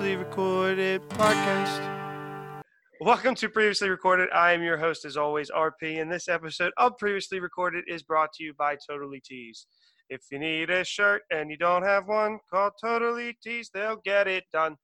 previously 0.00 0.24
recorded 0.24 1.02
podcast. 1.10 2.64
Welcome 3.02 3.34
to 3.34 3.50
Previously 3.50 3.90
Recorded. 3.90 4.30
I 4.32 4.52
am 4.52 4.62
your 4.62 4.78
host, 4.78 5.04
as 5.04 5.18
always, 5.18 5.50
RP, 5.50 6.00
and 6.00 6.10
this 6.10 6.26
episode 6.26 6.72
of 6.78 6.96
Previously 6.96 7.38
Recorded 7.38 7.84
is 7.86 8.02
brought 8.02 8.32
to 8.34 8.44
you 8.44 8.54
by 8.54 8.78
Totally 8.88 9.20
Tees. 9.22 9.66
If 10.08 10.22
you 10.32 10.38
need 10.38 10.70
a 10.70 10.84
shirt 10.84 11.20
and 11.30 11.50
you 11.50 11.58
don't 11.58 11.82
have 11.82 12.08
one, 12.08 12.38
call 12.50 12.70
Totally 12.82 13.36
Tees. 13.42 13.68
They'll 13.74 14.00
get 14.02 14.26
it 14.26 14.44
done. 14.54 14.76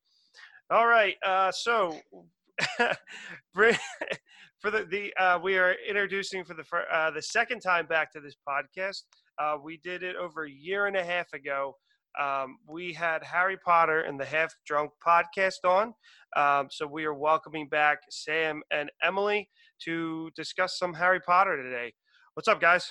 All 0.71 0.87
right, 0.87 1.15
uh, 1.25 1.51
so 1.51 1.99
for 3.55 3.73
the, 4.71 4.85
the 4.85 5.15
uh, 5.19 5.39
we 5.43 5.57
are 5.57 5.77
introducing 5.89 6.45
for 6.45 6.53
the 6.53 6.65
uh, 6.93 7.11
the 7.11 7.23
second 7.23 7.61
time 7.61 7.87
back 7.87 8.13
to 8.13 8.21
this 8.21 8.37
podcast. 8.47 9.05
Uh, 9.39 9.57
we 9.65 9.79
did 9.83 10.03
it 10.03 10.17
over 10.17 10.45
a 10.45 10.51
year 10.51 10.87
and 10.87 10.97
a 10.97 11.05
half 11.05 11.33
ago 11.33 11.75
um, 12.21 12.59
we 12.69 12.93
had 12.93 13.23
Harry 13.23 13.57
Potter 13.65 14.01
and 14.01 14.19
the 14.19 14.25
Half 14.25 14.55
Drunk 14.67 14.91
podcast 15.07 15.65
on. 15.65 15.95
Um, 16.37 16.69
so 16.71 16.87
we 16.87 17.05
are 17.05 17.15
welcoming 17.15 17.69
back 17.69 17.99
Sam 18.11 18.63
and 18.71 18.91
Emily 19.03 19.49
to 19.85 20.31
discuss 20.37 20.79
some 20.79 20.95
Harry 20.95 21.21
Potter 21.21 21.63
today. 21.63 21.93
What's 22.35 22.49
up, 22.49 22.61
guys? 22.61 22.91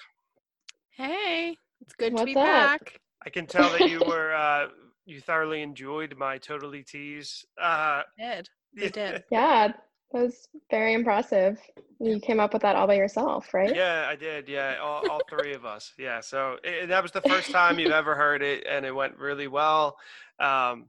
Hey, 0.92 1.58
it's 1.82 1.94
good 1.94 2.14
What's 2.14 2.22
to 2.22 2.26
be 2.26 2.36
up? 2.36 2.46
back. 2.46 3.00
I 3.26 3.30
can 3.30 3.46
tell 3.48 3.70
that 3.72 3.90
you 3.90 4.00
were 4.08 4.34
uh, 4.34 4.68
you 5.06 5.20
thoroughly 5.22 5.62
enjoyed 5.62 6.16
my 6.18 6.38
totally 6.38 6.84
tease. 6.84 7.46
Uh, 7.62 8.02
Did 8.18 8.50
we 8.76 8.90
did? 8.90 9.24
Yeah, 9.32 9.74
that 10.12 10.22
was 10.22 10.48
very 10.70 10.94
impressive. 10.94 11.60
You 12.00 12.20
came 12.20 12.40
up 12.40 12.54
with 12.54 12.62
that 12.62 12.76
all 12.76 12.88
by 12.88 12.96
yourself, 12.96 13.54
right? 13.54 13.76
yeah, 13.76 14.06
I 14.10 14.16
did. 14.16 14.48
Yeah, 14.48 14.76
all, 14.82 15.10
all 15.10 15.22
three 15.30 15.54
of 15.54 15.66
us. 15.66 15.94
Yeah, 15.98 16.20
so 16.22 16.58
it, 16.64 16.88
that 16.88 17.02
was 17.02 17.12
the 17.12 17.22
first 17.22 17.52
time 17.52 17.80
you've 17.80 17.92
ever 17.92 18.16
heard 18.16 18.42
it, 18.42 18.66
and 18.70 18.86
it 18.86 18.94
went 18.94 19.18
really 19.18 19.48
well. 19.48 19.98
Um, 20.40 20.88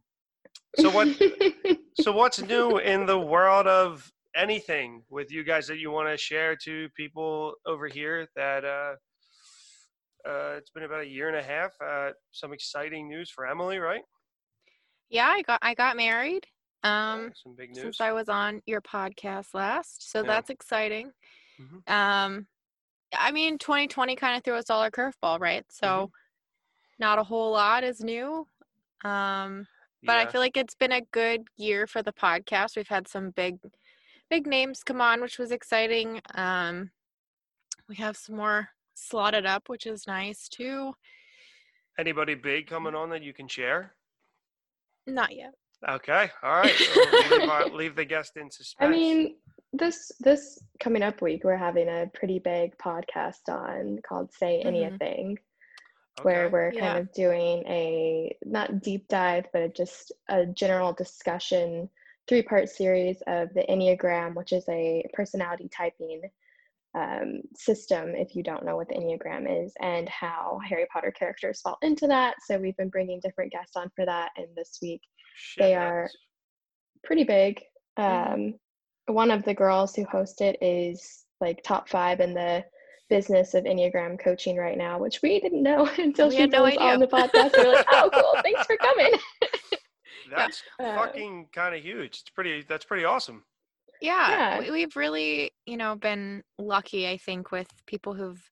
so 0.76 0.90
what? 0.90 1.08
so 2.00 2.12
what's 2.12 2.40
new 2.42 2.78
in 2.78 3.06
the 3.06 3.18
world 3.18 3.66
of 3.66 4.10
anything 4.36 5.02
with 5.08 5.32
you 5.32 5.42
guys 5.42 5.66
that 5.66 5.78
you 5.78 5.90
want 5.90 6.08
to 6.08 6.16
share 6.16 6.54
to 6.54 6.88
people 6.96 7.54
over 7.64 7.86
here 7.88 8.28
that 8.36 8.64
uh, 8.64 8.94
uh, 10.28 10.54
it's 10.58 10.70
been 10.70 10.82
about 10.82 11.00
a 11.00 11.08
year 11.08 11.28
and 11.28 11.36
a 11.36 11.42
half 11.42 11.70
uh, 11.84 12.10
some 12.32 12.52
exciting 12.52 13.08
news 13.08 13.30
for 13.30 13.46
emily 13.46 13.78
right 13.78 14.02
Yeah, 15.08 15.28
I 15.28 15.42
got 15.42 15.58
I 15.62 15.74
got 15.74 15.96
married. 15.96 16.46
Um, 16.86 17.32
some 17.42 17.54
big 17.54 17.70
news 17.70 17.80
since 17.82 18.00
I 18.00 18.12
was 18.12 18.28
on 18.28 18.62
your 18.66 18.80
podcast 18.80 19.54
last, 19.54 20.10
so 20.10 20.20
Yeah. 20.20 20.26
that's 20.26 20.50
exciting. 20.50 21.12
Mhm. 21.60 21.88
Um, 21.90 22.46
I 23.14 23.30
mean, 23.32 23.58
2020 23.58 24.16
kind 24.16 24.36
of 24.36 24.42
threw 24.44 24.54
us 24.54 24.68
all 24.70 24.82
a 24.82 24.90
curveball, 24.90 25.40
right? 25.40 25.64
So, 25.70 25.86
Mm-hmm. 25.86 26.12
not 26.98 27.18
a 27.18 27.24
whole 27.24 27.52
lot 27.52 27.84
is 27.84 28.00
new. 28.00 28.48
Um, 29.04 29.66
but 30.02 30.16
I 30.18 30.26
feel 30.26 30.40
like 30.40 30.56
it's 30.56 30.74
been 30.74 30.92
a 30.92 31.00
good 31.00 31.48
year 31.56 31.86
for 31.86 32.02
the 32.02 32.12
podcast. 32.12 32.76
We've 32.76 32.88
had 32.88 33.08
some 33.08 33.30
big, 33.30 33.58
big 34.30 34.46
names 34.46 34.82
come 34.84 35.00
on, 35.00 35.20
which 35.20 35.38
was 35.38 35.50
exciting. 35.52 36.20
Um, 36.34 36.90
we 37.88 37.96
have 37.96 38.16
some 38.16 38.36
more 38.36 38.70
slotted 38.94 39.46
up, 39.46 39.68
which 39.68 39.86
is 39.86 40.06
nice 40.06 40.48
too. 40.48 40.94
anybody 41.98 42.34
big 42.34 42.66
coming 42.66 42.94
on 42.94 43.08
that 43.10 43.22
you 43.22 43.32
can 43.32 43.48
share 43.48 43.94
Not 45.06 45.34
yet. 45.34 45.54
Okay 45.88 46.30
all 46.42 46.56
right 46.60 46.74
so 46.74 47.00
leave, 47.38 47.48
our- 47.48 47.68
leave 47.68 47.96
the 47.96 48.04
guest 48.04 48.36
in 48.36 48.50
suspense 48.50 48.88
I 48.88 48.90
mean, 48.90 49.36
this 49.72 50.10
this 50.20 50.58
coming 50.80 51.02
up 51.02 51.20
week, 51.20 51.42
we're 51.44 51.56
having 51.56 51.88
a 51.88 52.06
pretty 52.14 52.38
big 52.38 52.76
podcast 52.78 53.48
on 53.48 53.98
called 54.08 54.32
"Say 54.32 54.62
Mhm. 54.64 54.66
Anything," 54.66 55.38
where 56.22 56.44
Okay. 56.44 56.52
we're 56.52 56.70
kind 56.72 56.84
Yeah. 56.84 56.96
of 56.98 57.12
doing 57.12 57.64
a 57.66 58.36
not 58.44 58.80
deep 58.80 59.06
dive, 59.08 59.46
but 59.52 59.74
just 59.74 60.12
a 60.28 60.46
general 60.46 60.92
discussion, 60.94 61.90
three 62.26 62.42
part 62.42 62.68
series 62.70 63.20
of 63.26 63.52
the 63.54 63.64
Enneagram, 63.68 64.34
which 64.34 64.52
is 64.52 64.66
a 64.68 65.04
personality 65.12 65.68
typing 65.76 66.22
um, 66.94 67.42
system. 67.54 68.14
If 68.14 68.34
you 68.34 68.42
don't 68.42 68.64
know 68.64 68.76
what 68.76 68.88
the 68.88 68.94
Enneagram 68.94 69.64
is, 69.66 69.74
and 69.80 70.08
how 70.08 70.58
Harry 70.66 70.86
Potter 70.90 71.10
characters 71.12 71.60
fall 71.60 71.76
into 71.82 72.06
that, 72.06 72.36
so 72.46 72.56
we've 72.56 72.76
been 72.78 72.88
bringing 72.88 73.20
different 73.20 73.52
guests 73.52 73.76
on 73.76 73.90
for 73.94 74.06
that, 74.06 74.30
and 74.38 74.46
this 74.56 74.78
week 74.80 75.02
Shit, 75.36 75.62
they 75.62 75.74
are 75.74 76.08
pretty 77.04 77.24
big. 77.24 77.62
Mhm. 77.98 78.32
Um, 78.32 78.54
One 79.14 79.30
of 79.30 79.44
the 79.44 79.54
girls 79.54 79.94
who 79.94 80.04
host 80.04 80.40
it 80.40 80.56
is 80.60 81.24
like 81.40 81.62
top 81.62 81.88
five 81.88 82.20
in 82.20 82.34
the 82.34 82.64
business 83.08 83.54
of 83.54 83.62
Enneagram 83.64 84.18
coaching 84.18 84.56
right 84.56 84.76
now, 84.76 84.98
which 84.98 85.22
we 85.22 85.38
didn't 85.38 85.62
know 85.62 85.86
until 85.98 86.28
We 86.28 86.34
she 86.34 86.40
had 86.40 86.50
no 86.50 86.64
on 86.64 86.98
the 86.98 87.06
podcast. 87.06 87.56
We 87.56 87.64
We're 87.64 87.74
like, 87.74 87.86
oh, 87.92 88.10
cool, 88.12 88.34
thanks 88.42 88.66
for 88.66 88.76
coming. 88.76 89.12
that's 90.34 90.62
Uh, 90.80 90.96
fucking 90.96 91.48
kind 91.52 91.74
of 91.74 91.82
huge 91.82 92.18
it's 92.20 92.30
pretty 92.30 92.62
that's 92.68 92.84
pretty 92.84 93.04
awesome 93.04 93.44
yeah, 94.00 94.58
Yeah. 94.58 94.60
We, 94.60 94.70
we've 94.72 94.96
really 94.96 95.52
you 95.66 95.76
know 95.76 95.94
been 95.94 96.42
lucky 96.58 97.08
i 97.08 97.16
think 97.16 97.52
with 97.52 97.68
people 97.86 98.12
who've 98.14 98.42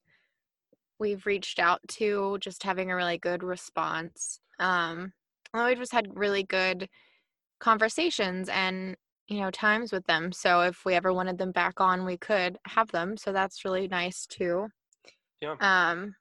we've 1.00 1.26
reached 1.26 1.58
out 1.58 1.80
to 1.88 2.38
just 2.40 2.62
having 2.62 2.90
a 2.92 2.96
really 2.96 3.18
good 3.18 3.42
response 3.42 4.38
um 4.60 5.12
and 5.54 5.64
we've 5.64 5.78
just 5.78 5.92
had 5.92 6.06
really 6.14 6.42
good 6.42 6.88
conversations 7.60 8.48
and 8.50 8.96
you 9.28 9.40
know 9.40 9.50
times 9.50 9.92
with 9.92 10.04
them 10.06 10.32
so 10.32 10.60
if 10.60 10.84
we 10.84 10.94
ever 10.94 11.12
wanted 11.12 11.38
them 11.38 11.52
back 11.52 11.80
on 11.80 12.04
we 12.04 12.16
could 12.16 12.58
have 12.66 12.90
them 12.90 13.16
so 13.16 13.32
that's 13.32 13.64
really 13.64 13.88
nice 13.88 14.26
too 14.26 14.68
Yeah. 15.40 15.54
um 15.60 16.14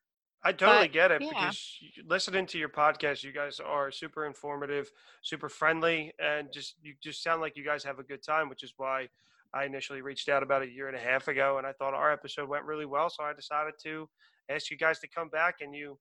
I 0.46 0.52
totally 0.52 0.88
But, 0.88 0.94
get 0.94 1.12
it 1.12 1.22
yeah. 1.22 1.30
because 1.30 1.80
listening 2.06 2.46
to 2.48 2.58
your 2.58 2.68
podcast, 2.68 3.24
you 3.24 3.32
guys 3.32 3.62
are 3.62 3.92
super 3.92 4.26
informative, 4.26 4.92
super 5.22 5.48
friendly, 5.48 6.12
and 6.20 6.52
just 6.52 6.76
you 6.82 6.96
just 7.02 7.24
sound 7.24 7.40
like 7.40 7.56
you 7.56 7.64
guys 7.64 7.82
have 7.86 7.98
a 8.00 8.04
good 8.04 8.22
time, 8.22 8.50
which 8.50 8.62
is 8.62 8.74
why 8.76 9.08
I 9.54 9.64
initially 9.64 10.02
reached 10.02 10.28
out 10.28 10.44
about 10.44 10.62
a 10.62 10.68
year 10.70 10.90
and 10.90 10.98
a 10.98 11.00
half 11.00 11.30
ago, 11.30 11.60
and 11.60 11.66
I 11.66 11.72
thought 11.72 11.94
our 11.94 12.12
episode 12.12 12.50
went 12.50 12.66
really 12.66 12.86
well, 12.86 13.10
so 13.10 13.24
I 13.24 13.32
decided 13.32 13.76
to 13.84 14.10
ask 14.50 14.70
you 14.70 14.76
guys 14.76 15.00
to 15.00 15.08
come 15.08 15.30
back, 15.30 15.62
and 15.62 15.74
you 15.74 15.98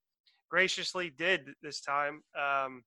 graciously 0.51 1.09
did 1.09 1.51
this 1.63 1.81
time. 1.81 2.23
Um, 2.37 2.83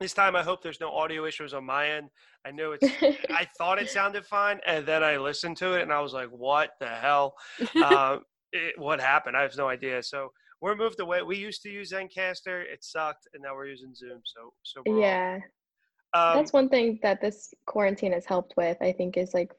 this 0.00 0.14
time, 0.14 0.34
I 0.34 0.42
hope 0.42 0.62
there's 0.62 0.80
no 0.80 0.90
audio 0.90 1.26
issues 1.26 1.52
on 1.52 1.64
my 1.64 1.90
end. 1.90 2.08
I 2.46 2.50
know 2.50 2.72
it's. 2.72 2.88
I 3.30 3.46
thought 3.58 3.78
it 3.80 3.90
sounded 3.90 4.24
fine, 4.24 4.58
and 4.66 4.84
then 4.86 5.04
I 5.04 5.18
listened 5.18 5.58
to 5.58 5.74
it, 5.74 5.82
and 5.82 5.92
I 5.92 6.00
was 6.00 6.14
like, 6.14 6.28
"What 6.30 6.70
the 6.80 6.88
hell? 6.88 7.34
uh, 7.82 8.16
it, 8.52 8.78
what 8.78 8.98
happened? 9.00 9.36
I 9.36 9.42
have 9.42 9.56
no 9.58 9.68
idea." 9.68 10.02
So 10.02 10.32
we're 10.62 10.74
moved 10.74 11.00
away. 11.00 11.20
We 11.22 11.36
used 11.36 11.62
to 11.62 11.70
use 11.70 11.92
Zencastr. 11.92 12.62
It 12.64 12.82
sucked, 12.82 13.28
and 13.34 13.42
now 13.42 13.54
we're 13.54 13.66
using 13.66 13.94
Zoom. 13.94 14.22
So, 14.24 14.52
so 14.62 14.82
yeah, 14.98 15.38
Um, 16.14 16.34
that's 16.36 16.52
one 16.54 16.70
thing 16.70 16.98
that 17.02 17.20
this 17.20 17.52
quarantine 17.66 18.12
has 18.12 18.24
helped 18.24 18.54
with. 18.56 18.78
I 18.80 18.92
think 18.92 19.18
is 19.18 19.34
like 19.34 19.52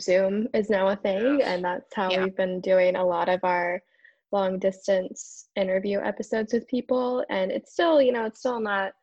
Zoom 0.00 0.48
is 0.54 0.70
now 0.70 0.88
a 0.88 0.96
thing, 0.96 1.38
Yes. 1.38 1.48
and 1.48 1.64
that's 1.64 1.94
how 1.94 2.10
Yeah. 2.10 2.24
we've 2.24 2.36
been 2.36 2.60
doing 2.60 2.96
a 2.96 3.04
lot 3.04 3.28
of 3.28 3.38
our 3.44 3.80
long 4.32 4.58
distance 4.58 5.48
interview 5.54 6.00
episodes 6.00 6.52
with 6.52 6.66
people. 6.66 7.24
And 7.28 7.52
it's 7.52 7.72
still, 7.72 8.00
you 8.02 8.12
know, 8.12 8.24
it's 8.24 8.38
still 8.40 8.58
not 8.60 8.94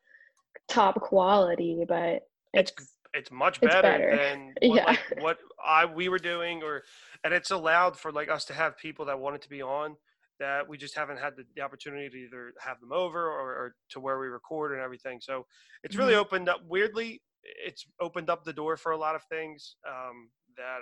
top 0.70 1.02
quality, 1.02 1.86
but 1.88 2.28
It's 2.54 2.72
it's 2.78 2.96
it's 3.14 3.32
much 3.32 3.62
It's 3.62 3.74
better, 3.74 3.82
better. 3.82 4.12
than 4.12 4.54
what, 4.62 4.76
Yeah. 4.76 4.86
like, 4.86 5.00
what 5.18 5.38
I 5.64 5.86
we 5.86 6.10
were 6.10 6.20
doing, 6.20 6.64
or 6.64 6.84
and 7.24 7.34
it's 7.34 7.52
allowed 7.52 7.98
for 7.98 8.12
like 8.12 8.30
us 8.30 8.46
to 8.46 8.54
have 8.54 8.78
people 8.78 9.06
that 9.06 9.20
wanted 9.20 9.42
to 9.44 9.50
be 9.50 9.62
on 9.62 9.96
that 10.40 10.68
we 10.70 10.78
just 10.78 10.96
haven't 10.96 11.18
had 11.20 11.36
the, 11.36 11.44
the 11.56 11.62
opportunity 11.62 12.10
to 12.10 12.16
either 12.16 12.54
have 12.62 12.80
them 12.80 12.94
over 12.94 13.28
or, 13.28 13.50
or 13.52 13.76
to 13.90 14.00
where 14.00 14.20
we 14.20 14.28
record 14.28 14.72
and 14.72 14.80
everything. 14.82 15.20
So 15.20 15.46
it's 15.84 15.98
really 15.98 16.14
Mm-hmm. 16.14 16.22
opened 16.22 16.48
up. 16.50 16.62
Weirdly, 16.66 17.22
it's 17.44 17.86
opened 18.00 18.30
up 18.30 18.44
the 18.46 18.54
door 18.54 18.78
for 18.78 18.94
a 18.94 18.98
lot 18.98 19.16
of 19.16 19.24
things 19.24 19.76
um, 19.88 20.30
that 20.60 20.80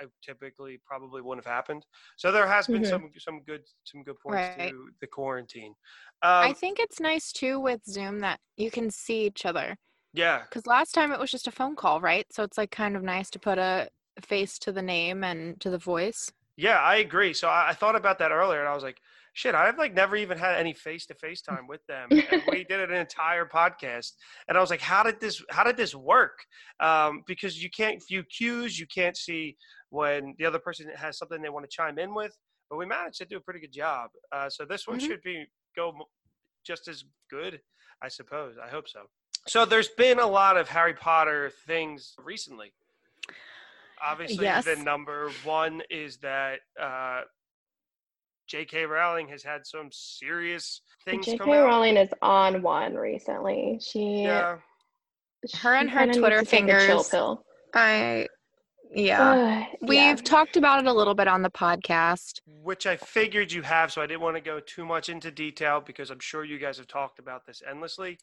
I, 0.00 0.04
I 0.04 0.06
typically 0.22 0.80
probably 0.84 1.22
wouldn't 1.22 1.46
have 1.46 1.52
happened. 1.54 1.84
So 2.16 2.32
there 2.32 2.46
has 2.48 2.68
been 2.68 2.82
Mhm. 2.82 2.88
some 2.90 3.10
some 3.18 3.42
good 3.42 3.62
some 3.84 4.02
good 4.02 4.18
points 4.20 4.48
Right. 4.48 4.56
to 4.58 4.90
the 5.00 5.06
quarantine. 5.06 5.74
i 6.40 6.52
Um, 6.52 6.54
think 6.54 6.78
it's 6.78 7.00
nice 7.00 7.32
too 7.32 7.60
with 7.60 7.84
zoom 7.86 8.20
that 8.20 8.40
you 8.56 8.70
can 8.70 8.90
see 8.90 9.26
each 9.26 9.44
other 9.46 9.76
yeah, 10.14 10.44
Because 10.50 10.66
last 10.66 10.92
time 10.94 11.12
it 11.12 11.20
was 11.20 11.30
just 11.30 11.48
a 11.48 11.52
phone 11.52 11.76
call, 11.76 12.00
right? 12.00 12.26
So 12.32 12.42
it's 12.44 12.58
like 12.58 12.70
kind 12.72 12.96
of 12.96 13.02
nice 13.02 13.30
to 13.30 13.40
put 13.40 13.58
a 13.58 13.90
face 14.22 14.58
to 14.60 14.72
the 14.72 14.82
name 14.82 15.24
and 15.24 15.60
to 15.62 15.70
the 15.70 15.78
voice. 15.78 16.32
Yeah, 16.56 16.78
I 16.80 16.96
agree. 16.96 17.32
So 17.34 17.48
I, 17.48 17.70
I 17.70 17.74
thought 17.74 17.96
about 17.96 18.18
that 18.18 18.30
earlier, 18.32 18.60
and 18.60 18.68
I 18.68 18.74
was 18.74 18.82
like, 18.82 19.00
"Shit, 19.34 19.54
I've 19.54 19.78
like 19.78 19.94
never 19.94 20.16
even 20.16 20.38
had 20.38 20.56
any 20.58 20.72
face 20.74 21.06
to 21.06 21.14
face 21.14 21.42
time 21.42 21.66
with 21.66 21.84
them." 21.86 22.08
And 22.10 22.42
we 22.48 22.64
did 22.64 22.80
an 22.90 22.92
entire 22.94 23.46
podcast, 23.46 24.12
and 24.48 24.56
I 24.56 24.60
was 24.60 24.70
like, 24.70 24.80
"How 24.80 25.02
did 25.02 25.20
this? 25.20 25.42
How 25.50 25.64
did 25.64 25.76
this 25.76 25.94
work?" 25.94 26.38
Um, 26.80 27.22
because 27.26 27.62
you 27.62 27.70
can't 27.70 28.02
view 28.06 28.22
cues, 28.24 28.78
you 28.78 28.86
can't 28.86 29.16
see 29.16 29.56
when 29.90 30.34
the 30.38 30.46
other 30.46 30.58
person 30.58 30.88
has 30.96 31.18
something 31.18 31.40
they 31.42 31.48
want 31.48 31.64
to 31.68 31.74
chime 31.74 31.98
in 31.98 32.14
with. 32.14 32.36
But 32.70 32.76
we 32.78 32.86
managed 32.86 33.18
to 33.18 33.24
do 33.26 33.36
a 33.36 33.40
pretty 33.40 33.60
good 33.60 33.72
job. 33.72 34.10
Uh, 34.32 34.48
so 34.48 34.64
this 34.64 34.86
one 34.86 34.98
Mhm. 34.98 35.06
should 35.06 35.22
be 35.22 35.46
go 35.76 35.92
just 36.64 36.88
as 36.88 37.04
good, 37.28 37.60
I 38.00 38.08
suppose. 38.08 38.56
I 38.62 38.68
hope 38.68 38.88
so. 38.88 39.10
So 39.48 39.64
there's 39.64 39.88
been 39.88 40.18
a 40.20 40.26
lot 40.26 40.56
of 40.56 40.68
Harry 40.68 40.94
Potter 40.94 41.50
things 41.66 42.14
recently. 42.18 42.72
Obviously, 44.00 44.44
Yes. 44.44 44.64
the 44.64 44.76
number 44.76 45.30
one 45.44 45.82
is 45.90 46.18
that 46.18 46.60
uh, 46.80 47.22
J.K. 48.52 48.84
Rowling 48.84 49.28
has 49.28 49.42
had 49.42 49.66
some 49.66 49.88
serious 49.90 50.82
things 51.06 51.24
J.K. 51.24 51.38
come 51.38 51.48
out. 51.48 51.64
Rowling 51.64 51.96
is 51.96 52.10
on 52.20 52.60
one 52.60 52.94
recently. 52.94 53.78
She 53.80 54.24
Yeah, 54.24 54.58
Her 55.54 55.74
and 55.74 55.88
her 55.88 56.04
Twitter 56.12 56.40
to 56.40 56.44
chill 56.44 56.44
fingers. 56.44 57.08
pill. 57.08 57.46
I 57.74 58.28
yeah. 58.94 59.62
Ugh, 59.62 59.78
We've 59.80 59.94
yeah. 59.94 60.14
talked 60.16 60.58
about 60.58 60.80
it 60.80 60.86
a 60.86 60.92
little 60.92 61.14
bit 61.14 61.28
on 61.28 61.40
the 61.40 61.48
podcast. 61.48 62.40
which 62.46 62.86
I 62.86 62.98
figured 62.98 63.50
you 63.52 63.62
have, 63.62 63.90
so 63.90 64.02
I 64.02 64.06
didn't 64.06 64.20
want 64.20 64.36
to 64.36 64.42
go 64.42 64.60
too 64.60 64.84
much 64.84 65.08
into 65.08 65.30
detail 65.30 65.80
because 65.80 66.10
I'm 66.10 66.20
sure 66.20 66.44
you 66.44 66.58
guys 66.58 66.76
have 66.76 66.88
talked 66.88 67.18
about 67.18 67.46
this 67.46 67.62
endlessly. 67.66 68.18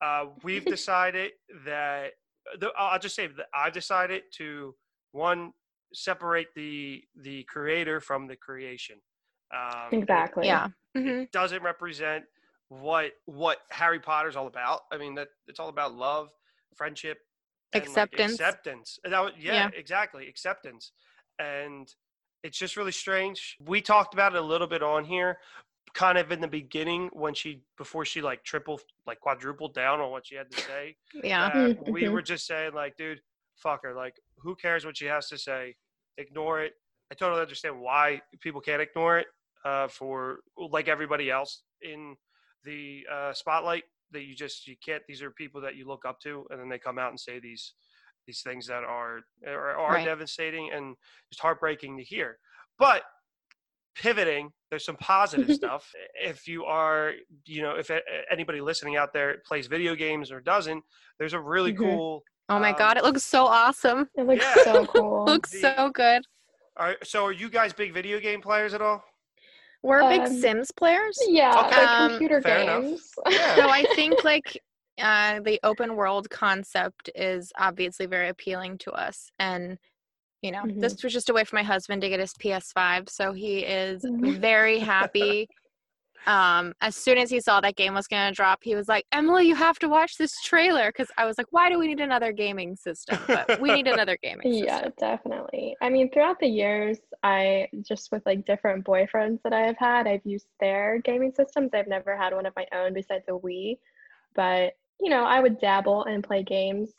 Uh, 0.00 0.26
we've 0.44 0.64
decided 0.76 1.32
that 1.66 2.12
the, 2.60 2.70
I'll 2.78 3.00
just 3.00 3.16
say 3.16 3.26
that 3.26 3.46
I've 3.52 3.72
decided 3.72 4.22
to 4.36 4.76
one 5.10 5.54
separate 5.92 6.54
the 6.54 7.02
the 7.20 7.42
creator 7.48 8.00
from 8.00 8.28
the 8.28 8.36
creation. 8.36 8.98
Um, 9.54 9.88
exactly. 10.00 10.46
Yeah. 10.46 10.68
Mm-hmm. 10.96 11.08
It 11.22 11.32
doesn't 11.32 11.62
represent 11.62 12.24
what 12.68 13.12
what 13.26 13.58
Harry 13.70 14.00
Potter's 14.00 14.36
all 14.36 14.46
about. 14.46 14.80
I 14.92 14.98
mean, 14.98 15.14
that 15.16 15.28
it's 15.46 15.60
all 15.60 15.68
about 15.68 15.94
love, 15.94 16.30
friendship, 16.74 17.18
and, 17.72 17.82
like, 17.82 17.88
Acceptance. 17.88 18.32
acceptance. 18.34 18.98
That 19.04 19.20
was, 19.20 19.32
yeah, 19.38 19.52
Yeah. 19.54 19.70
exactly, 19.74 20.28
acceptance. 20.28 20.92
And 21.38 21.88
it's 22.42 22.58
just 22.58 22.76
really 22.76 22.92
strange. 22.92 23.56
We 23.60 23.80
talked 23.82 24.14
about 24.14 24.34
it 24.34 24.38
a 24.38 24.44
little 24.44 24.66
bit 24.66 24.82
on 24.82 25.04
here, 25.04 25.38
kind 25.94 26.16
of 26.18 26.32
in 26.32 26.40
the 26.40 26.48
beginning 26.48 27.08
when 27.12 27.34
she 27.34 27.62
before 27.76 28.04
she 28.04 28.20
like 28.22 28.42
triple 28.44 28.80
like 29.06 29.20
quadrupled 29.20 29.74
down 29.74 30.00
on 30.00 30.10
what 30.10 30.26
she 30.26 30.34
had 30.34 30.50
to 30.50 30.60
say. 30.62 30.96
Yeah. 31.22 31.46
Uh, 31.46 31.52
Mhm, 31.74 31.90
we 31.90 32.08
were 32.08 32.22
just 32.22 32.46
saying 32.46 32.72
like, 32.74 32.96
dude, 32.96 33.20
fuck 33.56 33.82
her. 33.84 33.94
Like, 33.94 34.16
who 34.38 34.56
cares 34.56 34.84
what 34.84 34.96
she 34.96 35.06
has 35.06 35.28
to 35.28 35.38
say? 35.38 35.76
Ignore 36.18 36.62
it. 36.62 36.72
I 37.10 37.14
totally 37.14 37.42
understand 37.42 37.78
why 37.80 38.22
people 38.40 38.60
can't 38.62 38.80
ignore 38.82 39.18
it. 39.18 39.26
Uh, 39.64 39.86
for 39.88 40.38
like 40.56 40.88
everybody 40.88 41.30
else 41.30 41.62
in 41.82 42.16
the 42.64 43.04
uh, 43.12 43.32
spotlight, 43.32 43.84
that 44.10 44.22
you 44.24 44.34
just 44.34 44.66
you 44.66 44.74
can't. 44.84 45.02
These 45.06 45.22
are 45.22 45.30
people 45.30 45.60
that 45.60 45.76
you 45.76 45.86
look 45.86 46.04
up 46.04 46.18
to, 46.22 46.46
and 46.50 46.58
then 46.60 46.68
they 46.68 46.78
come 46.78 46.98
out 46.98 47.10
and 47.10 47.20
say 47.20 47.38
these 47.38 47.74
these 48.26 48.40
things 48.42 48.66
that 48.66 48.82
are 48.84 49.20
are, 49.46 49.76
are 49.76 49.92
Right. 49.94 50.04
devastating 50.04 50.70
and 50.72 50.96
just 51.30 51.40
heartbreaking 51.40 51.96
to 51.98 52.02
hear. 52.04 52.38
But 52.78 53.02
pivoting, 53.94 54.50
there's 54.70 54.84
some 54.84 54.96
positive 54.96 55.50
stuff. 55.54 55.90
If 56.20 56.48
you 56.48 56.64
are, 56.64 57.12
you 57.46 57.62
know, 57.62 57.76
if 57.76 57.90
anybody 58.30 58.60
listening 58.60 58.96
out 58.96 59.12
there 59.12 59.42
plays 59.46 59.66
video 59.66 59.94
games 59.94 60.32
or 60.32 60.40
doesn't, 60.40 60.82
there's 61.18 61.34
a 61.34 61.40
really 61.40 61.72
Mhm. 61.72 61.78
cool. 61.78 62.24
Oh 62.48 62.58
my 62.58 62.70
Um, 62.70 62.78
god, 62.78 62.96
it 62.96 63.04
looks 63.04 63.22
so 63.22 63.46
awesome. 63.46 64.08
It 64.16 64.26
looks 64.26 64.44
Yeah. 64.44 64.64
so 64.64 64.86
cool. 64.86 65.24
Looks 65.24 65.50
the- 65.52 65.60
so 65.76 65.90
good. 65.90 66.22
Are, 66.76 66.96
so, 67.04 67.26
are 67.26 67.32
you 67.32 67.50
guys 67.50 67.72
big 67.74 67.92
video 67.92 68.18
game 68.18 68.40
players 68.40 68.72
at 68.72 68.80
all? 68.80 69.04
We're 69.82 70.08
big 70.08 70.20
Um, 70.26 70.32
Sims 70.32 70.70
players. 70.70 71.18
yeah, 71.28 71.54
Okay. 71.66 71.76
like 71.80 72.00
Um, 72.00 72.10
computer 72.10 72.40
Fair 72.40 72.80
games. 72.80 73.14
Yeah. 73.28 73.56
So 73.56 73.68
I 73.68 73.84
think 73.94 74.24
like 74.24 74.62
uh, 74.98 75.40
the 75.40 75.58
open 75.62 75.96
world 75.96 76.30
concept 76.30 77.10
is 77.14 77.52
obviously 77.58 78.06
very 78.06 78.28
appealing 78.28 78.78
to 78.78 78.92
us, 78.92 79.30
and 79.38 79.78
you 80.42 80.52
know 80.52 80.62
Mhm. 80.64 80.80
this 80.80 81.02
was 81.02 81.12
just 81.12 81.30
a 81.30 81.32
way 81.32 81.44
for 81.44 81.56
my 81.56 81.62
husband 81.62 82.02
to 82.02 82.08
get 82.08 82.20
his 82.20 82.34
PS5, 82.34 83.08
so 83.08 83.32
he 83.32 83.60
is 83.60 84.02
Mhm. 84.04 84.38
very 84.40 84.78
happy. 84.78 85.48
um, 86.26 86.72
as 86.80 86.96
soon 86.96 87.18
as 87.18 87.30
he 87.30 87.40
saw 87.40 87.60
that 87.60 87.76
game 87.76 87.94
was 87.94 88.06
going 88.06 88.28
to 88.28 88.34
drop, 88.34 88.60
he 88.62 88.74
was 88.74 88.88
like, 88.88 89.04
"Emily, 89.12 89.46
you 89.46 89.54
have 89.54 89.78
to 89.80 89.88
watch 89.88 90.16
this 90.16 90.40
trailer," 90.42 90.88
because 90.88 91.10
I 91.18 91.24
was 91.24 91.36
like, 91.38 91.48
"Why 91.50 91.68
do 91.68 91.78
we 91.78 91.88
need 91.88 92.00
another 92.00 92.32
gaming 92.32 92.76
system?" 92.76 93.18
But 93.26 93.60
we 93.60 93.72
need 93.72 93.88
another 93.88 94.16
gaming 94.22 94.42
system. 94.52 94.66
Yeah, 94.66 94.88
definitely. 94.98 95.76
I 95.80 95.88
mean, 95.88 96.10
throughout 96.10 96.38
the 96.38 96.46
years, 96.46 96.98
I 97.22 97.68
just 97.82 98.12
with 98.12 98.24
like 98.26 98.46
different 98.46 98.84
boyfriends 98.84 99.40
that 99.42 99.52
I 99.52 99.66
have 99.66 99.78
had, 99.78 100.06
I've 100.06 100.24
used 100.24 100.46
their 100.60 101.00
gaming 101.04 101.32
systems. 101.32 101.70
I've 101.74 101.88
never 101.88 102.16
had 102.16 102.34
one 102.34 102.46
of 102.46 102.54
my 102.56 102.66
own 102.72 102.94
besides 102.94 103.24
a 103.28 103.32
Wii, 103.32 103.78
but 104.34 104.74
you 105.00 105.10
know, 105.10 105.24
I 105.24 105.40
would 105.40 105.58
dabble 105.58 106.04
and 106.04 106.22
play 106.22 106.42
games 106.42 106.90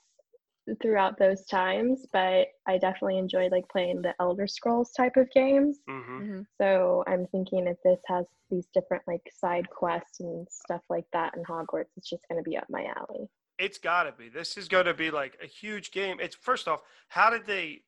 throughout 0.81 1.17
those 1.17 1.45
times, 1.45 2.05
but 2.11 2.47
I 2.65 2.77
definitely 2.77 3.17
enjoyed 3.17 3.51
like 3.51 3.67
playing 3.69 4.01
the 4.01 4.15
Elder 4.19 4.47
Scrolls 4.47 4.91
type 4.91 5.17
of 5.17 5.29
games. 5.31 5.79
hmm 5.87 6.21
Mhm. 6.21 6.45
So 6.61 7.03
I'm 7.07 7.27
thinking 7.27 7.67
if 7.67 7.77
this 7.83 7.99
has 8.07 8.25
these 8.49 8.67
different 8.73 9.03
like 9.07 9.29
side 9.33 9.69
quests 9.69 10.19
and 10.19 10.47
stuff 10.49 10.81
like 10.89 11.05
that 11.13 11.35
in 11.35 11.43
Hogwarts, 11.43 11.89
it's 11.97 12.09
just 12.09 12.27
going 12.29 12.43
to 12.43 12.49
be 12.49 12.57
up 12.57 12.69
my 12.69 12.85
alley. 12.85 13.29
It's 13.59 13.77
got 13.77 14.03
to 14.03 14.11
be. 14.11 14.29
This 14.29 14.57
is 14.57 14.67
going 14.67 14.85
to 14.85 14.93
be 14.93 15.11
like 15.11 15.37
a 15.41 15.45
huge 15.45 15.91
game. 15.91 16.19
It's 16.19 16.35
first 16.35 16.67
off, 16.67 16.81
how 17.07 17.29
did 17.29 17.45
they 17.45 17.83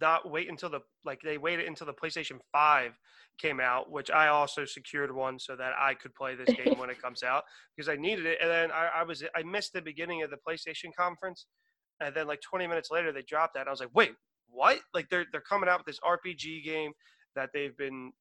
not 0.00 0.30
wait 0.30 0.48
until 0.48 0.68
the 0.68 0.80
like 1.04 1.22
they 1.22 1.38
waited 1.38 1.66
until 1.66 1.86
the 1.86 1.94
PlayStation 1.94 2.38
Five 2.52 2.98
came 3.38 3.60
out, 3.60 3.90
which 3.90 4.10
I 4.10 4.28
also 4.28 4.66
secured 4.66 5.14
one 5.14 5.38
so 5.38 5.56
that 5.56 5.72
I 5.78 5.94
could 5.94 6.14
play 6.14 6.34
this 6.34 6.52
game 6.52 6.76
when 6.76 6.90
it 6.90 6.98
comes 7.02 7.22
out 7.22 7.44
because 7.74 7.88
I 7.88 7.96
needed 7.96 8.26
it. 8.26 8.38
And 8.42 8.50
then 8.50 8.70
I, 8.70 8.90
I 8.96 9.02
was 9.04 9.24
I 9.34 9.42
missed 9.42 9.72
the 9.72 9.80
beginning 9.80 10.22
of 10.22 10.30
the 10.30 10.36
PlayStation 10.36 10.94
conference, 10.94 11.46
and 12.00 12.14
then 12.14 12.26
like 12.26 12.40
20 12.40 12.66
minutes 12.66 12.90
later 12.90 13.12
they 13.12 13.22
dropped 13.22 13.54
that. 13.54 13.60
And 13.60 13.68
I 13.68 13.72
was 13.72 13.80
like, 13.80 13.94
wait, 13.94 14.12
what? 14.48 14.80
Like 14.94 15.08
they're 15.10 15.26
they're 15.32 15.40
coming 15.40 15.68
out 15.68 15.80
with 15.80 15.86
this 15.86 16.00
RPG 16.00 16.64
game 16.64 16.92
that 17.34 17.50
they've 17.54 17.76
been 17.76 18.12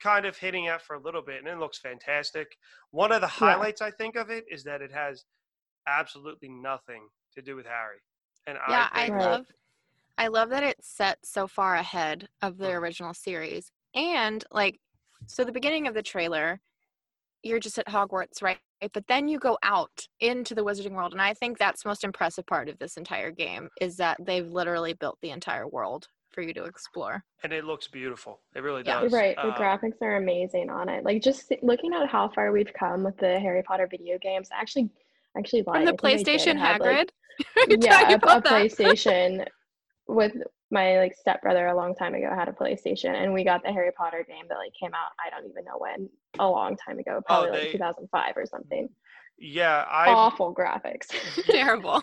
kind 0.00 0.26
of 0.26 0.36
hitting 0.36 0.68
at 0.68 0.82
for 0.82 0.96
a 0.96 1.00
little 1.00 1.22
bit, 1.22 1.38
and 1.38 1.48
it 1.48 1.58
looks 1.58 1.78
fantastic. 1.78 2.48
One 2.90 3.12
of 3.12 3.20
the 3.20 3.26
Yeah. 3.28 3.54
highlights 3.54 3.80
I 3.82 3.90
think 3.92 4.16
of 4.16 4.30
it 4.30 4.44
is 4.50 4.64
that 4.64 4.82
it 4.82 4.92
has 4.92 5.24
absolutely 5.86 6.48
nothing 6.48 7.08
to 7.34 7.42
do 7.42 7.56
with 7.56 7.66
Harry. 7.66 7.98
And 8.46 8.58
yeah 8.68 8.88
I 8.92 9.06
i 9.06 9.08
love 9.08 9.46
i 10.18 10.26
love 10.28 10.50
that 10.50 10.62
it's 10.62 10.88
set 10.88 11.24
so 11.24 11.46
far 11.46 11.74
ahead 11.76 12.28
of 12.42 12.58
the 12.58 12.70
original 12.70 13.14
series 13.14 13.70
and 13.94 14.44
like 14.50 14.80
so 15.26 15.44
the 15.44 15.52
beginning 15.52 15.86
of 15.86 15.94
the 15.94 16.02
trailer 16.02 16.60
you're 17.42 17.60
just 17.60 17.78
at 17.78 17.86
hogwarts 17.86 18.42
right 18.42 18.58
but 18.92 19.06
then 19.06 19.28
you 19.28 19.38
go 19.38 19.56
out 19.62 20.06
into 20.20 20.54
the 20.54 20.64
wizarding 20.64 20.92
world 20.92 21.12
and 21.12 21.22
i 21.22 21.32
think 21.34 21.58
that's 21.58 21.82
the 21.82 21.88
most 21.88 22.04
impressive 22.04 22.46
part 22.46 22.68
of 22.68 22.78
this 22.78 22.96
entire 22.96 23.30
game 23.30 23.68
is 23.80 23.96
that 23.96 24.16
they've 24.24 24.48
literally 24.48 24.92
built 24.92 25.18
the 25.22 25.30
entire 25.30 25.66
world 25.68 26.08
for 26.30 26.40
you 26.42 26.54
to 26.54 26.64
explore 26.64 27.22
and 27.44 27.52
it 27.52 27.64
looks 27.64 27.88
beautiful. 27.88 28.40
It 28.54 28.60
really 28.62 28.82
Yeah. 28.86 29.02
does. 29.02 29.12
Right, 29.12 29.36
the 29.36 29.48
Um, 29.48 29.54
graphics 29.54 30.00
are 30.00 30.16
amazing 30.16 30.70
on 30.70 30.88
it. 30.88 31.04
Like 31.04 31.20
just 31.22 31.52
looking 31.60 31.92
at 31.92 32.08
how 32.08 32.28
far 32.28 32.52
we've 32.52 32.72
come 32.72 33.02
with 33.02 33.16
the 33.18 33.38
Harry 33.40 33.62
Potter 33.64 33.86
video 33.90 34.16
games. 34.18 34.48
Actually, 34.52 34.88
actually, 35.36 35.62
lied. 35.66 35.86
from 35.88 35.96
the 35.96 36.08
I 36.08 36.14
think 36.14 36.28
playstation 36.28 36.56
have, 36.56 36.80
like, 36.80 37.08
hagrid 37.08 37.10
You're 37.68 37.78
yeah, 37.80 38.12
a, 38.12 38.14
a. 38.38 38.42
PlayStation 38.42 39.46
with 40.06 40.32
my 40.72 40.98
like 40.98 41.14
stepbrother 41.14 41.66
a 41.68 41.76
long 41.76 41.94
time 41.94 42.14
ago 42.14 42.34
had 42.34 42.48
a 42.48 42.52
PlayStation, 42.52 43.14
and 43.14 43.32
we 43.32 43.44
got 43.44 43.62
the 43.62 43.72
Harry 43.72 43.92
Potter 43.92 44.24
game 44.26 44.46
that 44.48 44.56
like 44.56 44.72
came 44.78 44.94
out. 44.94 45.10
I 45.24 45.30
don't 45.30 45.48
even 45.48 45.64
know 45.64 45.78
when, 45.78 46.08
a 46.38 46.48
long 46.48 46.76
time 46.76 46.98
ago, 46.98 47.20
probably 47.26 47.50
Oh, 47.50 47.52
they- 47.52 47.64
like 47.64 47.72
2005 47.72 48.36
or 48.36 48.46
something. 48.46 48.88
Yeah, 49.38 49.84
I 49.88 50.10
Awful 50.12 50.54
graphics. 50.54 51.08
terrible 51.50 52.02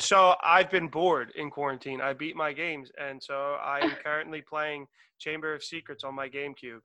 so 0.00 0.36
I've 0.42 0.70
been 0.70 0.88
bored 0.88 1.32
in 1.34 1.50
quarantine. 1.50 2.00
I 2.00 2.12
beat 2.12 2.36
my 2.36 2.52
games, 2.52 2.90
and 3.00 3.22
so 3.22 3.54
I 3.62 3.80
am 3.80 3.96
currently 4.02 4.42
playing 4.42 4.86
Chamber 5.18 5.54
of 5.54 5.64
Secrets 5.64 6.04
on 6.04 6.14
my 6.14 6.28
GameCube, 6.28 6.80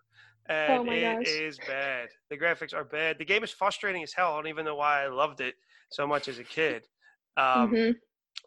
and 0.50 0.80
Oh 0.82 0.84
my 0.84 0.98
it 0.98 1.18
gosh. 1.18 1.28
is 1.28 1.60
bad. 1.68 2.10
The 2.32 2.38
graphics 2.38 2.74
are 2.74 2.84
bad. 2.84 3.20
The 3.20 3.26
game 3.26 3.44
is 3.44 3.52
frustrating 3.52 4.02
as 4.04 4.14
hell. 4.14 4.34
I 4.34 4.38
don't 4.38 4.48
even 4.48 4.66
know 4.66 4.76
why 4.76 5.04
I 5.04 5.08
loved 5.08 5.42
it 5.42 5.56
so 5.92 6.08
much 6.08 6.28
as 6.28 6.40
a 6.40 6.44
kid. 6.44 6.88
Um, 7.38 7.72
Mhm. 7.72 7.96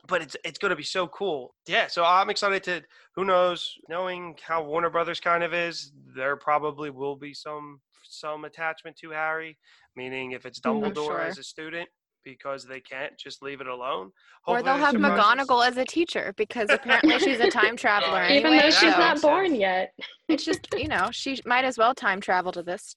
But 0.07 0.23
it's 0.23 0.37
it's 0.45 0.59
going 0.59 0.71
to 0.71 0.77
be 0.77 0.83
so 0.83 1.07
cool. 1.09 1.55
Yeah, 1.67 1.87
so 1.89 2.05
I'm 2.05 2.31
excited 2.31 2.63
to. 2.65 2.83
Who 3.15 3.25
knows? 3.25 3.73
Knowing 3.89 4.37
how 4.47 4.63
Warner 4.65 4.91
Brothers 4.91 5.21
kind 5.21 5.43
of 5.43 5.53
is, 5.55 5.93
there 6.15 6.37
probably 6.37 6.91
will 6.91 7.17
be 7.17 7.35
some 7.35 7.81
some 8.05 8.45
attachment 8.45 8.97
to 8.99 9.11
Harry. 9.11 9.59
Meaning, 9.97 10.33
if 10.33 10.45
it's 10.47 10.61
Mhm. 10.61 10.83
Dumbledore 10.95 11.07
Sure. 11.07 11.21
as 11.23 11.39
a 11.39 11.43
student, 11.43 11.89
because 12.25 12.65
they 12.65 12.81
can't 12.81 13.17
just 13.19 13.43
leave 13.43 13.61
it 13.61 13.67
alone. 13.67 14.11
or 14.47 14.63
they'll 14.63 14.75
have 14.77 14.93
there's 14.93 15.03
surprises. 15.05 15.47
McGonagall 15.49 15.67
as 15.69 15.77
a 15.77 15.85
teacher 15.85 16.33
because 16.37 16.69
apparently 16.71 17.19
she's 17.19 17.41
a 17.41 17.51
time 17.51 17.77
traveler 17.85 18.13
Right. 18.21 18.33
Even 18.33 18.57
though 18.57 18.71
she's 18.71 18.93
so- 18.93 18.99
not 18.99 19.21
born 19.23 19.47
sense. 19.49 19.59
yet. 19.61 19.93
it's 20.29 20.45
just 20.45 20.67
you 20.77 20.87
know 20.89 21.09
she 21.13 21.41
might 21.45 21.65
as 21.65 21.77
well 21.79 21.95
time 21.95 22.21
travel 22.21 22.53
to 22.53 22.63
this 22.63 22.95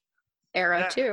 era 0.54 0.80
Yeah. 0.80 0.88
too 0.88 1.12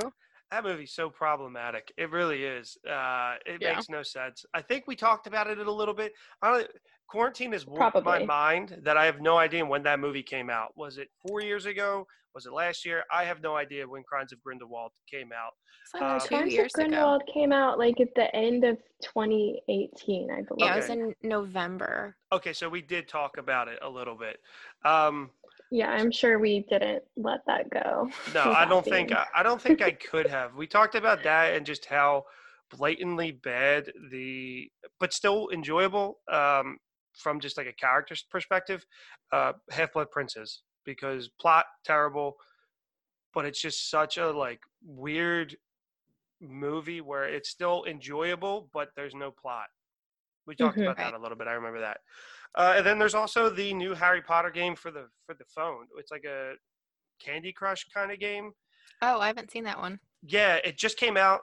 That 0.52 0.64
movie's 0.64 0.94
so 0.94 1.10
problematic. 1.10 1.92
It 1.98 2.10
really 2.10 2.44
is. 2.46 2.78
Uh, 2.90 3.36
it 3.46 3.62
Yeah. 3.62 3.74
makes 3.74 3.90
no 3.90 4.02
sense. 4.04 4.46
I 4.54 4.62
think 4.62 4.86
we 4.88 4.96
talked 4.96 5.28
about 5.28 5.48
it 5.48 5.58
a 5.60 5.72
little 5.72 5.94
bit. 5.94 6.14
I 6.42 6.50
don't, 6.52 6.72
quarantine 7.08 7.52
has 7.52 7.66
warped 7.66 8.04
my 8.04 8.24
mind 8.24 8.80
that 8.84 8.96
I 8.98 9.06
have 9.06 9.20
no 9.20 9.38
idea 9.38 9.66
when 9.66 9.84
that 9.84 10.00
movie 10.00 10.24
came 10.24 10.50
out. 10.50 10.76
Was 10.78 10.98
it 10.98 11.10
four 11.28 11.42
years 11.42 11.66
ago? 11.66 12.08
Was 12.34 12.46
it 12.46 12.54
last 12.54 12.86
year? 12.86 13.04
I 13.12 13.24
have 13.26 13.42
no 13.42 13.56
idea 13.58 13.88
when 13.88 14.04
Crimes 14.04 14.32
of 14.32 14.42
Grindelwald 14.44 14.92
came 15.10 15.32
out. 15.34 15.54
it's 15.84 15.94
like 15.96 16.22
two 16.24 16.28
Crimes 16.38 16.54
years 16.54 16.72
of 16.76 16.82
ago 16.82 16.90
Grindelwald 16.90 17.24
came 17.34 17.52
out 17.52 17.78
like 17.80 18.00
at 18.00 18.14
the 18.16 18.34
end 18.36 18.64
of 18.64 18.78
2018, 19.02 20.30
I 20.32 20.42
believe. 20.44 20.60
yeah 20.60 20.74
it 20.74 20.76
was 20.78 20.90
in 20.90 21.16
november 21.24 22.16
Okay, 22.34 22.52
so 22.54 22.68
we 22.68 22.82
did 22.82 23.08
talk 23.08 23.38
about 23.38 23.70
it 23.70 23.80
a 23.82 23.90
little 23.90 24.16
bit. 24.16 24.42
Um, 24.84 25.30
Yeah, 25.72 25.90
I'm 25.90 26.12
sure 26.12 26.40
we 26.40 26.62
didn't 26.62 27.04
let 27.16 27.46
that 27.48 27.70
go. 27.70 28.10
No, 28.26 28.50
I 28.50 28.66
don't 28.66 28.86
think 28.86 29.12
I, 29.12 29.26
I 29.36 29.44
don't 29.44 29.62
think 29.62 29.82
I 29.82 29.92
could 29.92 30.28
have. 30.28 30.56
We 30.56 30.68
talked 30.68 30.96
about 30.96 31.24
that 31.24 31.54
and 31.56 31.66
just 31.66 31.86
how 31.86 32.26
blatantly 32.70 33.32
bad 33.32 33.92
the 34.12 34.70
but 35.00 35.14
still 35.14 35.48
enjoyable 35.54 36.20
um 36.30 36.78
from 37.14 37.40
just 37.40 37.56
like 37.56 37.66
a 37.66 37.72
character's 37.72 38.24
perspective 38.24 38.86
uh 39.32 39.54
half 39.70 39.94
blood 39.94 40.12
princess 40.12 40.64
because 40.84 41.30
plot 41.40 41.66
terrible 41.86 42.36
but 43.34 43.46
it's 43.46 43.62
just 43.62 43.90
such 43.90 44.18
a 44.18 44.32
like 44.32 44.62
weird 44.84 45.58
movie 46.42 47.02
where 47.02 47.26
it's 47.26 47.50
still 47.50 47.86
enjoyable 47.86 48.70
but 48.74 48.90
there's 48.96 49.16
no 49.16 49.32
plot 49.32 49.68
We 50.46 50.56
talked 50.56 50.80
Mhm. 50.80 50.86
about 50.86 50.98
that 51.00 51.14
a 51.14 51.20
little 51.20 51.38
bit. 51.38 51.48
I 51.48 51.54
remember 51.54 51.82
that. 51.82 52.00
Uh, 52.58 52.74
and 52.76 52.86
then 52.86 52.98
there's 52.98 53.14
also 53.14 53.50
the 53.50 53.72
new 53.74 53.94
Harry 53.94 54.22
Potter 54.22 54.50
game 54.50 54.76
for 54.76 54.90
the 54.90 55.06
for 55.26 55.36
the 55.36 55.46
phone. 55.46 55.86
It's 55.98 56.12
like 56.12 56.26
a 56.26 56.54
Candy 57.20 57.54
Crush 57.54 57.86
kind 57.94 58.12
of 58.12 58.20
game. 58.20 58.52
Oh, 59.02 59.20
I 59.20 59.28
haven't 59.28 59.52
seen 59.52 59.64
that 59.66 59.80
one. 59.80 60.00
Yeah, 60.24 60.56
it 60.66 60.76
just 60.76 60.98
came 60.98 61.18
out. 61.18 61.42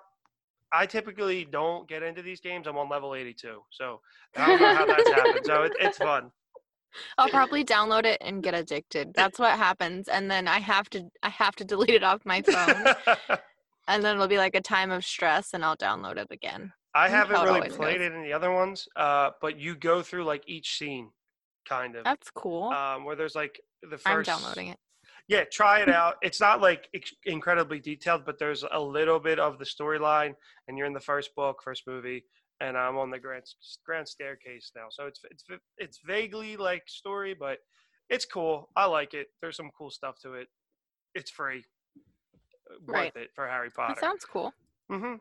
I 0.73 0.87
typically 0.87 1.45
don't 1.45 1.89
get 1.89 2.03
into 2.03 2.21
these 2.21 2.41
games. 2.41 2.67
I'm 2.67 2.77
on 2.77 2.89
level 2.89 3.15
82, 3.15 3.63
so 3.71 4.01
I 4.37 4.47
don't 4.47 4.61
know 4.61 4.75
how 4.75 4.87
that's 4.87 5.09
happened. 5.09 5.47
So 5.47 5.63
it, 5.63 5.73
it's 5.79 5.99
fun. 5.99 6.33
I'll 7.17 7.29
probably 7.29 7.65
download 7.65 8.07
it 8.07 8.19
and 8.21 8.43
get 8.43 8.55
addicted. 8.55 9.15
That's 9.15 9.39
what 9.39 9.57
happens, 9.57 10.09
and 10.09 10.29
then 10.29 10.49
I 10.49 10.59
have 10.59 10.91
to 10.91 11.05
I 11.23 11.29
have 11.29 11.55
to 11.57 11.65
delete 11.65 11.91
it 11.91 12.03
off 12.03 12.23
my 12.25 12.43
phone, 12.43 12.95
and 13.89 14.03
then 14.03 14.17
it'll 14.17 14.27
be 14.27 14.39
like 14.39 14.57
a 14.57 14.61
time 14.61 14.91
of 14.91 15.05
stress, 15.05 15.55
and 15.55 15.65
I'll 15.65 15.77
download 15.77 16.17
it 16.17 16.29
again. 16.33 16.73
I 16.95 17.09
haven't 17.09 17.43
really 17.43 17.69
played 17.69 17.99
goes. 17.99 18.07
it 18.07 18.13
in 18.13 18.23
the 18.23 18.33
other 18.33 18.53
ones, 18.53 18.87
uh, 18.97 19.31
but 19.41 19.59
you 19.59 19.75
go 19.75 20.03
through 20.03 20.25
like 20.25 20.45
each 20.47 20.79
scene, 20.79 21.11
kind 21.69 21.97
of, 21.97 22.05
That's 22.05 22.31
cool. 22.31 22.65
um, 22.71 23.05
where 23.05 23.17
there's 23.17 23.35
like 23.35 23.61
the 23.83 23.97
1st 23.97 24.07
I'm 24.07 24.23
downloading 24.23 24.69
it. 24.69 24.79
Yeah, 25.27 25.45
try 25.51 25.81
it 25.81 25.89
out. 25.89 26.17
It's 26.23 26.41
not 26.41 26.61
like 26.61 26.89
incredibly 27.25 27.81
detailed, 27.81 28.25
but 28.27 28.39
there's 28.39 28.63
a 28.71 28.81
little 28.81 29.19
bit 29.19 29.39
of 29.39 29.59
the 29.59 29.65
storyline, 29.65 30.35
and 30.69 30.77
you're 30.77 30.87
in 30.87 30.93
the 30.93 31.01
first 31.01 31.35
book, 31.35 31.63
first 31.65 31.87
movie, 31.87 32.25
and 32.61 32.77
I'm 32.77 32.97
on 32.99 33.11
the 33.11 33.19
grand 33.19 33.45
grand 33.85 34.07
staircase 34.07 34.71
now. 34.77 34.87
So 34.91 35.07
it's 35.07 35.21
it's 35.31 35.45
it's 35.79 36.01
vaguely 36.07 36.57
like 36.59 36.83
story, 36.87 37.35
but 37.35 37.59
it's 38.11 38.27
cool. 38.27 38.69
I 38.77 38.85
like 38.85 39.15
it. 39.15 39.29
There's 39.41 39.57
some 39.57 39.71
cool 39.77 39.91
stuff 39.91 40.19
to 40.21 40.35
it. 40.35 40.49
It's 41.15 41.31
free, 41.31 41.65
Right. 42.87 43.07
worth 43.15 43.17
it 43.25 43.31
for 43.35 43.49
Harry 43.49 43.71
Potter. 43.71 43.95
That 43.95 44.01
sounds 44.01 44.25
cool. 44.27 44.53
Mm-hmm. 44.91 45.15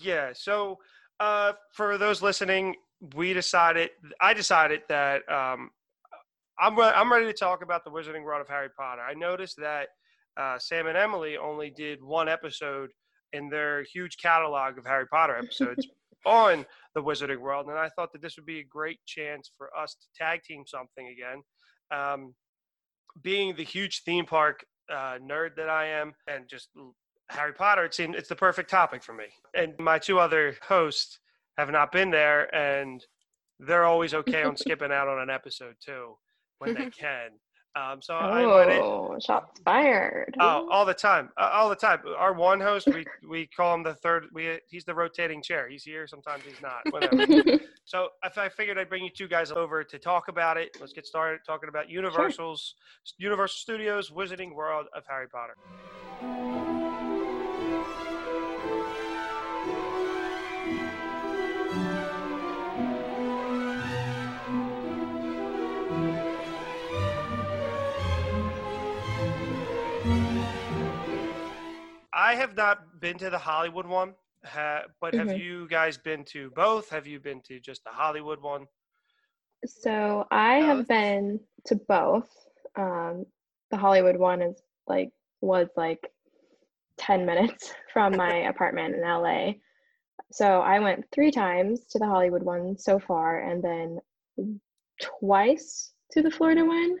Yeah. 0.00 0.32
So, 0.32 0.78
uh, 1.20 1.52
for 1.72 1.98
those 1.98 2.22
listening, 2.22 2.74
we 3.14 3.32
decided. 3.32 3.90
I 4.20 4.34
decided 4.34 4.82
that 4.88 5.22
um, 5.30 5.70
I'm 6.58 6.76
re- 6.76 6.92
I'm 6.94 7.12
ready 7.12 7.26
to 7.26 7.32
talk 7.32 7.62
about 7.62 7.84
the 7.84 7.90
Wizarding 7.90 8.24
World 8.24 8.40
of 8.40 8.48
Harry 8.48 8.70
Potter. 8.76 9.02
I 9.02 9.14
noticed 9.14 9.56
that 9.58 9.88
uh, 10.36 10.58
Sam 10.58 10.86
and 10.86 10.96
Emily 10.96 11.36
only 11.36 11.70
did 11.70 12.02
one 12.02 12.28
episode 12.28 12.90
in 13.32 13.48
their 13.48 13.84
huge 13.84 14.16
catalog 14.20 14.78
of 14.78 14.86
Harry 14.86 15.06
Potter 15.06 15.36
episodes 15.36 15.86
on 16.26 16.64
the 16.94 17.02
Wizarding 17.02 17.38
World, 17.38 17.66
and 17.68 17.78
I 17.78 17.90
thought 17.90 18.12
that 18.12 18.22
this 18.22 18.36
would 18.36 18.46
be 18.46 18.60
a 18.60 18.64
great 18.64 18.98
chance 19.06 19.50
for 19.56 19.70
us 19.76 19.94
to 19.94 20.06
tag 20.18 20.42
team 20.42 20.64
something 20.66 21.06
again. 21.08 21.42
Um, 21.92 22.34
being 23.22 23.56
the 23.56 23.64
huge 23.64 24.02
theme 24.04 24.24
park 24.24 24.64
uh, 24.90 25.18
nerd 25.22 25.56
that 25.56 25.68
I 25.68 25.86
am, 25.86 26.14
and 26.26 26.48
just 26.48 26.70
Harry 27.30 27.52
Potter, 27.52 27.84
it 27.84 27.94
seemed 27.94 28.14
it's 28.14 28.28
the 28.28 28.36
perfect 28.36 28.70
topic 28.70 29.02
for 29.02 29.12
me. 29.12 29.26
And 29.54 29.74
my 29.78 29.98
two 29.98 30.18
other 30.18 30.56
hosts 30.66 31.18
have 31.56 31.70
not 31.70 31.92
been 31.92 32.10
there, 32.10 32.54
and 32.54 33.04
they're 33.58 33.84
always 33.84 34.14
okay 34.14 34.42
on 34.42 34.56
skipping 34.56 34.92
out 34.92 35.08
on 35.08 35.20
an 35.20 35.30
episode 35.30 35.76
too 35.84 36.16
when 36.58 36.74
they 36.74 36.90
can. 36.90 37.30
Um, 37.76 38.02
so 38.02 38.14
I 38.14 38.42
invited. 38.42 38.80
Oh, 38.82 39.16
shots 39.24 39.60
fired. 39.64 40.34
Oh, 40.40 40.68
all 40.72 40.84
the 40.84 40.92
time, 40.92 41.30
uh, 41.40 41.50
all 41.52 41.68
the 41.68 41.76
time. 41.76 42.00
Our 42.18 42.32
one 42.32 42.60
host, 42.60 42.88
we 42.88 43.04
we 43.28 43.46
call 43.46 43.72
him 43.76 43.84
the 43.84 43.94
third. 43.94 44.24
We 44.32 44.58
he's 44.68 44.84
the 44.84 44.94
rotating 44.94 45.40
chair. 45.40 45.68
He's 45.68 45.84
here 45.84 46.08
sometimes. 46.08 46.42
He's 46.44 46.60
not. 46.60 46.80
Whatever. 46.92 47.58
So 47.86 48.10
if 48.24 48.38
I 48.38 48.48
figured 48.48 48.78
I'd 48.78 48.88
bring 48.88 49.02
you 49.02 49.10
two 49.10 49.26
guys 49.26 49.50
over 49.50 49.82
to 49.82 49.98
talk 49.98 50.28
about 50.28 50.56
it. 50.56 50.76
Let's 50.78 50.92
get 50.92 51.06
started 51.06 51.40
talking 51.44 51.68
about 51.68 51.88
Universal's 51.90 52.76
Universal 53.18 53.56
Studios 53.56 54.10
Wizarding 54.10 54.54
World 54.54 54.86
of 54.94 55.02
Harry 55.08 55.26
Potter. 55.26 56.69
I 72.20 72.34
have 72.34 72.56
not 72.56 73.00
been 73.00 73.18
to 73.18 73.30
the 73.30 73.38
Hollywood 73.38 73.86
one, 73.86 74.14
ha, 74.44 74.82
but 75.00 75.14
have 75.14 75.32
Mhm. 75.32 75.38
you 75.42 75.68
guys 75.68 75.96
been 75.98 76.24
to 76.26 76.50
both? 76.50 76.90
Have 76.90 77.06
you 77.06 77.18
been 77.20 77.40
to 77.48 77.60
just 77.60 77.84
the 77.84 77.90
Hollywood 77.90 78.40
one? 78.42 78.66
So 79.66 80.26
I 80.30 80.56
have 80.56 80.88
been 80.88 81.40
to 81.66 81.76
both. 81.76 82.30
Um, 82.76 83.26
the 83.70 83.76
Hollywood 83.76 84.16
one 84.16 84.42
is 84.42 84.62
like 84.86 85.12
was 85.40 85.68
like 85.76 86.12
10 86.98 87.26
minutes 87.26 87.74
from 87.92 88.16
my 88.16 88.34
apartment 88.48 88.94
in 88.96 89.04
LA. 89.04 89.54
So 90.32 90.60
I 90.60 90.80
went 90.80 91.06
three 91.12 91.30
times 91.30 91.86
to 91.88 91.98
the 91.98 92.06
Hollywood 92.06 92.42
one 92.42 92.78
so 92.78 92.98
far, 92.98 93.40
and 93.40 93.62
then 93.62 94.60
twice 95.00 95.92
to 96.12 96.22
the 96.22 96.30
Florida 96.30 96.64
one. 96.64 96.98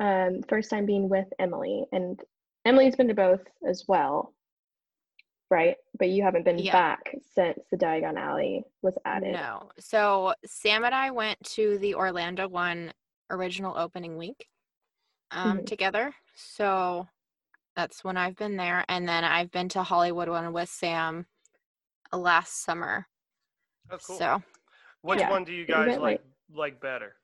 Um, 0.00 0.42
first 0.48 0.70
time 0.70 0.86
being 0.86 1.08
with 1.08 1.26
Emily, 1.38 1.86
and 1.92 2.20
Emily's 2.64 2.96
been 2.96 3.08
to 3.08 3.14
both 3.14 3.42
as 3.68 3.84
well, 3.88 4.34
right? 5.52 5.76
But 5.98 6.08
you 6.08 6.22
haven't 6.22 6.44
been 6.44 6.58
Yeah. 6.58 6.72
back 6.72 7.14
since 7.34 7.58
the 7.70 7.76
Diagon 7.76 8.18
Alley 8.18 8.64
was 8.80 8.96
added. 9.04 9.32
No. 9.32 9.70
So 9.78 10.34
Sam 10.46 10.84
and 10.84 10.94
I 10.94 11.10
went 11.10 11.38
to 11.50 11.76
the 11.78 11.94
Orlando 11.94 12.48
one 12.48 12.92
original 13.30 13.76
opening 13.76 14.16
week 14.16 14.48
um, 15.30 15.58
Mhm. 15.60 15.66
together. 15.66 16.14
So 16.34 17.06
that's 17.76 18.02
when 18.02 18.16
I've 18.16 18.36
been 18.36 18.56
there. 18.56 18.84
And 18.88 19.06
then 19.08 19.24
I've 19.24 19.50
been 19.50 19.68
to 19.70 19.82
Hollywood 19.82 20.28
one 20.28 20.52
with 20.52 20.68
Sam 20.68 21.26
last 22.12 22.62
summer. 22.62 23.06
Oh, 23.90 23.98
cool. 23.98 24.16
So 24.18 24.42
Which 25.02 25.18
Yeah. 25.18 25.30
one 25.30 25.44
do 25.44 25.52
you 25.52 25.60
You 25.62 25.66
guys 25.66 25.88
like 25.98 26.00
like- 26.00 26.24
like 26.54 26.80
better? 26.80 27.16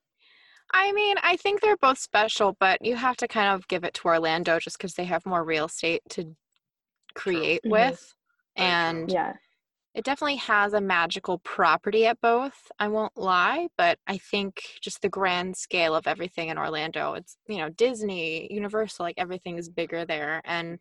I 0.74 0.90
mean, 0.92 1.16
I 1.22 1.36
think 1.36 1.60
they're 1.60 1.76
both 1.76 1.98
special, 1.98 2.54
but 2.58 2.84
you 2.84 2.96
have 2.96 3.16
to 3.18 3.28
kind 3.28 3.54
of 3.54 3.68
give 3.68 3.84
it 3.84 3.94
to 3.94 4.08
Orlando 4.08 4.58
just 4.58 4.76
because 4.76 4.94
they 4.94 5.04
have 5.04 5.24
more 5.24 5.44
real 5.44 5.66
estate 5.66 6.02
to 6.10 6.36
create 7.14 7.62
Mhm. 7.64 7.70
with. 7.70 8.14
And 8.58 9.10
Yeah. 9.10 9.34
it 9.94 10.04
definitely 10.04 10.36
has 10.36 10.74
a 10.74 10.80
magical 10.80 11.38
property 11.38 12.06
at 12.06 12.20
both 12.20 12.70
i 12.78 12.86
won't 12.86 13.16
lie 13.16 13.66
but 13.76 13.98
i 14.06 14.16
think 14.18 14.62
just 14.80 15.02
the 15.02 15.08
grand 15.08 15.56
scale 15.56 15.94
of 15.94 16.06
everything 16.06 16.50
in 16.50 16.58
orlando 16.58 17.14
it's 17.14 17.36
you 17.48 17.56
know 17.56 17.68
disney 17.70 18.46
universal 18.52 19.04
like 19.04 19.16
everything 19.18 19.58
is 19.58 19.68
bigger 19.68 20.04
there 20.04 20.40
and 20.44 20.78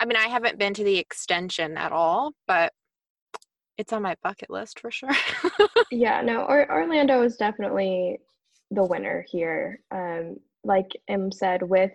i 0.00 0.04
mean 0.06 0.16
i 0.16 0.26
haven't 0.28 0.58
been 0.58 0.74
to 0.74 0.82
the 0.82 0.98
extension 0.98 1.76
at 1.76 1.92
all 1.92 2.32
but 2.48 2.72
it's 3.78 3.92
on 3.92 4.02
my 4.02 4.16
bucket 4.22 4.50
list 4.50 4.80
for 4.80 4.90
sure 4.90 5.10
Yeah, 5.90 6.22
no, 6.22 6.42
or, 6.42 6.70
Orlando 6.70 7.22
is 7.22 7.36
definitely 7.36 8.20
the 8.70 8.84
winner 8.84 9.26
here. 9.28 9.80
Um, 9.90 10.36
like 10.62 10.90
Em 11.08 11.32
said, 11.32 11.62
with 11.62 11.90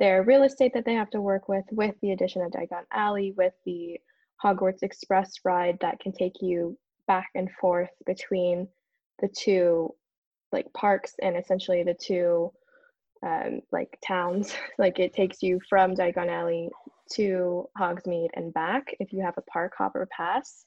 their 0.00 0.24
real 0.24 0.42
estate 0.42 0.72
that 0.74 0.84
they 0.84 0.94
have 0.94 1.10
to 1.10 1.20
work 1.20 1.48
with, 1.48 1.64
with 1.70 1.94
the 2.02 2.10
addition 2.10 2.42
of 2.42 2.50
Diagon 2.50 2.84
Alley, 2.92 3.32
with 3.36 3.52
the 3.64 4.00
Hogwarts 4.42 4.82
Express 4.82 5.34
ride 5.44 5.78
that 5.80 6.00
can 6.00 6.12
take 6.12 6.40
you 6.40 6.76
back 7.06 7.28
and 7.36 7.48
forth 7.60 7.90
between 8.06 8.66
the 9.20 9.28
two 9.28 9.94
like 10.50 10.72
parks 10.72 11.14
and 11.22 11.36
essentially 11.36 11.84
the 11.84 11.94
two 11.94 12.50
um, 13.24 13.60
like 13.70 13.96
towns. 14.04 14.54
like 14.78 14.98
it 14.98 15.12
takes 15.12 15.42
you 15.42 15.60
from 15.68 15.94
Diagon 15.94 16.28
Alley 16.28 16.70
to 17.12 17.68
Hogsmeade 17.78 18.30
and 18.34 18.54
back 18.54 18.94
if 19.00 19.12
you 19.12 19.22
have 19.22 19.36
a 19.36 19.42
park 19.42 19.74
hopper 19.76 20.08
pass 20.16 20.64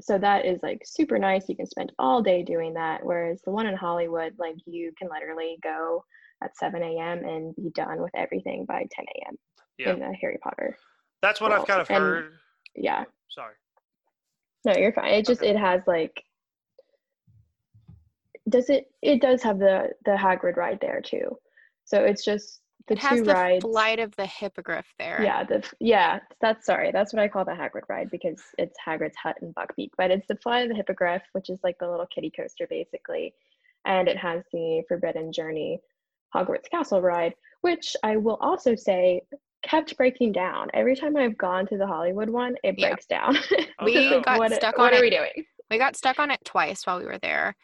so 0.00 0.18
that 0.18 0.46
is 0.46 0.60
like 0.62 0.82
super 0.84 1.18
nice 1.18 1.48
you 1.48 1.56
can 1.56 1.66
spend 1.66 1.92
all 1.98 2.22
day 2.22 2.42
doing 2.42 2.74
that 2.74 3.04
whereas 3.04 3.40
the 3.44 3.50
one 3.50 3.66
in 3.66 3.76
hollywood 3.76 4.32
like 4.38 4.56
you 4.66 4.92
can 4.98 5.08
literally 5.10 5.58
go 5.62 6.04
at 6.42 6.56
7 6.56 6.82
a.m 6.82 7.24
and 7.24 7.54
be 7.56 7.70
done 7.74 8.00
with 8.00 8.10
everything 8.14 8.64
by 8.66 8.86
10 8.90 9.04
a.m 9.04 9.36
Yeah. 9.78 9.92
in 9.92 10.00
the 10.00 10.12
harry 10.20 10.38
potter 10.42 10.76
That's 11.22 11.40
what 11.40 11.52
I've 11.52 11.66
kind 11.66 11.80
of 11.80 11.90
and- 11.90 11.98
heard. 12.02 12.32
yeah 12.74 13.04
Sorry. 13.28 13.54
no 14.64 14.74
you're 14.76 14.92
fine 14.92 15.12
it 15.14 15.26
just 15.26 15.40
Okay. 15.42 15.50
it 15.50 15.56
has 15.56 15.82
like 15.86 16.22
does 18.48 18.70
it 18.70 18.86
it 19.02 19.20
does 19.20 19.42
have 19.42 19.58
the 19.58 19.90
the 20.04 20.12
hagrid 20.12 20.56
ride 20.56 20.78
there 20.80 21.00
too 21.00 21.38
so 21.84 22.02
it's 22.04 22.24
just 22.24 22.60
the 22.88 22.94
it 22.94 22.98
has 23.00 23.18
two 23.18 23.24
the 23.24 23.34
rides 23.34 23.62
flight 23.64 23.98
of 24.00 24.14
the 24.16 24.26
hippogriff 24.26 24.86
there 24.98 25.20
Yeah, 25.22 25.44
the 25.44 25.62
yeah, 25.80 26.18
that's 26.40 26.64
sorry. 26.66 26.90
That's 26.90 27.12
what 27.12 27.22
I 27.22 27.28
call 27.28 27.44
the 27.44 27.52
Hagrid 27.52 27.82
ride 27.88 28.10
because 28.10 28.40
it's 28.58 28.76
Hagrid's 28.84 29.14
hut 29.22 29.36
in 29.42 29.52
Buckbeak, 29.52 29.90
but 29.98 30.10
it's 30.10 30.26
the 30.26 30.36
Flight 30.36 30.62
of 30.64 30.70
the 30.70 30.74
Hippogriff, 30.74 31.22
which 31.32 31.50
is 31.50 31.60
like 31.62 31.76
the 31.78 31.88
little 31.88 32.06
kiddie 32.12 32.32
coaster 32.34 32.66
basically, 32.68 33.34
and 33.84 34.08
it 34.08 34.16
has 34.16 34.42
the 34.52 34.82
Forbidden 34.88 35.30
Journey 35.32 35.78
Hogwarts 36.34 36.70
Castle 36.70 37.00
ride, 37.02 37.34
which 37.62 37.96
I 38.02 38.16
will 38.16 38.36
also 38.40 38.74
say 38.74 39.22
kept 39.62 39.96
breaking 39.96 40.32
down 40.32 40.68
every 40.74 40.96
time 40.96 41.16
I've 41.16 41.36
gone 41.36 41.66
to 41.66 41.76
the 41.76 41.86
Hollywood 41.86 42.30
one. 42.30 42.56
It 42.64 42.76
Yeah. 42.78 42.88
breaks 42.88 43.06
down. 43.06 43.36
Oh, 43.78 43.84
We 43.84 43.94
no. 44.10 44.20
got 44.20 44.38
what, 44.38 44.52
stuck 44.52 44.78
what 44.78 44.92
on 44.92 44.98
are 44.98 45.02
it. 45.02 45.02
we 45.02 45.10
doing? 45.10 45.44
we 45.70 45.78
got 45.78 45.96
stuck 45.96 46.18
on 46.18 46.30
it 46.30 46.40
twice 46.44 46.84
while 46.86 46.98
we 46.98 47.04
were 47.04 47.18
there 47.18 47.54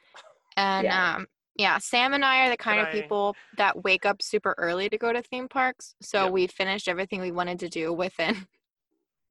and 0.57 0.85
Yeah. 0.85 1.15
um 1.17 1.27
yeah 1.57 1.79
sam 1.79 2.13
and 2.15 2.25
i 2.25 2.47
are 2.47 2.51
the 2.51 2.57
kind 2.57 2.79
of 2.81 2.87
I- 2.87 2.93
people 2.93 3.35
that 3.57 3.83
wake 3.83 4.07
up 4.07 4.23
super 4.23 4.55
early 4.59 4.89
to 4.89 4.97
go 4.97 5.13
to 5.13 5.23
theme 5.23 5.49
parks 5.49 5.95
so 6.01 6.25
Yep. 6.25 6.33
we 6.33 6.47
finished 6.47 6.87
everything 6.87 7.21
we 7.21 7.33
wanted 7.33 7.59
to 7.61 7.69
do 7.69 7.93
within 7.93 8.31
It's 8.31 8.47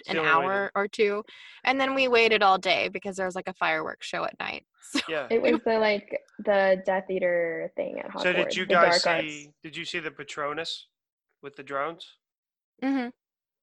an 0.07 0.15
the 0.17 0.21
only 0.21 0.47
way 0.47 0.53
hour 0.53 0.71
or 0.75 0.87
two, 0.87 1.23
and 1.63 1.79
then 1.79 1.93
we 1.95 2.07
waited 2.07 2.41
all 2.43 2.57
day 2.57 2.87
because 2.89 3.15
there 3.15 3.25
was 3.25 3.35
like 3.35 3.47
a 3.47 3.53
fireworks 3.53 4.07
show 4.07 4.23
at 4.23 4.37
night. 4.39 4.65
So 4.91 4.99
Yeah. 5.09 5.27
It 5.31 5.41
was 5.41 5.59
the 5.65 5.79
like 5.79 6.15
the 6.39 6.81
Death 6.85 7.09
Eater 7.09 7.71
thing 7.75 7.99
at 7.99 8.11
Hogwarts. 8.11 8.21
So 8.23 8.33
did 8.33 8.55
you 8.55 8.65
guys 8.67 9.01
Dark 9.03 9.17
Arts. 9.17 9.27
see? 9.33 9.49
Did 9.63 9.75
you 9.75 9.83
see 9.83 9.97
the 9.99 10.11
Patronus 10.11 10.87
with 11.41 11.55
the 11.55 11.63
drones? 11.63 12.07
Mm-hmm. 12.83 13.09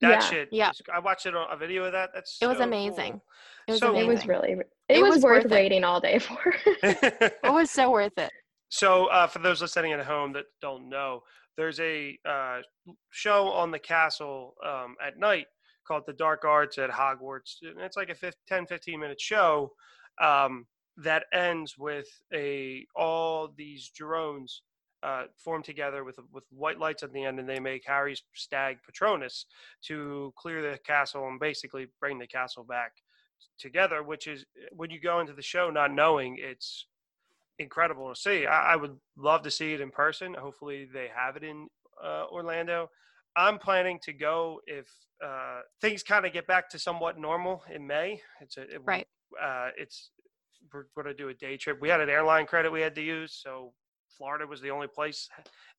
That 0.01 0.11
Yeah. 0.11 0.19
shit. 0.21 0.49
Yeah. 0.51 0.71
is- 0.71 0.83
I 0.93 0.99
watched 0.99 1.27
it 1.27 1.37
on 1.37 1.47
a 1.51 1.57
video 1.57 1.85
of 1.85 1.93
that. 1.93 2.11
That's 2.13 2.39
It 2.43 2.47
was 2.49 2.59
so 2.59 2.65
amazing. 2.65 3.13
cool. 3.13 3.23
it 3.69 3.71
was 3.73 3.81
So- 3.81 3.97
It 3.97 4.07
was 4.07 4.27
really. 4.27 4.53
It, 4.53 4.69
It 4.89 5.03
was, 5.03 5.15
was 5.17 5.23
worth, 5.23 5.45
worth 5.45 5.53
it. 5.53 5.55
waiting 5.55 5.85
all 5.85 6.01
day 6.01 6.19
for. 6.19 6.39
It 6.83 7.39
was 7.53 7.71
so 7.71 7.91
worth 7.93 8.19
it. 8.19 8.33
So, 8.69 9.07
uh, 9.07 9.27
for 9.29 9.39
those 9.39 9.61
listening 9.63 9.93
at 9.93 10.05
home 10.05 10.33
that 10.33 10.47
don't 10.61 10.89
know, 10.89 11.23
there's 11.57 11.79
a 11.79 12.19
uh, 12.29 12.63
show 13.11 13.49
on 13.51 13.71
the 13.71 13.79
castle 13.79 14.55
um, 14.67 14.97
at 15.07 15.19
night 15.19 15.47
called 15.87 16.05
The 16.07 16.13
Dark 16.13 16.45
Arts 16.45 16.79
at 16.79 16.91
Hogwarts. 16.91 17.57
And 17.63 17.81
it's 17.81 17.97
like 17.97 18.11
a 18.11 18.15
15, 18.15 18.39
10, 18.49 18.67
15 18.67 19.01
minute 19.01 19.21
show 19.21 19.73
um, 20.21 20.67
that 20.97 21.25
ends 21.33 21.79
with 21.79 22.09
a 22.33 22.87
all 22.95 23.53
these 23.57 23.91
drones 23.95 24.63
uh, 25.03 25.25
form 25.37 25.63
together 25.63 26.05
with 26.05 26.19
with 26.33 26.45
white 26.51 26.79
lights 26.79 27.03
at 27.03 27.13
the 27.13 27.25
end, 27.25 27.41
and 27.41 27.49
they 27.49 27.59
make 27.59 27.85
Harry's 27.87 28.23
stag 28.35 28.79
Patronus 28.87 29.47
to 29.83 30.33
clear 30.37 30.63
the 30.63 30.79
castle 30.79 31.27
and 31.27 31.41
basically 31.41 31.89
bring 32.01 32.19
the 32.19 32.27
castle 32.27 32.65
back 32.65 32.93
together. 33.59 34.03
Which 34.03 34.27
is 34.27 34.45
when 34.71 34.91
you 34.91 35.01
go 35.01 35.21
into 35.21 35.33
the 35.33 35.43
show 35.43 35.71
not 35.71 35.93
knowing 35.93 36.37
it's 36.39 36.87
incredible 37.59 38.13
to 38.13 38.21
see. 38.21 38.47
I, 38.47 38.75
I 38.75 38.77
would 38.77 38.97
love 39.17 39.43
to 39.43 39.51
see 39.51 39.73
it 39.73 39.81
in 39.81 39.91
person. 39.91 40.35
Hopefully, 40.35 40.89
they 40.93 41.09
have 41.15 41.37
it 41.37 41.43
in 41.43 41.69
uh, 42.03 42.25
Orlando. 42.31 42.91
I'm 43.37 43.59
planning 43.59 43.99
to 44.05 44.13
go 44.13 44.61
if 44.67 44.89
uh, 45.25 45.61
things 45.81 46.03
kind 46.03 46.27
of 46.27 46.33
get 46.33 46.47
back 46.47 46.69
to 46.71 46.79
somewhat 46.79 47.19
normal 47.19 47.63
in 47.73 47.87
May. 47.87 48.21
It's 48.41 48.57
a 48.57 48.63
it, 48.63 48.81
Right. 48.85 49.07
Uh, 49.41 49.69
it's 49.77 50.11
we're 50.73 50.87
going 50.95 51.07
to 51.07 51.15
do 51.15 51.29
a 51.29 51.35
day 51.35 51.57
trip. 51.57 51.79
We 51.81 51.89
had 51.89 52.01
an 52.01 52.11
airline 52.11 52.47
credit 52.47 52.71
we 52.71 52.81
had 52.81 52.95
to 52.95 53.03
use, 53.03 53.39
so 53.43 53.73
Florida 54.17 54.47
was 54.47 54.61
the 54.61 54.71
only 54.71 54.87
place 54.87 55.29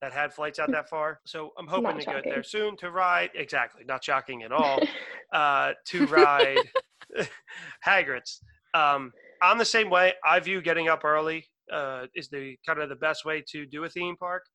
that 0.01 0.11
had 0.11 0.33
flights 0.33 0.59
out 0.59 0.71
that 0.71 0.89
far. 0.89 1.19
So 1.25 1.51
I'm 1.57 1.67
hoping 1.67 1.83
Not 1.83 1.99
to 2.01 2.05
get 2.05 2.23
there 2.25 2.43
soon 2.43 2.75
to 2.77 2.91
ride. 2.91 3.29
Exactly, 3.35 3.83
not 3.85 4.03
shocking 4.03 4.43
at 4.43 4.51
all 4.51 4.79
uh, 5.33 5.73
to 5.87 6.05
ride 6.07 6.57
Hagrid's. 7.85 8.41
Um, 8.73 9.11
I'm 9.41 9.57
the 9.57 9.65
same 9.65 9.89
way. 9.89 10.13
I 10.25 10.39
view 10.39 10.61
getting 10.61 10.87
up 10.89 11.03
early 11.05 11.45
uh, 11.71 12.07
is 12.15 12.29
the 12.29 12.57
kind 12.65 12.79
of 12.79 12.89
the 12.89 12.95
best 12.95 13.25
way 13.25 13.43
to 13.49 13.65
do 13.65 13.83
a 13.83 13.89
theme 13.89 14.15
park, 14.17 14.45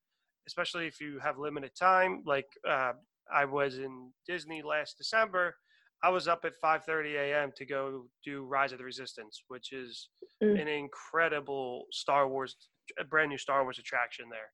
especially 0.49 0.87
if 0.87 1.01
you 1.01 1.19
have 1.21 1.39
limited 1.39 1.73
time. 1.79 2.23
Like 2.27 2.49
uh, 2.69 2.93
I 3.33 3.45
was 3.45 3.79
in 3.79 4.11
Disney 4.27 4.63
last 4.63 4.97
December. 4.99 5.55
I 6.03 6.09
was 6.11 6.27
up 6.29 6.45
at 6.45 6.55
5:30 6.65 7.17
a.m. 7.17 7.53
to 7.57 7.67
go 7.67 8.07
do 8.25 8.45
Rise 8.45 8.73
of 8.73 8.79
the 8.79 8.85
Resistance, 8.85 9.45
which 9.49 9.73
is 9.73 10.09
Mm. 10.41 10.61
an 10.63 10.69
incredible 10.69 11.87
Star 11.91 12.29
Wars, 12.29 12.57
a 12.97 13.03
brand 13.05 13.29
new 13.29 13.39
Star 13.39 13.65
Wars 13.65 13.81
attraction 13.81 14.27
there. 14.31 14.51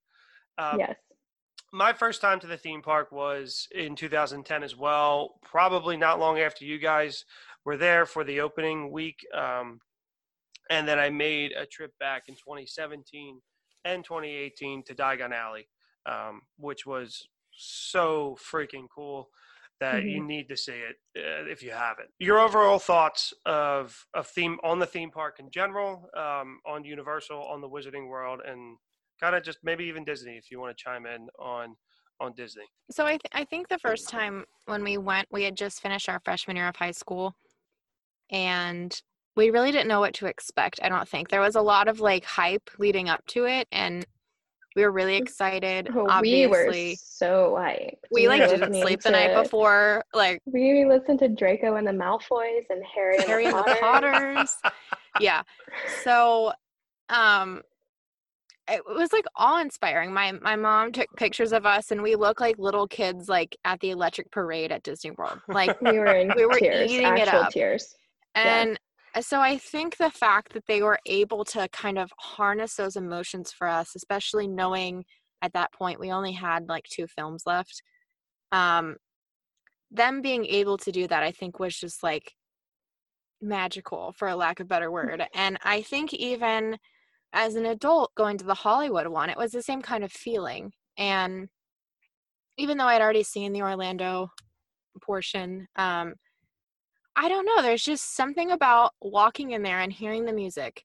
Um, 0.57 0.79
yes. 0.79 0.95
my 1.71 1.93
first 1.93 2.21
time 2.21 2.39
to 2.39 2.47
the 2.47 2.57
theme 2.57 2.81
park 2.81 3.11
was 3.11 3.67
in 3.71 3.95
2010 3.95 4.63
as 4.63 4.75
well. 4.75 5.39
Probably 5.43 5.95
not 5.95 6.19
long 6.19 6.39
after 6.39 6.65
you 6.65 6.79
guys 6.79 7.23
were 7.65 7.77
there 7.77 8.07
for 8.07 8.23
the 8.23 8.39
opening 8.41 8.91
week, 8.91 9.19
um, 9.35 9.79
and 10.71 10.87
then 10.87 10.97
I 10.97 11.11
made 11.11 11.51
a 11.51 11.67
trip 11.67 11.91
back 11.99 12.23
in 12.29 12.33
2017 12.33 13.39
and 13.85 14.03
2018 14.03 14.81
to 14.85 14.95
Diagon 14.95 15.31
Alley, 15.33 15.67
um, 16.05 16.41
which 16.57 16.85
was 16.85 17.27
so 17.51 18.37
freaking 18.51 18.87
cool 18.93 19.29
that 19.79 20.03
you 20.03 20.23
need 20.23 20.47
to 20.47 20.55
see 20.55 20.71
it 20.71 20.95
uh, 21.17 21.49
if 21.49 21.61
you 21.61 21.71
haven't. 21.71 22.09
Your 22.19 22.39
overall 22.39 22.79
thoughts 22.79 23.33
of 23.45 24.05
of 24.13 24.27
theme 24.27 24.57
on 24.63 24.79
the 24.79 24.85
theme 24.85 25.11
park 25.11 25.37
in 25.39 25.51
general, 25.51 26.09
um, 26.15 26.59
on 26.65 26.83
Universal, 26.83 27.43
on 27.43 27.61
the 27.61 27.69
Wizarding 27.69 28.07
World, 28.07 28.41
and 28.45 28.77
kind 29.19 29.35
of 29.35 29.43
just 29.43 29.59
maybe 29.63 29.85
even 29.85 30.03
Disney 30.05 30.37
if 30.37 30.49
you 30.49 30.59
want 30.59 30.75
to 30.75 30.81
chime 30.81 31.05
in 31.05 31.27
on 31.39 31.75
on 32.21 32.33
Disney. 32.33 32.63
So 32.91 33.05
I, 33.05 33.11
th- 33.11 33.31
I 33.33 33.43
think 33.43 33.67
the 33.67 33.77
first 33.79 34.07
time 34.07 34.45
when 34.65 34.83
we 34.83 34.97
went, 34.97 35.27
we 35.31 35.43
had 35.43 35.57
just 35.57 35.81
finished 35.81 36.07
our 36.07 36.21
freshman 36.23 36.55
year 36.55 36.69
of 36.69 36.75
high 36.77 36.91
school, 36.91 37.35
and 38.31 38.97
we 39.35 39.49
really 39.49 39.73
didn't 39.73 39.89
know 39.89 39.99
what 39.99 40.13
to 40.15 40.27
expect. 40.27 40.79
I 40.81 40.87
don't 40.87 41.07
think 41.07 41.27
there 41.27 41.41
was 41.41 41.55
a 41.55 41.61
lot 41.61 41.89
of 41.89 41.99
like 41.99 42.23
hype 42.23 42.69
leading 42.79 43.09
up 43.09 43.25
to 43.27 43.45
it, 43.45 43.67
and 43.71 44.05
we 44.75 44.83
were 44.83 44.91
really 44.91 45.15
excited. 45.15 45.89
Oh, 45.91 46.19
we 46.21 46.47
were 46.47 46.59
obviously, 46.67 46.97
so 47.01 47.55
hyped. 47.57 47.95
we 48.11 48.27
like 48.27 48.47
didn't 48.47 48.73
sleep 48.73 49.01
the 49.01 49.11
night 49.11 49.33
before. 49.41 50.03
Like 50.13 50.41
We 50.45 50.85
listened 50.85 51.19
to 51.19 51.29
Draco 51.29 51.75
and 51.75 51.87
the 51.87 51.91
Malfoys 51.91 52.65
and 52.69 52.83
Harry 52.93 53.17
and 53.17 53.25
Harry 53.25 53.45
the 53.45 53.55
and 53.55 53.65
the 53.65 53.77
Potters. 53.79 54.57
Potters. 54.61 54.73
yeah. 55.19 55.43
So, 56.03 56.51
um, 57.09 57.61
it 58.67 58.81
was 58.87 59.13
like 59.13 59.25
awe 59.35 59.61
inspiring. 59.61 60.11
My 60.11 60.31
my 60.33 60.55
mom 60.55 60.91
took 60.91 61.07
pictures 61.15 61.53
of 61.53 61.65
us, 61.65 61.91
and 61.91 62.01
we 62.01 62.15
look 62.15 62.41
like 62.41 62.57
little 62.57 62.87
kids, 62.87 63.29
like 63.29 63.55
at 63.63 63.79
the 63.79 63.91
Electric 63.91 64.31
Parade 64.31 64.71
at 64.71 64.81
Disney 64.83 65.11
World. 65.11 65.39
Like 65.47 65.79
We 65.81 65.99
were 65.99 66.15
in 66.15 66.33
We 66.35 66.45
were 66.47 66.59
tears, 66.59 66.91
eating 66.91 67.17
it 67.17 67.27
up. 67.27 67.51
tears. 67.51 67.95
And 68.33 68.71
uh, 68.71 68.75
so 69.21 69.39
I 69.39 69.57
think 69.57 69.97
the 69.97 70.09
fact 70.11 70.53
that 70.53 70.65
they 70.67 70.81
were 70.81 70.99
able 71.05 71.45
to 71.45 71.67
kind 71.69 71.97
of 71.97 72.11
harness 72.19 72.75
those 72.75 72.95
emotions 72.95 73.51
for 73.51 73.67
us, 73.67 73.95
especially 73.95 74.47
knowing 74.47 75.05
at 75.41 75.53
that 75.53 75.73
point 75.73 75.99
we 75.99 76.11
only 76.11 76.33
had 76.33 76.67
like 76.67 76.85
two 76.85 77.07
films 77.07 77.43
left, 77.45 77.81
um, 78.51 78.97
them 79.91 80.21
being 80.21 80.45
able 80.45 80.77
to 80.77 80.91
do 80.91 81.07
that, 81.07 81.23
I 81.23 81.31
think 81.31 81.59
was 81.59 81.77
just 81.77 82.03
like 82.03 82.33
magical, 83.41 84.13
for 84.17 84.27
a 84.27 84.35
lack 84.35 84.59
of 84.59 84.65
a 84.65 84.67
better 84.67 84.91
word. 84.91 85.23
And 85.33 85.57
I 85.63 85.81
think 85.81 86.13
even 86.13 86.77
as 87.33 87.55
an 87.55 87.65
adult 87.65 88.11
going 88.15 88.37
to 88.37 88.45
the 88.45 88.53
Hollywood 88.53 89.07
one, 89.07 89.29
it 89.29 89.37
was 89.37 89.51
the 89.51 89.61
same 89.61 89.81
kind 89.81 90.03
of 90.03 90.11
feeling. 90.11 90.71
And 90.97 91.47
even 92.57 92.77
though 92.77 92.85
I'd 92.85 93.01
already 93.01 93.23
seen 93.23 93.53
the 93.53 93.61
Orlando 93.61 94.29
portion, 95.03 95.67
um, 95.75 96.15
I 97.15 97.29
don't 97.29 97.45
know. 97.45 97.61
There's 97.61 97.83
just 97.83 98.15
something 98.15 98.51
about 98.51 98.91
walking 99.01 99.51
in 99.51 99.63
there 99.63 99.79
and 99.79 99.91
hearing 99.91 100.25
the 100.25 100.33
music 100.33 100.83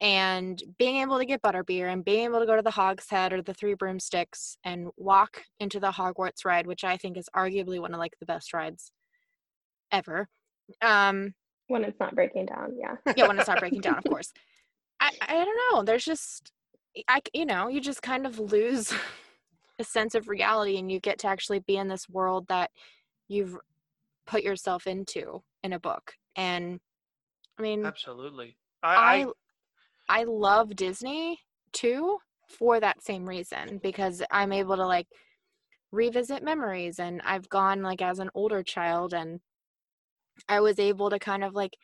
and 0.00 0.60
being 0.78 0.96
able 0.96 1.18
to 1.18 1.24
get 1.24 1.42
butterbeer 1.42 1.92
and 1.92 2.04
being 2.04 2.24
able 2.24 2.40
to 2.40 2.46
go 2.46 2.56
to 2.56 2.62
the 2.62 2.72
Hog's 2.72 3.08
Head 3.08 3.32
or 3.32 3.40
the 3.40 3.54
Three 3.54 3.74
Broomsticks 3.74 4.56
and 4.64 4.88
walk 4.96 5.42
into 5.60 5.78
the 5.78 5.92
Hogwarts 5.92 6.44
ride, 6.44 6.66
which 6.66 6.82
I 6.82 6.96
think 6.96 7.16
is 7.16 7.28
arguably 7.36 7.80
one 7.80 7.94
of 7.94 8.00
like 8.00 8.14
the 8.18 8.26
best 8.26 8.52
rides 8.52 8.90
ever. 9.92 10.28
Um, 10.82 11.34
when 11.68 11.84
it's 11.84 12.00
not 12.00 12.16
breaking 12.16 12.46
down, 12.46 12.74
yeah. 12.76 12.96
yeah, 13.16 13.28
when 13.28 13.38
it's 13.38 13.46
not 13.46 13.60
breaking 13.60 13.80
down, 13.80 13.98
of 13.98 14.04
course. 14.08 14.32
I, 15.00 15.12
I 15.20 15.44
don't 15.44 15.58
know. 15.70 15.84
There's 15.84 16.04
just, 16.04 16.50
I 17.06 17.20
you 17.32 17.46
know, 17.46 17.68
you 17.68 17.80
just 17.80 18.02
kind 18.02 18.26
of 18.26 18.40
lose 18.40 18.92
a 19.78 19.84
sense 19.84 20.16
of 20.16 20.28
reality 20.28 20.78
and 20.78 20.90
you 20.90 20.98
get 20.98 21.20
to 21.20 21.28
actually 21.28 21.60
be 21.60 21.76
in 21.76 21.86
this 21.86 22.08
world 22.08 22.48
that 22.48 22.72
you've 23.28 23.56
put 24.26 24.42
yourself 24.42 24.88
into 24.88 25.42
in 25.62 25.72
a 25.72 25.80
book. 25.80 26.14
And 26.36 26.80
I 27.58 27.62
mean, 27.62 27.84
Absolutely. 27.84 28.56
I, 28.82 29.26
I, 30.08 30.20
I 30.20 30.24
love 30.24 30.74
Disney 30.74 31.38
too 31.72 32.18
for 32.48 32.80
that 32.80 33.02
same 33.02 33.28
reason 33.28 33.80
because 33.82 34.22
I'm 34.30 34.52
able 34.52 34.76
to 34.76 34.86
like 34.86 35.06
revisit 35.90 36.42
memories 36.42 36.98
and 36.98 37.20
I've 37.24 37.48
gone 37.48 37.82
like 37.82 38.02
as 38.02 38.18
an 38.18 38.30
older 38.34 38.62
child 38.62 39.14
and 39.14 39.40
I 40.48 40.60
was 40.60 40.78
able 40.78 41.10
to 41.10 41.18
kind 41.18 41.44
of 41.44 41.54
like 41.54 41.76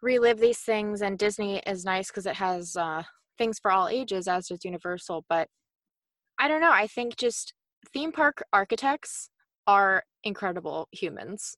relive 0.00 0.40
these 0.40 0.58
things 0.58 1.02
and 1.02 1.18
Disney 1.18 1.60
is 1.66 1.84
nice 1.84 2.08
because 2.08 2.26
it 2.26 2.36
has 2.36 2.76
uh 2.76 3.02
things 3.38 3.58
for 3.58 3.70
all 3.70 3.88
ages 3.88 4.28
as 4.28 4.48
does 4.48 4.64
Universal 4.64 5.24
but 5.28 5.48
I 6.38 6.48
don't 6.48 6.60
know 6.60 6.72
I 6.72 6.86
think 6.86 7.16
just 7.16 7.54
theme 7.92 8.12
park 8.12 8.42
architects 8.52 9.30
are 9.66 10.02
incredible 10.24 10.88
humans 10.92 11.56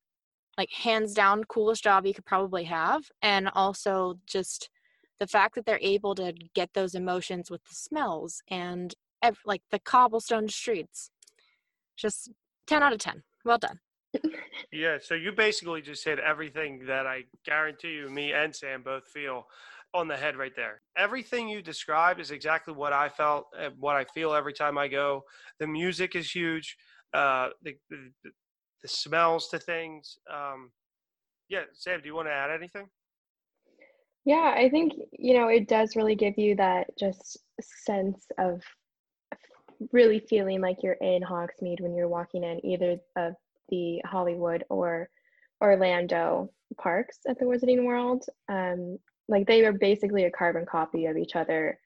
like 0.56 0.70
hands 0.70 1.14
down 1.14 1.44
coolest 1.44 1.82
job 1.82 2.06
you 2.06 2.14
could 2.14 2.24
probably 2.24 2.64
have 2.64 3.04
and 3.22 3.48
also 3.54 4.18
just 4.26 4.70
the 5.20 5.26
fact 5.26 5.54
that 5.54 5.64
they're 5.64 5.78
able 5.80 6.14
to 6.14 6.32
get 6.54 6.70
those 6.74 6.94
emotions 6.94 7.50
with 7.50 7.64
the 7.64 7.74
smells 7.74 8.42
and 8.48 8.94
ev- 9.22 9.38
like 9.44 9.62
the 9.70 9.78
cobblestone 9.78 10.48
streets 10.48 11.10
just 11.96 12.30
10 12.66 12.82
out 12.82 12.92
of 12.92 12.98
10 12.98 13.22
well 13.44 13.58
done 13.58 13.78
Yeah, 14.72 14.98
so 15.00 15.14
you 15.14 15.30
basically 15.30 15.82
just 15.82 16.04
hit 16.04 16.18
everything 16.18 16.84
that 16.86 17.06
I 17.06 17.24
guarantee 17.44 17.92
you, 17.92 18.10
me 18.10 18.32
and 18.32 18.54
Sam 18.54 18.82
both 18.82 19.06
feel 19.06 19.46
on 19.94 20.08
the 20.08 20.16
head 20.16 20.36
right 20.36 20.54
there. 20.56 20.80
Everything 20.96 21.48
you 21.48 21.62
describe 21.62 22.18
is 22.18 22.32
exactly 22.32 22.74
what 22.74 22.92
I 22.92 23.08
felt, 23.08 23.46
and 23.56 23.74
what 23.78 23.94
I 23.94 24.04
feel 24.04 24.34
every 24.34 24.52
time 24.52 24.76
I 24.76 24.88
go. 24.88 25.22
The 25.60 25.68
music 25.68 26.16
is 26.16 26.30
huge. 26.30 26.76
Uh, 27.12 27.50
the, 27.62 27.76
the 27.90 28.10
the- 28.84 28.88
smells 28.88 29.48
to 29.48 29.58
things. 29.58 30.18
Um, 30.30 30.70
yeah, 31.48 31.62
Sam, 31.72 32.00
do 32.00 32.06
you 32.06 32.14
want 32.14 32.28
to 32.28 32.32
add 32.32 32.50
anything? 32.50 32.88
Yeah, 34.24 34.54
I 34.56 34.70
think, 34.70 34.94
you 35.12 35.34
know, 35.34 35.48
it 35.48 35.68
does 35.68 35.96
really 35.96 36.14
give 36.14 36.38
you 36.38 36.56
that 36.56 36.86
just 36.98 37.38
sense 37.84 38.24
of 38.38 38.62
really 39.92 40.20
feeling 40.20 40.60
like 40.60 40.82
you're 40.82 40.94
in 40.94 41.22
Hogsmeade 41.22 41.80
when 41.80 41.94
you're 41.94 42.08
walking 42.08 42.44
in 42.44 42.64
either 42.64 42.96
of 43.16 43.34
the 43.68 44.00
Hollywood 44.06 44.64
or 44.70 45.10
Orlando 45.62 46.50
parks 46.78 47.18
at 47.28 47.38
the 47.38 47.44
Wizarding 47.44 47.84
World. 47.84 48.24
Um, 48.48 48.98
like 49.28 49.46
they 49.46 49.62
were 49.62 49.72
basically 49.72 50.24
a 50.24 50.30
carbon 50.30 50.64
copy 50.64 51.06
of 51.06 51.16
each 51.16 51.36
other 51.36 51.78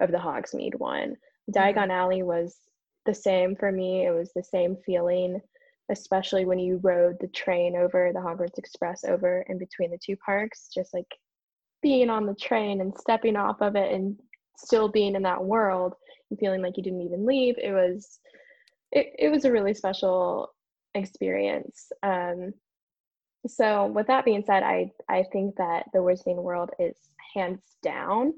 of 0.00 0.10
the 0.10 0.18
Hogsmeade 0.18 0.78
one. 0.78 1.16
Diagon 1.50 1.90
Alley 1.90 2.22
was 2.22 2.58
the 3.06 3.14
same 3.14 3.56
for 3.56 3.72
me. 3.72 4.06
It 4.06 4.10
was 4.10 4.30
the 4.34 4.44
same 4.44 4.76
feeling, 4.84 5.40
especially 5.90 6.44
when 6.44 6.58
you 6.58 6.78
rode 6.82 7.16
the 7.20 7.28
train 7.28 7.76
over 7.76 8.10
the 8.12 8.20
Hogwarts 8.20 8.58
Express 8.58 9.04
over 9.04 9.44
in 9.48 9.58
between 9.58 9.90
the 9.90 9.98
two 9.98 10.16
parks, 10.16 10.68
just 10.74 10.92
like 10.92 11.06
being 11.82 12.10
on 12.10 12.26
the 12.26 12.34
train 12.34 12.80
and 12.80 12.96
stepping 12.98 13.36
off 13.36 13.60
of 13.60 13.76
it 13.76 13.92
and 13.92 14.18
still 14.56 14.88
being 14.88 15.14
in 15.14 15.22
that 15.22 15.42
world 15.42 15.94
and 16.30 16.38
feeling 16.38 16.60
like 16.60 16.76
you 16.76 16.82
didn't 16.82 17.02
even 17.02 17.24
leave. 17.24 17.56
It 17.58 17.72
was 17.72 18.18
it, 18.90 19.12
it 19.18 19.28
was 19.28 19.44
a 19.44 19.52
really 19.52 19.74
special 19.74 20.50
experience. 20.94 21.92
Um, 22.02 22.54
so 23.46 23.86
with 23.86 24.06
that 24.08 24.24
being 24.24 24.42
said, 24.44 24.62
I 24.62 24.90
I 25.08 25.24
think 25.32 25.56
that 25.56 25.84
the 25.92 26.00
Wizarding 26.00 26.42
World 26.42 26.70
is 26.78 26.96
hands 27.34 27.60
down 27.82 28.34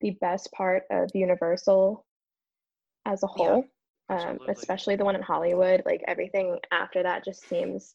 the 0.00 0.10
best 0.20 0.52
part 0.52 0.84
of 0.90 1.10
Universal 1.14 2.04
as 3.06 3.22
a 3.22 3.26
whole, 3.26 3.64
um, 4.08 4.38
especially 4.48 4.96
the 4.96 5.04
one 5.04 5.16
in 5.16 5.22
Hollywood. 5.22 5.82
Like 5.84 6.02
everything 6.06 6.58
after 6.72 7.02
that 7.02 7.24
just 7.24 7.48
seems 7.48 7.94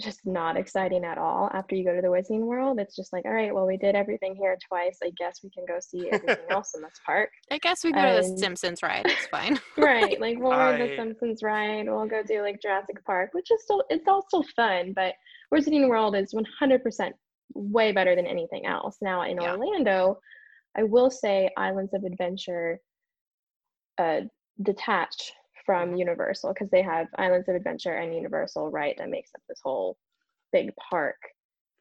just 0.00 0.20
not 0.24 0.56
exciting 0.56 1.04
at 1.04 1.18
all 1.18 1.50
after 1.52 1.74
you 1.74 1.84
go 1.84 1.94
to 1.94 2.00
the 2.00 2.08
Wizarding 2.08 2.46
World. 2.46 2.80
It's 2.80 2.96
just 2.96 3.12
like, 3.12 3.24
all 3.24 3.32
right, 3.32 3.54
well, 3.54 3.66
we 3.66 3.76
did 3.76 3.94
everything 3.94 4.34
here 4.34 4.56
twice. 4.66 4.98
I 5.02 5.10
guess 5.18 5.40
we 5.42 5.50
can 5.50 5.64
go 5.66 5.78
see 5.80 6.08
everything 6.10 6.44
else 6.50 6.72
in 6.74 6.82
this 6.82 6.98
park. 7.04 7.30
I 7.50 7.58
guess 7.58 7.84
we 7.84 7.92
go 7.92 7.98
and, 7.98 8.24
to 8.24 8.32
the 8.32 8.38
Simpsons 8.38 8.82
ride. 8.82 9.06
It's 9.06 9.26
fine. 9.30 9.60
right. 9.76 10.20
Like 10.20 10.38
we'll 10.38 10.52
I... 10.52 10.72
ride 10.72 10.80
the 10.80 10.96
Simpsons 10.96 11.42
ride. 11.42 11.86
We'll 11.86 12.06
go 12.06 12.22
do 12.22 12.42
like 12.42 12.60
Jurassic 12.62 13.04
Park, 13.04 13.30
which 13.32 13.50
is 13.50 13.62
still 13.62 13.84
it's 13.90 14.08
all 14.08 14.24
still 14.26 14.44
fun, 14.56 14.92
but 14.94 15.14
Wizarding 15.54 15.88
World 15.88 16.16
is 16.16 16.34
100% 16.34 17.10
way 17.54 17.92
better 17.92 18.16
than 18.16 18.26
anything 18.26 18.66
else. 18.66 18.96
Now 19.02 19.22
in 19.22 19.40
yeah. 19.40 19.52
Orlando, 19.52 20.18
I 20.76 20.84
will 20.84 21.10
say 21.10 21.50
Islands 21.56 21.92
of 21.94 22.04
Adventure 22.04 22.78
uh, 23.98 24.20
detached 24.62 25.32
from 25.64 25.90
mm-hmm. 25.90 25.98
Universal 25.98 26.52
because 26.52 26.70
they 26.70 26.82
have 26.82 27.06
Islands 27.16 27.48
of 27.48 27.54
Adventure 27.54 27.94
and 27.94 28.14
Universal, 28.14 28.70
right? 28.70 28.96
That 28.98 29.10
makes 29.10 29.30
up 29.34 29.42
this 29.48 29.60
whole 29.62 29.96
big 30.52 30.70
park. 30.76 31.16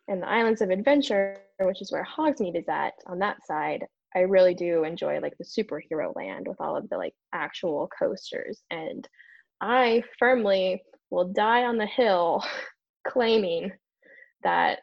And 0.07 0.21
the 0.21 0.29
Islands 0.29 0.61
of 0.61 0.69
Adventure, 0.69 1.37
which 1.59 1.81
is 1.81 1.91
where 1.91 2.05
Hogsmeade 2.05 2.57
is 2.57 2.67
at, 2.67 2.93
on 3.07 3.19
that 3.19 3.45
side, 3.45 3.85
I 4.15 4.19
really 4.19 4.55
do 4.55 4.83
enjoy 4.83 5.19
like 5.19 5.37
the 5.37 5.45
superhero 5.45 6.15
land 6.15 6.47
with 6.47 6.59
all 6.59 6.75
of 6.75 6.89
the 6.89 6.97
like 6.97 7.13
actual 7.33 7.87
coasters. 7.97 8.61
And 8.71 9.07
I 9.61 10.03
firmly 10.17 10.81
will 11.11 11.31
die 11.31 11.63
on 11.63 11.77
the 11.77 11.85
hill 11.85 12.43
claiming 13.07 13.71
that 14.43 14.79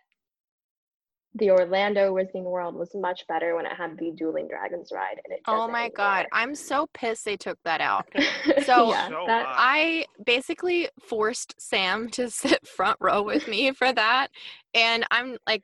the 1.39 1.51
Orlando 1.51 2.15
Wizarding 2.15 2.45
World 2.45 2.75
was 2.75 2.95
much 2.95 3.27
better 3.29 3.55
when 3.57 3.67
it 3.67 3.73
had 3.73 3.99
the 3.99 4.11
Dueling 4.13 4.49
Dragons 4.49 4.91
ride. 4.93 5.21
And 5.25 5.35
it 5.35 5.41
oh 5.47 5.69
my 5.69 5.83
anymore. 5.83 5.97
god, 5.97 6.27
I'm 6.33 6.55
so 6.55 6.89
pissed 6.95 7.25
they 7.25 7.37
took 7.37 7.59
that 7.65 7.81
out. 7.81 8.07
So, 8.65 8.91
yeah, 8.91 9.09
that, 9.27 9.47
I 9.49 10.07
basically 10.25 10.89
forced 11.01 11.55
Sam 11.59 12.09
to 12.11 12.31
sit 12.31 12.67
front 12.67 12.97
row 13.01 13.23
with 13.23 13.47
me 13.47 13.71
for 13.73 13.93
that, 13.93 14.29
and 14.75 15.05
I'm 15.11 15.37
like, 15.47 15.63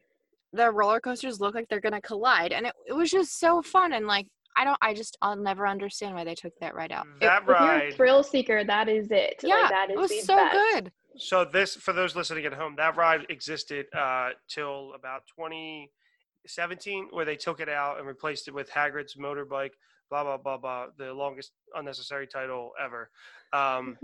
the 0.53 0.71
roller 0.71 1.01
coasters 1.01 1.41
look 1.41 1.55
like 1.55 1.69
they're 1.69 1.81
gonna 1.81 2.01
collide, 2.01 2.53
and 2.53 2.67
it, 2.67 2.75
it 2.87 2.93
was 2.93 3.11
just 3.11 3.41
so 3.41 3.63
fun 3.63 3.93
and 3.93 4.07
like. 4.07 4.27
I 4.55 4.65
don't. 4.65 4.77
I 4.83 4.93
just. 4.93 5.17
I'll 5.23 5.35
never 5.35 5.67
understand 5.67 6.15
why 6.15 6.25
they 6.25 6.35
took 6.35 6.53
that 6.61 6.75
right 6.75 6.93
out. 6.93 7.07
That 7.23 7.45
if, 7.45 7.49
ride. 7.49 7.63
If 7.63 7.83
you're 7.83 7.89
a 7.89 7.93
thrill 7.97 8.23
seeker, 8.23 8.63
that 8.63 8.87
is 8.87 9.11
it. 9.11 9.37
Yeah, 9.43 9.55
like, 9.55 9.71
that 9.71 9.89
is 9.89 9.95
it 9.95 9.99
was 9.99 10.25
so 10.27 10.37
best. 10.37 10.53
good. 10.53 10.93
So 11.16 11.44
this, 11.44 11.75
for 11.77 11.92
those 11.92 12.16
listening 12.16 12.44
at 12.46 12.55
home, 12.55 12.75
that 12.77 12.96
ride 12.96 13.27
existed 13.29 13.87
uh, 13.96 14.31
till 14.48 14.92
about 14.94 15.22
2017, 15.37 17.09
where 17.11 17.25
they 17.25 17.37
took 17.37 17.61
it 17.61 17.68
out 17.68 17.98
and 17.98 18.07
replaced 18.07 18.48
it 18.48 18.55
with 18.55 18.70
Hagrid's 18.70 19.14
motorbike. 19.14 19.72
Blah 20.11 20.25
blah 20.25 20.37
blah 20.37 20.59
blah. 20.59 20.87
The 20.98 21.12
longest 21.12 21.53
unnecessary 21.75 22.27
title 22.27 22.72
ever. 22.83 23.11
Um, 23.53 23.96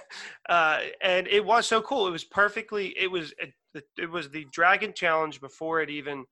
uh, 0.49 0.79
and 1.01 1.27
it 1.27 1.43
was 1.43 1.67
so 1.67 1.81
cool. 1.81 2.07
It 2.07 2.12
was 2.12 2.23
perfectly. 2.23 2.93
It 2.97 3.12
was. 3.12 3.33
It, 3.39 3.53
it 3.97 4.10
was 4.10 4.29
the 4.29 4.45
Dragon 4.51 4.93
Challenge 4.93 5.39
before 5.41 5.81
it 5.81 5.89
even 5.89 6.25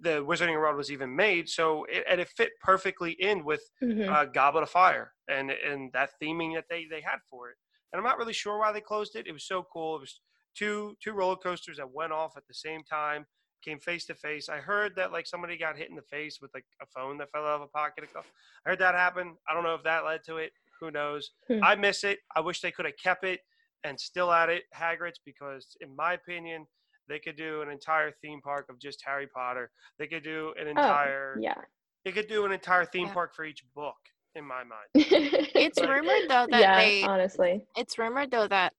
the 0.00 0.24
Wizarding 0.24 0.58
World 0.58 0.76
was 0.76 0.92
even 0.92 1.14
made. 1.14 1.48
So 1.48 1.86
it, 1.90 2.04
and 2.08 2.20
it 2.20 2.28
fit 2.28 2.50
perfectly 2.60 3.12
in 3.12 3.44
with 3.44 3.62
mm-hmm. 3.82 4.12
uh, 4.12 4.26
Goblet 4.26 4.64
of 4.64 4.70
Fire 4.70 5.12
and 5.28 5.50
and 5.50 5.92
that 5.92 6.10
theming 6.22 6.54
that 6.54 6.64
they 6.68 6.86
they 6.90 7.00
had 7.00 7.18
for 7.28 7.50
it 7.50 7.56
and 7.94 8.00
I'm 8.00 8.04
not 8.04 8.18
really 8.18 8.32
sure 8.32 8.58
why 8.58 8.72
they 8.72 8.80
closed 8.80 9.14
it. 9.14 9.28
It 9.28 9.32
was 9.32 9.46
so 9.46 9.64
cool. 9.72 9.94
It 9.94 10.00
was 10.00 10.20
two 10.56 10.96
two 11.00 11.12
roller 11.12 11.36
coasters 11.36 11.76
that 11.76 11.92
went 11.92 12.12
off 12.12 12.36
at 12.36 12.42
the 12.48 12.54
same 12.54 12.82
time, 12.82 13.24
came 13.64 13.78
face 13.78 14.04
to 14.06 14.16
face. 14.16 14.48
I 14.48 14.56
heard 14.56 14.96
that 14.96 15.12
like 15.12 15.28
somebody 15.28 15.56
got 15.56 15.76
hit 15.78 15.90
in 15.90 15.94
the 15.94 16.02
face 16.02 16.38
with 16.42 16.50
like 16.54 16.64
a 16.82 16.86
phone 16.86 17.18
that 17.18 17.30
fell 17.30 17.46
out 17.46 17.54
of 17.54 17.62
a 17.62 17.66
pocket. 17.68 18.08
I 18.16 18.20
heard 18.68 18.80
that 18.80 18.96
happen. 18.96 19.36
I 19.48 19.54
don't 19.54 19.62
know 19.62 19.76
if 19.76 19.84
that 19.84 20.04
led 20.04 20.24
to 20.24 20.38
it. 20.38 20.50
Who 20.80 20.90
knows? 20.90 21.30
Hmm. 21.46 21.62
I 21.62 21.76
miss 21.76 22.02
it. 22.02 22.18
I 22.34 22.40
wish 22.40 22.60
they 22.60 22.72
could 22.72 22.84
have 22.84 22.96
kept 23.00 23.22
it 23.22 23.38
and 23.84 24.00
still 24.00 24.32
at 24.32 24.48
it, 24.48 24.64
Hagrid's, 24.74 25.20
because 25.24 25.76
in 25.80 25.94
my 25.94 26.14
opinion, 26.14 26.66
they 27.08 27.20
could 27.20 27.36
do 27.36 27.62
an 27.62 27.70
entire 27.70 28.10
theme 28.22 28.40
park 28.40 28.66
of 28.70 28.80
just 28.80 29.02
Harry 29.06 29.28
Potter. 29.28 29.70
They 30.00 30.08
could 30.08 30.24
do 30.24 30.52
an 30.58 30.66
oh, 30.66 30.70
entire 30.70 31.34
oh, 31.38 31.40
yeah. 31.40 31.60
They 32.04 32.10
could 32.10 32.26
do 32.26 32.44
an 32.44 32.50
entire 32.50 32.86
theme 32.86 33.06
yeah. 33.06 33.14
park 33.14 33.36
for 33.36 33.44
each 33.44 33.62
book 33.72 33.94
in 34.36 34.44
my 34.44 34.62
mind. 34.64 34.88
it's 34.94 35.80
rumored 35.80 36.22
though 36.28 36.46
that 36.50 36.60
yeah, 36.60 36.78
they 36.78 37.02
honestly. 37.02 37.64
It's 37.76 37.98
rumored 37.98 38.30
though 38.30 38.48
that 38.48 38.72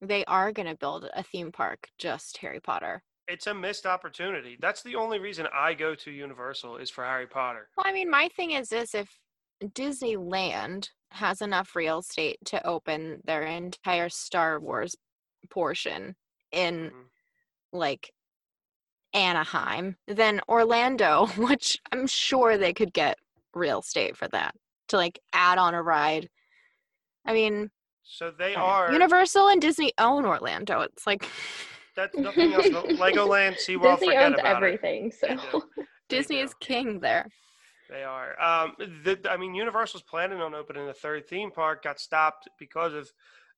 they 0.00 0.24
are 0.26 0.52
going 0.52 0.68
to 0.68 0.76
build 0.76 1.08
a 1.14 1.22
theme 1.22 1.52
park 1.52 1.88
just 1.98 2.38
Harry 2.38 2.60
Potter. 2.60 3.02
It's 3.26 3.46
a 3.46 3.54
missed 3.54 3.86
opportunity. 3.86 4.58
That's 4.60 4.82
the 4.82 4.96
only 4.96 5.18
reason 5.18 5.46
I 5.54 5.72
go 5.72 5.94
to 5.94 6.10
Universal 6.10 6.76
is 6.76 6.90
for 6.90 7.04
Harry 7.04 7.26
Potter. 7.26 7.68
Well, 7.76 7.86
I 7.86 7.92
mean, 7.92 8.10
my 8.10 8.28
thing 8.36 8.50
is 8.50 8.68
this 8.68 8.94
if 8.94 9.08
Disneyland 9.62 10.90
has 11.10 11.40
enough 11.40 11.74
real 11.74 12.00
estate 12.00 12.38
to 12.46 12.66
open 12.66 13.20
their 13.24 13.42
entire 13.42 14.10
Star 14.10 14.60
Wars 14.60 14.94
portion 15.48 16.16
in 16.52 16.74
mm-hmm. 16.74 16.98
like 17.72 18.12
Anaheim, 19.14 19.96
then 20.06 20.40
Orlando, 20.48 21.26
which 21.38 21.78
I'm 21.92 22.06
sure 22.06 22.58
they 22.58 22.74
could 22.74 22.92
get 22.92 23.16
real 23.54 23.80
estate 23.80 24.16
for 24.16 24.28
that 24.28 24.54
to 24.88 24.96
like 24.96 25.20
add 25.32 25.58
on 25.58 25.74
a 25.74 25.82
ride. 25.82 26.28
I 27.26 27.32
mean, 27.32 27.70
so 28.02 28.30
they 28.30 28.54
are 28.54 28.92
Universal 28.92 29.48
and 29.48 29.60
Disney 29.60 29.92
own 29.98 30.24
Orlando. 30.24 30.80
It's 30.80 31.06
like 31.06 31.26
that's 31.96 32.16
nothing 32.16 32.52
else. 32.52 32.66
Legoland, 32.66 33.56
SeaWorld, 33.56 34.00
Disney 34.00 34.16
owns 34.16 34.36
everything. 34.44 35.12
It. 35.22 35.40
So 35.52 35.64
Disney 36.08 36.40
is 36.40 36.54
king 36.60 37.00
there. 37.00 37.28
They 37.90 38.02
are. 38.02 38.40
Um, 38.40 38.74
the, 38.78 39.18
I 39.30 39.36
mean, 39.36 39.54
Universal's 39.54 40.02
planning 40.02 40.40
on 40.40 40.54
opening 40.54 40.88
a 40.88 40.94
third 40.94 41.28
theme 41.28 41.50
park. 41.50 41.84
Got 41.84 42.00
stopped 42.00 42.48
because 42.58 42.94
of 42.94 43.10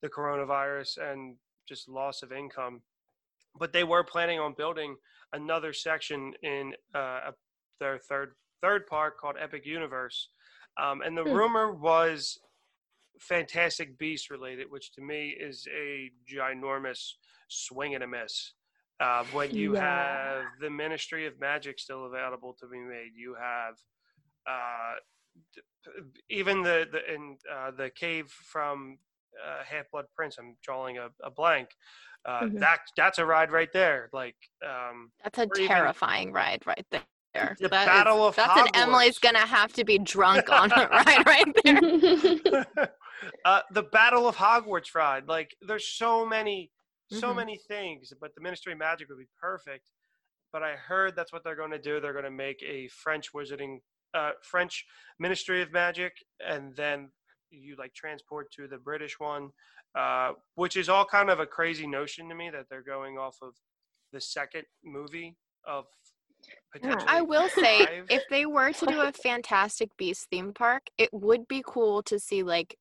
the 0.03 0.09
coronavirus 0.09 0.99
and 1.11 1.37
just 1.69 1.89
loss 1.89 2.23
of 2.23 2.33
income. 2.33 2.83
But 3.59 3.73
they 3.73 3.85
were 3.85 4.05
planning 4.05 4.39
on 4.39 4.55
building 4.57 4.97
another 5.33 5.73
section 5.73 6.35
in 6.43 6.75
uh, 6.95 7.31
their 7.81 7.99
third 7.99 8.33
third 8.63 8.87
park 8.87 9.19
called 9.19 9.37
Epic 9.41 9.65
Universe, 9.65 10.29
um, 10.79 11.03
and 11.03 11.17
the 11.17 11.23
hmm. 11.23 11.33
rumor 11.33 11.73
was 11.73 12.39
Fantastic 13.21 13.99
Beast 13.99 14.31
related, 14.31 14.67
which 14.71 14.93
to 14.93 15.01
me 15.01 15.29
is 15.29 15.67
a 15.75 16.11
ginormous 16.31 17.13
swing 17.49 17.95
and 17.95 18.05
a 18.05 18.07
miss. 18.07 18.53
Uh, 19.01 19.25
when 19.33 19.55
you 19.55 19.75
yeah. 19.75 19.81
have 19.81 20.45
the 20.61 20.71
Ministry 20.71 21.27
of 21.27 21.39
Magic 21.39 21.79
still 21.79 22.07
available 22.07 22.57
to 22.61 22.67
be 22.67 22.79
made, 22.79 23.11
you 23.15 23.35
have 23.35 23.75
uh, 24.49 24.95
even 26.31 26.63
the 26.63 26.87
the 26.91 27.15
in 27.15 27.37
uh, 27.53 27.71
the 27.73 27.91
cave 27.91 28.31
from 28.31 28.99
uh, 29.47 29.63
Half 29.65 29.91
Blood 29.91 30.07
Prince. 30.15 30.37
I'm 30.39 30.57
drawing 30.63 30.97
a, 30.99 31.09
a 31.23 31.31
blank. 31.31 31.69
Uh, 32.25 32.43
mm-hmm. 32.43 32.59
That 32.59 32.81
that's 32.97 33.19
a 33.19 33.27
ride 33.27 33.53
right 33.53 33.73
there. 33.73 34.09
Like 34.15 34.37
um, 34.65 35.11
that's 35.23 35.39
a 35.39 35.47
terrifying 35.47 36.29
even, 36.29 36.35
ride 36.35 36.63
right 36.67 36.87
there 36.91 37.03
there. 37.37 37.57
The 37.61 37.69
that 37.69 37.87
Battle 37.87 38.25
is, 38.25 38.29
of 38.29 38.37
that's 38.37 38.53
Hogwarts. 38.53 38.67
an 38.67 38.71
Emily's 38.75 39.19
gonna 39.19 39.39
have 39.39 39.73
to 39.75 39.85
be 39.85 39.99
drunk 39.99 40.51
on 40.51 40.73
a 40.73 40.89
ride 40.91 41.27
right 41.27 41.57
there. 41.65 42.67
uh, 43.45 43.61
the 43.73 43.83
Battle 43.85 44.29
of 44.29 44.37
Hogwarts 44.37 44.95
ride. 44.95 45.29
Like 45.29 45.57
there's 45.67 45.89
so 45.89 46.27
many, 46.27 46.71
so 47.11 47.29
mm-hmm. 47.29 47.37
many 47.37 47.61
things, 47.69 48.13
but 48.21 48.35
the 48.35 48.41
Ministry 48.41 48.73
of 48.73 48.79
Magic 48.79 49.09
would 49.09 49.19
be 49.19 49.29
perfect. 49.41 49.91
But 50.53 50.63
I 50.63 50.73
heard 50.73 51.15
that's 51.17 51.33
what 51.33 51.45
they're 51.45 51.57
going 51.57 51.73
to 51.73 51.79
do. 51.79 52.01
They're 52.01 52.13
going 52.13 52.25
to 52.25 52.31
make 52.31 52.63
a 52.63 52.89
French 52.89 53.33
wizarding, 53.35 53.79
uh, 54.15 54.31
French 54.43 54.87
Ministry 55.19 55.61
of 55.61 55.73
Magic, 55.73 56.13
and 56.41 56.75
then 56.77 57.11
you 57.51 57.77
like 57.79 57.95
transport 57.95 58.51
to 58.53 58.67
the 58.67 58.79
British 58.79 59.19
one, 59.19 59.51
uh, 59.99 60.33
which 60.55 60.77
is 60.77 60.89
all 60.89 61.05
kind 61.05 61.31
of 61.31 61.41
a 61.41 61.47
crazy 61.47 61.87
notion 61.87 62.29
to 62.29 62.35
me 62.35 62.51
that 62.51 62.67
they're 62.71 62.83
going 62.83 63.19
off 63.19 63.37
of 63.43 63.55
the 64.13 64.21
second 64.21 64.65
movie 64.85 65.37
of 65.67 65.85
I 67.09 67.23
will 67.23 67.49
say, 67.49 67.87
if 68.09 68.27
they 68.29 68.47
were 68.47 68.73
to 68.73 68.87
do 68.87 69.01
a 69.01 69.13
Fantastic 69.13 69.97
Beast 69.97 70.29
theme 70.31 70.53
park, 70.53 70.85
it 70.99 71.11
would 71.13 71.49
be 71.49 71.63
cool 71.67 72.03
to 72.05 72.19
see 72.19 72.43
like 72.43 72.77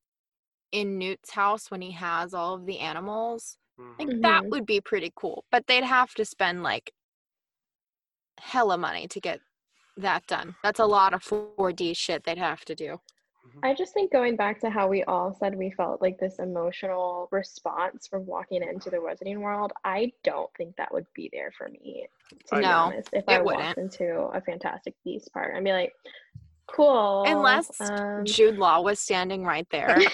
in 0.72 0.98
Newt's 0.98 1.30
house 1.32 1.70
when 1.70 1.80
he 1.82 1.92
has 1.92 2.34
all 2.34 2.54
of 2.54 2.66
the 2.66 2.78
animals 2.80 3.58
Mhm. 3.78 3.98
Like 3.98 4.20
that 4.22 4.42
Mhm. 4.44 4.50
would 4.50 4.66
be 4.66 4.80
pretty 4.80 5.12
cool. 5.16 5.44
But 5.50 5.66
they'd 5.66 5.84
have 5.84 6.14
to 6.14 6.24
spend 6.24 6.62
like 6.62 6.92
hella 8.40 8.78
money 8.78 9.08
to 9.08 9.20
get 9.20 9.40
that 9.96 10.26
done. 10.26 10.56
That's 10.62 10.80
a 10.80 10.86
lot 10.86 11.14
of 11.14 11.22
4D 11.22 11.94
shit 11.94 12.24
they'd 12.24 12.38
have 12.38 12.64
to 12.66 12.74
do. 12.74 13.00
I 13.62 13.74
just 13.74 13.94
think 13.94 14.12
going 14.12 14.36
back 14.36 14.60
to 14.60 14.70
how 14.70 14.86
we 14.88 15.02
all 15.04 15.34
said 15.38 15.56
we 15.56 15.70
felt 15.70 16.00
like 16.02 16.18
this 16.18 16.38
emotional 16.38 17.28
response 17.30 18.06
from 18.06 18.26
walking 18.26 18.62
into 18.62 18.90
the 18.90 18.98
Wizarding 18.98 19.38
World, 19.40 19.72
I 19.84 20.12
don't 20.22 20.50
think 20.56 20.76
that 20.76 20.92
would 20.92 21.06
be 21.14 21.30
there 21.32 21.52
for 21.56 21.68
me, 21.68 22.06
to 22.48 22.56
be 22.56 22.60
No, 22.62 22.68
honest. 22.70 23.08
If 23.12 23.24
I 23.28 23.36
it 23.36 23.44
walked 23.44 23.56
wouldn't. 23.58 23.78
into 23.78 24.14
a 24.34 24.40
Fantastic 24.40 24.94
Beast 25.04 25.32
park, 25.32 25.52
I'd 25.56 25.64
be 25.64 25.72
like, 25.72 25.92
cool. 26.68 27.24
Unless 27.26 27.80
um, 27.80 28.24
Jude 28.24 28.58
Law 28.58 28.80
was 28.82 28.98
standing 29.00 29.44
right 29.44 29.66
there 29.70 29.96
and 29.96 30.06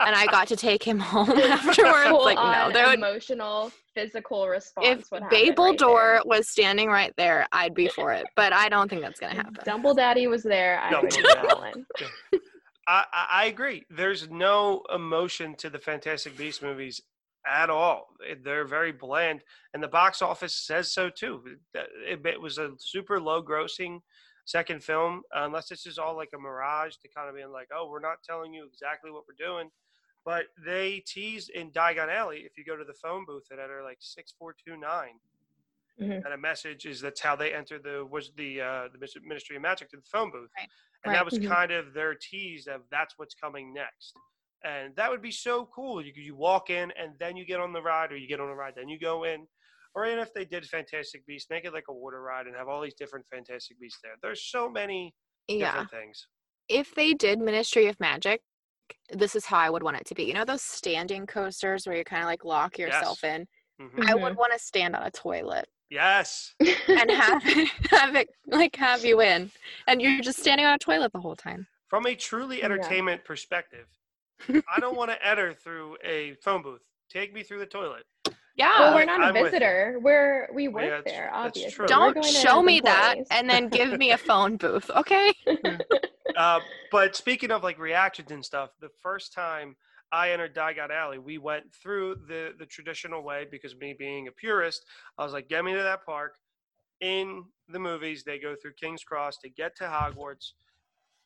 I 0.00 0.26
got 0.26 0.48
to 0.48 0.56
take 0.56 0.82
him 0.82 0.98
home 0.98 1.30
afterwards. 1.30 2.08
full 2.08 2.24
like 2.24 2.36
no, 2.36 2.42
on 2.42 2.72
there 2.72 2.86
would 2.88 2.98
emotional, 2.98 3.70
physical 3.94 4.48
response. 4.48 4.86
if 5.04 5.10
would 5.12 5.22
happen 5.22 5.38
Babel 5.46 5.64
right 5.66 5.78
Door 5.78 6.00
there. 6.00 6.22
was 6.38 6.48
standing 6.48 6.88
right 6.88 7.14
there, 7.16 7.46
I'd 7.52 7.74
be 7.74 7.88
for 7.88 8.12
it. 8.12 8.26
But 8.36 8.52
I 8.52 8.68
don't 8.68 8.88
think 8.88 9.02
that's 9.02 9.20
gonna 9.20 9.34
happen. 9.36 9.56
Dumble 9.64 9.94
Daddy 9.94 10.26
was 10.26 10.42
there, 10.42 10.80
I 10.80 11.00
would 11.00 11.10
be 11.10 11.16
Dumbledore. 11.22 11.54
all 11.54 11.62
in. 11.62 11.86
I, 12.86 13.04
I 13.30 13.46
agree. 13.46 13.84
There's 13.90 14.28
no 14.30 14.82
emotion 14.94 15.54
to 15.56 15.70
the 15.70 15.78
Fantastic 15.78 16.36
Beast 16.36 16.62
movies 16.62 17.00
at 17.46 17.70
all. 17.70 18.08
They're 18.42 18.64
very 18.64 18.92
bland, 18.92 19.42
and 19.72 19.82
the 19.82 19.88
box 19.88 20.22
office 20.22 20.54
says 20.54 20.92
so 20.92 21.10
too. 21.10 21.42
It, 21.74 22.20
it 22.24 22.40
was 22.40 22.58
a 22.58 22.72
super 22.78 23.20
low 23.20 23.42
grossing 23.42 24.00
second 24.44 24.82
film, 24.82 25.22
unless 25.32 25.68
this 25.68 25.86
is 25.86 25.98
all 25.98 26.16
like 26.16 26.30
a 26.34 26.38
mirage 26.38 26.96
to 26.96 27.08
kind 27.08 27.28
of 27.28 27.34
being 27.34 27.52
like, 27.52 27.68
oh, 27.74 27.88
we're 27.88 28.00
not 28.00 28.22
telling 28.22 28.52
you 28.52 28.66
exactly 28.66 29.10
what 29.10 29.24
we're 29.26 29.46
doing. 29.46 29.70
But 30.24 30.44
they 30.64 31.02
teased 31.06 31.50
in 31.50 31.70
Diagon 31.70 32.14
Alley, 32.14 32.38
if 32.38 32.56
you 32.56 32.64
go 32.64 32.76
to 32.76 32.84
the 32.84 32.94
phone 32.94 33.24
booth 33.26 33.44
at 33.52 33.58
enter 33.58 33.82
like 33.82 33.98
6429, 34.00 35.08
Mhm. 36.00 36.24
and 36.24 36.34
a 36.34 36.38
message 36.38 36.86
is 36.86 37.00
that's 37.00 37.20
how 37.20 37.36
they 37.36 37.52
enter 37.54 37.78
the 37.78 38.04
was 38.06 38.32
the 38.34 38.60
uh, 38.60 38.88
the 38.88 38.98
Ministry 39.22 39.56
of 39.56 39.62
Magic 39.62 39.90
to 39.90 39.96
the 39.98 40.02
phone 40.10 40.30
booth, 40.32 40.50
Right. 40.58 40.70
and 41.04 41.12
Right. 41.12 41.14
that 41.14 41.24
was 41.24 41.38
Mhm. 41.38 41.40
kind 41.40 41.72
of 41.72 41.94
their 41.94 42.14
tease 42.14 42.66
of 42.66 42.82
that's 42.90 43.14
what's 43.18 43.34
coming 43.34 43.72
next, 43.74 44.14
and 44.64 44.96
that 44.96 45.10
would 45.10 45.22
be 45.22 45.30
so 45.32 45.66
cool. 45.66 46.04
You 46.04 46.12
you 46.16 46.36
walk 46.36 46.70
in 46.70 46.90
and 46.92 47.18
then 47.18 47.36
you 47.36 47.44
get 47.46 47.60
on 47.60 47.72
the 47.72 47.82
ride, 47.82 48.12
or 48.12 48.16
you 48.16 48.28
get 48.28 48.40
on 48.40 48.48
the 48.48 48.54
ride 48.56 48.74
then 48.76 48.88
you 48.88 48.98
go 48.98 49.24
in, 49.24 49.48
or 49.94 50.06
even 50.06 50.18
if 50.20 50.32
they 50.34 50.44
did 50.44 50.66
Fantastic 50.68 51.26
Beasts, 51.26 51.50
make 51.50 51.64
it 51.66 51.72
like 51.74 51.88
a 51.88 51.94
water 51.94 52.22
ride 52.22 52.46
and 52.46 52.56
have 52.56 52.68
all 52.68 52.80
these 52.82 52.94
different 52.94 53.26
Fantastic 53.28 53.78
Beasts 53.80 54.00
there. 54.02 54.16
There's 54.22 54.42
so 54.44 54.68
many 54.70 55.14
Yeah. 55.48 55.58
different 55.58 55.90
things. 55.90 56.26
If 56.68 56.94
they 56.94 57.14
did 57.14 57.40
Ministry 57.40 57.86
of 57.88 58.00
Magic, 58.00 58.42
this 59.10 59.36
is 59.36 59.46
how 59.46 59.58
I 59.58 59.70
would 59.70 59.82
want 59.84 59.98
it 59.98 60.06
to 60.08 60.14
be. 60.16 60.24
You 60.24 60.34
know 60.34 60.44
those 60.46 60.62
standing 60.62 61.26
coasters 61.26 61.86
where 61.86 61.96
you 61.96 62.04
kind 62.04 62.22
of 62.22 62.26
like 62.28 62.44
lock 62.44 62.78
yourself 62.78 63.24
in? 63.24 63.46
Mhm. 63.78 64.08
I 64.08 64.14
would 64.16 64.36
want 64.36 64.52
to 64.54 64.60
stand 64.60 64.96
on 64.96 65.04
a 65.04 65.10
toilet 65.12 65.68
Yes, 65.90 66.54
and 66.60 67.10
have 67.10 67.42
it, 67.44 67.68
have 67.90 68.16
it 68.16 68.28
like 68.46 68.74
have 68.76 69.04
you 69.04 69.20
in, 69.20 69.50
and 69.86 70.00
you're 70.02 70.20
just 70.22 70.38
standing 70.40 70.66
on 70.66 70.74
a 70.74 70.78
toilet 70.78 71.12
the 71.12 71.20
whole 71.20 71.36
time. 71.36 71.66
from 71.88 72.06
a 72.06 72.14
truly 72.14 72.58
Yeah. 72.58 72.64
entertainment 72.64 73.24
perspective, 73.24 73.86
I 74.48 74.80
don't 74.80 74.96
want 74.96 75.10
to 75.10 75.26
enter 75.26 75.52
through 75.54 75.96
a 76.04 76.34
phone 76.42 76.62
booth. 76.62 76.82
Take 77.10 77.32
me 77.32 77.42
through 77.42 77.60
the 77.60 77.66
toilet. 77.66 78.04
Yeah. 78.56 78.78
well, 78.80 78.94
we're 78.94 79.00
I'm 79.02 79.06
not 79.20 79.30
a 79.36 79.42
visitor. 79.44 79.98
We're 80.00 80.48
we 80.52 80.68
Well, 80.68 80.84
work 80.84 81.04
yeah, 81.06 81.12
there, 81.12 81.30
that's 81.32 81.58
obviously. 81.58 81.72
true. 81.72 81.86
Don't 81.88 82.24
show 82.24 82.60
as 82.60 82.64
me 82.64 82.80
that 82.80 83.16
and 83.30 83.48
then 83.48 83.68
give 83.68 83.98
me 83.98 84.12
a 84.12 84.18
phone 84.18 84.56
booth, 84.64 84.90
okay? 84.90 85.32
Uh, 86.36 86.60
but 86.90 87.14
speaking 87.14 87.50
of 87.50 87.62
like 87.62 87.78
reactions 87.78 88.30
and 88.30 88.44
stuff, 88.44 88.70
the 88.80 88.88
first 89.02 89.32
time 89.32 89.76
I 90.14 90.30
entered 90.30 90.54
Diagon 90.54 90.90
Alley, 90.90 91.18
we 91.18 91.38
went 91.38 91.74
through 91.74 92.18
the 92.28 92.52
the 92.56 92.66
traditional 92.66 93.24
way 93.24 93.46
because 93.50 93.74
me 93.74 93.96
being 93.98 94.28
a 94.28 94.32
purist, 94.32 94.84
I 95.18 95.24
was 95.24 95.32
like, 95.32 95.48
get 95.48 95.64
me 95.64 95.72
to 95.72 95.82
that 95.82 96.06
park. 96.06 96.36
In 97.00 97.42
the 97.68 97.80
movies, 97.80 98.22
they 98.22 98.38
go 98.38 98.54
through 98.54 98.74
King's 98.80 99.02
Cross 99.02 99.38
to 99.38 99.50
get 99.50 99.76
to 99.78 99.84
Hogwarts. 99.84 100.52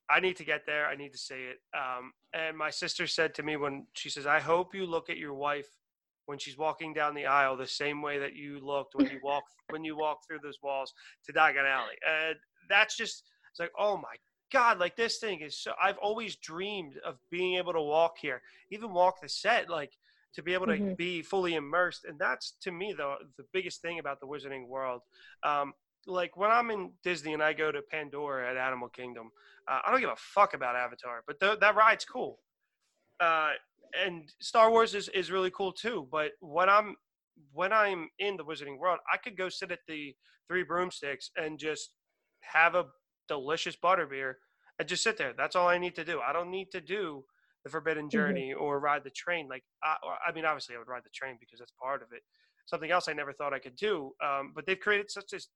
I 0.08 0.20
need 0.20 0.36
to 0.36 0.44
get 0.44 0.62
there. 0.66 0.86
I 0.86 0.96
need 0.96 1.12
to 1.12 1.18
see 1.18 1.34
it. 1.34 1.58
Um, 1.76 2.12
and 2.32 2.56
my 2.56 2.70
sister 2.70 3.06
said 3.06 3.34
to 3.34 3.42
me 3.42 3.58
when 3.58 3.86
she 3.92 4.08
says, 4.08 4.26
"I 4.26 4.40
hope 4.40 4.74
you 4.74 4.86
look 4.86 5.10
at 5.10 5.18
your 5.18 5.34
wife 5.34 5.68
when 6.24 6.38
she's 6.38 6.56
walking 6.56 6.94
down 6.94 7.14
the 7.14 7.26
aisle 7.26 7.58
the 7.58 7.66
same 7.66 8.00
way 8.00 8.18
that 8.18 8.34
you 8.36 8.58
looked 8.58 8.94
when 8.94 9.08
you 9.10 9.20
walk 9.22 9.44
when 9.68 9.84
you 9.84 9.98
walk 9.98 10.20
through 10.26 10.40
those 10.42 10.58
walls 10.62 10.94
to 11.26 11.32
Diagon 11.34 11.66
Alley." 11.66 11.98
And 12.08 12.36
that's 12.70 12.96
just 12.96 13.24
it's 13.50 13.60
like, 13.60 13.72
oh 13.78 13.98
my 13.98 14.14
God, 14.50 14.78
like 14.78 14.96
this 14.96 15.18
thing 15.18 15.40
is 15.40 15.58
so. 15.58 15.72
I've 15.82 15.98
always 15.98 16.36
dreamed 16.36 16.96
of 17.04 17.18
being 17.30 17.56
able 17.56 17.72
to 17.72 17.82
walk 17.82 18.16
here, 18.20 18.42
even 18.70 18.92
walk 18.92 19.20
the 19.20 19.28
set, 19.28 19.68
like 19.68 19.92
to 20.34 20.42
be 20.42 20.54
able 20.54 20.66
to 20.66 20.78
Mhm. 20.78 20.96
be 20.96 21.22
fully 21.22 21.54
immersed. 21.54 22.04
And 22.04 22.18
that's 22.18 22.52
to 22.62 22.72
me 22.72 22.92
the 22.92 23.16
the 23.36 23.44
biggest 23.52 23.82
thing 23.82 23.98
about 23.98 24.20
the 24.20 24.26
Wizarding 24.26 24.66
World. 24.66 25.02
Um, 25.42 25.74
like 26.06 26.36
when 26.36 26.50
I'm 26.50 26.70
in 26.70 26.92
Disney 27.02 27.34
and 27.34 27.42
I 27.42 27.52
go 27.52 27.70
to 27.70 27.82
Pandora 27.82 28.50
at 28.50 28.56
Animal 28.56 28.88
Kingdom, 28.88 29.30
uh, 29.66 29.80
I 29.84 29.90
don't 29.90 30.00
give 30.00 30.10
a 30.10 30.16
fuck 30.16 30.54
about 30.54 30.76
Avatar, 30.76 31.22
but 31.26 31.38
th- 31.40 31.60
that 31.60 31.74
ride's 31.74 32.04
cool. 32.04 32.40
Uh, 33.20 33.52
and 33.94 34.32
Star 34.40 34.70
Wars 34.70 34.94
is, 34.94 35.08
is 35.10 35.30
really 35.30 35.50
cool 35.50 35.72
too. 35.72 36.08
But 36.10 36.32
when 36.40 36.68
I'm 36.68 36.96
when 37.52 37.72
I'm 37.72 38.08
in 38.18 38.36
the 38.36 38.44
Wizarding 38.44 38.78
World, 38.78 39.00
I 39.12 39.16
could 39.16 39.36
go 39.36 39.48
sit 39.48 39.70
at 39.72 39.80
the 39.86 40.16
Three 40.48 40.62
Broomsticks 40.62 41.30
and 41.36 41.58
just 41.58 41.90
have 42.40 42.74
a 42.74 42.86
delicious 43.28 43.76
butterbeer 43.76 44.34
and 44.78 44.88
just 44.88 45.02
sit 45.02 45.18
there. 45.18 45.32
That's 45.36 45.56
all 45.56 45.68
I 45.68 45.78
need 45.78 45.94
to 45.96 46.04
do. 46.04 46.20
I 46.20 46.32
don't 46.32 46.50
need 46.50 46.70
to 46.72 46.80
do 46.80 47.24
the 47.64 47.70
Forbidden 47.70 48.08
Journey 48.10 48.52
or 48.52 48.80
ride 48.80 49.04
the 49.04 49.10
train. 49.10 49.48
Like, 49.48 49.64
I, 49.82 49.96
I 50.28 50.32
mean, 50.32 50.44
obviously, 50.44 50.74
I 50.74 50.78
would 50.78 50.88
ride 50.88 51.04
the 51.04 51.10
train 51.10 51.36
because 51.40 51.58
that's 51.58 51.72
part 51.72 52.02
of 52.02 52.12
it. 52.12 52.22
Something 52.66 52.90
else 52.90 53.08
I 53.08 53.12
never 53.14 53.32
thought 53.32 53.54
I 53.54 53.58
could 53.58 53.76
do. 53.76 54.12
Um, 54.22 54.52
but 54.54 54.66
they've 54.66 54.78
created 54.78 55.10
such 55.10 55.28
this 55.30 55.48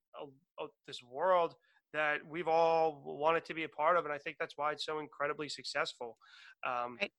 this 0.87 1.01
world 1.03 1.55
that 1.93 2.17
we've 2.27 2.47
all 2.47 3.01
wanted 3.05 3.45
to 3.45 3.53
be 3.53 3.63
a 3.63 3.69
part 3.69 3.97
of, 3.97 4.05
and 4.05 4.13
I 4.13 4.17
think 4.17 4.37
that's 4.39 4.57
why 4.57 4.71
it's 4.71 4.85
so 4.85 4.99
incredibly 4.99 5.47
successful. 5.47 6.17
Um, 6.65 6.97
Right. 6.99 7.11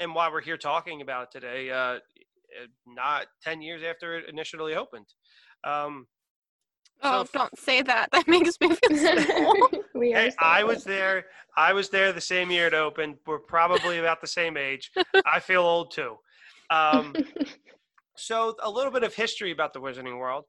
And 0.00 0.14
why 0.14 0.30
we're 0.30 0.42
here 0.42 0.56
talking 0.56 1.00
about 1.00 1.24
it 1.24 1.40
today, 1.40 1.70
uh, 1.70 1.94
eh, 1.94 2.66
not 2.86 3.26
ten 3.42 3.60
years 3.60 3.82
after 3.82 4.16
it 4.18 4.28
initially 4.28 4.74
opened. 4.74 5.06
Um, 5.64 6.06
Oh, 7.02 7.24
So- 7.24 7.30
don't 7.38 7.58
say 7.58 7.82
that. 7.82 8.08
That 8.12 8.26
makes 8.28 8.58
me 8.60 8.74
feel 8.74 8.96
so 8.96 9.44
old. 9.46 9.74
we 9.94 10.14
are 10.14 10.20
Hey, 10.22 10.30
so 10.30 10.36
I 10.40 10.62
old. 10.62 10.68
was 10.74 10.84
there. 10.84 11.26
I 11.56 11.72
was 11.72 11.88
there 11.90 12.12
the 12.12 12.20
same 12.20 12.50
year 12.50 12.66
it 12.68 12.74
opened. 12.74 13.16
We're 13.26 13.38
probably 13.38 13.98
about 13.98 14.20
the 14.20 14.26
same 14.26 14.56
age. 14.56 14.90
I 15.26 15.40
feel 15.40 15.62
old 15.62 15.90
too. 15.92 16.16
Um, 16.70 17.14
so 18.16 18.54
a 18.62 18.70
little 18.70 18.90
bit 18.92 19.02
of 19.04 19.14
history 19.14 19.50
about 19.52 19.72
the 19.72 19.80
Wizarding 19.80 20.18
World. 20.18 20.44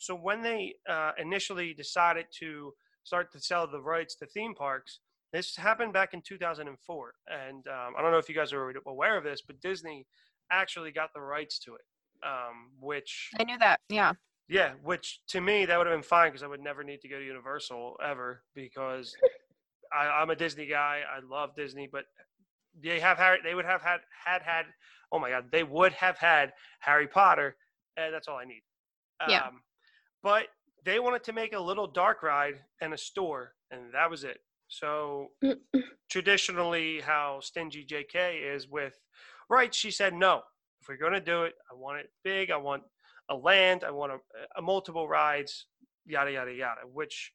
So 0.00 0.14
when 0.14 0.42
they 0.42 0.74
uh, 0.88 1.12
initially 1.18 1.74
decided 1.74 2.26
to 2.40 2.72
start 3.04 3.30
to 3.32 3.40
sell 3.40 3.66
the 3.66 3.80
rights 3.80 4.14
to 4.16 4.26
theme 4.26 4.54
parks, 4.54 5.00
this 5.32 5.56
happened 5.56 5.92
back 5.92 6.12
in 6.14 6.22
2004. 6.22 7.14
And 7.28 7.66
um, 7.68 7.94
I 7.96 8.02
don't 8.02 8.10
know 8.10 8.18
if 8.18 8.28
you 8.28 8.34
guys 8.34 8.52
are 8.52 8.72
aware 8.86 9.16
of 9.16 9.24
this, 9.24 9.42
but 9.46 9.60
Disney 9.60 10.06
actually 10.50 10.90
got 10.90 11.10
the 11.14 11.20
rights 11.20 11.58
to 11.60 11.74
it, 11.74 11.82
um, 12.26 12.70
which 12.80 13.30
I 13.38 13.44
knew 13.44 13.58
that. 13.58 13.80
Yeah. 13.88 14.12
Yeah, 14.50 14.72
which 14.82 15.20
to 15.28 15.40
me 15.40 15.64
that 15.64 15.78
would 15.78 15.86
have 15.86 15.94
been 15.94 16.02
fine 16.02 16.30
because 16.30 16.42
I 16.42 16.48
would 16.48 16.60
never 16.60 16.82
need 16.82 17.00
to 17.02 17.08
go 17.08 17.18
to 17.18 17.24
Universal 17.24 17.96
ever 18.04 18.42
because 18.54 19.14
I, 19.92 20.06
I'm 20.06 20.30
a 20.30 20.36
Disney 20.36 20.66
guy. 20.66 21.02
I 21.08 21.20
love 21.24 21.54
Disney, 21.54 21.88
but 21.90 22.04
they 22.82 22.98
have 22.98 23.16
Harry. 23.16 23.38
They 23.44 23.54
would 23.54 23.64
have 23.64 23.80
had 23.80 24.00
had 24.24 24.42
had. 24.42 24.66
Oh 25.12 25.20
my 25.20 25.30
God, 25.30 25.46
they 25.52 25.62
would 25.62 25.92
have 25.92 26.18
had 26.18 26.52
Harry 26.80 27.06
Potter, 27.06 27.56
and 27.96 28.12
that's 28.12 28.26
all 28.26 28.38
I 28.38 28.44
need. 28.44 28.62
Yeah. 29.28 29.46
Um, 29.46 29.60
but 30.22 30.46
they 30.84 30.98
wanted 30.98 31.24
to 31.24 31.32
make 31.32 31.52
a 31.52 31.60
little 31.60 31.86
dark 31.86 32.22
ride 32.22 32.54
and 32.80 32.92
a 32.92 32.98
store, 32.98 33.52
and 33.70 33.92
that 33.92 34.10
was 34.10 34.24
it. 34.24 34.38
So 34.68 35.28
traditionally, 36.10 37.00
how 37.00 37.38
stingy 37.40 37.86
JK 37.88 38.54
is 38.54 38.68
with 38.68 38.98
rights, 39.48 39.76
she 39.76 39.90
said 39.90 40.14
no. 40.14 40.42
If 40.80 40.88
we're 40.88 40.96
going 40.96 41.12
to 41.12 41.20
do 41.20 41.42
it, 41.42 41.54
I 41.70 41.74
want 41.74 42.00
it 42.00 42.10
big. 42.24 42.50
I 42.50 42.56
want 42.56 42.82
a 43.30 43.34
land. 43.34 43.84
I 43.84 43.90
want 43.90 44.12
a, 44.12 44.18
a 44.58 44.62
multiple 44.62 45.08
rides, 45.08 45.66
yada 46.04 46.32
yada 46.32 46.52
yada. 46.52 46.80
Which, 46.92 47.32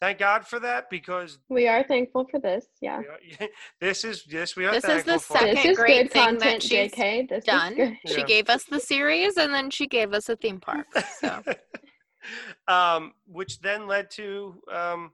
thank 0.00 0.18
God 0.18 0.46
for 0.46 0.58
that 0.60 0.90
because 0.90 1.38
we 1.48 1.66
are 1.68 1.82
thankful 1.84 2.26
for 2.30 2.38
this. 2.40 2.66
Yeah. 2.82 2.98
are- 3.40 3.48
this 3.80 4.04
is 4.04 4.24
this 4.24 4.56
we 4.56 4.66
are 4.66 4.72
This 4.72 4.84
is 4.84 5.04
the 5.04 5.18
for. 5.18 5.38
second 5.38 5.56
This 5.56 5.64
is 5.64 5.76
great 5.78 6.02
good 6.04 6.12
thing 6.12 6.38
that 6.38 6.40
content, 6.40 6.62
she's 6.62 6.92
JK. 6.92 7.28
This 7.28 7.44
Done. 7.44 7.98
She 8.06 8.18
Yeah. 8.20 8.24
gave 8.26 8.50
us 8.50 8.64
the 8.64 8.80
series 8.92 9.36
and 9.36 9.54
then 9.54 9.70
she 9.70 9.86
gave 9.86 10.12
us 10.12 10.28
a 10.28 10.36
theme 10.36 10.60
park. 10.60 10.86
So 11.20 11.42
um, 12.68 13.12
which 13.26 13.60
then 13.60 13.86
led 13.86 14.10
to 14.12 14.60
um, 14.72 15.12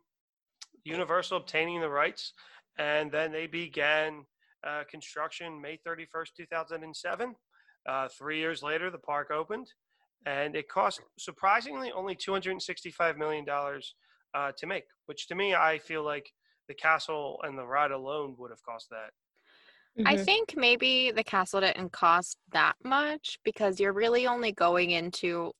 Universal 0.85 1.39
obtaining 1.39 1.81
the 1.81 1.89
rights, 1.89 2.33
and 2.79 3.11
then 3.11 3.33
they 3.33 3.47
began 3.47 4.25
uh, 4.67 4.83
construction 4.91 5.61
May 5.61 5.79
31st, 5.87 6.29
2007. 6.37 7.35
Uh, 7.87 8.09
three 8.19 8.39
years 8.39 8.63
later, 8.63 8.91
the 8.91 8.99
park 8.99 9.31
opened, 9.31 9.67
and 10.27 10.57
it 10.57 10.69
cost 10.69 11.01
surprisingly 11.19 11.93
only 11.93 12.15
265 12.15 13.17
million 13.19 13.45
dollars 13.45 13.95
uh, 14.35 14.53
to 14.59 14.67
make. 14.67 14.85
Which 15.07 15.29
to 15.29 15.35
me, 15.35 15.55
I 15.55 15.79
feel 15.79 16.03
like 16.05 16.31
the 16.69 16.75
castle 16.75 17.41
and 17.45 17.59
the 17.59 17.67
ride 17.67 17.91
alone 17.93 18.35
would 18.39 18.51
have 18.51 18.63
cost 18.63 18.89
that. 18.91 19.11
I 20.07 20.17
Mhm. 20.17 20.25
think 20.25 20.57
maybe 20.57 21.13
the 21.13 21.23
castle 21.23 21.61
didn't 21.61 21.91
cost 21.93 22.37
that 22.51 22.75
much 22.83 23.39
because 23.45 23.79
you're 23.79 23.93
really 23.93 24.27
only 24.27 24.51
going 24.53 24.91
into 24.91 25.53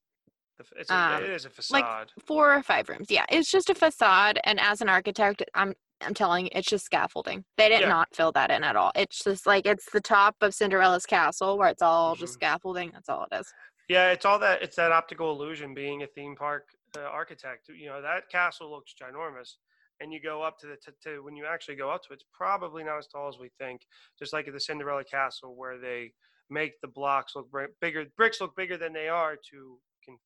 It's 0.77 0.89
a, 0.89 0.95
Um, 0.95 1.23
it 1.25 1.31
is 1.31 1.45
a 1.45 1.49
like- 1.49 1.55
facade. 1.57 2.13
four 2.27 2.55
or 2.55 2.63
five 2.63 2.89
rooms. 2.89 3.11
Yeah, 3.11 3.27
it's 3.29 3.51
just 3.51 3.71
a 3.71 3.75
facade, 3.75 4.39
and 4.45 4.61
as 4.61 4.81
an 4.81 4.89
architect, 4.89 5.43
I'm 5.55 5.75
I'm 6.01 6.13
telling 6.15 6.45
you, 6.47 6.51
it's 6.55 6.69
just 6.69 6.85
scaffolding. 6.85 7.45
They 7.57 7.69
did 7.69 7.81
Yeah. 7.81 7.89
not 7.89 8.15
fill 8.15 8.31
that 8.33 8.51
in 8.51 8.63
at 8.63 8.77
all. 8.77 8.93
It's 8.95 9.23
just 9.25 9.47
like 9.47 9.65
it's 9.67 9.91
the 9.91 10.01
top 10.01 10.37
of 10.43 10.53
Cinderella's 10.55 11.07
castle 11.07 11.57
where 11.57 11.69
it's 11.69 11.81
all 11.83 12.15
just 12.15 12.33
Mhm. 12.35 12.37
scaffolding. 12.37 12.91
That's 12.93 13.09
all 13.09 13.27
it 13.31 13.35
is. 13.37 13.53
Yeah, 13.89 14.11
it's 14.11 14.25
all 14.25 14.39
that. 14.39 14.63
It's 14.63 14.77
that 14.77 14.93
optical 14.93 15.31
illusion. 15.33 15.75
Being 15.75 16.03
a 16.03 16.07
theme 16.07 16.37
park 16.37 16.69
uh, 16.97 17.03
architect, 17.03 17.69
you 17.69 17.87
know 17.87 18.01
that 18.01 18.31
castle 18.31 18.71
looks 18.71 18.95
ginormous, 19.01 19.57
and 20.01 20.13
you 20.13 20.21
go 20.21 20.43
up 20.43 20.59
to 20.61 20.67
the 20.67 20.77
to, 21.05 21.23
when 21.23 21.37
you 21.37 21.45
actually 21.47 21.77
go 21.77 21.91
up 21.91 22.03
to 22.05 22.13
it, 22.13 22.15
it's 22.17 22.25
probably 22.33 22.83
not 22.83 22.99
as 22.99 23.07
tall 23.07 23.29
as 23.29 23.39
we 23.39 23.51
think. 23.59 23.83
Just 24.19 24.33
like 24.33 24.49
at 24.49 24.55
the 24.55 24.61
Cinderella 24.61 25.05
Castle, 25.05 25.55
where 25.55 25.79
they 25.79 26.13
make 26.51 26.81
the 26.81 26.89
blocks 26.89 27.35
look 27.37 27.49
bigger, 27.81 28.07
bricks 28.17 28.41
look 28.41 28.57
bigger 28.57 28.77
than 28.77 28.93
they 28.93 29.09
are 29.09 29.37
to 29.51 29.79
can 30.05 30.19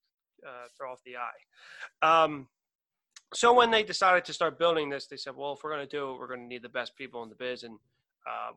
uh, 0.47 0.69
throw 0.77 0.93
off 0.93 1.01
the 1.05 1.17
eye. 1.17 2.25
Um, 2.25 2.47
so 3.35 3.53
when 3.53 3.71
they 3.71 3.83
decided 3.83 4.25
to 4.27 4.33
start 4.33 4.59
building 4.59 4.89
this, 4.89 5.07
they 5.07 5.17
said, 5.17 5.35
"Well, 5.37 5.55
if 5.55 5.65
we're 5.65 5.75
going 5.75 5.87
to 5.87 5.97
do 5.97 6.13
it, 6.13 6.19
we're 6.19 6.29
going 6.29 6.41
to 6.43 6.47
need 6.47 6.63
the 6.63 6.69
best 6.69 6.97
people 6.97 7.23
in 7.25 7.29
the 7.29 7.35
biz, 7.35 7.65
and 7.65 7.79
uh, 8.27 8.53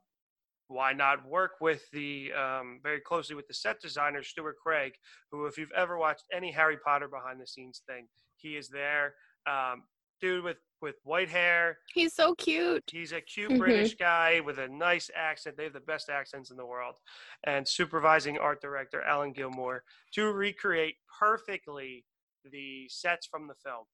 why 0.71 0.93
not 0.93 1.25
work 1.25 1.53
with 1.61 1.83
the 1.91 2.31
um, 2.33 2.79
very 2.81 2.99
closely 3.01 3.35
with 3.35 3.47
the 3.47 3.53
set 3.53 3.79
designer 3.81 4.23
Stuart 4.23 4.55
Craig, 4.63 4.93
who, 5.31 5.45
if 5.45 5.57
you've 5.57 5.71
ever 5.75 5.97
watched 5.97 6.23
any 6.33 6.51
Harry 6.51 6.77
Potter 6.77 7.07
behind 7.07 7.39
the 7.41 7.47
scenes 7.47 7.81
thing, 7.87 8.07
he 8.37 8.55
is 8.55 8.69
there. 8.69 9.15
Um, 9.45 9.83
dude 10.21 10.43
with 10.43 10.57
with 10.81 10.95
white 11.03 11.29
hair. 11.29 11.77
He's 11.93 12.13
so 12.15 12.33
cute. 12.35 12.83
He's 12.91 13.11
a 13.11 13.21
cute 13.21 13.51
Mhm. 13.51 13.59
British 13.59 13.95
guy 13.95 14.39
with 14.39 14.57
a 14.57 14.67
nice 14.67 15.11
accent. 15.15 15.55
They 15.57 15.65
have 15.65 15.73
the 15.73 15.79
best 15.79 16.09
accents 16.09 16.49
in 16.49 16.57
the 16.57 16.65
world. 16.65 16.95
And 17.43 17.67
supervising 17.67 18.39
art 18.39 18.61
director 18.61 19.01
Alan 19.03 19.31
Gilmore 19.31 19.83
to 20.13 20.31
recreate 20.31 20.95
perfectly 21.19 22.05
the 22.45 22.87
sets 22.89 23.27
from 23.27 23.47
the 23.47 23.53
film. 23.55 23.85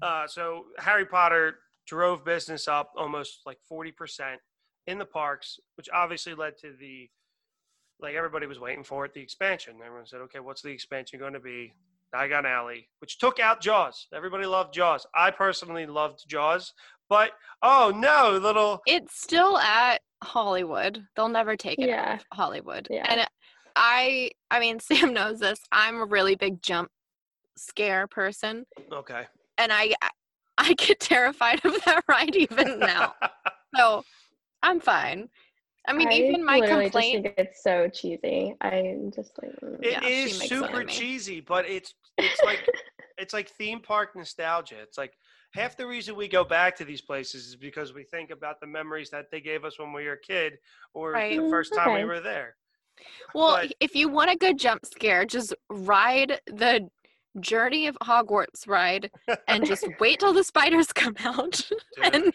Uh, 0.00 0.26
so 0.26 0.66
Harry 0.78 1.04
Potter 1.04 1.58
drove 1.86 2.24
business 2.24 2.66
up 2.68 2.92
almost 2.96 3.40
like 3.44 3.58
40% 3.70 4.38
in 4.86 4.98
the 4.98 5.04
parks, 5.04 5.58
which 5.76 5.88
obviously 5.92 6.34
led 6.34 6.56
to 6.58 6.72
the 6.78 7.08
like 8.00 8.14
everybody 8.16 8.46
was 8.46 8.58
waiting 8.58 8.84
for 8.84 9.04
it, 9.04 9.14
the 9.14 9.20
expansion. 9.20 9.74
Everyone 9.84 10.06
said, 10.06 10.20
okay, 10.22 10.40
what's 10.40 10.62
the 10.62 10.68
expansion 10.70 11.18
going 11.18 11.32
to 11.32 11.40
be? 11.40 11.72
Diagon 12.14 12.44
Alley, 12.44 12.88
which 13.00 13.18
took 13.18 13.40
out 13.40 13.60
Jaws. 13.60 14.06
Everybody 14.14 14.46
loved 14.46 14.72
Jaws. 14.74 15.04
I 15.14 15.30
personally 15.30 15.86
loved 15.86 16.28
Jaws, 16.28 16.72
but 17.08 17.32
oh 17.62 17.92
no, 17.94 18.38
little 18.40 18.80
It's 18.86 19.20
still 19.20 19.58
at 19.58 20.00
Hollywood. 20.22 21.04
They'll 21.16 21.28
never 21.28 21.56
take 21.56 21.78
it 21.78 21.84
out 21.84 21.88
Yeah. 21.88 22.14
of 22.14 22.24
Hollywood. 22.32 22.86
Yeah. 22.90 23.04
And 23.08 23.26
I 23.76 24.30
I 24.50 24.60
mean 24.60 24.78
Sam 24.80 25.12
knows 25.12 25.40
this. 25.40 25.58
I'm 25.72 25.96
a 26.00 26.04
really 26.04 26.34
big 26.36 26.62
jump 26.62 26.90
scare 27.56 28.06
person 28.08 28.64
okay. 28.92 29.22
and 29.58 29.72
I 29.72 29.94
I 30.58 30.74
get 30.74 31.00
terrified 31.00 31.64
of 31.64 31.82
that 31.84 32.04
ride 32.08 32.36
even 32.36 32.78
now. 32.80 33.14
So 33.76 34.04
I'm 34.64 34.80
fine. 34.80 35.28
I 35.86 35.92
mean, 35.92 36.10
even 36.10 36.44
my 36.44 36.60
complaint. 36.60 36.92
just 36.94 37.12
think 37.12 37.34
it's 37.36 37.62
so 37.62 37.88
cheesy. 37.92 38.56
I'm 38.62 39.12
just 39.14 39.32
like, 39.40 39.52
mm. 39.62 39.74
It 39.84 39.90
Yeah, 39.92 40.08
is 40.08 40.38
makes 40.38 40.48
fun 40.54 40.64
of 40.64 40.74
super 40.74 40.84
me. 40.84 40.92
cheesy, 40.92 41.40
but 41.40 41.68
it's 41.68 41.94
it's 42.16 42.42
like 42.42 42.66
it's 43.18 43.34
like 43.34 43.50
theme 43.50 43.80
park 43.80 44.16
nostalgia. 44.16 44.76
It's 44.80 44.96
like 44.96 45.12
half 45.52 45.76
the 45.76 45.86
reason 45.86 46.16
we 46.16 46.26
go 46.26 46.42
back 46.42 46.74
to 46.76 46.84
these 46.86 47.02
places 47.02 47.46
is 47.48 47.56
because 47.56 47.92
we 47.92 48.02
think 48.04 48.30
about 48.30 48.58
the 48.60 48.66
memories 48.66 49.10
that 49.10 49.26
they 49.30 49.42
gave 49.42 49.64
us 49.66 49.78
when 49.78 49.92
we 49.92 50.06
were 50.06 50.14
a 50.14 50.20
kid 50.20 50.54
or 50.94 51.12
Right. 51.12 51.36
the 51.36 51.42
Mm, 51.42 51.50
first 51.50 51.74
time 51.74 51.92
we 51.92 52.04
were 52.04 52.20
there. 52.20 52.56
Well, 53.34 53.58
but- 53.60 53.74
if 53.80 53.94
you 53.94 54.08
want 54.08 54.30
a 54.30 54.36
good 54.36 54.58
jump 54.58 54.86
scare, 54.86 55.26
just 55.26 55.54
ride 55.68 56.40
the 56.46 56.88
Journey 57.40 57.88
of 57.88 57.96
Hogwarts 58.02 58.66
ride 58.66 59.10
and 59.48 59.66
just 59.66 59.86
wait 60.00 60.20
till 60.20 60.32
the 60.32 60.44
spiders 60.44 60.92
come 60.92 61.16
out. 61.24 61.60
Dude, 61.96 62.14
and 62.14 62.32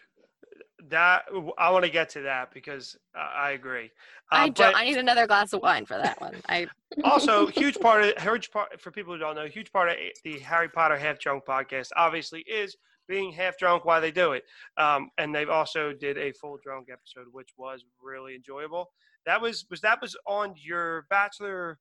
that 0.89 1.23
I 1.57 1.69
want 1.71 1.85
to 1.85 1.91
get 1.91 2.09
to 2.09 2.21
that 2.21 2.53
because 2.53 2.97
uh, 3.15 3.19
I 3.19 3.51
agree. 3.51 3.91
I 4.31 4.45
Um, 4.45 4.51
don't. 4.51 4.75
I 4.75 4.85
need 4.85 4.97
another 4.97 5.25
glass 5.27 5.53
of 5.53 5.61
wine 5.61 5.85
for 5.85 5.97
that 5.97 6.19
one. 6.21 6.35
I 6.47 6.67
also, 7.03 7.47
huge 7.47 7.79
part 7.79 8.03
of 8.03 8.21
huge 8.21 8.51
part 8.51 8.79
for 8.79 8.91
people 8.91 9.13
who 9.13 9.19
don't 9.19 9.35
know, 9.35 9.45
huge 9.47 9.71
part 9.71 9.89
of 9.89 9.95
the 10.23 10.39
Harry 10.39 10.69
Potter 10.69 10.97
Half 10.97 11.19
Drunk 11.19 11.45
podcast 11.45 11.89
obviously 11.95 12.41
is 12.41 12.75
being 13.07 13.31
half 13.31 13.57
drunk 13.57 13.85
while 13.85 13.99
they 14.01 14.11
do 14.11 14.33
it. 14.33 14.43
Um, 14.77 15.09
and 15.17 15.33
they've 15.33 15.49
also 15.49 15.93
did 15.93 16.17
a 16.17 16.31
full 16.31 16.59
drunk 16.63 16.89
episode, 16.91 17.25
which 17.31 17.49
was 17.57 17.83
really 18.01 18.35
enjoyable. 18.35 18.91
That 19.25 19.41
was 19.41 19.65
was 19.69 19.81
that 19.81 19.99
was 20.01 20.15
on 20.27 20.53
your 20.57 21.05
bachelor 21.09 21.79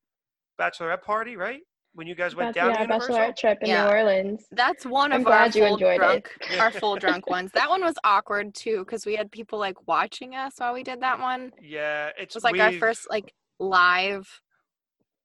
bachelorette 0.58 1.02
party, 1.02 1.36
right? 1.36 1.60
When 1.98 2.06
you 2.06 2.14
guys 2.14 2.36
went 2.36 2.54
Bach- 2.54 2.54
down 2.54 2.70
yeah, 2.70 2.76
to 2.76 2.82
Universal. 2.82 3.16
bachelorette 3.16 3.36
trip 3.36 3.58
in 3.60 3.68
Yeah. 3.70 3.84
New 3.86 3.90
Orleans. 3.90 4.44
that's 4.52 4.86
one 4.86 5.12
I'm 5.12 5.22
of 5.22 5.26
our 5.26 5.32
glad 5.32 5.56
you 5.56 5.64
full 5.64 5.74
enjoyed 5.74 5.98
drunk 5.98 6.30
Yeah. 6.48 6.60
our 6.62 6.70
full 6.70 6.94
drunk 6.96 7.28
ones. 7.28 7.50
That 7.54 7.68
one 7.68 7.82
was 7.82 7.96
awkward 8.04 8.54
too 8.54 8.84
because 8.84 9.04
we 9.04 9.16
had 9.16 9.32
people 9.32 9.58
like 9.58 9.88
watching 9.88 10.36
us 10.36 10.54
while 10.58 10.72
we 10.72 10.84
did 10.84 11.00
that 11.00 11.18
one. 11.18 11.50
Yeah, 11.60 12.06
It 12.10 12.14
it's 12.18 12.34
was 12.36 12.44
like 12.44 12.56
our 12.60 12.70
first 12.74 13.08
like 13.10 13.34
live 13.58 14.28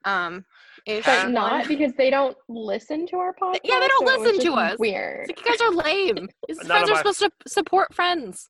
um 0.05 0.43
ish 0.87 1.05
But 1.05 1.25
But 1.25 1.31
not 1.31 1.67
because 1.67 1.93
they 1.93 2.09
don't 2.09 2.35
listen 2.49 3.05
to 3.07 3.17
our 3.17 3.35
podcast. 3.35 3.59
Yeah, 3.63 3.79
they 3.79 3.87
don't 3.87 4.07
so 4.07 4.17
listen 4.23 4.39
to 4.45 4.53
us. 4.53 4.79
Weird. 4.79 5.29
It's 5.29 5.39
like 5.39 5.45
you 5.45 5.51
guys 5.51 5.61
are 5.61 5.71
lame. 5.71 6.27
These 6.47 6.57
None 6.57 6.65
friends 6.67 6.89
are 6.89 6.93
my- 6.93 6.97
supposed 6.97 7.19
to 7.19 7.31
support 7.47 7.93
friends. 7.93 8.49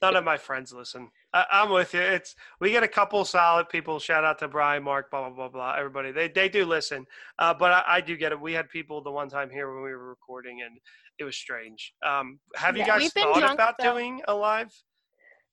None 0.00 0.14
of 0.16 0.22
my 0.24 0.36
friends 0.36 0.72
listen. 0.72 1.10
I, 1.34 1.44
I'm 1.50 1.70
with 1.70 1.92
you. 1.92 2.00
It's 2.00 2.34
we 2.60 2.70
get 2.70 2.82
a 2.82 2.88
couple 2.88 3.24
solid 3.24 3.68
people. 3.68 3.98
Shout 3.98 4.24
out 4.24 4.38
to 4.38 4.48
Brian, 4.48 4.82
Mark, 4.84 5.10
blah 5.10 5.28
blah 5.28 5.36
blah 5.36 5.48
blah. 5.48 5.74
Everybody, 5.76 6.12
they 6.12 6.28
they 6.28 6.48
do 6.48 6.64
listen. 6.64 7.04
Uh, 7.38 7.52
but 7.52 7.72
I, 7.72 7.82
I 7.96 8.00
do 8.00 8.16
get 8.16 8.32
it. 8.32 8.40
We 8.40 8.52
had 8.52 8.68
people 8.70 9.02
the 9.02 9.10
one 9.10 9.28
time 9.28 9.50
here 9.50 9.74
when 9.74 9.82
we 9.84 9.90
were 9.90 10.08
recording, 10.08 10.62
and 10.62 10.78
it 11.18 11.24
was 11.24 11.36
strange. 11.36 11.92
Um, 12.06 12.38
have 12.56 12.76
you 12.76 12.86
guys 12.86 13.12
thought 13.12 13.38
drunk, 13.38 13.54
about 13.54 13.74
though. 13.78 13.92
doing 13.92 14.22
a 14.28 14.34
live 14.34 14.72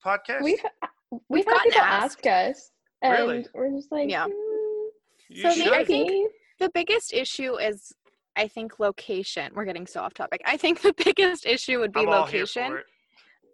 podcast? 0.06 0.44
We've 0.44 0.60
We've 1.12 1.22
we've 1.30 1.46
had 1.46 1.60
people 1.64 1.82
asked. 1.82 2.26
ask 2.26 2.56
us, 2.56 2.72
and 3.02 3.12
Really? 3.14 3.46
we're 3.54 3.72
just 3.72 3.92
like, 3.92 4.10
Yeah. 4.10 4.28
"Mm, 4.28 5.42
So 5.42 5.48
me- 5.50 5.56
should. 5.56 5.74
I 5.74 5.84
think- 5.84 6.32
The 6.60 6.70
biggest 6.74 7.12
issue 7.14 7.56
is 7.60 7.92
I 8.36 8.48
think 8.48 8.80
location. 8.80 9.52
We're 9.56 9.66
getting 9.66 9.88
so 9.88 10.02
off 10.02 10.14
topic. 10.14 10.42
I 10.46 10.56
think 10.58 10.82
the 10.82 10.94
biggest 11.04 11.46
issue 11.46 11.80
would 11.80 11.92
be 11.92 12.02
I'm 12.02 12.10
all 12.10 12.26
here 12.28 12.42
location. 12.42 12.68
for 12.72 12.78
it. 12.78 12.86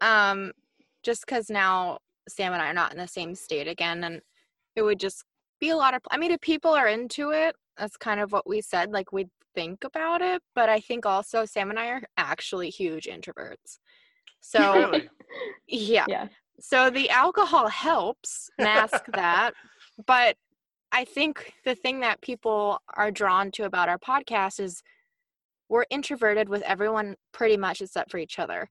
Um 0.01 0.51
just 1.03 1.25
cuz 1.25 1.49
now 1.49 1.99
Sam 2.27 2.53
and 2.53 2.61
I 2.61 2.69
are 2.69 2.73
not 2.73 2.91
in 2.91 2.97
the 2.97 3.07
same 3.07 3.35
state 3.35 3.67
again 3.67 4.03
and 4.03 4.21
it 4.75 4.81
would 4.81 4.99
just 4.99 5.23
be 5.59 5.69
a 5.69 5.77
lot 5.77 5.93
of 5.93 6.01
I 6.11 6.17
mean 6.17 6.31
if 6.31 6.41
people 6.41 6.71
are 6.71 6.87
into 6.87 7.31
it, 7.31 7.55
that's 7.77 7.97
kind 7.97 8.19
of 8.19 8.31
what 8.31 8.47
we 8.47 8.61
said 8.61 8.91
like 8.91 9.11
we'd 9.11 9.29
think 9.55 9.83
about 9.83 10.21
it, 10.21 10.41
but 10.53 10.69
I 10.69 10.79
think 10.79 11.05
also 11.05 11.45
Sam 11.45 11.69
and 11.69 11.79
I 11.79 11.87
are 11.87 12.01
actually 12.17 12.69
huge 12.69 13.05
introverts. 13.05 13.79
So 14.39 14.73
Really? 14.73 15.09
yeah. 15.67 16.05
Yeah. 16.07 16.27
So 16.59 16.89
the 16.89 17.09
alcohol 17.09 17.67
helps 17.67 18.49
mask 18.59 19.05
that, 19.13 19.53
but 20.05 20.35
I 20.91 21.05
think 21.05 21.53
the 21.65 21.75
thing 21.75 21.99
that 22.01 22.21
people 22.21 22.79
are 22.95 23.11
drawn 23.11 23.51
to 23.51 23.65
about 23.65 23.89
our 23.89 23.99
podcast 23.99 24.59
is 24.59 24.81
we're 25.69 25.85
introverted 25.89 26.49
with 26.49 26.61
everyone 26.61 27.15
pretty 27.33 27.57
much 27.57 27.81
except 27.81 28.11
for 28.11 28.17
each 28.17 28.39
other. 28.39 28.69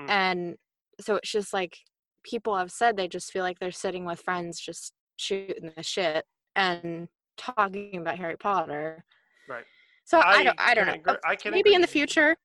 Hmm. 0.00 0.10
And 0.10 0.56
so 1.00 1.16
it's 1.16 1.30
just 1.30 1.52
like 1.52 1.78
people 2.24 2.56
have 2.56 2.70
said 2.70 2.96
they 2.96 3.08
just 3.08 3.32
feel 3.32 3.42
like 3.42 3.58
they're 3.58 3.70
sitting 3.70 4.04
with 4.04 4.20
friends 4.20 4.58
just 4.60 4.92
shooting 5.16 5.72
the 5.76 5.82
shit 5.82 6.24
and 6.56 7.08
talking 7.36 7.96
about 7.98 8.18
Harry 8.18 8.36
Potter. 8.36 9.04
Right. 9.48 9.64
So 10.04 10.18
I, 10.20 10.32
I 10.38 10.42
don't 10.44 10.60
I 10.60 10.74
don't 10.74 10.86
know. 10.86 10.92
agree- 10.94 11.14
I 11.24 11.36
can 11.36 11.52
Maybe 11.52 11.74
in 11.74 11.80
the 11.80 11.86
future. 11.86 12.36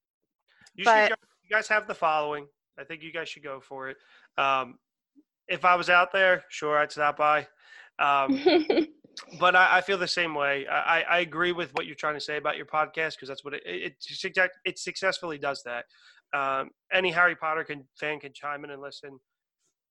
You 0.76 0.86
But- 0.86 1.08
should 1.08 1.10
go, 1.10 1.16
you 1.44 1.50
guys 1.50 1.68
have 1.68 1.88
the 1.88 1.96
following. 1.96 2.48
I 2.80 2.84
think 2.84 3.04
you 3.04 3.12
guys 3.14 3.30
should 3.30 3.44
go 3.44 3.60
for 3.60 3.90
it. 3.90 3.98
Um, 4.38 4.80
if 5.48 5.66
I 5.66 5.76
was 5.76 5.90
out 5.90 6.12
there, 6.12 6.44
sure, 6.50 6.78
I'd 6.78 6.92
stop 6.92 7.18
by. 7.18 7.48
Um, 8.00 8.40
but 9.40 9.56
I, 9.56 9.78
I 9.78 9.82
feel 9.82 9.98
the 9.98 10.08
same 10.08 10.34
way. 10.34 10.66
I, 10.68 11.00
I- 11.02 11.06
I 11.10 11.20
agree 11.20 11.52
with 11.52 11.72
what 11.76 11.86
you're 11.86 11.96
trying 11.96 12.16
to 12.16 12.20
say 12.22 12.38
about 12.38 12.58
your 12.58 12.66
podcast 12.66 13.12
because 13.12 13.28
that's 13.28 13.44
what 13.44 13.54
it, 13.54 13.62
it, 13.66 13.94
it, 14.36 14.52
it 14.66 14.80
successfully 14.80 15.38
does 15.38 15.64
that. 15.64 15.86
Um, 16.34 16.72
any 16.92 17.12
Harry 17.12 17.36
Potter 17.36 17.64
can, 17.64 17.84
fan 18.00 18.20
can 18.20 18.34
chime 18.34 18.64
in 18.64 18.72
and 18.72 18.82
listen, 18.82 19.20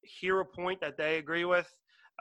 hear 0.03 0.40
a 0.40 0.44
point 0.44 0.80
that 0.80 0.96
they 0.96 1.18
agree 1.18 1.44
with, 1.44 1.72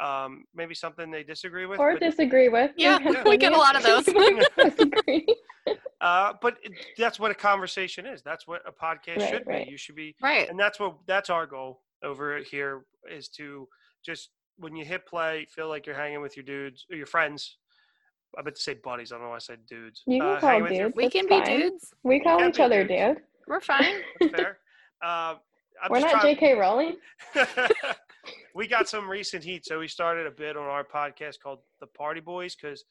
um, 0.01 0.45
maybe 0.55 0.73
something 0.73 1.11
they 1.11 1.23
disagree 1.23 1.65
with. 1.65 1.79
or 1.79 1.97
disagree 1.97 2.49
with. 2.49 2.71
Yeah, 2.77 2.97
We've 3.05 3.23
we 3.25 3.37
get 3.37 3.53
a 3.53 3.57
lot 3.57 3.75
of 3.75 3.83
those. 3.83 4.03
people 4.05 4.39
disagree. 4.57 5.25
uh, 6.01 6.33
but 6.41 6.57
it, 6.63 6.71
that's 6.97 7.19
what 7.19 7.31
a 7.31 7.35
conversation 7.35 8.05
is. 8.05 8.21
That's 8.23 8.47
what 8.47 8.61
a 8.65 8.71
podcast 8.71 9.17
Right, 9.19 9.29
should 9.29 9.47
right. 9.47 9.65
be. 9.65 9.71
You 9.71 9.77
should 9.77 9.95
be 9.95 10.15
Right. 10.21 10.49
and 10.49 10.59
that's 10.59 10.79
what 10.79 10.95
that's 11.07 11.29
our 11.29 11.45
goal 11.45 11.81
over 12.03 12.39
here 12.39 12.83
is 13.11 13.29
to 13.29 13.67
just 14.03 14.29
when 14.57 14.75
you 14.75 14.83
hit 14.85 15.05
play 15.05 15.45
feel 15.55 15.69
like 15.69 15.85
you're 15.85 15.95
hanging 15.95 16.21
with 16.21 16.35
your 16.35 16.43
dudes 16.43 16.85
or 16.91 16.97
your 16.97 17.05
friends 17.05 17.57
i 18.37 18.41
meant 18.41 18.55
to 18.55 18.61
say 18.61 18.73
buddies 18.83 19.11
i 19.11 19.15
don't 19.15 19.23
know 19.25 19.29
why 19.29 19.35
i 19.35 19.39
said 19.39 19.59
dudes 19.67 20.01
You 20.07 20.19
can 20.19 20.29
uh, 20.29 20.39
call 20.39 20.49
hanging 20.49 20.63
with 20.63 20.71
your. 20.73 20.89
We 20.95 21.03
That's 21.03 21.13
can 21.13 21.27
be 21.27 21.41
dudes. 21.45 21.93
We 22.03 22.19
call 22.19 22.39
can 22.39 22.49
each 22.49 22.59
other 22.59 22.83
dudes. 22.83 23.17
dude. 23.19 23.23
We're 23.47 23.61
fine. 23.61 24.01
that's 24.19 24.33
fair 24.35 24.57
uh, 25.03 25.35
I'm 25.83 25.91
We're 25.91 25.99
not 25.99 26.11
trying- 26.11 26.35
J.K. 26.35 26.53
Rowling. 26.53 26.97
we 28.55 28.67
got 28.67 28.87
some 28.87 29.09
recent 29.09 29.43
heat, 29.43 29.65
so 29.65 29.79
we 29.79 29.87
started 29.87 30.27
a 30.27 30.31
bit 30.31 30.57
on 30.57 30.63
our 30.63 30.83
podcast 30.83 31.39
called 31.41 31.59
The 31.79 31.87
Party 31.87 32.19
Boys 32.21 32.55
because 32.55 32.83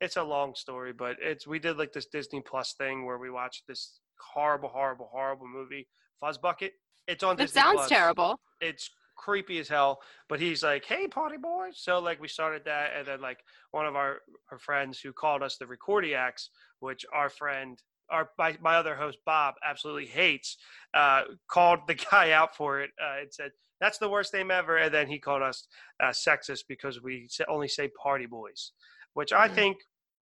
it's 0.00 0.16
a 0.16 0.22
long 0.22 0.54
story, 0.54 0.92
but 0.92 1.16
it's 1.20 1.46
we 1.46 1.58
did 1.58 1.76
like 1.76 1.92
this 1.92 2.06
Disney 2.06 2.40
Plus 2.40 2.74
thing 2.78 3.04
where 3.04 3.18
we 3.18 3.30
watched 3.30 3.64
this 3.66 4.00
horrible, 4.34 4.68
horrible, 4.68 5.08
horrible 5.12 5.46
movie, 5.46 5.88
Fuzzbucket. 6.22 6.70
It's 7.06 7.22
on 7.24 7.34
It 7.34 7.38
Disney 7.38 7.60
sounds 7.60 7.76
Plus. 7.76 7.88
terrible. 7.88 8.40
It's 8.60 8.90
creepy 9.16 9.58
as 9.58 9.68
hell, 9.68 9.98
but 10.28 10.38
he's 10.40 10.62
like, 10.62 10.84
"Hey, 10.84 11.08
Party 11.08 11.36
Boys!" 11.36 11.74
So 11.80 11.98
like 11.98 12.20
we 12.20 12.28
started 12.28 12.62
that, 12.66 12.92
and 12.96 13.06
then 13.06 13.20
like 13.20 13.40
one 13.72 13.86
of 13.86 13.96
our 13.96 14.18
our 14.52 14.58
friends 14.58 15.00
who 15.00 15.12
called 15.12 15.42
us 15.42 15.56
the 15.58 15.66
Recordiacs, 15.66 16.48
which 16.80 17.04
our 17.12 17.28
friend. 17.28 17.82
Our 18.10 18.30
my, 18.38 18.56
my 18.60 18.76
other 18.76 18.94
host 18.94 19.18
Bob 19.26 19.54
absolutely 19.64 20.06
hates. 20.06 20.56
Uh, 20.94 21.22
called 21.50 21.80
the 21.86 21.94
guy 22.10 22.32
out 22.32 22.56
for 22.56 22.80
it 22.80 22.90
uh, 23.02 23.20
and 23.20 23.32
said 23.32 23.50
that's 23.80 23.98
the 23.98 24.08
worst 24.08 24.32
name 24.34 24.50
ever. 24.50 24.76
And 24.78 24.92
then 24.92 25.06
he 25.08 25.18
called 25.18 25.42
us 25.42 25.66
uh, 26.02 26.08
sexist 26.08 26.64
because 26.68 27.02
we 27.02 27.28
only 27.48 27.68
say 27.68 27.88
party 28.02 28.26
boys, 28.26 28.72
which 29.14 29.32
I 29.32 29.48
Mhm. 29.48 29.54
think 29.54 29.76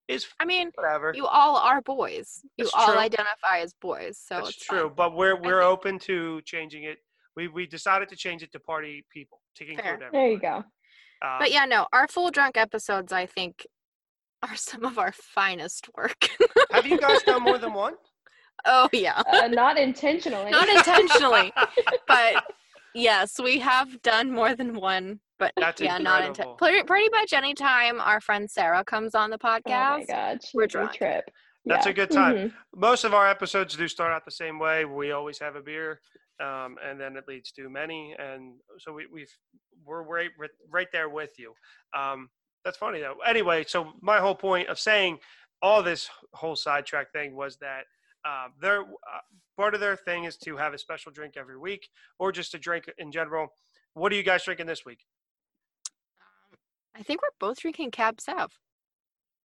is 0.09 0.27
I 0.39 0.45
mean, 0.45 0.71
whatever. 0.75 1.13
you 1.15 1.27
all 1.27 1.57
are 1.57 1.81
boys. 1.81 2.41
You 2.57 2.65
That's 2.65 2.75
all 2.75 2.89
true. 2.93 2.99
identify 2.99 3.59
as 3.61 3.75
boys, 3.81 4.19
so 4.19 4.37
That's 4.37 4.51
it's 4.51 4.65
true, 4.65 4.87
fine. 4.89 4.95
but 4.97 5.15
we're 5.17 5.37
we're 5.37 5.61
think- 5.63 5.73
open 5.73 5.99
to 6.01 6.41
changing 6.43 6.85
it. 6.85 6.99
We 7.37 7.49
we 7.49 7.67
decided 7.67 8.09
to 8.11 8.17
change 8.17 8.43
it 8.43 8.53
to 8.53 8.61
party 8.61 9.05
people 9.13 9.41
to 9.57 9.65
include 9.65 9.81
Fair. 9.85 9.95
everyone. 9.95 10.13
There 10.13 10.31
you 10.31 10.39
go. 10.39 10.57
Um, 11.23 11.39
But 11.41 11.51
yeah, 11.51 11.65
no, 11.65 11.87
our 11.93 12.07
full 12.09 12.31
drunk 12.31 12.57
episodes, 12.57 13.13
I 13.13 13.27
think, 13.27 13.67
are 14.49 14.57
some 14.57 14.85
of 14.85 14.99
our 14.99 15.13
finest 15.13 15.89
work. 15.97 16.29
have 16.73 16.87
you 16.87 16.99
guys 16.99 17.23
done 17.23 17.43
more 17.43 17.59
than 17.59 17.73
one? 17.73 17.95
oh 18.65 18.89
yeah, 18.93 19.23
Uh, 19.33 19.49
not 19.49 19.79
intentionally. 19.79 20.51
not 20.51 20.69
intentionally, 20.69 21.53
but 22.09 22.45
yes, 22.95 23.39
we 23.43 23.59
have 23.59 24.01
done 24.03 24.31
more 24.33 24.55
than 24.55 24.75
one. 24.75 25.21
But 25.39 25.53
That's 25.59 25.83
yeah, 25.83 25.99
not 25.99 26.25
incredible. 26.25 26.55
inten- 26.55 26.59
pretty, 26.59 26.83
pretty 26.85 27.11
much 27.11 27.35
anytime 27.35 28.01
our 28.01 28.23
friend 28.23 28.51
Sarah 28.51 28.83
comes 28.85 29.15
on 29.15 29.29
the 29.29 29.37
Oh 29.37 29.49
my 29.49 29.61
podcast, 29.61 30.07
god, 30.09 30.39
we're 30.55 30.63
we're 30.63 30.67
drunk. 30.67 30.93
trip. 30.95 31.25
That's 31.67 31.85
Yeah. 31.85 31.91
a 31.91 31.95
good 31.95 32.11
time. 32.11 32.37
Mhm. 32.37 32.53
Most 32.75 33.05
of 33.05 33.13
our 33.13 33.29
episodes 33.29 33.77
do 33.77 33.87
start 33.87 34.13
out 34.13 34.25
the 34.25 34.31
same 34.31 34.59
way. 34.59 34.87
We 34.87 35.13
always 35.13 35.39
have 35.41 35.57
a 35.57 35.61
beer, 35.61 36.01
um, 36.41 36.77
and 36.83 36.99
then 36.99 37.17
it 37.17 37.25
leads 37.29 37.53
to 37.53 37.69
many, 37.69 38.17
and 38.19 38.55
so 38.79 38.93
we, 38.95 39.07
we've 39.13 39.31
we're 39.85 40.03
right 40.03 40.31
right- 40.39 40.51
right 40.71 40.89
there 40.91 41.11
with 41.11 41.33
you. 41.39 41.53
Um, 41.95 42.31
that's 42.67 42.77
funny 42.77 42.99
though. 43.01 43.15
Anyway, 43.25 43.65
so 43.67 43.93
my 44.03 44.19
whole 44.19 44.35
point 44.35 44.69
of 44.69 44.79
saying 44.79 45.19
all 45.63 45.85
this 45.85 46.11
whole 46.35 46.57
sidetrack 46.57 47.13
thing 47.13 47.37
was 47.37 47.57
that 47.59 47.85
uh, 48.25 48.49
their 48.61 48.81
uh, 48.83 49.21
part 49.57 49.73
of 49.73 49.81
their 49.81 49.95
thing 49.95 50.25
is 50.25 50.37
to 50.39 50.57
have 50.57 50.75
a 50.75 50.79
special 50.79 51.13
drink 51.13 51.35
every 51.37 51.57
week, 51.57 51.89
or 52.19 52.33
just 52.33 52.55
a 52.55 52.59
drink 52.59 52.91
in 52.99 53.13
general. 53.13 53.47
What 53.95 54.13
are 54.13 54.17
you 54.17 54.25
guys 54.25 54.45
drinking 54.45 54.67
this 54.67 54.85
week? 54.85 54.99
Um, 56.21 56.59
I 56.97 57.03
think 57.05 57.23
we're 57.23 57.29
both 57.39 57.61
drinking 57.61 57.93
Cab 57.93 58.21
Sav. 58.21 58.51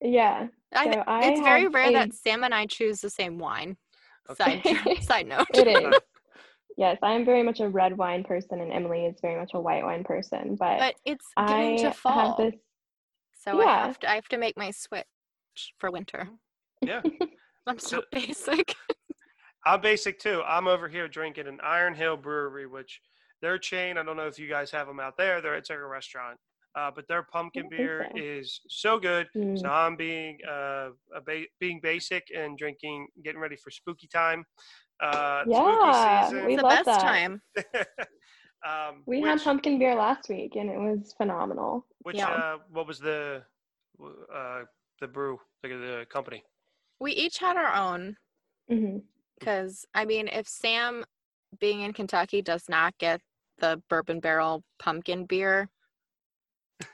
Yeah. 0.00 0.46
I, 0.72 0.84
So 0.84 0.92
th- 0.92 1.04
I 1.08 1.24
it's 1.26 1.40
very 1.40 1.66
rare 1.66 1.88
a- 1.88 1.92
that 1.94 2.14
Sam 2.14 2.44
and 2.44 2.54
I 2.54 2.66
choose 2.66 3.00
the 3.00 3.10
same 3.10 3.36
wine. 3.38 3.76
Okay. 4.30 4.62
Side 4.62 5.02
side 5.02 5.26
note. 5.26 5.46
It 5.54 5.66
is. 5.66 5.94
yes, 6.76 6.98
I 7.02 7.14
am 7.14 7.24
very 7.24 7.42
much 7.42 7.58
a 7.58 7.68
red 7.68 7.98
wine 7.98 8.22
person, 8.22 8.60
and 8.60 8.72
Emily 8.72 9.06
is 9.06 9.16
very 9.20 9.40
much 9.40 9.50
a 9.54 9.60
white 9.60 9.82
wine 9.82 10.04
person. 10.04 10.54
But, 10.54 10.78
But 10.78 10.94
it's 11.04 11.26
I 11.36 11.46
getting 11.46 11.78
to 11.78 12.08
have 12.08 12.36
this. 12.36 12.54
So 13.38 13.60
I 13.66 13.86
have 13.86 13.98
to 14.00 14.10
I 14.10 14.14
have 14.14 14.28
to 14.28 14.38
make 14.38 14.56
my 14.56 14.70
switch 14.70 15.04
for 15.78 15.90
winter. 15.90 16.28
Yeah. 16.82 17.02
I'm 17.66 17.78
so 17.78 17.98
So- 17.98 18.02
basic. 18.12 18.74
I'm 19.66 19.80
basic 19.80 20.18
too. 20.18 20.42
I'm 20.46 20.66
over 20.68 20.88
here 20.88 21.08
drinking 21.08 21.46
an 21.46 21.58
Iron 21.62 21.94
Hill 21.94 22.16
Brewery, 22.16 22.66
which 22.66 23.00
their 23.42 23.58
chain. 23.58 23.98
I 23.98 24.02
don't 24.02 24.16
know 24.16 24.26
if 24.26 24.38
you 24.38 24.48
guys 24.48 24.70
have 24.70 24.86
them 24.86 25.00
out 25.00 25.16
there. 25.16 25.40
They're 25.40 25.56
it's 25.56 25.68
like 25.68 25.78
a 25.80 25.86
restaurant, 25.86 26.38
uh, 26.74 26.90
but 26.94 27.06
their 27.08 27.22
pumpkin 27.24 27.68
beer 27.68 28.06
so. 28.12 28.18
is 28.18 28.60
so 28.68 28.98
good. 28.98 29.26
Mm. 29.36 29.58
So 29.58 29.68
I'm 29.68 29.96
being 29.96 30.38
uh, 30.48 30.90
a 31.14 31.20
ba- 31.24 31.44
being 31.60 31.80
basic 31.82 32.28
and 32.34 32.56
drinking, 32.56 33.08
getting 33.24 33.40
ready 33.40 33.56
for 33.56 33.70
spooky 33.70 34.06
time. 34.06 34.44
Uh, 35.02 35.42
Yeah, 35.46 36.28
spooky 36.28 36.46
we 36.46 36.52
It's 36.54 36.62
the 36.62 36.68
love 36.68 36.84
best 36.84 37.00
that. 37.00 37.00
time. 37.02 37.42
season. 38.64 38.78
um, 38.88 39.02
we 39.06 39.20
which, 39.20 39.28
had 39.28 39.42
pumpkin 39.42 39.78
beer 39.78 39.94
last 39.94 40.28
week, 40.28 40.56
and 40.56 40.70
it 40.70 40.78
was 40.78 41.12
phenomenal. 41.16 41.86
which 42.02 42.16
Yeah. 42.16 42.30
uh, 42.30 42.58
what 42.70 42.86
was 42.86 42.98
the 42.98 43.42
uh, 44.32 44.62
the 45.00 45.08
brew 45.08 45.38
like 45.62 45.72
the 45.72 46.06
company? 46.10 46.42
We 47.00 47.12
each 47.12 47.38
had 47.38 47.56
our 47.56 47.74
own 47.74 48.16
hmm 48.68 48.98
because 49.38 49.86
I 49.94 50.04
mean, 50.04 50.28
if 50.28 50.48
Sam, 50.48 51.04
being 51.60 51.82
in 51.82 51.92
Kentucky, 51.92 52.42
does 52.42 52.68
not 52.68 52.96
get 52.98 53.20
the 53.58 53.80
bourbon 53.88 54.20
barrel 54.20 54.62
pumpkin 54.78 55.26
beer, 55.26 55.68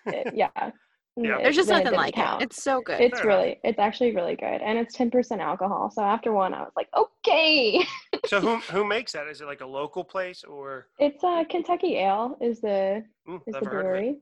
yeah. 0.34 0.70
Yeah. 1.16 1.38
there's 1.42 1.54
just 1.56 1.68
nothing 1.68 1.92
like 1.92 2.14
count. 2.14 2.42
it. 2.42 2.46
It's 2.46 2.62
so 2.62 2.80
good. 2.80 3.00
It's 3.00 3.20
Fair 3.20 3.30
enough. 3.30 3.38
really, 3.44 3.60
it's 3.62 3.78
actually 3.78 4.14
really 4.16 4.34
good, 4.34 4.60
and 4.62 4.76
it's 4.78 4.94
ten 4.94 5.10
percent 5.10 5.40
alcohol. 5.40 5.90
So 5.90 6.02
after 6.02 6.32
one, 6.32 6.52
I 6.54 6.62
was 6.62 6.72
like, 6.76 6.88
okay. 6.96 7.84
so 8.26 8.40
who 8.46 8.56
who 8.56 8.84
makes 8.84 9.12
that? 9.12 9.28
Is 9.28 9.40
it 9.40 9.46
like 9.46 9.60
a 9.60 9.66
local 9.66 10.02
place 10.02 10.42
or? 10.44 10.88
It's 10.98 11.22
uh, 11.22 11.44
Kentucky 11.48 11.96
Ale 11.98 12.36
is 12.40 12.60
the 12.60 13.04
Mm, 13.28 13.40
is 13.46 13.54
the 13.54 13.58
heard 13.60 13.62
it. 13.64 13.70
brewery. 13.70 14.16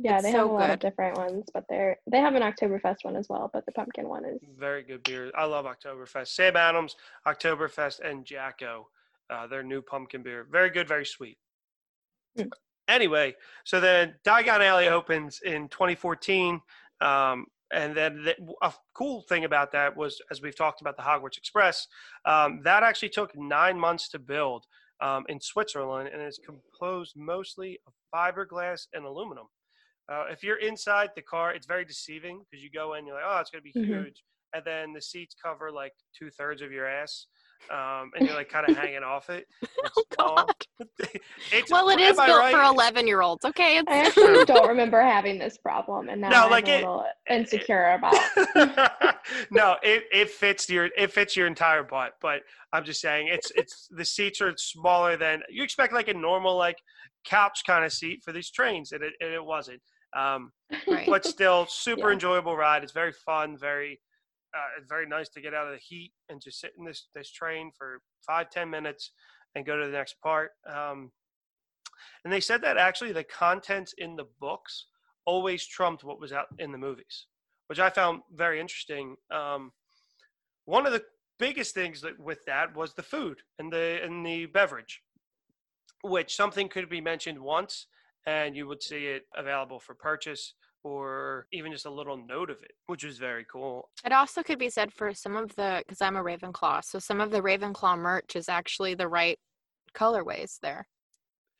Yeah, 0.00 0.14
It's 0.18 0.26
they 0.26 0.32
so 0.32 0.38
have 0.38 0.50
a 0.50 0.52
lot 0.52 0.70
of 0.70 0.78
different 0.78 1.18
ones, 1.18 1.44
but 1.52 1.64
they're 1.68 1.96
they 2.06 2.18
have 2.18 2.34
an 2.36 2.42
Oktoberfest 2.42 2.98
one 3.02 3.16
as 3.16 3.28
well. 3.28 3.50
But 3.52 3.66
the 3.66 3.72
pumpkin 3.72 4.08
one 4.08 4.24
is 4.24 4.38
Very 4.56 4.84
good 4.84 5.02
beer. 5.02 5.32
I 5.36 5.44
love 5.44 5.64
Oktoberfest. 5.66 6.28
Sam 6.28 6.56
Adams, 6.56 6.94
Oktoberfest, 7.26 7.98
and 8.08 8.24
Jacko. 8.24 8.88
Uh, 9.28 9.46
their 9.48 9.62
new 9.64 9.82
pumpkin 9.82 10.22
beer. 10.22 10.46
Very 10.50 10.70
good, 10.70 10.86
very 10.88 11.04
sweet. 11.04 11.36
Mm. 12.38 12.48
Anyway, 12.88 13.34
so 13.64 13.80
then 13.80 14.14
Diagon 14.24 14.60
Alley 14.60 14.88
opens 14.88 15.40
in 15.44 15.68
2014. 15.68 16.60
Um, 17.00 17.46
and 17.70 17.94
then 17.94 18.24
the, 18.24 18.34
a 18.62 18.72
cool 18.94 19.22
thing 19.28 19.44
about 19.44 19.70
that 19.72 19.94
was, 19.94 20.20
as 20.30 20.40
we've 20.40 20.56
talked 20.56 20.80
about 20.80 20.96
the 20.96 21.02
Hogwarts 21.02 21.36
Express, 21.36 21.86
um, 22.24 22.60
that 22.64 22.82
actually 22.82 23.10
took 23.10 23.36
nine 23.36 23.78
months 23.78 24.08
to 24.08 24.18
build 24.18 24.64
um, 25.00 25.26
in 25.28 25.38
Switzerland 25.38 26.08
and 26.12 26.22
is 26.22 26.40
composed 26.44 27.14
mostly 27.14 27.78
of 27.86 27.92
fiberglass 28.12 28.86
and 28.94 29.04
aluminum. 29.04 29.46
Uh, 30.10 30.24
if 30.30 30.42
you're 30.42 30.56
inside 30.56 31.10
the 31.14 31.20
car, 31.22 31.52
it's 31.52 31.66
very 31.66 31.84
deceiving 31.84 32.42
because 32.50 32.64
you 32.64 32.70
go 32.70 32.94
in, 32.94 33.06
you're 33.06 33.14
like, 33.14 33.24
oh, 33.26 33.38
it's 33.38 33.50
going 33.50 33.62
to 33.62 33.70
be 33.70 33.78
Mhm. 33.78 33.84
huge. 34.04 34.24
And 34.54 34.64
then 34.64 34.94
the 34.94 35.02
seats 35.02 35.34
cover 35.40 35.70
like 35.70 35.92
two 36.18 36.30
thirds 36.30 36.62
of 36.62 36.72
your 36.72 36.86
ass. 36.88 37.26
Um, 37.70 38.10
and 38.16 38.26
you're 38.26 38.34
like 38.36 38.48
kind 38.48 38.68
of 38.68 38.76
hanging 38.76 39.02
off 39.02 39.30
it. 39.30 39.46
It's 39.84 40.16
oh. 40.18 40.44
God. 40.46 40.54
it's, 41.52 41.70
Well, 41.70 41.88
it 41.90 42.00
am 42.00 42.12
is 42.12 42.18
I 42.18 42.26
built 42.26 42.38
right? 42.40 42.54
for 42.54 42.62
11 42.62 43.06
year 43.06 43.20
olds. 43.22 43.44
Okay. 43.44 43.80
I 43.86 43.96
actually 44.06 44.44
don't 44.44 44.68
remember 44.68 45.00
having 45.00 45.38
this 45.38 45.56
problem, 45.58 46.08
and 46.08 46.20
now 46.20 46.28
No, 46.30 46.44
I'm 46.46 46.50
like 46.50 46.66
a 46.68 46.76
it- 46.76 46.80
little 46.80 47.04
insecure 47.30 47.92
about. 47.92 48.14
no, 49.50 49.76
it, 49.82 50.04
it 50.12 50.30
fits 50.30 50.68
your 50.68 50.88
it 50.96 51.12
fits 51.12 51.36
your 51.36 51.46
entire 51.46 51.82
butt. 51.82 52.12
But 52.20 52.40
I'm 52.72 52.84
just 52.84 53.00
saying 53.00 53.28
it's 53.28 53.50
it's 53.54 53.88
the 53.90 54.04
seats 54.04 54.40
are 54.40 54.54
smaller 54.56 55.16
than 55.16 55.42
you 55.50 55.62
expect 55.62 55.92
like 55.92 56.08
a 56.08 56.14
normal 56.14 56.56
like 56.56 56.78
couch 57.24 57.62
kind 57.66 57.84
of 57.84 57.92
seat 57.92 58.20
for 58.24 58.32
these 58.32 58.50
trains, 58.50 58.92
and 58.92 59.02
it 59.02 59.12
and 59.20 59.32
it 59.32 59.44
wasn't. 59.44 59.80
Um, 60.16 60.52
right. 60.88 61.06
but 61.06 61.24
still 61.26 61.66
super 61.68 62.08
Yeah. 62.08 62.14
enjoyable 62.14 62.56
ride. 62.56 62.82
It's 62.82 62.92
very 62.92 63.12
fun, 63.12 63.56
very 63.58 64.00
uh, 64.54 64.78
it's 64.78 64.88
very 64.88 65.06
nice 65.06 65.28
to 65.30 65.40
get 65.40 65.54
out 65.54 65.66
of 65.66 65.72
the 65.72 65.78
heat 65.78 66.12
and 66.28 66.40
just 66.40 66.60
sit 66.60 66.72
in 66.78 66.84
this 66.84 67.08
this 67.14 67.30
train 67.30 67.70
for 67.76 68.00
five 68.26 68.50
ten 68.50 68.70
minutes 68.70 69.12
and 69.54 69.66
go 69.66 69.76
to 69.76 69.86
the 69.86 69.92
next 69.92 70.20
part. 70.22 70.52
Um, 70.70 71.10
and 72.24 72.32
they 72.32 72.40
said 72.40 72.62
that 72.62 72.76
actually 72.76 73.12
the 73.12 73.24
contents 73.24 73.94
in 73.98 74.16
the 74.16 74.26
books 74.40 74.86
always 75.24 75.66
trumped 75.66 76.04
what 76.04 76.20
was 76.20 76.32
out 76.32 76.46
in 76.58 76.72
the 76.72 76.78
movies, 76.78 77.26
which 77.66 77.80
I 77.80 77.90
found 77.90 78.22
very 78.32 78.60
interesting. 78.60 79.16
Um, 79.30 79.72
one 80.64 80.86
of 80.86 80.92
the 80.92 81.04
biggest 81.38 81.74
things 81.74 82.00
that 82.02 82.18
with 82.18 82.44
that 82.46 82.76
was 82.76 82.94
the 82.94 83.02
food 83.02 83.38
and 83.58 83.72
the 83.72 84.00
and 84.02 84.24
the 84.24 84.46
beverage, 84.46 85.02
which 86.02 86.34
something 86.34 86.68
could 86.68 86.88
be 86.88 87.00
mentioned 87.00 87.38
once 87.38 87.86
and 88.26 88.54
you 88.54 88.66
would 88.66 88.82
see 88.82 89.06
it 89.06 89.22
available 89.34 89.80
for 89.80 89.94
purchase 89.94 90.54
or 90.84 91.46
even 91.52 91.72
just 91.72 91.86
a 91.86 91.90
little 91.90 92.16
note 92.16 92.50
of 92.50 92.62
it, 92.62 92.72
which 92.86 93.04
was 93.04 93.18
very 93.18 93.44
cool. 93.50 93.90
It 94.04 94.12
also 94.12 94.42
could 94.42 94.58
be 94.58 94.70
said 94.70 94.92
for 94.92 95.12
some 95.12 95.36
of 95.36 95.56
the, 95.56 95.82
because 95.86 96.00
I'm 96.00 96.16
a 96.16 96.22
Ravenclaw, 96.22 96.84
so 96.84 96.98
some 96.98 97.20
of 97.20 97.30
the 97.30 97.40
Ravenclaw 97.40 97.98
merch 97.98 98.36
is 98.36 98.48
actually 98.48 98.94
the 98.94 99.08
right 99.08 99.38
colorways 99.94 100.60
there. 100.60 100.88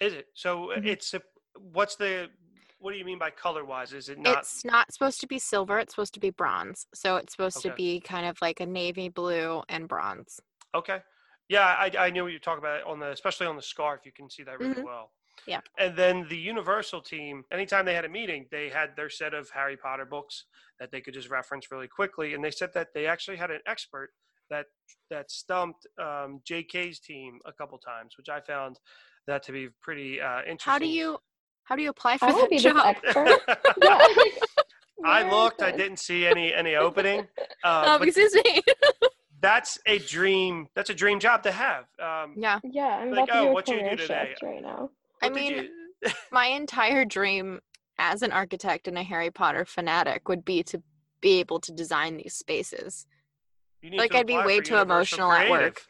Is 0.01 0.13
it? 0.13 0.27
So 0.35 0.71
Mhm. 0.71 0.85
it's 0.87 1.15
a, 1.15 1.23
what's 1.59 1.97
the 1.97 2.31
what 2.79 2.93
do 2.93 2.99
you 2.99 3.05
mean 3.05 3.19
by 3.19 3.31
color 3.31 3.65
wise? 3.65 3.93
Is 3.93 4.09
it 4.09 4.19
not 4.19 4.47
It's 4.47 4.65
not 4.65 4.93
supposed 4.93 5.21
to 5.21 5.27
be 5.27 5.39
silver, 5.39 5.79
it's 5.79 5.93
supposed 5.93 6.15
to 6.15 6.21
be 6.21 6.31
bronze. 6.31 6.87
So 6.95 7.17
it's 7.17 7.33
supposed 7.33 7.63
to 7.63 7.71
be 7.71 8.01
kind 8.01 8.27
of 8.27 8.41
like 8.41 8.61
a 8.61 8.67
navy 8.67 9.09
blue 9.09 9.63
and 9.69 9.89
bronze. 9.89 10.41
Okay. 10.75 11.01
Yeah, 11.49 11.65
I, 11.67 11.91
I 11.99 12.11
knew 12.11 12.25
what 12.25 12.31
you're 12.33 12.41
talking 12.41 12.59
about 12.59 12.85
on 12.85 13.01
the, 13.01 13.11
especially 13.11 13.47
on 13.47 13.57
the 13.57 13.63
scarf. 13.63 14.03
You 14.05 14.13
can 14.13 14.29
see 14.29 14.43
that 14.43 14.59
really 14.59 14.77
Mhm. 14.77 14.85
well. 14.85 15.13
Yeah. 15.47 15.61
And 15.79 15.97
then 15.97 16.27
the 16.29 16.37
Universal 16.37 17.03
team, 17.03 17.45
anytime 17.53 17.85
they 17.85 17.95
had 17.95 18.05
a 18.05 18.09
meeting, 18.09 18.47
they 18.51 18.69
had 18.69 18.91
their 18.97 19.11
set 19.11 19.35
of 19.35 19.49
Harry 19.51 19.77
Potter 19.77 20.05
books 20.05 20.45
that 20.81 20.91
they 20.91 21.01
could 21.01 21.15
just 21.15 21.31
reference 21.31 21.71
really 21.71 21.89
quickly. 21.89 22.35
And 22.35 22.45
they 22.45 22.51
said 22.51 22.71
that 22.75 22.89
they 22.95 23.07
actually 23.07 23.37
had 23.37 23.51
an 23.51 23.61
expert 23.67 24.11
that 24.51 24.67
that 25.11 25.31
stumped 25.31 25.87
um, 26.01 26.41
J.K.'s 26.45 27.01
team 27.01 27.39
a 27.47 27.53
couple 27.53 27.79
times, 27.79 28.15
which 28.17 28.29
I 28.29 28.41
found 28.41 28.79
that 29.27 29.43
to 29.45 29.53
be 29.53 29.69
pretty 29.83 30.21
uh, 30.21 30.39
interesting. 30.41 30.71
How 30.73 30.79
do 30.79 30.87
you 30.87 31.19
how 31.65 31.77
do 31.77 31.83
you 31.83 31.91
apply 31.91 32.17
for 32.17 32.27
I 32.27 32.33
that 32.33 32.59
job? 32.59 32.97
expert. 33.05 33.41
yeah. 33.83 33.99
I 35.05 35.31
looked. 35.31 35.63
I 35.63 35.71
didn't 35.71 35.99
see 35.99 36.27
any 36.27 36.53
any 36.53 36.75
opening. 36.75 37.29
Uh, 37.63 37.99
oh, 38.01 38.03
excuse 38.03 38.35
me. 38.35 38.63
that's 39.41 39.79
a 39.87 39.99
dream. 39.99 40.67
That's 40.75 40.91
a 40.91 40.95
dream 40.95 41.21
job 41.21 41.43
to 41.45 41.53
have. 41.53 41.85
Um, 42.03 42.35
yeah. 42.37 42.59
Yeah, 42.65 42.99
I'm 43.01 43.11
Like, 43.11 43.25
about 43.29 43.33
to 43.35 43.39
oh, 43.39 43.47
do 43.47 43.53
what 43.53 43.69
you 43.69 43.91
do 43.91 43.97
today? 43.97 44.35
right 44.43 44.63
now. 44.63 44.91
I 45.23 45.27
what 45.29 45.35
did 45.35 45.43
mean, 45.57 45.69
you- 46.05 46.11
my 46.33 46.47
entire 46.47 47.05
dream 47.05 47.61
as 47.99 48.23
an 48.23 48.31
architect 48.33 48.87
and 48.89 48.97
a 48.97 49.03
Harry 49.03 49.31
Potter 49.31 49.65
fanatic 49.65 50.29
would 50.29 50.45
be 50.45 50.63
to 50.65 50.83
be 51.21 51.41
able 51.41 51.59
to 51.61 51.73
design 51.73 52.17
these 52.17 52.35
spaces. 52.35 53.07
you 53.83 53.91
need 53.91 53.99
like, 53.99 54.13
to 54.13 54.19
I'd 54.19 54.27
be 54.27 54.37
way 54.37 54.61
too 54.61 54.75
Universal 54.75 54.81
emotional 54.83 55.33
at 55.33 55.51
work. 55.51 55.83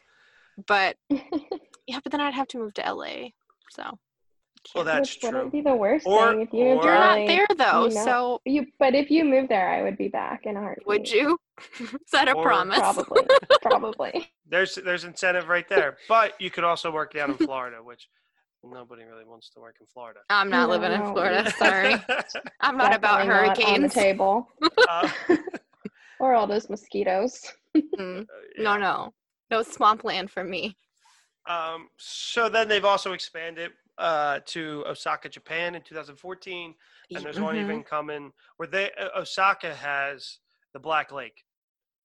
But 0.67 0.97
yeah, 1.09 1.99
but 2.03 2.11
then 2.11 2.19
I'd 2.21 2.33
have 2.33 2.47
to 2.49 2.57
move 2.57 2.73
to 2.75 2.81
LA. 2.93 3.29
So 3.69 3.83
Well, 3.83 4.83
can't. 4.83 4.85
that's 4.87 5.15
Which 5.15 5.19
wouldn't 5.23 5.51
be 5.51 5.61
the 5.61 5.75
worst 5.75 6.07
Or- 6.07 6.31
thing 6.31 6.41
if 6.41 6.51
you 6.51 6.63
moved 6.65 6.85
or- 6.85 6.89
you're 6.89 6.99
not 6.99 7.27
there 7.27 7.47
though. 7.55 7.85
you 7.87 7.93
know. 7.93 8.03
So 8.05 8.41
You, 8.45 8.65
but 8.79 8.95
if 8.95 9.11
you 9.11 9.23
move 9.23 9.47
there, 9.47 9.69
I 9.69 9.83
would 9.83 9.97
be 9.97 10.07
back 10.07 10.45
in 10.47 10.57
a 10.57 10.59
heartbeat. 10.59 10.87
would 10.87 11.09
you? 11.11 11.37
Is 11.79 11.91
that 12.11 12.27
a 12.27 12.33
Or 12.33 12.41
promise? 12.43 12.79
Probably. 12.79 13.21
Probably. 13.61 14.31
There's 14.47 14.75
there's 14.75 15.03
incentive 15.03 15.47
right 15.47 15.67
there, 15.69 15.97
but 16.07 16.33
you 16.41 16.49
could 16.49 16.63
also 16.63 16.89
work 16.91 17.13
down 17.13 17.29
in 17.31 17.37
Florida, 17.37 17.77
which 17.83 18.07
nobody 18.63 19.03
really 19.03 19.25
wants 19.25 19.49
to 19.51 19.59
work 19.59 19.75
in 19.79 19.87
Florida. 19.87 20.19
I'm 20.29 20.49
not 20.49 20.69
living 20.69 20.91
in 20.91 20.99
No. 20.99 21.13
Florida. 21.13 21.51
Sorry, 21.57 21.95
I'm 22.61 22.77
not 22.77 22.93
about 22.95 23.25
Definitely 23.25 23.27
not 23.27 23.49
on 23.49 23.55
the 23.55 23.63
hurricanes. 23.63 23.93
table. 23.93 24.47
Uh, 24.89 25.09
or 26.19 26.33
all 26.33 26.47
those 26.47 26.69
mosquitoes. 26.69 27.41
Mm, 27.77 28.25
No, 28.57 28.77
no, 28.77 29.13
no 29.51 29.61
swampland 29.63 30.29
for 30.31 30.43
me. 30.43 30.75
Um, 31.47 31.87
so 31.97 32.49
then 32.49 32.67
they've 32.67 32.83
also 32.85 33.13
expanded 33.13 33.71
uh, 33.97 34.39
to 34.47 34.83
Osaka, 34.87 35.29
Japan 35.29 35.75
in 35.75 35.81
2014, 35.81 36.73
and 37.15 37.23
there's 37.23 37.39
one 37.39 37.55
Mhm. 37.55 37.61
even 37.61 37.83
coming 37.83 38.31
where 38.57 38.67
they 38.67 38.91
uh, 38.99 39.09
Osaka 39.19 39.73
has 39.75 40.39
the 40.73 40.79
Black 40.79 41.11
Lake. 41.11 41.43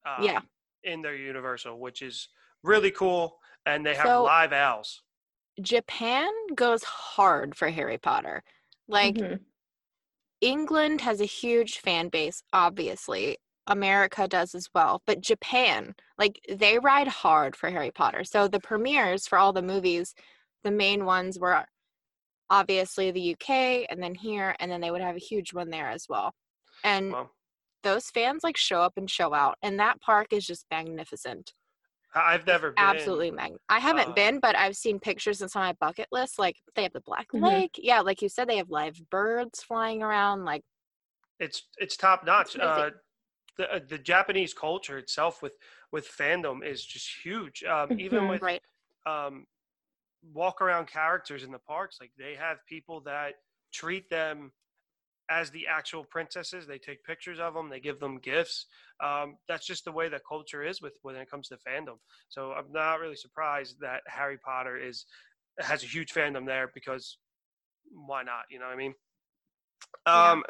Um, 0.06 0.24
Yeah. 0.24 0.40
In 0.84 1.00
their 1.02 1.16
Universal, 1.16 1.78
which 1.80 2.02
is 2.02 2.28
really 2.62 2.90
cool, 2.90 3.38
and 3.66 3.84
they 3.86 3.94
have 3.94 4.06
So- 4.06 4.24
live 4.24 4.52
owls. 4.52 5.02
Japan 5.60 6.30
goes 6.54 6.84
hard 6.84 7.56
for 7.56 7.70
Harry 7.70 7.98
Potter. 7.98 8.42
Like 8.88 9.22
Mhm. 9.22 9.44
England 10.40 11.00
has 11.00 11.20
a 11.20 11.24
huge 11.24 11.78
fan 11.78 12.08
base, 12.08 12.42
obviously. 12.52 13.38
America 13.66 14.28
does 14.28 14.54
as 14.54 14.68
well. 14.74 15.02
But 15.06 15.20
Japan, 15.22 15.94
like 16.18 16.40
they 16.48 16.78
ride 16.78 17.08
hard 17.08 17.56
for 17.56 17.70
Harry 17.70 17.90
Potter. 17.90 18.24
So 18.24 18.46
the 18.48 18.60
premieres 18.60 19.26
for 19.26 19.38
all 19.38 19.52
the 19.52 19.62
movies, 19.62 20.14
the 20.62 20.70
main 20.70 21.04
ones 21.06 21.38
were 21.38 21.66
obviously 22.50 23.10
the 23.10 23.20
UK 23.22 23.86
and 23.90 24.02
then 24.02 24.14
here, 24.16 24.56
and 24.60 24.70
then 24.72 24.80
they 24.82 24.90
would 24.90 25.02
have 25.02 25.16
a 25.16 25.20
huge 25.20 25.54
one 25.54 25.70
there 25.70 25.90
as 25.90 26.06
well. 26.08 26.34
And 26.84 27.12
Well, 27.12 27.30
those 27.82 28.10
fans 28.10 28.44
like 28.44 28.56
show 28.58 28.80
up 28.82 28.94
and 28.96 29.10
show 29.10 29.34
out. 29.34 29.58
And 29.62 29.80
that 29.80 30.00
park 30.02 30.32
is 30.32 30.46
just 30.46 30.66
magnificent. 30.70 31.54
I've 32.14 32.46
never 32.46 32.72
been. 32.72 33.16
Absolutely. 33.16 33.56
I 33.68 33.78
haven't 33.78 34.14
Um, 34.14 34.16
been, 34.16 34.40
but 34.40 34.56
I've 34.56 34.76
seen 34.76 34.98
pictures 34.98 35.38
that's 35.38 35.54
on 35.54 35.62
my 35.62 35.72
bucket 35.74 36.08
list. 36.10 36.38
Like 36.38 36.56
they 36.74 36.82
have 36.82 36.92
the 36.92 37.00
Black 37.00 37.28
Mhm. 37.32 37.40
Lake. 37.40 37.78
Yeah, 37.78 38.00
like 38.00 38.20
you 38.20 38.28
said, 38.28 38.48
they 38.48 38.56
have 38.56 38.70
live 38.70 38.98
birds 39.10 39.62
flying 39.62 40.02
around. 40.02 40.44
Like 40.44 40.62
it's 41.38 41.68
it's 41.78 41.96
top 41.96 42.24
notch. 42.24 42.56
Uh, 42.58 42.90
the 43.58 43.72
uh, 43.72 43.80
the 43.88 43.98
Japanese 43.98 44.54
culture 44.54 44.98
itself 44.98 45.42
with 45.42 45.54
with 45.92 46.08
fandom 46.08 46.66
is 46.66 46.84
just 46.84 47.24
huge. 47.24 47.64
Um, 47.64 47.94
even 47.98 48.26
Mhm. 48.26 48.28
with 48.28 48.42
right. 48.42 48.62
um, 49.06 49.46
walk 50.22 50.62
around 50.62 50.88
characters 50.88 51.44
in 51.44 51.52
the 51.52 51.58
parks, 51.60 51.98
like 52.00 52.12
they 52.18 52.36
have 52.36 52.58
people 52.68 53.02
that 53.02 53.36
treat 53.72 54.10
them 54.10 54.52
as 55.30 55.50
the 55.50 55.66
actual 55.66 56.04
princesses. 56.04 56.66
They 56.66 56.78
take 56.78 57.04
pictures 57.04 57.38
of 57.40 57.54
them. 57.54 57.70
They 57.70 57.80
give 57.80 58.00
them 58.00 58.18
gifts. 58.18 58.66
Um, 59.02 59.36
that's 59.48 59.66
just 59.66 59.84
the 59.84 59.92
way 59.92 60.08
that 60.08 60.22
culture 60.28 60.62
is 60.62 60.82
with 60.82 60.94
when 61.02 61.16
it 61.16 61.30
comes 61.30 61.48
to 61.48 61.56
fandom. 61.56 61.98
So 62.28 62.52
I'm 62.52 62.72
not 62.72 63.00
really 63.00 63.16
surprised 63.16 63.76
that 63.80 64.02
Harry 64.06 64.38
Potter 64.38 64.76
is 64.76 65.06
has 65.60 65.82
a 65.84 65.86
huge 65.86 66.12
fandom 66.12 66.46
there 66.46 66.70
because 66.74 67.18
why 67.92 68.22
not? 68.22 68.44
You 68.50 68.58
know 68.58 68.66
what 68.66 68.74
I 68.74 68.76
mean? 68.76 68.94
Yeah. 70.06 70.32
Um, 70.32 70.42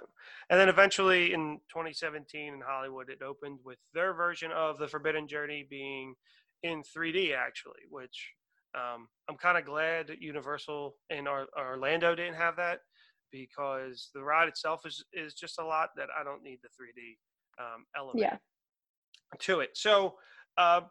and 0.49 0.59
then 0.59 0.69
eventually 0.69 1.33
in 1.33 1.61
2017 1.69 2.55
in 2.55 2.61
Hollywood, 2.67 3.11
it 3.11 3.23
opened 3.23 3.59
with 3.65 3.79
their 3.93 4.15
version 4.15 4.51
of 4.53 4.79
the 4.79 4.89
Forbidden 4.89 5.29
Journey 5.29 5.67
being 5.69 6.15
in 6.63 6.83
3D 6.83 7.35
actually, 7.37 7.83
which 7.91 8.33
um, 8.75 9.09
I'm 9.29 9.37
kind 9.37 9.59
of 9.59 9.65
glad 9.65 10.09
that 10.09 10.23
Universal 10.23 10.97
in 11.11 11.29
Or- 11.29 11.49
Orlando 11.57 12.15
didn't 12.15 12.37
have 12.37 12.57
that 12.57 12.81
because 13.35 14.11
the 14.15 14.23
ride 14.23 14.47
itself 14.47 14.87
is 14.87 15.05
is 15.13 15.35
just 15.35 15.59
a 15.59 15.65
lot 15.65 15.91
that 15.97 16.09
I 16.19 16.23
don't 16.23 16.43
need 16.45 16.61
the 16.63 16.69
3D 16.69 17.19
um, 17.59 17.85
element 17.97 18.21
Yeah. 18.21 18.37
to 19.41 19.59
it. 19.59 19.71
So 19.75 20.15
uh, 20.57 20.83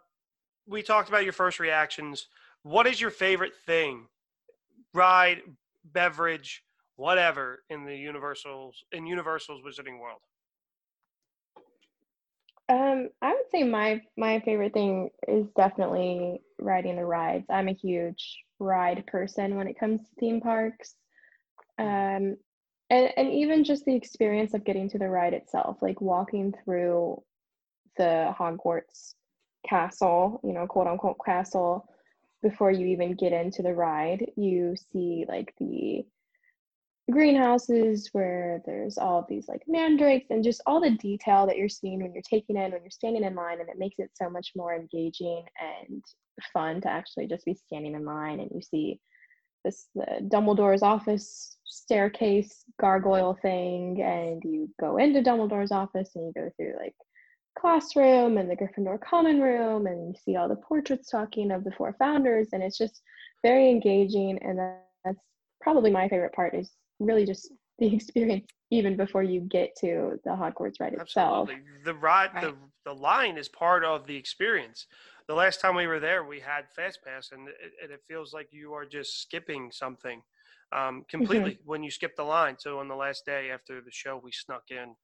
we 0.68 0.84
talked 0.84 1.08
about 1.08 1.24
your 1.24 1.32
first 1.32 1.60
reactions. 1.60 2.28
What 2.64 2.86
is 2.86 3.00
your 3.00 3.12
favorite 3.12 3.54
thing, 3.66 4.08
ride, 4.94 5.42
beverage, 5.86 6.64
whatever, 6.98 7.64
in 7.70 7.86
the 7.86 7.96
Universal's 7.96 8.84
in 8.92 9.08
Universal's 9.08 9.62
Wizarding 9.62 10.00
World? 10.02 10.20
Um, 12.68 13.10
I 13.22 13.30
would 13.30 13.50
say 13.52 13.64
my 13.64 14.02
my 14.18 14.42
favorite 14.42 14.74
thing 14.74 15.12
is 15.30 15.48
definitely 15.56 16.42
riding 16.60 16.98
the 16.98 17.06
rides. 17.06 17.46
I'm 17.50 17.70
a 17.70 17.74
huge 17.74 18.44
ride 18.60 19.06
person 19.08 19.56
when 19.56 19.68
it 19.68 19.80
comes 19.80 20.02
to 20.02 20.16
theme 20.20 20.42
parks. 20.42 20.96
Um, 21.80 22.38
and 22.90 23.10
and 23.18 23.32
even 23.32 23.64
just 23.64 23.86
the 23.86 23.96
experience 23.96 24.54
of 24.54 24.66
getting 24.66 24.90
to 24.90 25.00
the 25.00 25.10
ride 25.10 25.34
itself, 25.34 25.78
like 25.82 26.02
walking 26.02 26.54
through 26.64 27.22
the 27.98 28.34
Hogwarts 28.38 29.16
castle, 29.68 30.40
you 30.44 30.54
know, 30.54 30.68
quote 30.68 30.88
unquote 30.88 31.18
castle, 31.26 31.88
before 32.42 32.72
you 32.72 32.88
even 32.88 33.16
get 33.16 33.34
into 33.34 33.62
the 33.62 33.74
ride, 33.74 34.32
you 34.36 34.76
see 34.92 35.26
like 35.28 35.54
the 35.60 36.06
greenhouses 37.12 38.10
where 38.14 38.62
there's 38.66 38.98
all 38.98 39.26
these 39.28 39.48
like 39.50 39.62
mandrakes 39.68 40.28
and 40.30 40.44
just 40.44 40.62
all 40.66 40.80
the 40.80 40.92
detail 40.92 41.46
that 41.46 41.58
you're 41.58 41.68
seeing 41.68 42.02
when 42.02 42.14
you're 42.14 42.22
taking 42.22 42.56
in 42.56 42.72
when 42.72 42.82
you're 42.82 42.90
standing 42.90 43.26
in 43.26 43.36
line 43.36 43.60
and 43.60 43.68
it 43.68 43.78
makes 43.78 44.00
it 44.00 44.10
so 44.14 44.30
much 44.30 44.52
more 44.56 44.74
engaging 44.74 45.44
and 45.60 46.02
fun 46.54 46.80
to 46.80 46.90
actually 46.90 47.28
just 47.28 47.44
be 47.44 47.54
standing 47.54 47.94
in 47.94 48.06
line 48.06 48.40
and 48.40 48.50
you 48.54 48.62
see 48.62 49.00
this 49.64 49.88
the 49.96 50.28
Dumbledore's 50.28 50.84
office 50.84 51.58
staircase 51.66 52.64
gargoyle 52.80 53.38
thing 53.42 54.02
and 54.02 54.42
you 54.44 54.70
go 54.80 54.98
into 54.98 55.22
Dumbledore's 55.22 55.72
office 55.72 56.12
and 56.16 56.26
you 56.28 56.34
go 56.34 56.50
through 56.58 56.76
like 56.80 56.96
classroom 57.58 58.38
and 58.38 58.50
the 58.50 58.56
Gryffindor 58.56 59.00
common 59.02 59.42
room 59.42 59.88
and 59.88 60.08
you 60.08 60.14
see 60.24 60.36
all 60.36 60.48
the 60.48 60.56
portraits 60.56 61.10
talking 61.10 61.52
of 61.52 61.64
the 61.64 61.72
four 61.72 61.96
founders 62.00 62.50
and 62.54 62.64
it's 62.64 62.78
just 62.78 63.02
very 63.44 63.70
engaging 63.70 64.38
and 64.42 64.60
that's 65.04 65.20
probably 65.62 65.92
my 65.92 66.08
favorite 66.08 66.34
part 66.34 66.54
is 66.54 66.72
really 67.00 67.26
just 67.26 67.52
the 67.80 67.94
experience 67.94 68.46
even 68.70 68.96
before 68.96 69.24
you 69.24 69.42
get 69.42 69.76
to 69.80 70.20
the 70.24 70.32
Hogwarts 70.32 70.80
ride 70.80 70.94
itself. 70.94 71.50
Absolutely, 71.50 71.84
the 71.84 71.94
ride, 71.94 72.30
the 72.42 72.56
the 72.86 72.94
line 72.94 73.38
is 73.38 73.50
part 73.50 73.84
of 73.84 74.08
the 74.08 74.16
experience. 74.16 74.88
The 75.28 75.36
last 75.36 75.62
time 75.62 75.76
we 75.76 75.88
were 75.88 76.00
there, 76.00 76.24
we 76.24 76.40
had 76.40 76.70
Fast 76.70 77.00
Pass, 77.04 77.32
and 77.32 77.48
it, 77.48 77.56
and 77.82 77.92
it 77.92 78.02
feels 78.08 78.34
like 78.34 78.50
you 78.52 78.74
are 78.74 78.86
just 78.86 79.22
skipping 79.22 79.72
something 79.72 80.22
um, 80.72 81.06
completely 81.08 81.60
when 81.66 81.84
you 81.84 81.92
skip 81.92 82.16
the 82.16 82.24
line. 82.24 82.56
So 82.60 82.80
on 82.80 82.88
the 82.88 82.96
last 82.96 83.26
day 83.26 83.52
after 83.52 83.82
the 83.82 83.92
show, 83.92 84.20
we 84.22 84.32
snuck 84.32 84.64
in 84.70 84.96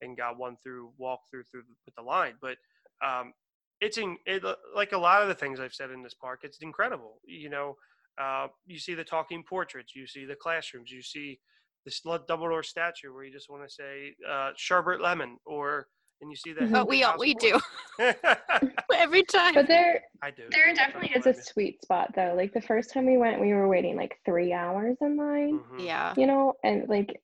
and 0.00 0.16
got 0.16 0.38
one 0.38 0.56
through 0.62 0.92
walk 0.96 1.20
through 1.30 1.44
through 1.44 1.62
the- 1.62 1.76
with 1.86 1.94
the 1.94 2.02
line. 2.02 2.34
But 2.40 2.58
um, 3.02 3.34
it's 3.80 3.98
in 3.98 4.16
it, 4.26 4.42
like 4.74 4.92
a 4.92 4.98
lot 4.98 5.22
of 5.22 5.28
the 5.28 5.34
things 5.34 5.60
I've 5.60 5.74
said 5.74 5.90
in 5.90 6.02
this 6.02 6.14
park. 6.14 6.40
It's 6.42 6.58
incredible. 6.58 7.20
You 7.24 7.50
know, 7.50 7.76
uh, 8.18 8.48
you 8.66 8.78
see 8.78 8.94
the 8.94 9.04
talking 9.04 9.44
portraits, 9.44 9.94
you 9.94 10.06
see 10.06 10.24
the 10.24 10.34
classrooms, 10.34 10.90
you 10.90 11.02
see 11.02 11.38
this 11.84 12.04
le- 12.04 12.26
Dumbledore 12.26 12.64
statue 12.64 13.14
where 13.14 13.24
you 13.24 13.32
just 13.32 13.48
want 13.48 13.62
to 13.68 13.72
say 13.72 14.14
uh, 14.28 14.50
sherbet 14.56 15.00
lemon, 15.00 15.38
or 15.44 15.88
and 16.20 16.30
you 16.30 16.36
see 16.36 16.52
the. 16.52 16.62
Mhm. 16.62 16.72
But 16.72 16.88
we 16.88 17.02
all 17.04 17.16
we 17.18 17.34
do 17.34 17.58
every 18.94 19.22
time. 19.24 19.54
But 19.54 19.68
there 19.68 20.02
I 20.22 20.30
do. 20.30 20.44
there 20.50 20.74
definitely 20.74 21.10
is 21.16 21.26
a 21.26 21.34
sweet 21.34 21.82
spot 21.82 22.12
though. 22.14 22.34
Like 22.36 22.52
the 22.52 22.60
first 22.60 22.92
time 22.92 23.06
we 23.06 23.16
went, 23.16 23.40
we 23.40 23.52
were 23.52 23.68
waiting 23.68 23.96
like 23.96 24.18
three 24.24 24.52
hours 24.52 24.96
in 25.00 25.16
line. 25.16 25.52
me. 25.52 25.58
Mhm. 25.58 25.84
yeah. 25.86 26.14
you 26.16 26.26
know 26.26 26.54
and 26.64 26.88
like 26.88 27.20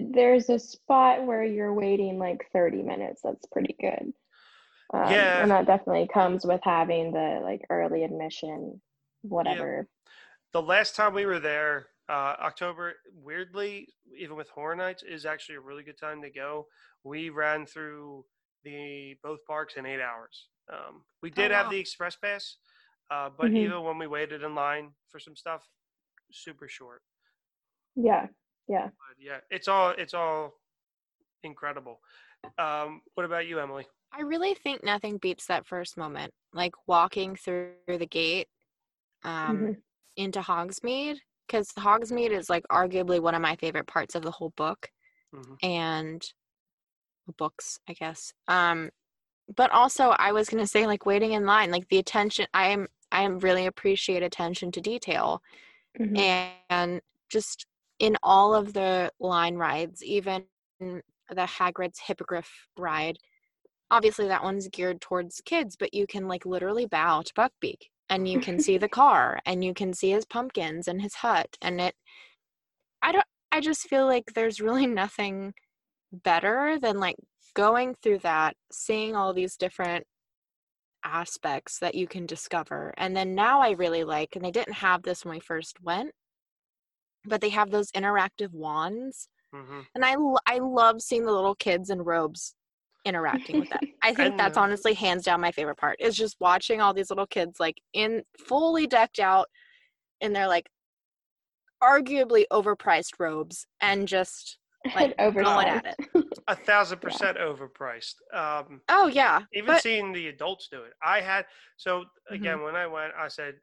there's 0.00 0.48
a 0.48 0.58
spot 0.58 1.26
where 1.26 1.42
you're 1.44 1.74
waiting 1.74 2.18
like 2.18 2.46
30 2.52 2.82
minutes 2.82 3.20
that's 3.22 3.44
pretty 3.46 3.76
good 3.78 4.12
um, 4.94 5.10
Yeah. 5.12 5.42
and 5.42 5.50
that 5.50 5.66
definitely 5.66 6.08
comes 6.08 6.46
with 6.46 6.60
having 6.62 7.12
the 7.12 7.40
like 7.42 7.62
early 7.68 8.04
admission 8.04 8.80
whatever 9.22 9.86
The 10.52 10.62
last 10.62 10.96
time 10.96 11.12
we 11.14 11.26
were 11.26 11.40
there, 11.40 11.88
uh, 12.08 12.34
October, 12.40 12.94
weirdly, 13.12 13.88
even 14.18 14.36
with 14.36 14.48
Horror 14.50 14.76
Nights, 14.76 15.02
is 15.02 15.24
actually 15.26 15.56
a 15.56 15.60
really 15.60 15.82
good 15.82 15.98
time 15.98 16.22
to 16.22 16.30
go. 16.30 16.66
We 17.04 17.30
ran 17.30 17.66
through 17.66 18.24
the 18.64 19.16
both 19.22 19.44
parks 19.46 19.74
in 19.76 19.86
eight 19.86 20.00
hours. 20.00 20.48
Um, 20.72 21.04
we 21.22 21.30
did 21.30 21.50
have 21.50 21.66
wow. 21.66 21.70
the 21.70 21.78
express 21.78 22.16
pass, 22.16 22.56
uh, 23.10 23.30
but 23.36 23.50
Mhm. 23.50 23.56
even 23.56 23.82
when 23.82 23.98
we 23.98 24.06
waited 24.06 24.42
in 24.42 24.54
line 24.54 24.94
for 25.08 25.18
some 25.18 25.36
stuff, 25.36 25.68
super 26.30 26.68
short. 26.68 27.02
Yeah, 27.94 28.28
yeah. 28.68 28.86
But 28.86 29.16
yeah, 29.18 29.40
it's 29.50 29.68
all 29.68 29.90
it's 29.90 30.14
all 30.14 30.60
incredible. 31.42 32.00
Um, 32.58 33.02
what 33.14 33.24
about 33.24 33.46
you, 33.46 33.58
Emily? 33.58 33.86
I 34.12 34.20
really 34.22 34.54
think 34.54 34.84
nothing 34.84 35.18
beats 35.18 35.46
that 35.46 35.66
first 35.66 35.96
moment, 35.96 36.32
like 36.52 36.74
walking 36.86 37.36
through 37.36 37.74
the 37.86 38.06
gate 38.06 38.48
um, 39.24 39.56
Mhm. 39.56 39.82
into 40.16 40.40
Hogsmeade, 40.40 41.18
because 41.46 41.68
Hogsmeade 41.72 42.30
is 42.32 42.50
like 42.50 42.64
arguably 42.70 43.20
one 43.20 43.34
of 43.34 43.42
my 43.42 43.56
favorite 43.56 43.86
parts 43.86 44.14
of 44.14 44.22
the 44.22 44.30
whole 44.30 44.50
book 44.56 44.90
Mhm. 45.32 45.58
and 45.62 46.22
books, 47.38 47.78
I 47.88 47.94
guess. 47.94 48.32
Um, 48.48 48.90
but 49.56 49.70
also, 49.72 50.10
I 50.18 50.32
was 50.32 50.48
gonna 50.48 50.66
say 50.66 50.86
like 50.86 51.06
waiting 51.06 51.32
in 51.32 51.46
line, 51.46 51.70
like 51.70 51.88
the 51.88 51.98
attention. 51.98 52.46
I 52.54 52.68
am 52.68 52.88
I 53.12 53.22
am 53.22 53.38
really 53.40 53.66
appreciate 53.66 54.22
attention 54.22 54.72
to 54.72 54.80
detail 54.80 55.42
Mhm. 55.98 56.26
and 56.68 57.02
just 57.30 57.66
in 57.98 58.16
all 58.22 58.54
of 58.54 58.72
the 58.74 59.12
line 59.20 59.56
rides, 59.56 60.04
even 60.04 60.46
the 60.80 61.02
Hagrid's 61.46 62.00
Hippogriff 62.00 62.68
ride, 62.78 63.18
obviously 63.90 64.28
that 64.28 64.44
one's 64.44 64.68
geared 64.68 65.00
towards 65.02 65.40
kids, 65.42 65.76
but 65.76 65.94
you 65.94 66.06
can 66.06 66.28
like 66.28 66.46
literally 66.46 66.86
bow 66.86 67.22
to 67.22 67.34
Buckbeak 67.34 67.91
and 68.12 68.28
you 68.28 68.40
can 68.40 68.58
see 68.60 68.78
the 68.78 68.88
car 69.02 69.40
and 69.46 69.64
you 69.64 69.74
can 69.74 69.92
see 69.94 70.10
his 70.10 70.26
pumpkins 70.26 70.88
and 70.88 71.02
his 71.02 71.14
hut 71.16 71.56
and 71.62 71.80
it 71.80 71.94
I 73.02 73.12
don't 73.12 73.26
I 73.50 73.60
just 73.60 73.88
feel 73.88 74.06
like 74.06 74.32
there's 74.34 74.60
really 74.60 74.86
nothing 75.02 75.54
better 76.12 76.78
than 76.80 77.00
like 77.00 77.16
going 77.54 77.94
through 78.02 78.18
that, 78.20 78.56
seeing 78.72 79.14
all 79.16 79.32
these 79.34 79.56
different 79.56 80.06
aspects 81.04 81.78
that 81.80 81.94
you 81.94 82.06
can 82.06 82.26
discover. 82.26 82.94
And 82.96 83.16
then 83.16 83.34
now 83.34 83.60
I 83.60 83.72
really 83.72 84.04
like, 84.04 84.36
and 84.36 84.44
they 84.44 84.50
didn't 84.50 84.74
have 84.74 85.02
this 85.02 85.24
when 85.24 85.34
we 85.34 85.40
first 85.40 85.82
went, 85.82 86.12
but 87.24 87.40
they 87.40 87.50
have 87.50 87.70
those 87.70 87.92
interactive 87.92 88.52
wands. 88.52 89.28
hmm 89.52 89.80
And 89.94 90.04
I 90.04 90.58
love 90.58 91.02
seeing 91.02 91.24
the 91.24 91.32
little 91.32 91.54
kids 91.54 91.90
in 91.90 92.02
robes 92.02 92.54
interacting 93.04 93.58
with 93.58 93.68
that. 93.70 93.82
I 94.02 94.14
think 94.14 94.30
And, 94.32 94.38
that's 94.40 94.56
honestly 94.56 94.94
hands 94.94 95.24
down 95.24 95.40
my 95.40 95.52
favorite 95.52 95.76
part 95.78 95.96
is 96.00 96.16
just 96.16 96.36
watching 96.40 96.80
all 96.80 96.94
these 96.94 97.10
little 97.10 97.26
kids 97.26 97.58
like 97.60 97.80
in 97.92 98.22
fully 98.38 98.86
decked 98.86 99.18
out 99.18 99.46
in 100.20 100.32
their 100.32 100.46
like 100.48 100.68
arguably 101.82 102.44
overpriced 102.52 103.18
robes 103.18 103.66
and 103.80 104.06
just 104.06 104.58
like 104.94 105.14
And 105.18 105.34
going 105.34 105.68
at 105.68 105.84
it. 106.14 106.24
A 106.48 106.54
thousand 106.56 107.00
percent 107.00 107.38
overpriced. 107.38 108.14
Um, 108.32 108.80
Oh 108.88 109.06
yeah. 109.08 109.42
even 109.52 109.66
but- 109.74 109.82
seeing 109.82 110.12
the 110.12 110.28
adults 110.28 110.68
do 110.70 110.82
it. 110.82 110.92
I 111.02 111.20
had 111.20 111.46
so 111.76 112.04
Mm-hmm. 112.30 112.34
again 112.34 112.62
when 112.62 112.76
I 112.76 112.86
went, 112.86 113.12
I 113.18 113.28
said, 113.28 113.54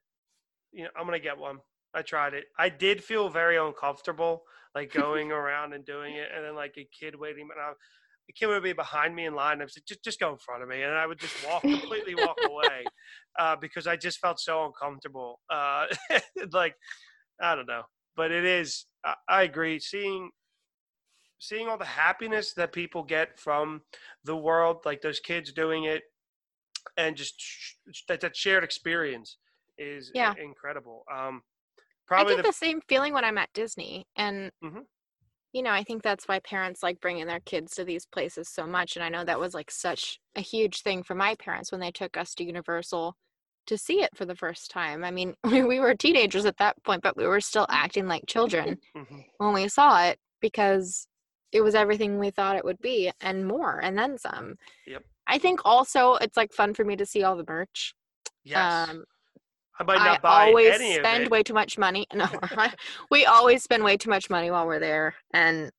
you 0.73 0.83
know, 0.83 0.89
I'm 0.97 1.05
gonna 1.05 1.19
get 1.19 1.37
one. 1.37 1.59
I 1.93 2.01
tried 2.03 2.33
it. 2.33 2.45
I 2.59 2.69
did 2.69 3.03
feel 3.03 3.29
very 3.29 3.57
uncomfortable, 3.57 4.43
like 4.75 4.93
going 4.93 5.31
around 5.31 5.73
and 5.73 5.83
doing 5.85 6.15
it, 6.15 6.27
and 6.35 6.43
then 6.45 6.55
like 6.55 6.75
a 6.77 6.87
kid 6.97 7.15
waiting, 7.15 7.47
and 7.51 7.59
I, 7.59 7.71
the 8.29 8.33
kid 8.33 8.45
would 8.45 8.61
be 8.61 8.73
behind 8.73 9.15
me 9.15 9.25
in 9.25 9.33
line. 9.33 9.59
I 9.59 9.63
was 9.63 9.75
like, 9.75 9.85
just 9.87 10.03
just 10.03 10.19
go 10.19 10.31
in 10.31 10.37
front 10.37 10.61
of 10.61 10.69
me, 10.69 10.83
and 10.83 10.93
I 10.93 11.07
would 11.07 11.19
just 11.19 11.35
walk 11.39 11.63
completely 11.71 12.13
walk 12.15 12.37
away 12.45 12.91
uh, 13.39 13.55
because 13.55 13.87
I 13.87 13.97
just 13.97 14.19
felt 14.19 14.39
so 14.39 14.65
uncomfortable. 14.67 15.41
Uh, 15.49 15.87
like 16.53 16.75
I 17.41 17.55
don't 17.55 17.67
know, 17.67 17.83
but 18.15 18.31
it 18.31 18.45
is. 18.45 18.85
I, 19.03 19.15
I 19.27 19.43
agree. 19.43 19.79
Seeing 19.79 20.29
seeing 21.39 21.67
all 21.67 21.77
the 21.77 21.85
happiness 21.85 22.53
that 22.53 22.71
people 22.73 23.03
get 23.03 23.39
from 23.39 23.81
the 24.23 24.35
world, 24.35 24.81
like 24.85 25.01
those 25.01 25.19
kids 25.19 25.51
doing 25.51 25.85
it, 25.85 26.03
and 26.97 27.15
just 27.17 27.35
sh- 27.39 27.75
that 28.07 28.21
that 28.21 28.35
shared 28.35 28.63
experience 28.63 29.37
is 29.77 30.11
Yeah. 30.13 30.33
incredible. 30.37 31.03
Um, 31.11 31.43
I 32.17 32.25
probably 32.25 32.35
get 32.35 32.43
the 32.43 32.43
the 32.43 32.53
same 32.53 32.81
feeling 32.81 33.13
when 33.13 33.25
I'm 33.25 33.37
at 33.37 33.53
Disney, 33.53 34.07
and 34.15 34.51
Mhm. 34.63 34.85
You 35.53 35.63
know, 35.63 35.71
I 35.71 35.83
think 35.83 36.03
that's 36.03 36.27
why 36.27 36.39
parents 36.39 36.83
like 36.83 37.01
bringing 37.01 37.25
their 37.27 37.39
kids 37.39 37.73
to 37.75 37.83
these 37.83 38.05
places 38.05 38.49
so 38.49 38.67
much. 38.67 38.95
And 38.95 39.03
I 39.03 39.09
know 39.09 39.23
that 39.25 39.39
was 39.39 39.53
like 39.53 39.71
such 39.71 40.19
a 40.35 40.41
huge 40.41 40.81
thing 40.81 41.03
for 41.03 41.15
my 41.15 41.35
parents 41.35 41.71
when 41.71 41.81
they 41.81 41.91
took 41.91 42.17
us 42.17 42.35
to 42.35 42.43
Universal 42.43 43.15
to 43.67 43.77
see 43.77 44.01
it 44.01 44.09
for 44.15 44.25
the 44.25 44.35
first 44.35 44.69
time. 44.71 45.03
I 45.03 45.11
mean, 45.11 45.33
we, 45.43 45.63
we 45.63 45.79
were 45.79 45.95
teenagers 45.95 46.45
at 46.45 46.57
that 46.57 46.75
point, 46.83 47.01
but 47.01 47.17
we 47.17 47.25
were 47.25 47.41
still 47.41 47.65
acting 47.69 48.07
like 48.07 48.23
children 48.27 48.77
Mhm. 48.95 49.23
when 49.37 49.53
we 49.53 49.67
saw 49.67 50.03
it 50.05 50.19
because 50.39 51.07
it 51.51 51.61
was 51.61 51.73
everything 51.75 52.19
we 52.19 52.29
thought 52.29 52.55
it 52.55 52.63
would 52.65 52.79
be 52.79 53.11
and 53.21 53.47
more, 53.47 53.79
and 53.81 53.97
then 53.97 54.17
some. 54.19 54.55
Yep. 54.85 55.03
I 55.27 55.39
think 55.39 55.61
also 55.65 56.15
it's 56.15 56.37
like 56.37 56.53
fun 56.53 56.73
for 56.75 56.83
me 56.85 56.95
to 56.95 57.05
see 57.05 57.23
all 57.23 57.35
the 57.35 57.43
merch. 57.47 57.93
yes. 58.43 58.89
Um, 58.89 59.03
I 59.79 59.83
might 59.83 59.99
I 60.01 60.05
not 60.05 60.21
buy 60.21 60.47
always 60.47 60.73
any 60.75 60.95
of 60.97 61.05
spend 61.05 61.23
it. 61.25 61.31
way 61.31 61.43
too 61.43 61.53
much 61.53 61.77
money. 61.77 62.05
No, 62.13 62.27
we 63.11 63.25
always 63.25 63.63
spend 63.63 63.83
way 63.83 63.97
too 63.97 64.09
much 64.09 64.29
money 64.29 64.51
while 64.51 64.65
we're 64.67 64.79
there, 64.79 65.15
and 65.33 65.71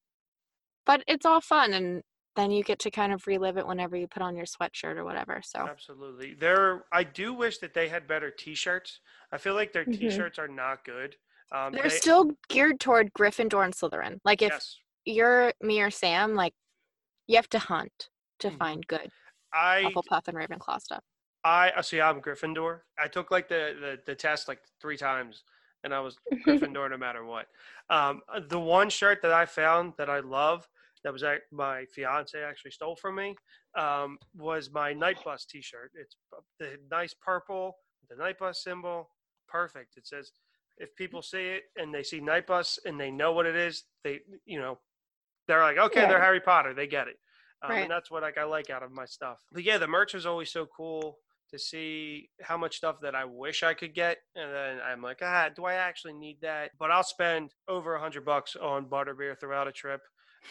but 0.86 1.02
it's 1.06 1.26
all 1.26 1.40
fun, 1.40 1.72
and 1.74 2.02
then 2.36 2.50
you 2.50 2.62
get 2.62 2.78
to 2.80 2.90
kind 2.90 3.12
of 3.12 3.26
relive 3.26 3.58
it 3.58 3.66
whenever 3.66 3.96
you 3.96 4.06
put 4.08 4.22
on 4.22 4.36
your 4.36 4.46
sweatshirt 4.46 4.96
or 4.96 5.04
whatever. 5.04 5.42
So 5.44 5.58
Absolutely. 5.68 6.34
There, 6.34 6.84
I 6.92 7.02
do 7.02 7.34
wish 7.34 7.58
that 7.58 7.74
they 7.74 7.88
had 7.88 8.06
better 8.06 8.30
T-shirts. 8.30 9.00
I 9.32 9.36
feel 9.38 9.54
like 9.54 9.72
their 9.72 9.84
Mhm. 9.84 9.98
T-shirts 9.98 10.38
are 10.38 10.48
not 10.48 10.84
good. 10.84 11.16
Um, 11.52 11.72
they're 11.72 11.82
they- 11.82 11.88
still 11.88 12.30
geared 12.48 12.78
toward 12.78 13.12
Gryffindor 13.12 13.64
and 13.64 13.74
Slytherin. 13.74 14.20
Like 14.24 14.42
if 14.42 14.52
yes. 14.52 14.78
you're 15.04 15.52
me 15.60 15.82
or 15.82 15.90
Sam, 15.90 16.34
like 16.34 16.54
you 17.26 17.34
have 17.36 17.48
to 17.50 17.58
hunt 17.58 18.08
to 18.38 18.50
Mhm. 18.50 18.58
find 18.58 18.86
good 18.86 19.10
I 19.52 19.82
Hufflepuff 19.84 20.28
and 20.28 20.36
Ravenclaw 20.38 20.80
stuff. 20.80 21.02
I 21.44 21.70
uh, 21.70 21.82
see. 21.82 22.00
I'm 22.00 22.20
Gryffindor. 22.20 22.80
I 23.02 23.08
took 23.08 23.30
like 23.30 23.48
the, 23.48 23.74
the 23.80 23.98
the 24.06 24.14
test 24.14 24.48
like 24.48 24.60
three 24.80 24.96
times, 24.96 25.42
and 25.84 25.94
I 25.94 26.00
was 26.00 26.16
Gryffindor 26.46 26.90
no 26.90 26.98
matter 26.98 27.24
what. 27.24 27.46
Um, 27.88 28.20
the 28.48 28.60
one 28.60 28.90
shirt 28.90 29.22
that 29.22 29.32
I 29.32 29.46
found 29.46 29.94
that 29.98 30.10
I 30.10 30.20
love 30.20 30.68
that 31.02 31.12
was 31.12 31.22
ac- 31.22 31.42
my 31.50 31.86
fiance 31.86 32.38
actually 32.38 32.72
stole 32.72 32.96
from 32.96 33.16
me 33.16 33.34
um, 33.76 34.18
was 34.36 34.70
my 34.70 34.92
night 34.92 35.16
bus 35.24 35.46
T-shirt. 35.46 35.92
It's 35.94 36.16
the 36.58 36.76
nice 36.90 37.14
purple, 37.14 37.76
the 38.10 38.16
night 38.16 38.38
bus 38.38 38.62
symbol, 38.62 39.08
perfect. 39.48 39.96
It 39.96 40.06
says 40.06 40.32
if 40.76 40.94
people 40.96 41.22
see 41.22 41.46
it 41.46 41.64
and 41.76 41.92
they 41.94 42.02
see 42.02 42.20
night 42.20 42.46
bus 42.46 42.78
and 42.84 43.00
they 43.00 43.10
know 43.10 43.32
what 43.32 43.46
it 43.46 43.56
is, 43.56 43.84
they 44.04 44.20
you 44.44 44.60
know 44.60 44.78
they're 45.48 45.62
like 45.62 45.78
okay, 45.78 46.06
they're 46.06 46.20
Harry 46.20 46.40
Potter, 46.40 46.74
they 46.74 46.86
get 46.86 47.08
it. 47.08 47.16
Um, 47.62 47.70
Right. 47.70 47.82
And 47.82 47.90
that's 47.90 48.10
what 48.10 48.22
like 48.22 48.38
I 48.38 48.44
like 48.44 48.70
out 48.70 48.82
of 48.82 48.92
my 48.92 49.04
stuff. 49.06 49.38
But 49.52 49.64
yeah, 49.64 49.78
the 49.78 49.86
merch 49.86 50.14
was 50.14 50.26
always 50.26 50.50
so 50.50 50.66
cool 50.66 51.18
to 51.50 51.58
see 51.58 52.30
how 52.40 52.56
much 52.56 52.76
stuff 52.76 52.96
that 53.02 53.14
I 53.14 53.24
wish 53.24 53.62
I 53.62 53.74
could 53.74 53.94
get, 53.94 54.18
and 54.34 54.52
then 54.52 54.78
I'm 54.84 55.02
like, 55.02 55.18
ah, 55.22 55.48
do 55.54 55.64
I 55.64 55.74
actually 55.74 56.14
need 56.14 56.38
that? 56.42 56.70
But 56.78 56.90
I'll 56.90 57.02
spend 57.02 57.54
over 57.68 57.94
a 57.94 58.00
hundred 58.00 58.24
bucks 58.24 58.56
on 58.56 58.86
butterbeer 58.86 59.38
throughout 59.38 59.68
a 59.68 59.72
trip. 59.72 60.00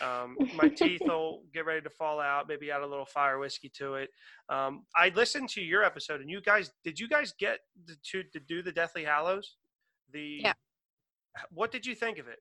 Um, 0.01 0.37
my 0.55 0.69
teeth 0.69 1.01
will 1.05 1.43
get 1.53 1.65
ready 1.65 1.81
to 1.81 1.89
fall 1.89 2.19
out. 2.19 2.47
Maybe 2.47 2.71
add 2.71 2.81
a 2.81 2.87
little 2.87 3.05
fire 3.05 3.39
whiskey 3.39 3.69
to 3.77 3.95
it. 3.95 4.09
Um, 4.49 4.83
I 4.95 5.09
listened 5.09 5.49
to 5.49 5.61
your 5.61 5.83
episode, 5.83 6.21
and 6.21 6.29
you 6.29 6.41
guys, 6.41 6.71
did 6.83 6.99
you 6.99 7.07
guys 7.07 7.33
get 7.39 7.59
the, 7.85 7.95
to 8.11 8.23
to 8.23 8.39
do 8.39 8.61
the 8.61 8.71
Deathly 8.71 9.03
Hallows? 9.03 9.55
The 10.11 10.41
Yeah. 10.43 10.53
What 11.51 11.71
did 11.71 11.85
you 11.85 11.95
think 11.95 12.17
of 12.17 12.27
it? 12.27 12.39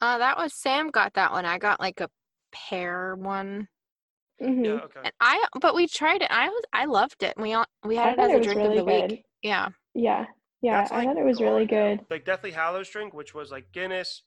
Uh, 0.00 0.18
that 0.18 0.36
was 0.36 0.54
Sam 0.54 0.90
got 0.90 1.14
that 1.14 1.32
one. 1.32 1.44
I 1.44 1.58
got 1.58 1.80
like 1.80 2.00
a 2.00 2.08
pear 2.52 3.14
one. 3.16 3.68
Mhm. 4.42 4.64
Yeah, 4.64 4.70
okay. 4.84 5.00
And 5.04 5.12
I 5.20 5.46
but 5.60 5.74
we 5.74 5.86
tried 5.86 6.22
it. 6.22 6.30
I 6.30 6.48
was 6.48 6.62
I 6.72 6.86
loved 6.86 7.22
it. 7.22 7.34
We 7.36 7.52
all 7.52 7.66
we 7.84 7.96
I 7.96 8.08
had 8.08 8.18
it 8.18 8.22
as 8.22 8.32
it 8.32 8.36
a 8.38 8.40
drink 8.40 8.58
really 8.60 8.78
of 8.78 8.86
the 8.86 8.92
good. 8.92 9.10
week. 9.12 9.24
Yeah. 9.42 9.68
Yeah, 9.94 10.26
yeah. 10.62 10.78
That's 10.78 10.92
I 10.92 10.96
like 10.98 11.04
thought 11.06 11.18
it 11.18 11.24
was 11.24 11.40
really 11.40 11.66
good. 11.66 12.00
Like 12.10 12.24
Deathly 12.24 12.50
Hallows 12.52 12.88
drink, 12.88 13.12
which 13.12 13.34
was 13.34 13.50
like 13.50 13.72
Guinness, 13.72 14.22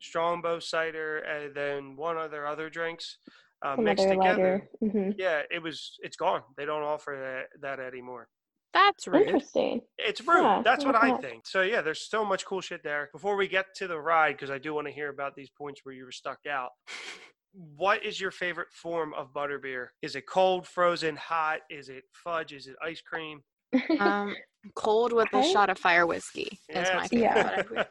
Strongbow 0.00 0.60
cider, 0.60 1.18
and 1.18 1.54
then 1.54 1.96
one 1.96 2.16
other 2.16 2.46
other 2.46 2.68
drinks 2.70 3.18
uh, 3.62 3.76
mixed 3.76 4.04
Another 4.04 4.20
together. 4.20 4.68
lighter. 4.82 4.92
hmm 4.92 5.10
Yeah, 5.16 5.42
it 5.50 5.62
was. 5.62 5.96
It's 6.00 6.16
gone. 6.16 6.42
They 6.56 6.64
don't 6.66 6.82
offer 6.82 7.46
that 7.50 7.60
that 7.62 7.80
anymore. 7.80 8.28
That's 8.74 9.06
rude. 9.08 9.26
Interesting. 9.28 9.80
It's 9.96 10.20
rude. 10.28 10.42
Yeah, 10.42 10.62
That's 10.62 10.84
what 10.84 10.94
I 10.94 11.12
that. 11.12 11.22
think. 11.22 11.46
So 11.46 11.62
yeah, 11.62 11.80
there's 11.80 12.08
so 12.10 12.24
much 12.26 12.44
cool 12.44 12.60
shit 12.60 12.82
there. 12.82 13.08
Before 13.12 13.36
we 13.36 13.48
get 13.48 13.74
to 13.76 13.88
the 13.88 13.98
ride, 13.98 14.32
because 14.32 14.50
I 14.50 14.58
do 14.58 14.74
want 14.74 14.86
to 14.86 14.92
hear 14.92 15.08
about 15.08 15.34
these 15.34 15.48
points 15.48 15.80
where 15.84 15.94
you 15.94 16.04
were 16.04 16.12
stuck 16.12 16.40
out. 16.46 16.70
What 17.76 18.04
is 18.04 18.20
your 18.20 18.30
favorite 18.30 18.68
form 18.70 19.14
of 19.14 19.32
butterbeer? 19.32 19.88
Is 20.02 20.14
it 20.14 20.26
cold, 20.26 20.66
frozen, 20.66 21.16
hot? 21.16 21.60
Is 21.70 21.88
it 21.88 22.04
fudge? 22.12 22.52
Is 22.52 22.66
it 22.66 22.76
ice 22.82 23.00
cream? 23.00 23.42
Um 23.98 24.34
cold 24.74 25.12
with 25.12 25.28
a 25.32 25.38
I- 25.38 25.52
shot 25.52 25.70
of 25.70 25.78
fire 25.78 26.06
whiskey 26.06 26.58
is 26.68 26.88
Yeah, 26.88 26.96
my 26.96 27.08
favorite. 27.08 27.66
Yeah. 27.72 27.84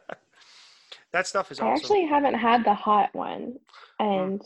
that 1.14 1.26
stuff 1.28 1.52
is 1.52 1.60
I 1.60 1.66
awesome. 1.68 1.76
actually 1.84 2.06
haven't 2.06 2.36
had 2.36 2.64
the 2.64 2.74
hot 2.74 3.10
one, 3.14 3.56
Mm. 4.00 4.24
and 4.24 4.42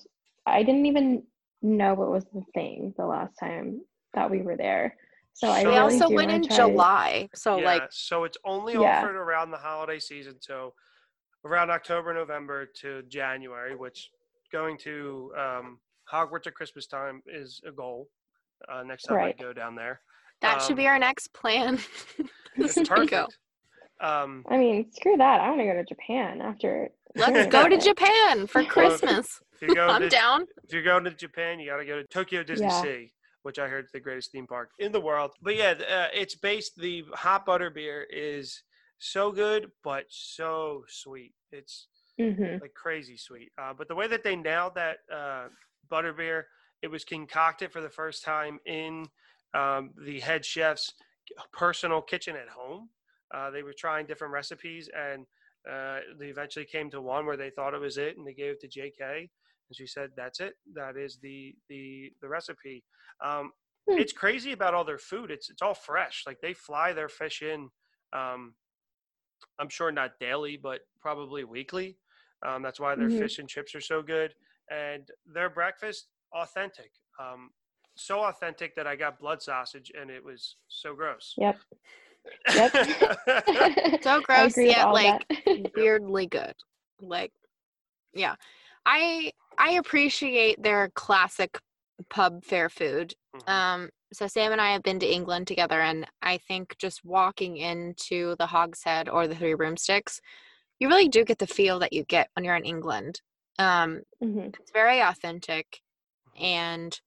I 0.45 0.63
didn't 0.63 0.85
even 0.85 1.23
know 1.61 1.95
what 1.95 2.09
was 2.11 2.25
the 2.33 2.43
thing 2.53 2.93
the 2.97 3.05
last 3.05 3.33
time 3.39 3.81
that 4.13 4.29
we 4.31 4.41
were 4.41 4.55
there. 4.55 4.95
So 5.33 5.49
I 5.49 5.63
So- 5.63 5.69
We 5.69 5.75
really 5.75 5.79
also 5.95 6.09
went 6.09 6.31
in 6.31 6.43
try- 6.47 6.55
July. 6.55 7.29
So 7.35 7.57
yeah, 7.57 7.65
like 7.65 7.83
so 7.91 8.23
it's 8.23 8.37
only 8.45 8.73
Yeah. 8.73 8.99
offered 9.01 9.15
around 9.17 9.51
the 9.51 9.57
holiday 9.57 9.99
season, 9.99 10.39
so 10.39 10.73
around 11.45 11.71
October, 11.71 12.13
November 12.13 12.65
to 12.81 13.01
January, 13.03 13.75
which 13.75 14.11
going 14.51 14.77
to 14.79 15.31
um, 15.37 15.79
Hogwarts 16.11 16.47
at 16.47 16.53
Christmas 16.55 16.87
time 16.87 17.21
is 17.27 17.61
a 17.67 17.71
goal. 17.71 18.07
Uh, 18.71 18.83
next 18.83 19.03
time 19.03 19.17
Right. 19.17 19.35
I 19.39 19.41
go 19.41 19.53
down 19.53 19.75
there, 19.75 20.01
that 20.41 20.61
should 20.61 20.71
um, 20.71 20.77
be 20.77 20.87
our 20.87 20.99
next 20.99 21.31
plan. 21.33 21.79
it's 22.57 22.75
is 22.77 22.87
perfect. 22.89 23.11
go. 23.11 23.27
Um, 24.01 24.43
I 24.49 24.57
mean, 24.57 24.91
screw 24.91 25.15
that. 25.17 25.39
I 25.41 25.49
want 25.49 25.61
to 25.61 25.65
go 25.65 25.73
to 25.73 25.83
Japan 25.85 26.41
after. 26.41 26.89
Let's 27.15 27.47
go 27.47 27.67
to. 27.67 27.77
Japan 27.77 28.47
for 28.47 28.63
Christmas. 28.65 29.39
if 29.61 29.67
you 29.67 29.75
go 29.75 29.87
I'm 29.87 30.01
to, 30.03 30.09
down. 30.09 30.45
if 30.63 30.73
you're 30.73 30.83
going 30.83 31.03
to 31.05 31.11
Japan, 31.11 31.59
you 31.59 31.69
got 31.69 31.77
to 31.77 31.85
go 31.85 31.97
to 32.01 32.07
Tokyo 32.07 32.43
Disney 32.43 32.67
Yeah. 32.67 32.81
Sea, 32.81 33.11
which 33.43 33.59
I 33.59 33.67
heard 33.67 33.85
is 33.85 33.91
the 33.91 33.99
greatest 33.99 34.31
theme 34.31 34.47
park 34.47 34.71
in 34.79 34.91
the 34.91 35.01
world. 35.01 35.31
But 35.41 35.55
yeah, 35.55 35.73
uh, 35.89 36.07
it's 36.13 36.35
based. 36.35 36.73
The 36.77 37.03
hot 37.13 37.45
butter 37.45 37.69
beer 37.69 38.05
is 38.09 38.61
so 38.99 39.31
good, 39.31 39.71
but 39.83 40.05
so 40.09 40.83
sweet. 40.87 41.33
It's 41.51 41.87
Mhm. 42.19 42.61
like 42.61 42.73
crazy 42.73 43.17
sweet. 43.17 43.51
Uh, 43.57 43.73
but 43.73 43.87
the 43.87 43.95
way 43.95 44.07
that 44.07 44.23
they 44.23 44.35
nailed 44.35 44.75
that 44.75 44.99
uh, 45.11 45.49
butterbeer, 45.89 46.45
it 46.81 46.87
was 46.87 47.05
concocted 47.05 47.71
for 47.71 47.81
the 47.81 47.89
first 47.89 48.23
time 48.23 48.59
in 48.65 49.07
um, 49.53 49.93
the 50.05 50.19
head 50.19 50.45
chef's 50.45 50.93
personal 51.51 52.01
kitchen 52.01 52.35
at 52.35 52.49
home. 52.49 52.89
Uh, 53.33 53.51
they 53.51 53.63
were 53.63 53.73
trying 53.77 54.05
different 54.05 54.33
recipes, 54.33 54.89
and 54.95 55.25
uh, 55.69 55.99
they 56.17 56.27
eventually 56.29 56.65
came 56.65 56.89
to 56.89 57.01
one 57.01 57.25
where 57.25 57.37
they 57.37 57.49
thought 57.49 57.73
it 57.73 57.79
was 57.79 57.97
it, 57.97 58.17
and 58.17 58.25
they 58.25 58.33
gave 58.33 58.53
it 58.53 58.59
to 58.61 58.67
J.K. 58.67 59.29
And 59.69 59.75
she 59.75 59.85
said, 59.85 60.11
"That's 60.15 60.39
it. 60.39 60.55
That 60.73 60.97
is 60.97 61.19
the 61.19 61.55
the 61.67 62.11
the 62.21 62.27
recipe." 62.29 62.85
Um, 63.23 63.51
Hmm. 63.87 64.03
It's 64.03 64.13
crazy 64.13 64.51
about 64.53 64.73
all 64.73 64.85
their 64.85 64.97
food. 64.99 65.29
It's 65.31 65.49
it's 65.49 65.61
all 65.61 65.73
fresh. 65.73 66.23
Like 66.25 66.39
they 66.41 66.53
fly 66.53 66.93
their 66.93 67.09
fish 67.09 67.41
in. 67.41 67.69
Um, 68.13 68.55
I'm 69.57 69.69
sure 69.69 69.91
not 69.91 70.19
daily, 70.19 70.57
but 70.57 70.81
probably 71.01 71.43
weekly. 71.43 71.97
Um, 72.45 72.61
that's 72.61 72.79
why 72.79 72.95
their 72.95 73.09
Mhm. 73.09 73.19
fish 73.19 73.39
and 73.39 73.49
chips 73.49 73.75
are 73.75 73.81
so 73.81 74.01
good, 74.01 74.33
and 74.69 75.09
their 75.25 75.49
breakfast 75.49 76.09
authentic. 76.33 76.91
Um, 77.19 77.51
so 77.95 78.23
authentic 78.23 78.75
that 78.75 78.87
I 78.87 78.95
got 78.95 79.19
blood 79.19 79.41
sausage, 79.41 79.91
and 79.99 80.09
it 80.09 80.23
was 80.23 80.55
so 80.67 80.95
gross. 80.95 81.35
Yep. 81.37 81.59
Yep. 82.55 82.71
So 84.01 84.21
gross, 84.21 84.53
agree 84.53 84.69
yet 84.69 84.91
like 84.91 85.25
that. 85.29 85.71
weirdly 85.75 86.27
good. 86.27 86.53
Like, 87.01 87.31
yeah, 88.13 88.35
I 88.85 89.31
I 89.57 89.71
appreciate 89.71 90.61
their 90.61 90.89
classic 90.89 91.59
pub 92.09 92.45
fair 92.45 92.69
food. 92.69 93.13
Mhm. 93.35 93.49
Um, 93.49 93.89
so 94.13 94.27
Sam 94.27 94.51
and 94.51 94.61
I 94.61 94.71
have 94.71 94.83
been 94.83 94.99
to 94.99 95.05
England 95.11 95.47
together, 95.47 95.81
and 95.81 96.07
I 96.21 96.37
think 96.37 96.77
just 96.77 97.03
walking 97.03 97.57
into 97.57 98.35
the 98.37 98.47
Hogshead 98.47 99.09
or 99.09 99.27
the 99.27 99.35
Three 99.35 99.53
Broomsticks, 99.53 100.21
you 100.79 100.87
really 100.87 101.07
do 101.09 101.23
get 101.25 101.37
the 101.39 101.47
feel 101.47 101.79
that 101.79 101.93
you 101.93 102.03
get 102.03 102.29
when 102.33 102.45
you're 102.45 102.55
in 102.55 102.65
England. 102.65 103.21
Um, 103.57 104.01
Mhm. 104.23 104.55
it's 104.57 104.71
very 104.71 105.01
authentic, 105.01 105.81
and 106.39 106.97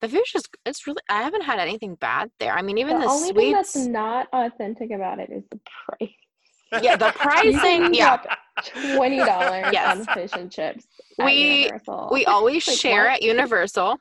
the 0.00 0.08
food 0.08 0.22
just 0.26 0.48
it's 0.64 0.86
really 0.86 1.00
I 1.08 1.22
haven't 1.22 1.42
had 1.42 1.58
anything 1.58 1.96
bad 1.96 2.30
there. 2.38 2.52
I 2.56 2.62
mean, 2.62 2.78
even 2.78 2.98
the 3.00 3.06
the, 3.06 3.10
only 3.10 3.32
thing 3.32 3.52
that's 3.52 3.72
sweets. 3.72 3.86
not 3.88 4.28
authentic 4.32 4.90
about 4.92 5.18
it 5.18 5.30
is 5.30 5.42
the 5.50 5.60
price. 5.86 6.82
Yeah, 6.82 6.96
the 6.96 7.12
pricing. 7.16 7.94
Yeah, 7.94 8.18
twenty 8.64 9.16
dollars 9.18 9.66
Yes. 9.72 10.06
on 10.06 10.14
fish 10.14 10.32
and 10.34 10.50
chips. 10.50 10.86
We- 11.18 11.70
we 12.10 12.24
always 12.26 12.66
Like, 12.66 12.76
share 12.78 13.04
what? 13.04 13.14
at 13.14 13.22
Universal. 13.22 13.98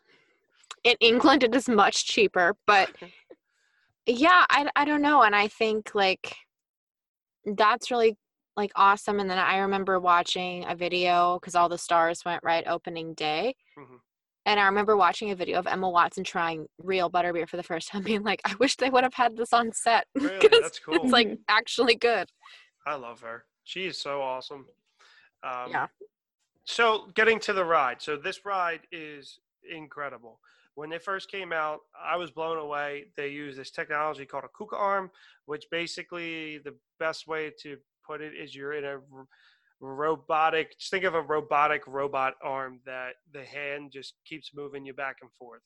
In 0.83 0.95
England, 0.99 1.43
it 1.43 1.55
is 1.55 1.69
much 1.69 2.05
cheaper, 2.05 2.55
but 2.67 2.91
yeah, 4.05 4.45
I, 4.49 4.69
I 4.75 4.83
don't 4.85 5.01
know. 5.01 5.21
And 5.21 5.35
I 5.35 5.47
think 5.47 5.95
like 5.95 6.35
that's 7.45 7.89
really 7.89 8.17
like 8.55 8.71
awesome. 8.75 9.19
And 9.19 9.29
then 9.29 9.37
I 9.39 9.57
remember 9.59 9.99
watching 9.99 10.65
a 10.67 10.75
video 10.75 11.39
because 11.39 11.55
all 11.55 11.69
the 11.69 11.77
stars 11.77 12.23
went 12.25 12.43
right 12.43 12.63
opening 12.67 13.13
day. 13.13 13.55
Mhm. 13.77 13.99
And 14.45 14.59
I 14.59 14.65
remember 14.65 14.97
watching 14.97 15.31
a 15.31 15.35
video 15.35 15.57
of 15.57 15.67
Emma 15.67 15.89
Watson 15.89 16.23
trying 16.23 16.67
real 16.77 17.09
butterbeer 17.09 17.47
for 17.47 17.57
the 17.57 17.63
first 17.63 17.87
time, 17.89 18.03
being 18.19 18.23
like, 18.23 18.41
I 18.45 18.55
wish 18.55 18.75
they 18.75 18.89
would 18.89 19.03
have 19.03 19.13
had 19.13 19.37
this 19.37 19.53
on 19.53 19.71
set. 19.71 20.07
Really? 20.15 20.47
That's 20.61 20.79
cool. 20.79 20.95
It's 20.95 21.11
like 21.11 21.39
actually 21.47 21.95
good. 21.95 22.29
I 22.85 22.95
love 22.95 23.21
her. 23.21 23.45
She 23.63 23.85
is 23.85 23.97
so 23.97 24.21
awesome. 24.21 24.67
Um, 25.43 25.71
Yeah. 25.71 25.87
So 26.65 27.07
getting 27.15 27.39
to 27.41 27.53
the 27.53 27.65
ride. 27.65 28.01
So 28.01 28.15
this 28.15 28.45
ride 28.45 28.81
is 28.91 29.39
incredible. 29.69 30.39
When 30.75 30.89
they 30.89 30.97
first 30.97 31.29
came 31.29 31.53
out, 31.53 31.81
I 32.01 32.15
was 32.15 32.31
blown 32.31 32.57
away. 32.57 33.11
They 33.15 33.29
use 33.29 33.55
this 33.55 33.69
technology 33.69 34.25
called 34.25 34.43
a 34.45 34.47
KUKA 34.47 34.77
arm, 34.77 35.11
which 35.45 35.65
basically 35.69 36.57
the 36.59 36.75
best 36.99 37.27
way 37.27 37.51
to 37.61 37.77
put 38.05 38.21
it 38.21 38.33
is 38.33 38.55
you're 38.55 38.73
in 38.73 38.85
a 38.85 38.99
robotic. 39.79 40.77
Just 40.79 40.91
think 40.91 41.03
of 41.03 41.15
a 41.15 41.21
robotic 41.21 41.85
robot 41.87 42.33
arm 42.43 42.79
that 42.85 43.13
the 43.33 43.43
hand 43.43 43.91
just 43.91 44.13
keeps 44.25 44.51
moving 44.55 44.85
you 44.85 44.93
back 44.93 45.17
and 45.21 45.31
forth. 45.33 45.61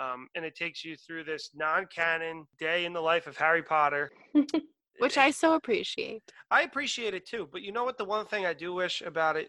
Um, 0.00 0.28
and 0.36 0.44
it 0.44 0.54
takes 0.54 0.84
you 0.84 0.96
through 0.96 1.24
this 1.24 1.50
non-canon 1.54 2.46
day 2.58 2.84
in 2.84 2.92
the 2.92 3.00
life 3.00 3.26
of 3.26 3.36
Harry 3.36 3.62
Potter. 3.62 4.10
Which 5.00 5.18
I 5.18 5.30
so 5.30 5.54
appreciate. 5.54 6.22
I 6.50 6.62
appreciate 6.62 7.14
it 7.14 7.26
too, 7.26 7.48
but 7.52 7.62
you 7.62 7.72
know 7.72 7.84
what? 7.84 7.98
The 7.98 8.04
one 8.04 8.26
thing 8.26 8.46
I 8.46 8.52
do 8.52 8.72
wish 8.74 9.00
about 9.00 9.36
it, 9.36 9.48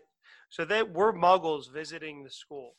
so 0.49 0.63
they 0.63 0.83
we're 0.83 1.11
Muggles 1.13 1.71
visiting 1.71 2.23
the 2.23 2.29
school. 2.29 2.73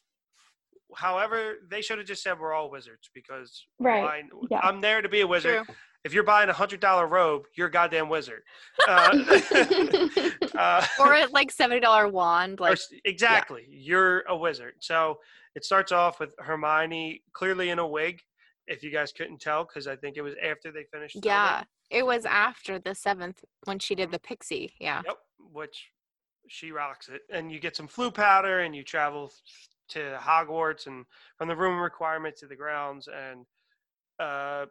However, 0.94 1.54
they 1.68 1.82
should 1.82 1.98
have 1.98 2.06
just 2.06 2.22
said 2.22 2.38
we're 2.38 2.52
all 2.52 2.70
wizards 2.70 3.10
because 3.14 3.66
Right, 3.80 4.02
why- 4.02 4.22
yeah. 4.50 4.60
I'm 4.62 4.80
there 4.80 5.02
to 5.02 5.08
be 5.08 5.20
a 5.22 5.26
wizard. 5.26 5.64
True. 5.64 5.74
If 6.04 6.14
you're 6.14 6.24
buying 6.24 6.48
a 6.48 6.52
hundred 6.54 6.80
dollar 6.80 7.06
robe, 7.06 7.44
you're 7.56 7.66
a 7.68 7.70
goddamn 7.70 8.08
wizard. 8.08 8.42
Uh, 8.88 9.10
uh, 10.58 10.86
Or 10.98 11.14
a 11.14 11.26
like 11.30 11.50
seventy 11.50 11.80
dollar 11.80 12.08
wand, 12.08 12.58
like 12.60 12.72
s- 12.72 12.88
exactly, 13.04 13.66
you're 13.68 14.20
a 14.28 14.36
wizard. 14.36 14.74
So 14.80 15.18
it 15.54 15.64
starts 15.64 15.92
off 15.92 16.18
with 16.20 16.34
Hermione 16.38 17.22
clearly 17.32 17.70
in 17.70 17.78
a 17.78 17.86
wig. 17.86 18.20
If 18.66 18.82
you 18.82 18.90
guys 18.92 19.12
couldn't 19.12 19.40
tell, 19.40 19.64
because 19.64 19.86
I 19.88 19.96
think 19.96 20.16
it 20.16 20.22
was 20.22 20.34
after 20.42 20.70
they 20.70 20.84
finished. 20.92 21.14
filming. 21.14 21.26
Yeah, 21.26 21.64
it 21.90 22.06
was 22.06 22.24
after 22.24 22.78
the 22.78 22.94
seventh 22.94 23.44
when 23.64 23.78
she 23.80 23.94
did 23.96 24.10
the 24.12 24.20
pixie. 24.20 24.72
Yeah. 24.78 25.02
Yep, 25.04 25.16
which 25.52 25.88
she 26.48 26.70
rocks 26.70 27.08
it. 27.08 27.22
And 27.32 27.50
you 27.50 27.58
get 27.58 27.74
some 27.76 27.88
Floo 27.88 28.14
powder 28.14 28.60
and 28.60 28.74
you 28.74 28.84
travel 28.84 29.32
to 29.90 30.16
Hogwarts 30.20 30.86
and 30.86 31.04
from 31.36 31.48
the 31.48 31.56
room 31.56 31.80
requirement 31.80 32.36
to 32.36 32.46
the 32.46 32.54
grounds 32.54 33.08
and 33.12 33.44
uh, 34.20 34.66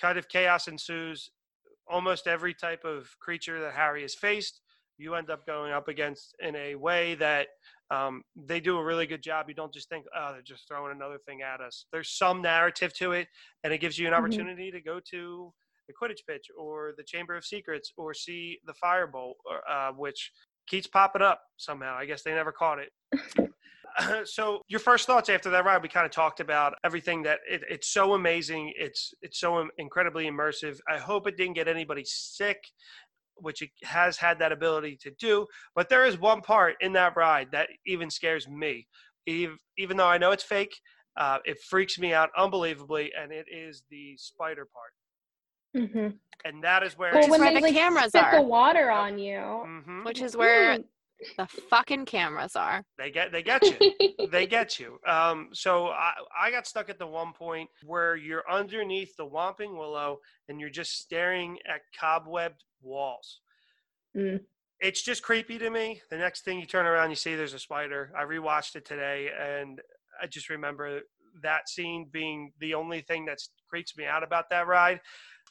kind 0.00 0.18
of 0.18 0.28
chaos 0.28 0.68
ensues. 0.68 1.30
Almost 1.88 2.26
every 2.26 2.54
type 2.54 2.84
of 2.84 3.08
creature 3.20 3.60
that 3.60 3.74
Harry 3.74 4.02
has 4.02 4.14
faced, 4.14 4.60
you 4.98 5.14
end 5.14 5.30
up 5.30 5.44
going 5.46 5.72
up 5.72 5.88
against 5.88 6.34
in 6.40 6.54
a 6.54 6.74
way 6.76 7.14
that 7.16 7.48
um, 7.90 8.22
they 8.36 8.60
do 8.60 8.78
a 8.78 8.84
really 8.84 9.06
good 9.06 9.22
job. 9.22 9.46
You 9.48 9.54
don't 9.54 9.72
just 9.72 9.88
think, 9.88 10.06
oh, 10.16 10.32
they're 10.32 10.42
just 10.42 10.66
throwing 10.68 10.92
another 10.92 11.18
thing 11.26 11.42
at 11.42 11.60
us. 11.60 11.86
There's 11.92 12.10
some 12.10 12.40
narrative 12.40 12.94
to 12.94 13.12
it, 13.12 13.28
and 13.64 13.72
it 13.72 13.78
gives 13.78 13.98
you 13.98 14.06
an 14.06 14.14
Mhm. 14.14 14.18
opportunity 14.18 14.70
to 14.70 14.80
go 14.80 15.00
to 15.10 15.52
the 15.88 15.92
Quidditch 15.92 16.24
pitch 16.26 16.46
or 16.56 16.94
the 16.96 17.02
Chamber 17.04 17.34
of 17.36 17.44
Secrets 17.44 17.92
or 17.96 18.14
see 18.14 18.60
the 18.64 18.74
Firebolt, 18.74 19.34
uh, 19.68 19.92
which 19.92 20.30
keeps 20.68 20.86
popping 20.86 21.22
up 21.22 21.42
somehow. 21.56 21.96
I 21.96 22.06
guess 22.06 22.22
they 22.22 22.32
never 22.32 22.52
caught 22.52 22.78
it. 22.78 22.92
so 24.24 24.62
your 24.68 24.80
first 24.80 25.06
thoughts 25.06 25.28
after 25.28 25.50
that 25.50 25.64
ride 25.64 25.82
we 25.82 25.88
kind 25.88 26.06
of 26.06 26.12
talked 26.12 26.40
about 26.40 26.74
everything 26.84 27.22
that 27.22 27.40
it, 27.48 27.62
it's 27.68 27.88
so 27.92 28.14
amazing 28.14 28.72
it's 28.76 29.12
it's 29.22 29.38
so 29.40 29.68
incredibly 29.78 30.26
immersive 30.26 30.78
i 30.88 30.98
hope 30.98 31.26
it 31.26 31.36
didn't 31.36 31.54
get 31.54 31.68
anybody 31.68 32.02
sick 32.04 32.58
which 33.36 33.62
it 33.62 33.70
has 33.82 34.16
had 34.18 34.38
that 34.38 34.52
ability 34.52 34.96
to 34.96 35.10
do 35.18 35.46
but 35.74 35.88
there 35.88 36.04
is 36.04 36.18
one 36.18 36.40
part 36.40 36.76
in 36.80 36.92
that 36.92 37.14
ride 37.16 37.50
that 37.52 37.68
even 37.86 38.10
scares 38.10 38.48
me 38.48 38.86
even, 39.26 39.58
even 39.78 39.96
though 39.96 40.06
i 40.08 40.18
know 40.18 40.30
it's 40.32 40.44
fake 40.44 40.74
uh, 41.18 41.38
it 41.44 41.58
freaks 41.68 41.98
me 41.98 42.14
out 42.14 42.30
unbelievably 42.38 43.12
and 43.18 43.32
it 43.32 43.46
is 43.50 43.84
the 43.90 44.16
spider 44.16 44.66
part 44.72 44.92
Mhm. 45.76 46.18
and 46.44 46.62
that 46.64 46.82
is 46.82 46.96
where 46.96 47.18
Well, 47.18 47.28
is 47.28 47.30
when 47.30 47.40
where 47.40 47.50
they 47.50 47.54
the 47.54 47.60
like 47.60 47.74
cameras 47.74 48.10
spit 48.10 48.14
are. 48.14 48.32
the 48.32 48.42
water 48.42 48.90
Yep. 48.90 48.90
on 48.90 49.18
you. 49.18 49.66
Mhm. 49.66 50.04
Which 50.04 50.20
is 50.20 50.36
where 50.36 50.78
Mm. 50.78 50.84
The 51.36 51.46
fucking 51.46 52.04
cameras 52.04 52.56
are. 52.56 52.84
they 52.98 53.10
get 53.10 53.32
they 53.32 53.42
get 53.42 53.62
you 53.62 54.26
they 54.30 54.46
get 54.46 54.78
you. 54.78 54.98
Um, 55.06 55.48
so 55.52 55.88
I, 55.88 56.12
I 56.40 56.50
got 56.50 56.66
stuck 56.66 56.90
at 56.90 56.98
the 56.98 57.06
one 57.06 57.32
point 57.32 57.68
where 57.84 58.16
you're 58.16 58.44
underneath 58.50 59.16
the 59.16 59.26
Whomping 59.26 59.76
Willow 59.76 60.18
and 60.48 60.60
you're 60.60 60.70
just 60.70 60.98
staring 60.98 61.58
at 61.68 61.82
cobwebbed 62.00 62.60
walls. 62.82 63.40
Mm. 64.16 64.40
It's 64.80 65.02
just 65.02 65.22
creepy 65.22 65.58
to 65.58 65.70
me. 65.70 66.02
The 66.10 66.18
next 66.18 66.44
thing 66.44 66.58
you 66.58 66.66
turn 66.66 66.86
around, 66.86 67.10
you 67.10 67.16
see 67.16 67.36
there's 67.36 67.54
a 67.54 67.58
spider. 67.58 68.10
I 68.18 68.24
rewatched 68.24 68.74
it 68.74 68.84
today, 68.84 69.30
and 69.40 69.80
I 70.20 70.26
just 70.26 70.50
remember 70.50 71.02
that 71.42 71.68
scene 71.68 72.08
being 72.10 72.52
the 72.58 72.74
only 72.74 73.00
thing 73.00 73.24
that 73.26 73.38
creeps 73.70 73.96
me 73.96 74.06
out 74.06 74.24
about 74.24 74.50
that 74.50 74.66
ride. 74.66 75.00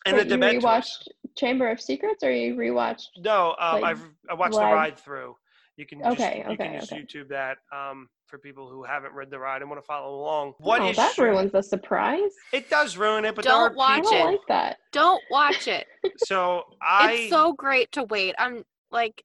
And 0.05 0.17
Wait, 0.17 0.29
the 0.29 0.35
you 0.35 0.41
rewatched 0.41 1.07
Chamber 1.37 1.69
of 1.69 1.79
Secrets, 1.79 2.23
or 2.23 2.31
you 2.31 2.55
rewatched? 2.55 3.07
No, 3.17 3.55
um, 3.59 3.81
like, 3.81 3.83
I've 3.83 4.09
I 4.29 4.33
watched 4.33 4.55
live? 4.55 4.69
the 4.69 4.75
ride 4.75 4.97
through. 4.99 5.35
You 5.81 5.87
can 5.87 5.97
just, 5.99 6.11
Okay, 6.11 6.45
you 6.47 6.55
can 6.57 6.79
just 6.79 6.93
okay. 6.93 7.01
YouTube 7.01 7.27
that 7.29 7.57
um, 7.75 8.07
for 8.27 8.37
people 8.37 8.69
who 8.69 8.83
haven't 8.83 9.15
read 9.15 9.31
the 9.31 9.39
ride 9.39 9.61
and 9.63 9.69
want 9.71 9.81
to 9.81 9.85
follow 9.87 10.13
along. 10.13 10.53
What 10.59 10.79
oh, 10.83 10.89
is 10.89 10.95
that 10.97 11.15
true- 11.15 11.29
ruins 11.31 11.51
the 11.53 11.63
surprise. 11.63 12.29
It 12.53 12.69
does 12.69 12.97
ruin 12.97 13.25
it, 13.25 13.33
but 13.33 13.43
Don't 13.45 13.59
there 13.59 13.71
are 13.71 13.73
watch 13.75 13.89
I 13.89 13.95
people. 13.95 14.11
don't 14.11 14.21
it. 14.21 14.31
like 14.33 14.47
that. 14.47 14.77
Don't 14.91 15.23
watch 15.31 15.67
it. 15.67 15.87
So 16.17 16.65
I 16.83 17.13
It's 17.13 17.31
so 17.31 17.53
great 17.53 17.91
to 17.93 18.03
wait. 18.03 18.35
I'm 18.37 18.63
like 18.91 19.23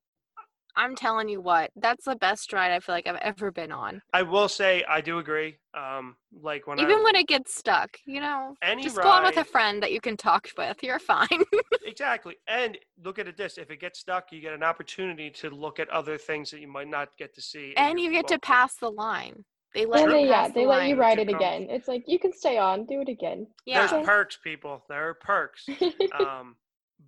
I'm 0.77 0.95
telling 0.95 1.29
you 1.29 1.41
what, 1.41 1.71
that's 1.77 2.05
the 2.05 2.17
best 2.17 2.53
ride 2.53 2.71
I 2.71 2.81
feel 2.81 2.95
like 2.95 3.07
I've 3.07 3.17
ever 3.17 3.51
been 3.51 3.73
on. 3.73 4.03
I 4.13 4.23
will 4.23 4.49
say 4.49 4.85
I 4.89 5.01
do 5.01 5.19
agree. 5.19 5.57
Um, 5.75 6.17
like 6.43 6.67
when 6.67 6.79
Even 6.79 6.99
I, 6.99 7.03
when 7.03 7.17
it 7.17 7.27
gets 7.29 7.55
stuck, 7.55 7.97
you 8.07 8.21
know, 8.21 8.55
any 8.63 8.83
just 8.83 8.97
ride, 8.97 9.05
go 9.05 9.09
on 9.09 9.25
with 9.25 9.37
a 9.39 9.45
friend 9.45 9.83
that 9.83 9.93
you 9.93 10.01
can 10.01 10.17
talk 10.17 10.49
with. 10.57 10.83
You're 10.83 10.99
fine. 10.99 11.29
exactly. 11.87 12.37
And 12.47 12.77
look 13.03 13.19
at 13.19 13.27
it 13.27 13.37
this: 13.37 13.59
if 13.59 13.71
it 13.71 13.81
gets 13.81 14.01
stuck, 14.01 14.33
you 14.33 14.41
get 14.41 14.53
an 14.53 14.63
opportunity 14.63 15.31
to 15.31 15.51
look 15.51 15.81
at 15.81 15.89
other 15.91 16.19
things 16.19 16.51
that 16.51 16.61
you 16.61 16.69
might 16.69 16.89
not 16.89 17.09
get 17.19 17.35
to 17.35 17.43
see. 17.43 17.75
and 17.77 17.99
you 17.99 18.13
get 18.13 18.29
to 18.29 18.39
pass 18.39 18.77
the 18.77 18.91
line. 18.91 19.45
They 19.75 19.85
let 19.87 20.03
And 20.03 20.13
you 20.13 20.17
they, 20.19 20.29
yeah, 20.29 20.43
pass 20.43 20.49
the 20.49 20.61
they 20.61 20.67
let 20.67 20.89
you 20.89 20.97
ride 20.97 21.19
it 21.19 21.29
it 21.29 21.35
again. 21.35 21.67
It's 21.71 21.89
like 21.89 22.05
you 22.07 22.19
can 22.19 22.33
stay 22.33 22.59
on, 22.59 22.85
do 22.87 23.01
it 23.01 23.09
again. 23.09 23.47
Yeah. 23.65 23.87
There's 23.87 24.07
perks, 24.07 24.39
people. 24.43 24.85
There 24.89 25.09
are 25.09 25.15
perks. 25.15 25.67
um, 26.19 26.57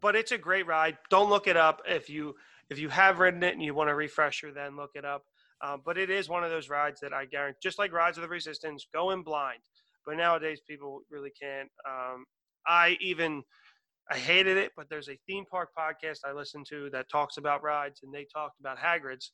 but 0.00 0.16
it's 0.16 0.32
a 0.32 0.38
great 0.38 0.66
ride. 0.66 0.98
Don't 1.10 1.30
look 1.30 1.46
it 1.46 1.56
up 1.56 1.82
if 1.86 2.10
you 2.10 2.34
if 2.70 2.78
you 2.78 2.88
have 2.88 3.18
ridden 3.18 3.42
it 3.42 3.54
and 3.54 3.62
you 3.62 3.74
want 3.74 3.90
a 3.90 3.94
refresher. 3.94 4.52
Then 4.52 4.76
look 4.76 4.90
it 4.94 5.04
up. 5.04 5.24
Um, 5.62 5.82
but 5.84 5.98
it 5.98 6.10
is 6.10 6.28
one 6.28 6.44
of 6.44 6.50
those 6.50 6.68
rides 6.68 7.00
that 7.00 7.12
I 7.12 7.24
guarantee, 7.24 7.58
just 7.62 7.78
like 7.78 7.92
Rise 7.92 8.16
of 8.16 8.22
the 8.22 8.28
Resistance, 8.28 8.86
go 8.92 9.10
in 9.10 9.22
blind. 9.22 9.60
But 10.06 10.16
nowadays, 10.16 10.60
people 10.66 11.02
really 11.10 11.32
can't. 11.40 11.68
Um, 11.86 12.24
I 12.66 12.96
even 13.00 13.42
I 14.10 14.16
hated 14.16 14.56
it, 14.56 14.72
but 14.76 14.88
there's 14.88 15.08
a 15.08 15.18
theme 15.26 15.44
park 15.50 15.70
podcast 15.78 16.20
I 16.24 16.32
listen 16.32 16.64
to 16.70 16.88
that 16.90 17.10
talks 17.10 17.36
about 17.36 17.62
rides, 17.62 18.00
and 18.02 18.12
they 18.12 18.26
talked 18.32 18.60
about 18.60 18.78
Hagrid's. 18.78 19.32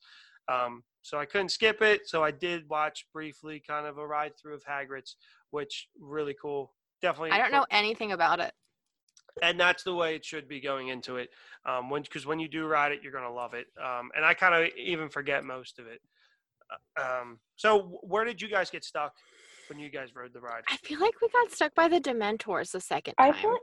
Um, 0.49 0.82
so 1.03 1.18
I 1.18 1.26
couldn't 1.26 1.51
skip 1.51 1.80
it. 1.80 2.09
So 2.09 2.24
I 2.24 2.30
did 2.30 2.68
watch 2.68 3.07
briefly, 3.12 3.62
kind 3.66 3.87
of 3.87 3.99
a 3.99 4.07
ride 4.07 4.32
through 4.41 4.55
of 4.55 4.64
Hagrid's, 4.64 5.16
which 5.51 5.89
really 6.01 6.35
cool. 6.41 6.74
Definitely. 7.03 7.32
I 7.32 7.39
don't 7.39 7.53
know 7.53 7.66
anything 7.70 8.12
about 8.12 8.41
it. 8.41 8.53
And 9.43 9.59
that's 9.59 9.82
the 9.82 9.95
way 9.95 10.14
it 10.14 10.24
should 10.24 10.49
be 10.49 10.61
going 10.61 10.89
into 10.89 11.16
it. 11.16 11.30
Um, 11.66 11.91
when 11.91 12.03
because 12.03 12.26
when 12.26 12.39
you 12.39 12.49
do 12.49 12.66
ride 12.66 12.93
it, 12.93 13.01
you're 13.03 13.12
gonna 13.12 13.32
love 13.32 13.55
it. 13.55 13.66
Um, 13.82 14.11
and 14.16 14.24
I 14.24 14.35
kind 14.35 14.55
of 14.55 14.70
even 14.76 15.09
forget 15.09 15.45
most 15.45 15.78
of 15.78 15.87
it. 15.87 16.01
Uh, 16.99 17.20
Um, 17.22 17.39
so 17.57 17.99
where 18.03 18.24
did 18.24 18.41
you 18.41 18.49
guys 18.49 18.70
get 18.70 18.85
stuck 18.85 19.14
when 19.68 19.78
you 19.78 19.89
guys 19.91 20.14
rode 20.14 20.32
the 20.32 20.41
ride? 20.41 20.62
I 20.68 20.76
feel 20.78 21.01
like 21.01 21.14
we 21.20 21.28
got 21.28 21.51
stuck 21.53 21.74
by 21.74 21.89
the 21.89 22.01
Dementors 22.01 22.70
the 22.72 22.80
second 22.80 23.14
time. 23.18 23.32
I 23.35 23.41
feel 23.41 23.53
like 23.53 23.61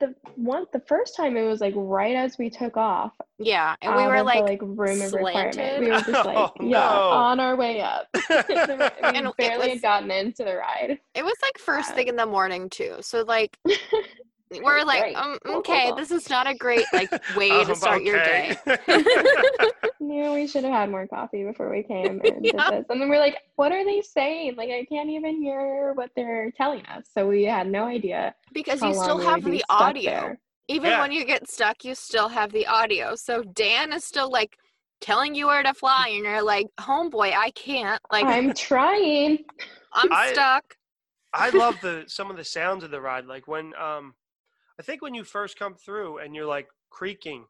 the 0.00 0.14
one 0.36 0.64
the 0.72 0.80
first 0.80 1.14
time 1.14 1.36
it 1.36 1.42
was 1.44 1.60
like 1.60 1.74
right 1.76 2.16
as 2.16 2.38
we 2.38 2.48
took 2.48 2.76
off. 2.78 3.12
yeah, 3.38 3.76
and 3.82 3.94
we 3.94 4.06
were 4.06 4.22
like, 4.22 4.38
the, 4.46 4.52
like 4.52 4.62
room 4.62 5.00
of 5.02 5.12
requirement. 5.12 5.54
slanted. 5.54 5.80
We 5.80 5.90
were 5.90 5.98
just 6.00 6.08
like 6.26 6.36
Oh, 6.38 6.52
yeah, 6.60 6.78
no. 6.80 7.08
on 7.10 7.38
our 7.40 7.54
way 7.56 7.80
up. 7.82 8.08
we 8.30 8.56
And 9.02 9.26
it 9.26 9.36
barely 9.36 9.58
was- 9.58 9.68
had 9.74 9.82
gotten 9.82 10.10
into 10.10 10.44
the 10.44 10.56
ride. 10.56 10.98
it 11.14 11.22
was 11.24 11.34
like 11.42 11.58
first 11.58 11.90
Yeah. 11.90 11.96
thing 11.96 12.08
in 12.08 12.16
the 12.16 12.24
morning 12.26 12.70
too. 12.70 12.96
So 13.02 13.22
like 13.22 13.58
we're 14.62 14.84
like, 14.84 15.02
Great. 15.02 15.16
um, 15.16 15.38
Cool, 15.44 15.52
cool, 15.52 15.58
okay, 15.60 15.86
cool. 15.88 15.96
this 15.96 16.10
is 16.10 16.28
not 16.28 16.46
a 16.46 16.54
great 16.54 16.84
like 16.92 17.10
way 17.36 17.48
to 17.48 17.70
Um, 17.70 17.74
start 17.74 18.02
your 18.02 18.18
day. 18.18 18.56
okay. 18.66 19.04
Yeah, 20.04 20.34
we 20.34 20.46
should 20.48 20.64
have 20.64 20.72
had 20.72 20.90
more 20.90 21.06
coffee 21.06 21.44
before 21.44 21.70
we 21.70 21.82
came 21.84 22.20
and 22.24 22.44
Yeah. 22.44 22.52
did 22.70 22.80
this. 22.80 22.86
And 22.90 23.00
then 23.00 23.08
we're 23.08 23.20
like, 23.20 23.38
what 23.56 23.70
are 23.72 23.84
they 23.84 24.00
saying? 24.02 24.56
Like 24.56 24.68
I 24.70 24.84
can't 24.84 25.08
even 25.08 25.40
hear 25.40 25.92
what 25.94 26.10
they're 26.16 26.50
telling 26.50 26.84
us. 26.86 27.06
So 27.14 27.28
we 27.28 27.44
had 27.44 27.66
no 27.68 27.84
idea. 27.84 28.34
because 28.52 28.82
you 28.82 28.92
still 28.94 29.18
have 29.18 29.44
the 29.44 29.64
audio. 29.70 30.10
there. 30.10 30.40
Even 30.68 30.90
Yeah. 30.90 31.00
when 31.00 31.12
you 31.12 31.24
get 31.24 31.48
stuck, 31.48 31.84
you 31.84 31.94
still 31.94 32.28
have 32.28 32.50
the 32.52 32.66
audio. 32.66 33.14
So 33.14 33.42
Dan 33.42 33.92
is 33.92 34.04
still 34.04 34.30
like 34.30 34.58
telling 35.00 35.34
you 35.34 35.46
where 35.46 35.62
to 35.62 35.72
fly, 35.74 36.08
and 36.14 36.24
you're 36.24 36.42
like, 36.42 36.66
homeboy, 36.80 37.32
I 37.34 37.50
can't. 37.52 38.00
Like 38.10 38.24
I'm, 38.24 38.52
trying. 38.54 39.38
I'm 39.92 40.08
trying. 40.08 40.28
I- 40.28 40.32
stuck. 40.32 40.64
I 41.34 41.48
love 41.50 41.80
the 41.80 42.04
some 42.08 42.30
of 42.30 42.36
the 42.36 42.44
sounds 42.44 42.84
of 42.84 42.90
the 42.90 43.00
ride. 43.00 43.24
Like 43.26 43.48
when 43.48 43.72
um, 43.76 44.14
I 44.78 44.82
think 44.82 45.02
when 45.02 45.14
you 45.14 45.24
first 45.24 45.58
come 45.58 45.74
through 45.74 46.18
and 46.18 46.34
you're 46.34 46.46
like 46.46 46.68
creaking 46.90 47.46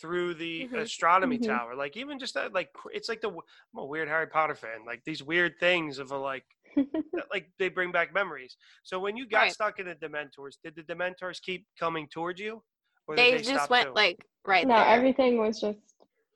through 0.00 0.34
the 0.34 0.68
Mhm. 0.68 0.78
astronomy 0.80 1.38
Mhm. 1.38 1.46
tower. 1.46 1.74
Like 1.76 1.96
even 1.96 2.18
just 2.18 2.34
that, 2.34 2.52
like 2.52 2.70
it's 2.92 3.08
like 3.08 3.20
the 3.20 3.28
w- 3.28 3.42
I'm 3.72 3.80
a 3.80 3.84
weird 3.84 4.08
Harry 4.08 4.26
Potter 4.26 4.54
fan. 4.56 4.84
Like 4.84 5.02
these 5.04 5.22
weird 5.22 5.58
things 5.60 5.98
of 5.98 6.10
a 6.10 6.18
like 6.18 6.44
that, 7.14 7.26
like 7.32 7.50
they 7.58 7.68
bring 7.68 7.92
back 7.92 8.12
memories. 8.12 8.56
So 8.82 8.98
when 8.98 9.16
you 9.16 9.26
got 9.28 9.42
Right. 9.42 9.52
stuck 9.52 9.78
in 9.78 9.86
the 9.86 9.94
Dementors, 9.94 10.56
did 10.62 10.74
the 10.74 10.82
Dementors 10.82 11.40
keep 11.40 11.66
coming 11.78 12.08
towards 12.08 12.40
you? 12.40 12.62
Or 13.06 13.14
did 13.14 13.24
They, 13.24 13.30
they 13.36 13.42
just 13.42 13.50
stop 13.64 13.70
went 13.70 13.86
too? 13.88 13.92
like 13.94 14.26
right 14.44 14.66
no, 14.66 14.74
there. 14.74 14.86
everything 14.86 15.38
was 15.38 15.60
just 15.60 15.78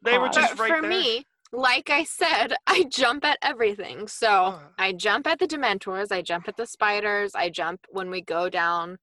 they 0.02 0.16
were 0.16 0.28
just 0.28 0.56
right 0.58 0.68
for 0.72 0.80
there. 0.80 0.88
me, 0.90 1.24
like 1.52 1.90
I 1.90 2.04
said, 2.04 2.54
I 2.68 2.84
jump 2.84 3.24
at 3.24 3.38
everything. 3.42 4.06
So. 4.06 4.60
I 4.78 4.92
jump 4.92 5.26
at 5.26 5.38
the 5.40 5.46
Dementors, 5.46 6.10
I 6.10 6.22
jump 6.22 6.48
at 6.48 6.56
the 6.56 6.64
spiders, 6.66 7.34
I 7.34 7.50
jump 7.50 7.84
when 7.90 8.08
we 8.10 8.22
go 8.22 8.48
down 8.48 8.98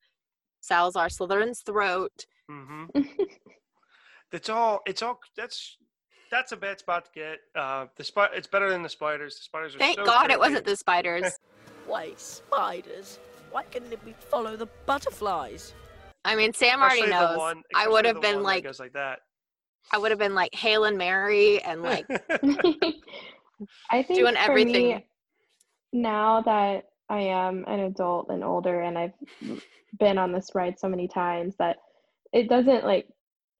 Salazar 0.68 1.07
Slytherin's 1.07 1.61
throat. 1.61 2.26
Mm-hmm. 2.51 3.01
It's 4.34 4.49
all. 4.49 4.82
It's 4.86 5.01
all. 5.01 5.22
That's 5.38 5.78
that's 6.30 6.51
a 6.51 6.57
bad 6.57 6.80
spot 6.80 7.05
to 7.05 7.11
get. 7.18 7.38
Uh, 7.55 7.86
the 7.95 8.03
spot. 8.03 8.32
It's 8.36 8.45
better 8.45 8.70
than 8.70 8.84
the 8.84 8.89
spiders. 8.89 9.38
The 9.38 9.43
spiders 9.43 9.74
are. 9.74 9.80
Thank 9.80 9.99
so 9.99 10.05
God 10.05 10.30
it 10.32 10.38
wasn't 10.38 10.65
the 10.65 10.76
spiders. 10.76 11.39
Why 11.88 12.11
spiders? 12.18 13.20
Why 13.51 13.63
couldn't 13.63 13.95
we 14.05 14.11
follow 14.30 14.57
the 14.57 14.68
butterflies? 14.86 15.74
I 16.26 16.36
mean, 16.36 16.51
Sam 16.53 16.82
already 16.82 17.03
Especially 17.03 17.13
the 17.13 17.28
knows. 17.30 17.38
one- 17.38 17.63
I 17.74 17.88
would 17.88 18.03
have 18.03 18.20
been 18.20 18.36
one 18.36 18.43
that 18.43 18.49
like, 18.49 18.63
goes 18.65 18.82
like 18.82 18.91
that. 18.93 19.20
I 19.93 19.97
would 19.97 20.11
have 20.11 20.20
been 20.20 20.36
like 20.36 20.53
Hail 20.53 20.84
and 20.84 20.97
Mary 20.97 21.61
and 21.63 21.82
like 21.82 22.05
I 23.89 24.03
think 24.03 24.20
Doing 24.20 24.34
for 24.36 24.39
everything. 24.41 24.88
me, 24.97 25.07
now 25.93 26.41
that 26.41 26.89
I 27.09 27.22
am 27.22 27.63
an 27.65 27.80
adult 27.80 28.28
and 28.30 28.43
older 28.43 28.82
and 28.82 28.97
I've 28.97 29.13
been 29.99 30.17
on 30.17 30.31
this 30.31 30.49
ride 30.55 30.79
so 30.79 30.88
many 30.88 31.07
times 31.07 31.55
that 31.59 31.77
it 32.33 32.49
doesn't 32.49 32.85
like 32.85 33.07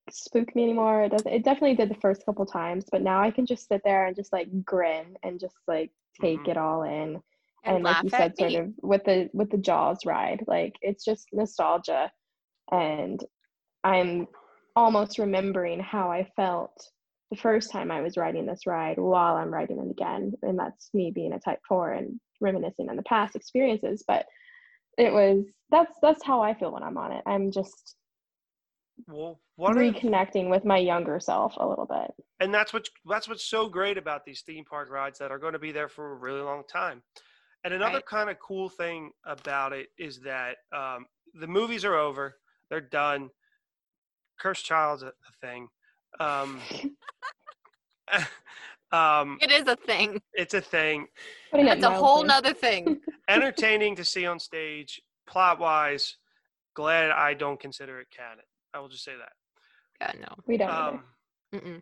spook 0.10 0.56
me 0.56 0.64
anymore. 0.64 1.04
It 1.04 1.12
doesn't 1.12 1.32
it 1.32 1.44
definitely 1.44 1.76
did 1.76 1.90
the 1.90 2.00
first 2.02 2.26
couple 2.26 2.46
times, 2.46 2.86
but 2.92 3.02
now 3.02 3.22
I 3.22 3.32
can 3.32 3.46
just 3.46 3.68
sit 3.68 3.82
there 3.84 4.06
and 4.06 4.16
just 4.16 4.32
like 4.34 4.48
grin 4.64 5.18
and 5.24 5.40
just 5.40 5.58
like 5.68 5.92
take 6.22 6.44
Mhm. 6.44 6.50
it 6.50 6.58
all 6.58 6.84
in. 6.84 7.22
and, 7.64 7.76
And, 7.76 7.84
like 7.84 8.04
you 8.04 8.10
said, 8.10 8.38
sort 8.38 8.52
me. 8.52 8.58
of 8.58 8.74
with 8.82 9.04
the 9.04 9.30
with 9.34 9.50
the 9.50 9.58
Jaws 9.58 10.06
ride, 10.06 10.44
like 10.48 10.76
it's 10.82 11.04
just 11.04 11.28
nostalgia 11.34 12.12
and 12.72 13.24
I'm 13.84 14.28
almost 14.76 15.20
remembering 15.20 15.80
how 15.80 16.12
I 16.12 16.30
felt 16.36 16.92
the 17.32 17.38
first 17.38 17.72
time 17.72 17.92
I 17.92 18.02
was 18.02 18.18
riding 18.18 18.46
this 18.46 18.66
ride 18.66 18.98
while 18.98 19.36
I'm 19.36 19.54
riding 19.54 19.80
it 19.80 19.92
again. 19.92 20.34
And 20.42 20.58
that's 20.58 20.90
me 20.94 21.12
being 21.12 21.34
a 21.34 21.40
type 21.40 21.60
four 21.68 21.92
and 21.92 22.20
reminiscing 22.40 22.90
on 22.90 22.96
the 22.96 23.04
past 23.04 23.36
experiences. 23.36 24.04
But 24.08 24.26
it 24.98 25.14
was 25.14 25.46
that's 25.70 25.94
that's 26.02 26.24
how 26.24 26.42
I 26.42 26.54
feel 26.54 26.72
when 26.72 26.84
I'm 26.84 26.98
on 26.98 27.12
it. 27.12 27.24
I'm 27.26 27.52
just 27.52 27.96
well, 29.08 29.40
reconnecting 29.68 30.50
with 30.50 30.66
my 30.66 30.78
younger 30.78 31.20
self 31.20 31.56
a 31.58 31.68
little 31.68 31.86
bit. 31.86 32.12
and 32.40 32.54
that's 32.54 32.74
what 32.74 32.88
that's 33.06 33.28
what's 33.28 33.44
so 33.44 33.68
great 33.68 33.98
about 33.98 34.26
these 34.26 34.42
theme 34.42 34.66
park 34.66 34.90
rides 34.90 35.20
that 35.20 35.32
are 35.32 35.40
going 35.40 35.54
to 35.54 35.60
be 35.60 35.72
there 35.72 35.90
for 35.90 36.12
a 36.12 36.16
really 36.16 36.42
long 36.42 36.64
time. 36.72 37.02
And 37.64 37.74
another 37.74 37.96
Right. 37.98 38.06
kind 38.06 38.30
of 38.30 38.40
cool 38.40 38.70
thing 38.70 39.12
about 39.26 39.74
it 39.74 39.88
is 39.98 40.20
that 40.22 40.58
um, 40.72 41.06
the 41.34 41.48
movies 41.48 41.84
are 41.86 41.96
over; 41.96 42.36
they're 42.70 42.82
done. 42.82 43.30
Cursed 44.40 44.66
Child's 44.66 45.04
a, 45.04 45.08
a 45.08 45.32
thing. 45.42 45.70
Um, 46.20 46.62
um, 48.92 49.38
It 49.42 49.52
is 49.52 49.68
a 49.68 49.76
thing. 49.76 50.22
it's 50.34 50.54
a 50.54 50.62
thing. 50.62 51.08
Putting 51.52 51.68
it 51.68 51.82
That's 51.82 51.94
a 51.96 51.98
whole 51.98 52.24
mildly. 52.24 52.28
nother 52.28 52.54
thing. 52.54 53.00
Entertaining 53.30 53.96
to 53.98 54.06
see 54.06 54.26
on 54.26 54.40
stage, 54.40 55.02
plot 55.28 55.60
wise. 55.60 56.16
Glad 56.76 57.12
I 57.12 57.34
don't 57.34 57.60
consider 57.60 58.00
it 58.00 58.08
canon. 58.16 58.46
I 58.74 58.80
will 58.80 58.90
just 58.90 59.04
say 59.04 59.14
that. 59.18 59.32
Yeah, 60.16 60.22
no. 60.22 60.36
We 60.46 60.58
don't. 60.58 60.70
Um, 60.70 61.82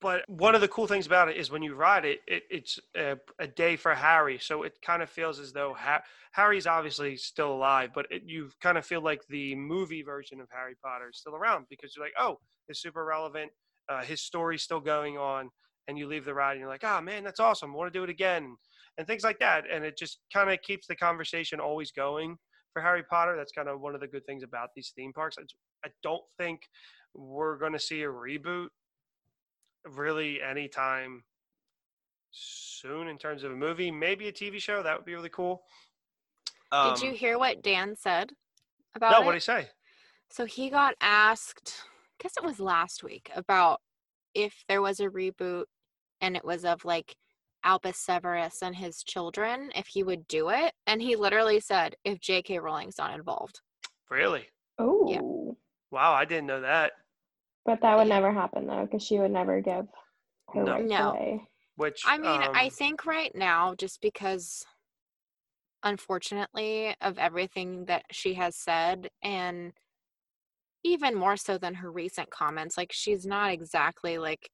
but 0.00 0.28
one 0.28 0.54
of 0.54 0.60
the 0.60 0.68
cool 0.68 0.86
things 0.86 1.06
about 1.06 1.28
it 1.28 1.36
is 1.36 1.50
when 1.50 1.62
you 1.62 1.74
ride 1.74 2.04
it, 2.04 2.20
it 2.26 2.42
it's 2.50 2.78
a, 2.96 3.16
a 3.38 3.46
day 3.46 3.76
for 3.76 3.94
Harry. 3.94 4.38
So 4.38 4.64
it 4.64 4.74
kind 4.84 5.02
of 5.02 5.08
feels 5.10 5.38
as 5.38 5.52
though 5.52 5.74
ha- 5.78 6.02
Harry's 6.32 6.66
obviously 6.66 7.16
still 7.16 7.52
alive, 7.52 7.90
but 7.94 8.06
it, 8.10 8.22
you 8.26 8.50
kind 8.60 8.76
of 8.76 8.84
feel 8.84 9.02
like 9.02 9.20
the 9.28 9.54
movie 9.54 10.02
version 10.02 10.40
of 10.40 10.48
Harry 10.50 10.74
Potter 10.82 11.08
is 11.10 11.18
still 11.18 11.36
around 11.36 11.66
because 11.70 11.94
you're 11.94 12.04
like, 12.04 12.14
oh, 12.18 12.38
it's 12.68 12.80
super 12.82 13.04
relevant. 13.04 13.52
Uh, 13.88 14.02
his 14.02 14.20
story's 14.20 14.62
still 14.62 14.80
going 14.80 15.16
on, 15.16 15.50
and 15.88 15.98
you 15.98 16.06
leave 16.06 16.24
the 16.24 16.34
ride 16.34 16.52
and 16.52 16.60
you're 16.60 16.68
like, 16.68 16.84
oh 16.84 17.00
man, 17.00 17.24
that's 17.24 17.40
awesome. 17.40 17.70
I 17.72 17.76
want 17.76 17.92
to 17.92 17.98
do 17.98 18.04
it 18.04 18.10
again, 18.10 18.56
and 18.98 19.06
things 19.06 19.24
like 19.24 19.38
that. 19.40 19.64
And 19.72 19.84
it 19.84 19.98
just 19.98 20.18
kind 20.32 20.50
of 20.50 20.60
keeps 20.62 20.86
the 20.86 20.96
conversation 20.96 21.60
always 21.60 21.90
going 21.90 22.36
for 22.72 22.82
Harry 22.82 23.02
Potter. 23.02 23.36
That's 23.36 23.52
kind 23.52 23.68
of 23.68 23.80
one 23.80 23.94
of 23.94 24.00
the 24.00 24.08
good 24.08 24.24
things 24.26 24.42
about 24.42 24.70
these 24.74 24.92
theme 24.96 25.12
parks. 25.12 25.36
I 25.84 25.88
don't 26.02 26.22
think 26.38 26.60
we're 27.14 27.58
going 27.58 27.72
to 27.72 27.78
see 27.78 28.02
a 28.02 28.08
reboot 28.08 28.68
really 29.84 30.40
anytime 30.40 31.22
soon 32.30 33.08
in 33.08 33.18
terms 33.18 33.44
of 33.44 33.52
a 33.52 33.56
movie, 33.56 33.90
maybe 33.90 34.28
a 34.28 34.32
TV 34.32 34.58
show. 34.58 34.82
That 34.82 34.96
would 34.96 35.04
be 35.04 35.14
really 35.14 35.28
cool. 35.28 35.62
Um, 36.70 36.94
Did 36.94 37.02
you 37.02 37.12
hear 37.12 37.38
what 37.38 37.62
Dan 37.62 37.94
said 37.96 38.32
about 38.94 39.12
No, 39.12 39.20
it? 39.20 39.26
what 39.26 39.32
did 39.32 39.36
he 39.36 39.40
say? 39.40 39.68
So 40.30 40.46
he 40.46 40.70
got 40.70 40.94
asked, 41.00 41.82
I 41.86 42.22
guess 42.22 42.32
it 42.38 42.44
was 42.44 42.58
last 42.58 43.04
week, 43.04 43.30
about 43.36 43.80
if 44.34 44.64
there 44.68 44.80
was 44.80 44.98
a 45.00 45.08
reboot 45.08 45.64
and 46.22 46.36
it 46.36 46.44
was 46.44 46.64
of 46.64 46.84
like 46.84 47.16
Albus 47.64 47.98
Severus 47.98 48.62
and 48.62 48.74
his 48.74 49.02
children, 49.02 49.70
if 49.74 49.88
he 49.88 50.02
would 50.02 50.26
do 50.28 50.48
it. 50.48 50.72
And 50.86 51.02
he 51.02 51.16
literally 51.16 51.60
said, 51.60 51.94
if 52.04 52.20
J.K. 52.20 52.58
Rowling's 52.60 52.98
not 52.98 53.14
involved. 53.14 53.60
Really? 54.10 54.46
Oh, 54.78 55.06
Yeah. 55.08 55.20
Wow, 55.90 56.14
I 56.14 56.24
didn't 56.24 56.46
know 56.46 56.62
that. 56.62 56.92
But 57.64 57.80
that 57.82 57.96
would 57.96 58.08
never 58.08 58.32
happen 58.32 58.66
though, 58.66 58.86
because 58.86 59.02
she 59.02 59.18
would 59.18 59.30
never 59.30 59.60
give 59.60 59.86
her 60.54 60.64
No. 60.64 60.78
rights 60.78 60.90
No. 60.90 61.10
away. 61.10 61.48
Which 61.76 62.02
I 62.06 62.18
mean, 62.18 62.40
I 62.54 62.64
um, 62.64 62.70
think 62.70 63.06
right 63.06 63.32
now, 63.34 63.74
just 63.74 64.00
because, 64.00 64.64
unfortunately, 65.82 66.94
of 67.00 67.18
everything 67.18 67.86
that 67.86 68.04
she 68.10 68.34
has 68.34 68.56
said, 68.56 69.08
and 69.22 69.72
even 70.84 71.14
more 71.14 71.36
so 71.36 71.58
than 71.58 71.74
her 71.74 71.90
recent 71.90 72.30
comments, 72.30 72.76
like 72.76 72.92
she's 72.92 73.24
not 73.24 73.52
exactly 73.52 74.18
like 74.18 74.50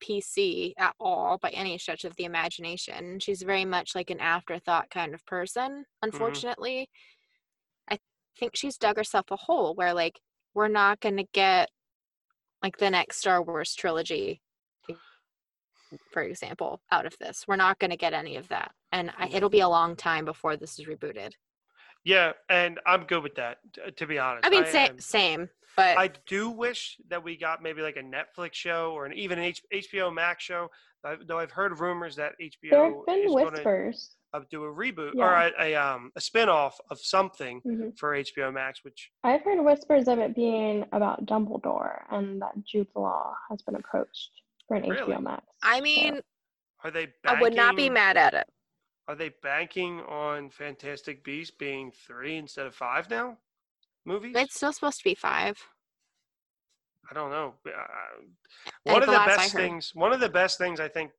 PC 0.00 0.72
at 0.78 0.94
all 0.98 1.38
by 1.38 1.50
any 1.50 1.78
stretch 1.78 2.04
of 2.04 2.16
the 2.16 2.24
imagination. 2.24 3.18
She's 3.20 3.42
very 3.42 3.64
much 3.64 3.94
like 3.94 4.10
an 4.10 4.20
afterthought 4.20 4.90
kind 4.90 5.14
of 5.14 5.24
person, 5.26 5.70
mm-hmm. 5.70 5.82
unfortunately. 6.02 6.88
I 7.90 7.98
think 8.38 8.52
she's 8.54 8.76
dug 8.76 8.96
herself 8.96 9.26
a 9.30 9.36
hole 9.36 9.74
where, 9.74 9.94
like, 9.94 10.20
we're 10.54 10.68
not 10.68 11.00
going 11.00 11.16
to 11.16 11.26
get 11.32 11.70
like 12.62 12.76
the 12.76 12.90
next 12.90 13.18
Star 13.18 13.42
Wars 13.42 13.74
trilogy 13.74 14.42
for 16.10 16.22
example, 16.22 16.80
out 16.90 17.06
of 17.06 17.16
this. 17.18 17.44
We're 17.46 17.56
not 17.56 17.78
going 17.78 17.90
to 17.90 17.96
get 17.96 18.12
any 18.12 18.36
of 18.36 18.48
that. 18.48 18.72
And 18.92 19.10
I, 19.18 19.28
it'll 19.28 19.48
be 19.48 19.60
a 19.60 19.64
mm-hmm. 19.64 19.70
long 19.70 19.96
time 19.96 20.24
before 20.24 20.56
this 20.56 20.78
is 20.78 20.86
rebooted. 20.86 21.32
Yeah, 22.04 22.32
and 22.48 22.78
I'm 22.86 23.04
good 23.04 23.22
with 23.22 23.34
that. 23.36 23.58
t- 23.74 23.82
To 23.90 24.06
be 24.06 24.18
honest, 24.18 24.46
I 24.46 24.50
mean, 24.50 24.64
I 24.64 24.68
same, 24.68 24.90
am- 24.90 24.98
same, 25.00 25.48
but 25.76 25.96
I 25.98 26.10
do 26.26 26.50
wish 26.50 26.96
that 27.08 27.22
we 27.22 27.36
got 27.36 27.62
maybe 27.62 27.82
like 27.82 27.96
a 27.96 28.02
Netflix 28.02 28.54
show 28.54 28.92
or 28.92 29.06
an 29.06 29.12
even 29.14 29.38
an 29.38 29.44
H- 29.44 29.62
HBO 29.72 30.12
Max 30.12 30.44
show. 30.44 30.68
I, 31.04 31.16
though 31.26 31.38
I've 31.38 31.50
heard 31.50 31.78
rumors 31.80 32.16
that 32.16 32.34
There 32.38 32.48
HBO 32.48 32.96
have 32.98 33.06
been 33.06 33.18
is 33.20 33.30
going 33.32 33.44
to 33.46 33.50
whispers. 33.52 34.16
do 34.50 34.64
a 34.64 34.72
reboot 34.72 35.12
Yeah. 35.14 35.24
or 35.24 35.32
a, 35.58 35.68
a 35.70 35.74
um 35.74 36.12
a 36.16 36.20
spinoff 36.20 36.72
of 36.90 36.98
something 37.00 37.62
Mhm. 37.62 37.98
for 37.98 38.14
HBO 38.14 38.52
Max, 38.52 38.84
which 38.84 39.10
I've 39.24 39.42
heard 39.42 39.64
whispers 39.64 40.08
of 40.08 40.18
it 40.18 40.34
being 40.36 40.84
about 40.92 41.24
Dumbledore 41.26 42.02
and 42.10 42.40
that 42.42 42.52
Jude 42.64 42.88
Law 42.94 43.34
has 43.48 43.62
been 43.62 43.76
approached 43.76 44.30
for 44.68 44.76
an 44.76 44.88
Really? 44.88 45.14
HBO 45.14 45.22
Max. 45.22 45.46
I 45.62 45.78
show. 45.78 45.82
mean, 45.84 46.20
are 46.84 46.90
they? 46.90 47.08
I 47.24 47.40
would 47.40 47.54
not 47.54 47.76
be 47.76 47.88
mad 47.88 48.16
at 48.18 48.34
it. 48.34 48.46
Are 49.10 49.16
they 49.16 49.30
banking 49.42 49.98
on 50.02 50.50
Fantastic 50.50 51.24
Beasts 51.24 51.52
being 51.58 51.90
three 52.06 52.36
instead 52.36 52.66
of 52.66 52.76
five 52.76 53.10
now? 53.10 53.38
Movies? 54.04 54.36
It's 54.38 54.54
still 54.54 54.72
supposed 54.72 54.98
to 54.98 55.04
be 55.04 55.16
five. 55.16 55.58
I 57.10 57.14
don't 57.14 57.30
know. 57.32 57.54
Uh, 57.66 57.70
Uh, 57.70 58.92
One 58.92 59.02
of 59.02 59.06
the 59.06 59.12
the 59.14 59.18
last 59.18 59.30
I 59.30 59.36
best 59.36 59.54
things. 59.56 59.90
One 59.96 60.12
of 60.12 60.20
the 60.20 60.28
best 60.28 60.58
things 60.58 60.78
I 60.78 60.86
think 60.86 61.10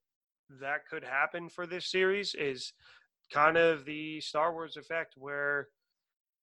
that 0.62 0.88
could 0.90 1.04
happen 1.04 1.50
for 1.50 1.68
this 1.68 1.92
series 1.92 2.34
is 2.34 2.72
kind 3.30 3.58
of 3.58 3.84
the 3.84 4.22
Star 4.22 4.54
Wars 4.54 4.78
effect, 4.78 5.16
where 5.18 5.68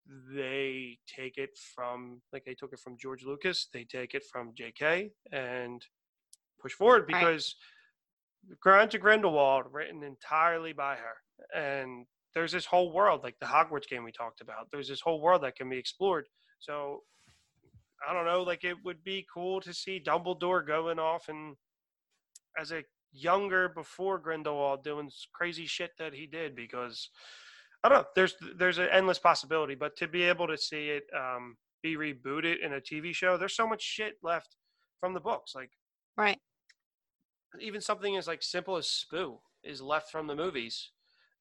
they 0.07 0.99
take 1.07 1.39
it 1.39 1.57
from 1.75 2.21
like 2.31 2.45
they 2.45 2.55
took 2.55 2.75
it 2.75 2.79
from 2.81 2.99
George 2.99 3.25
Lucas, 3.25 3.69
they 3.73 3.85
take 3.85 4.15
it 4.15 4.25
from 4.31 4.53
J.K. 4.55 5.13
and 5.33 5.83
push 6.61 6.75
forward 6.75 7.11
Right. 7.11 7.21
because 7.23 7.57
Grind 8.61 8.91
to 8.91 8.99
Grindelwald 8.99 9.65
written 9.73 10.03
entirely 10.03 10.75
by 10.75 10.97
her, 10.97 11.17
and 11.55 12.07
there's 12.35 12.53
this 12.53 12.67
whole 12.67 12.93
world 12.93 13.23
like 13.23 13.39
the 13.41 13.47
Hogwarts 13.47 13.89
game 13.89 14.05
we 14.05 14.13
talked 14.13 14.41
about. 14.41 14.69
There's 14.71 14.89
this 14.89 15.01
whole 15.01 15.21
world 15.21 15.43
that 15.43 15.57
can 15.57 15.69
be 15.69 15.79
explored. 15.79 16.27
So 16.61 17.03
I 18.09 18.13
don't 18.13 18.27
know, 18.27 18.43
like 18.43 18.65
it 18.65 18.77
would 18.85 19.03
be 19.03 19.27
cool 19.33 19.61
to 19.61 19.73
see 19.73 20.03
Dumbledore 20.05 20.67
going 20.67 20.99
off 20.99 21.29
and 21.29 21.57
as 22.59 22.73
a 22.73 22.85
younger 23.13 23.69
before 23.69 24.19
Grindelwald 24.19 24.85
doing 24.85 25.11
crazy 25.33 25.67
shit 25.67 25.93
that 25.99 26.13
he 26.15 26.27
did 26.27 26.55
because 26.55 27.11
I 27.83 27.89
don't 27.89 27.99
know. 27.99 28.09
There's 28.15 28.35
there's 28.57 28.79
an 28.79 28.89
endless 28.93 29.19
possibility, 29.19 29.75
but 29.75 29.97
to 29.97 30.09
be 30.09 30.25
able 30.25 30.47
to 30.49 30.59
see 30.59 30.91
it 30.91 31.05
um, 31.17 31.57
be 31.83 31.97
rebooted 31.97 32.57
in 32.65 32.75
a 32.75 32.81
TV 32.81 33.15
show, 33.15 33.37
there's 33.37 33.57
so 33.57 33.69
much 33.69 33.83
shit 33.83 34.15
left 34.23 34.57
from 35.01 35.15
the 35.15 35.21
books. 35.21 35.55
Like 35.55 35.71
Right. 36.17 36.39
even 37.61 37.81
something 37.81 38.17
as 38.17 38.27
like 38.27 38.43
simple 38.43 38.77
as 38.77 38.87
Spoo 38.87 39.39
is 39.63 39.81
left 39.81 40.11
from 40.11 40.27
the 40.27 40.35
movies, 40.35 40.91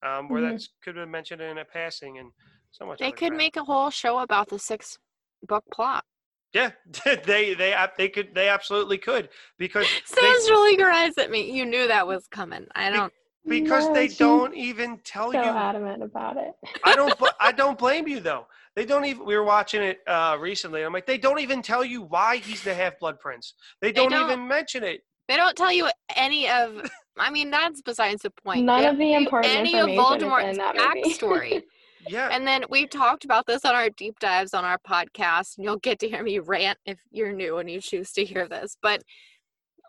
um, 0.03 0.29
where 0.29 0.41
Mhm. 0.41 0.51
that's 0.51 0.69
could 0.83 0.95
have 0.95 1.03
been 1.05 1.11
mentioned 1.11 1.41
in 1.41 1.57
a 1.57 1.65
passing 1.65 2.17
and 2.19 2.31
so 2.71 2.85
much. 2.85 2.99
They 2.99 3.11
could 3.11 3.29
crap. 3.29 3.37
make 3.37 3.55
a 3.57 3.63
whole 3.63 3.89
show 3.89 4.19
about 4.19 4.49
the 4.49 4.59
six 4.59 4.97
book 5.43 5.63
plot. 5.71 6.05
Yeah, 6.53 6.71
they 7.25 7.53
they 7.53 7.73
ab- 7.73 7.97
they 7.97 8.09
could 8.09 8.33
they 8.33 8.49
absolutely 8.49 8.97
could 8.97 9.29
because 9.57 9.87
Sam's 10.05 10.49
rolling 10.49 10.79
her 10.79 10.89
eyes 10.89 11.17
at 11.17 11.29
me. 11.29 11.51
You 11.51 11.65
knew 11.65 11.87
that 11.87 12.07
was 12.07 12.27
coming. 12.27 12.65
I 12.75 12.89
don't. 12.89 13.13
because 13.47 13.87
No, 13.87 13.93
they 13.93 14.07
don't 14.07 14.55
even 14.55 14.99
tell 15.03 15.31
so 15.31 15.41
you. 15.43 15.49
adamant 15.49 16.03
about 16.03 16.37
it. 16.37 16.53
I 16.83 16.95
don't 16.95 17.13
I 17.39 17.51
don't 17.51 17.77
blame 17.77 18.07
you 18.07 18.19
though. 18.19 18.47
They 18.75 18.85
don't 18.85 19.05
even. 19.05 19.25
We 19.25 19.35
were 19.35 19.43
watching 19.43 19.81
it 19.81 19.99
uh, 20.07 20.37
recently. 20.39 20.83
I'm 20.83 20.93
like, 20.93 21.05
they 21.07 21.17
don't 21.17 21.39
even 21.39 21.61
tell 21.61 21.83
you 21.83 22.03
why 22.03 22.37
he's 22.37 22.61
the 22.63 22.73
half 22.73 22.99
blood 22.99 23.19
prince. 23.19 23.53
They 23.81 23.91
don't, 23.91 24.11
don't. 24.11 24.29
even 24.29 24.47
mention 24.47 24.83
it. 24.83 25.01
They 25.27 25.35
don't 25.35 25.55
tell 25.57 25.71
you 25.71 25.89
any 26.15 26.47
of. 26.49 26.89
I 27.19 27.29
mean, 27.29 27.49
that's 27.51 27.81
besides 27.81 28.21
the 28.23 28.29
point. 28.31 28.65
None 28.65 28.81
They 28.81 28.87
of 28.87 28.97
the 28.97 29.11
don't 29.13 29.23
important 29.23 29.55
any 29.55 29.77
of 29.79 29.87
information 29.89 30.17
is 30.17 30.21
in 30.23 30.29
Voldemort's 30.29 30.57
that 30.57 30.75
movie. 30.75 31.13
backstory. 31.13 31.63
Yeah, 32.09 32.29
And 32.31 32.47
then 32.47 32.63
we've 32.69 32.89
talked 32.89 33.25
about 33.25 33.45
this 33.47 33.65
on 33.65 33.75
our 33.75 33.89
deep 33.89 34.17
dives 34.19 34.53
on 34.53 34.63
our 34.63 34.77
podcast, 34.87 35.57
and 35.57 35.65
you'll 35.65 35.75
get 35.79 35.99
to 35.99 36.07
hear 36.07 36.23
me 36.23 36.39
rant 36.53 36.77
if 36.85 36.97
you're 37.11 37.33
new 37.33 37.57
and 37.57 37.69
you 37.69 37.81
choose 37.81 38.13
to 38.13 38.23
hear 38.23 38.47
this. 38.47 38.77
But 38.81 39.01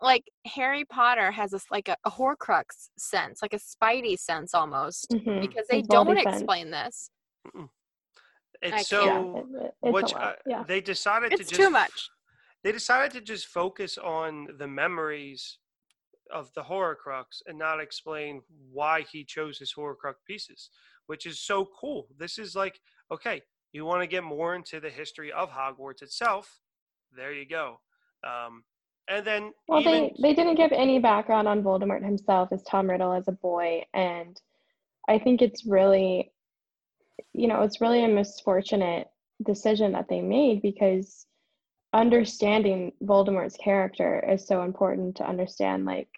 like 0.01 0.25
Harry 0.53 0.83
Potter 0.83 1.31
has 1.31 1.51
this 1.51 1.63
like 1.71 1.87
a, 1.87 1.95
a 2.03 2.11
Horcrux 2.11 2.89
sense, 2.97 3.41
like 3.41 3.53
a 3.53 3.59
Spidey 3.59 4.19
sense 4.19 4.53
almost, 4.53 5.07
Mhm. 5.13 5.39
because 5.39 5.65
they 5.69 5.77
His 5.77 5.87
don't 5.87 6.07
Voldy 6.07 6.23
sense. 6.23 6.35
explain 6.35 6.71
this. 6.71 7.09
I 7.55 7.59
it's 8.63 8.71
can't. 8.75 8.85
so. 8.87 9.05
yeah, 9.05 9.19
it- 9.19 9.63
it- 9.67 9.73
it's 9.83 9.93
which 9.93 10.11
a 10.11 10.15
lot. 10.15 10.23
uh, 10.25 10.33
yeah. 10.45 10.63
they 10.67 10.81
decided 10.81 11.31
It's 11.31 11.43
to 11.43 11.47
just 11.55 11.61
too 11.61 11.69
much. 11.69 12.09
they 12.65 12.73
decided 12.73 13.13
to 13.13 13.21
just 13.21 13.47
focus 13.47 13.97
on 13.97 14.47
the 14.57 14.67
memories 14.67 15.57
of 16.31 16.53
the 16.53 16.61
Horcrux 16.61 17.41
and 17.47 17.57
not 17.57 17.79
explain 17.79 18.41
why 18.71 19.01
he 19.01 19.23
chose 19.23 19.57
his 19.57 19.73
Horcrux 19.73 20.15
pieces, 20.27 20.69
which 21.07 21.25
is 21.25 21.39
so 21.39 21.67
cool. 21.79 22.07
This 22.17 22.37
is 22.37 22.55
like, 22.55 22.79
okay, 23.11 23.41
you 23.71 23.85
want 23.85 24.01
to 24.01 24.07
get 24.07 24.23
more 24.23 24.55
into 24.55 24.79
the 24.79 24.89
history 24.89 25.31
of 25.31 25.49
Hogwarts 25.49 26.01
itself. 26.01 26.59
There 27.15 27.33
you 27.33 27.47
go. 27.47 27.79
Um, 28.23 28.63
and 29.07 29.25
then 29.25 29.53
Well, 29.67 29.81
even 29.81 29.93
they, 29.93 30.15
they 30.21 30.33
didn't 30.33 30.55
give 30.55 30.71
any 30.71 30.99
background 30.99 31.47
on 31.47 31.63
Voldemort 31.63 32.03
himself 32.03 32.49
as 32.51 32.61
Tom 32.63 32.89
Riddle 32.89 33.13
as 33.13 33.27
a 33.27 33.31
boy, 33.31 33.83
and 33.93 34.39
I 35.07 35.17
think 35.17 35.41
it's 35.41 35.65
really, 35.65 36.31
you 37.33 37.47
know, 37.47 37.61
it's 37.63 37.81
really 37.81 38.03
a 38.03 38.07
misfortunate 38.07 39.07
decision 39.43 39.93
that 39.93 40.09
they 40.09 40.21
made 40.21 40.61
because 40.61 41.25
understanding 41.93 42.91
Voldemort's 43.03 43.57
character 43.57 44.23
is 44.31 44.45
so 44.45 44.61
important 44.61 45.15
to 45.17 45.27
understand, 45.27 45.85
like. 45.85 46.09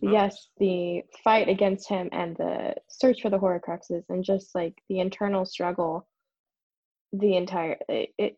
Yes, 0.00 0.48
the 0.58 1.02
fight 1.24 1.48
against 1.48 1.88
him 1.88 2.08
and 2.12 2.36
the 2.36 2.74
search 2.88 3.22
for 3.22 3.30
the 3.30 3.38
Horcruxes 3.38 4.04
and 4.08 4.24
just 4.24 4.54
like 4.54 4.74
the 4.88 5.00
internal 5.00 5.44
struggle, 5.44 6.06
the 7.12 7.36
entire 7.36 7.76
it, 7.88 8.10
it 8.18 8.36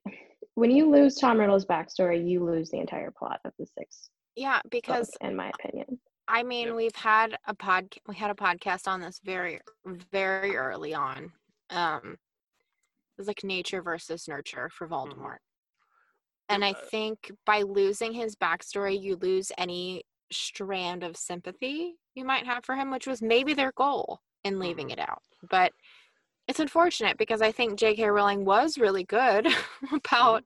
when 0.54 0.70
you 0.70 0.90
lose 0.90 1.16
Tom 1.16 1.38
Riddle's 1.38 1.66
backstory, 1.66 2.28
you 2.28 2.44
lose 2.44 2.70
the 2.70 2.78
entire 2.78 3.10
plot 3.10 3.40
of 3.44 3.52
the 3.58 3.66
six 3.66 4.10
Yeah, 4.36 4.58
book, 4.58 4.70
because 4.70 5.16
in 5.20 5.36
my 5.36 5.50
opinion. 5.50 5.98
I 6.28 6.42
mean, 6.42 6.68
Yep. 6.68 6.76
we've 6.76 6.96
had 6.96 7.36
a 7.46 7.54
pod 7.54 7.94
we 8.06 8.14
had 8.16 8.30
a 8.30 8.34
podcast 8.34 8.86
on 8.86 9.00
this 9.00 9.20
very 9.24 9.60
very 10.12 10.56
early 10.56 10.94
on. 10.94 11.32
Um 11.70 12.12
it 12.12 13.18
was 13.18 13.26
like 13.26 13.44
nature 13.44 13.82
versus 13.82 14.28
nurture 14.28 14.70
for 14.72 14.88
Voldemort. 14.88 15.38
And 16.48 16.64
I 16.64 16.70
uh, 16.70 16.74
think 16.90 17.30
by 17.46 17.62
losing 17.62 18.12
his 18.12 18.34
backstory, 18.34 19.00
you 19.00 19.16
lose 19.16 19.52
any 19.58 20.02
strand 20.32 21.02
of 21.02 21.16
sympathy 21.16 21.96
you 22.14 22.24
might 22.24 22.46
have 22.46 22.64
for 22.64 22.74
him, 22.74 22.90
which 22.90 23.06
was 23.06 23.22
maybe 23.22 23.54
their 23.54 23.72
goal 23.72 24.20
in 24.44 24.58
leaving 24.58 24.88
Mhm. 24.88 24.92
it 24.92 24.98
out. 24.98 25.22
But 25.48 25.72
it's 26.48 26.60
unfortunate 26.60 27.16
because 27.18 27.42
I 27.42 27.52
think 27.52 27.78
J.K. 27.78 28.08
Rowling 28.08 28.44
was 28.44 28.78
really 28.78 29.04
good 29.04 29.46
about 29.92 30.44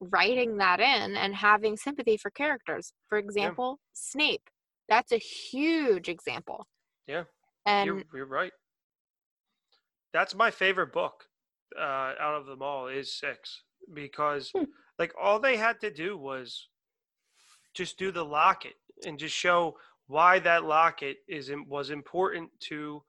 writing 0.00 0.56
that 0.56 0.80
in 0.80 1.16
and 1.16 1.34
having 1.34 1.76
sympathy 1.76 2.16
for 2.16 2.30
characters. 2.30 2.92
For 3.08 3.18
example, 3.18 3.78
Snape. 3.92 4.48
That's 4.88 5.12
a 5.12 5.18
huge 5.18 6.08
example. 6.08 6.66
Yeah, 7.06 7.24
And 7.66 7.86
you're, 7.86 8.02
you're 8.14 8.26
right. 8.26 8.52
That's 10.12 10.34
my 10.34 10.50
favorite 10.50 10.92
book 10.92 11.24
uh, 11.78 12.14
out 12.20 12.34
of 12.34 12.46
them 12.46 12.62
all 12.62 12.88
is 12.88 13.18
six 13.18 13.62
because 13.92 14.50
Hmm. 14.54 14.64
like 14.98 15.14
all 15.20 15.38
they 15.38 15.56
had 15.56 15.80
to 15.80 15.90
do 15.90 16.16
was 16.18 16.68
just 17.74 17.98
do 17.98 18.10
the 18.10 18.24
locket 18.24 18.74
and 19.06 19.18
just 19.18 19.34
show 19.34 19.76
why 20.06 20.38
that 20.40 20.64
locket 20.64 21.18
is 21.28 21.50
was 21.66 21.90
important 21.90 22.50
to 22.60 23.02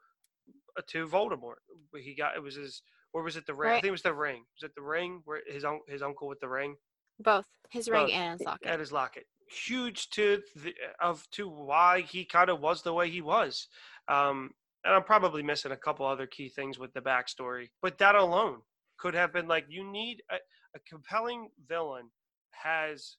uh, 0.77 0.81
to 0.87 1.07
Voldemort. 1.07 1.55
He 2.01 2.15
got 2.15 2.35
it 2.35 2.41
was 2.43 2.55
his 2.55 2.81
or 3.13 3.23
was 3.23 3.35
it 3.35 3.45
the 3.45 3.53
ring? 3.53 3.71
I 3.71 3.75
think 3.75 3.85
it 3.85 3.91
was 3.91 4.01
the 4.01 4.13
ring. 4.13 4.43
Was 4.55 4.69
it 4.69 4.75
the 4.75 4.81
ring 4.81 5.21
where 5.25 5.41
his 5.47 5.63
un- 5.63 5.81
his 5.87 6.01
uncle 6.01 6.27
with 6.27 6.39
the 6.39 6.49
ring 6.49 6.75
both 7.19 7.45
his 7.69 7.87
ring 7.89 8.07
Both. 8.07 8.13
and 8.15 8.39
his 8.39 8.45
locket. 8.45 8.67
at 8.67 8.79
his 8.79 8.91
locket? 8.91 9.25
Huge 9.49 10.09
to 10.11 10.41
the, 10.55 10.73
of 10.99 11.29
to 11.31 11.47
why 11.47 12.01
he 12.01 12.25
kind 12.25 12.49
of 12.49 12.59
was 12.59 12.81
the 12.81 12.93
way 12.93 13.09
he 13.09 13.21
was. 13.21 13.67
Um, 14.07 14.51
and 14.83 14.93
I'm 14.93 15.03
probably 15.03 15.43
missing 15.43 15.71
a 15.71 15.77
couple 15.77 16.05
other 16.05 16.25
key 16.27 16.49
things 16.49 16.77
with 16.79 16.93
the 16.93 17.01
backstory, 17.01 17.69
but 17.81 17.97
that 17.99 18.15
alone 18.15 18.61
could 18.97 19.13
have 19.13 19.31
been 19.31 19.47
like 19.47 19.65
you 19.69 19.83
need 19.89 20.23
a, 20.31 20.35
a 20.75 20.79
compelling 20.89 21.49
villain 21.67 22.09
has 22.51 23.17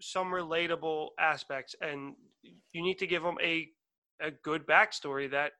some 0.00 0.28
relatable 0.28 1.08
aspects, 1.18 1.74
and 1.80 2.14
you 2.72 2.82
need 2.82 2.98
to 2.98 3.06
give 3.06 3.22
him 3.24 3.38
a 3.42 3.68
a 4.20 4.30
good 4.30 4.66
backstory 4.66 5.30
that 5.30 5.52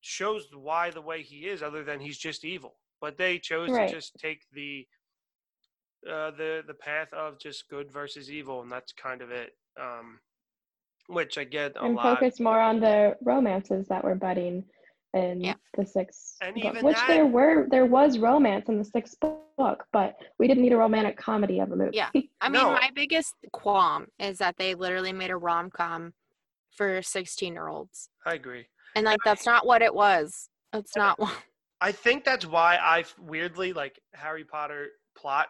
shows 0.00 0.48
why 0.54 0.90
the 0.90 1.00
way 1.00 1.22
he 1.22 1.48
is, 1.48 1.62
other 1.62 1.84
than 1.84 2.00
he's 2.00 2.18
just 2.18 2.44
evil. 2.44 2.76
But 3.00 3.18
they 3.18 3.38
chose 3.38 3.70
Right. 3.70 3.88
to 3.88 3.94
just 3.94 4.14
take 4.18 4.42
the 4.52 4.86
uh, 6.08 6.30
the 6.32 6.62
the 6.66 6.74
path 6.74 7.12
of 7.12 7.38
just 7.38 7.68
good 7.68 7.90
versus 7.92 8.30
evil, 8.30 8.62
and 8.62 8.70
that's 8.70 8.92
kind 8.92 9.22
of 9.22 9.30
it. 9.30 9.52
Um, 9.80 10.20
which 11.08 11.36
I 11.38 11.44
get 11.44 11.72
a 11.76 11.84
and 11.84 11.96
lot. 11.96 12.18
focus 12.18 12.40
more 12.40 12.60
on 12.60 12.80
the 12.80 13.16
romances 13.22 13.88
that 13.88 14.04
were 14.04 14.14
budding 14.14 14.64
in 15.14 15.40
Yeah. 15.42 15.54
the 15.76 15.84
sixth 15.86 16.36
And 16.40 16.54
book, 16.54 16.64
even 16.64 16.84
which 16.84 16.96
that- 16.96 17.06
there 17.08 17.26
were 17.26 17.66
there 17.68 17.86
was 17.86 18.18
romance 18.18 18.68
in 18.68 18.78
the 18.78 18.84
sixth 18.84 19.18
book, 19.20 19.86
but 19.92 20.16
we 20.38 20.46
didn't 20.48 20.62
need 20.62 20.72
a 20.72 20.76
romantic 20.76 21.16
comedy 21.16 21.60
of 21.60 21.70
a 21.72 21.76
movie. 21.76 21.96
Yeah. 21.96 22.10
I 22.40 22.48
mean, 22.48 22.62
No. 22.62 22.72
my 22.72 22.90
biggest 22.94 23.34
qualm 23.52 24.06
is 24.18 24.38
that 24.38 24.56
they 24.56 24.74
literally 24.74 25.12
made 25.12 25.30
a 25.30 25.36
rom 25.36 25.70
com 25.70 26.14
for 26.70 27.02
16 27.02 27.52
year 27.52 27.68
olds. 27.68 28.08
I 28.24 28.34
agree. 28.34 28.66
And 28.94 29.04
like, 29.04 29.20
that's 29.24 29.46
not 29.46 29.66
what 29.66 29.82
it 29.82 29.94
was. 29.94 30.48
It's 30.72 30.96
not 30.96 31.18
what. 31.18 31.34
I 31.80 31.92
think 31.92 32.24
that's 32.24 32.46
why 32.46 32.76
I 32.76 33.04
weirdly 33.18 33.72
like 33.72 34.00
Harry 34.14 34.44
Potter 34.44 34.92
plot. 35.16 35.48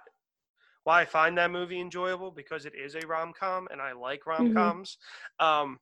Why 0.84 1.02
I 1.02 1.04
find 1.04 1.38
that 1.38 1.50
movie 1.52 1.78
enjoyable 1.80 2.32
because 2.32 2.66
it 2.66 2.74
is 2.74 2.96
a 2.96 3.06
rom 3.06 3.32
com 3.38 3.68
and 3.70 3.80
I 3.80 3.92
like 3.92 4.26
rom 4.26 4.52
coms. 4.54 4.98
Um, 5.38 5.78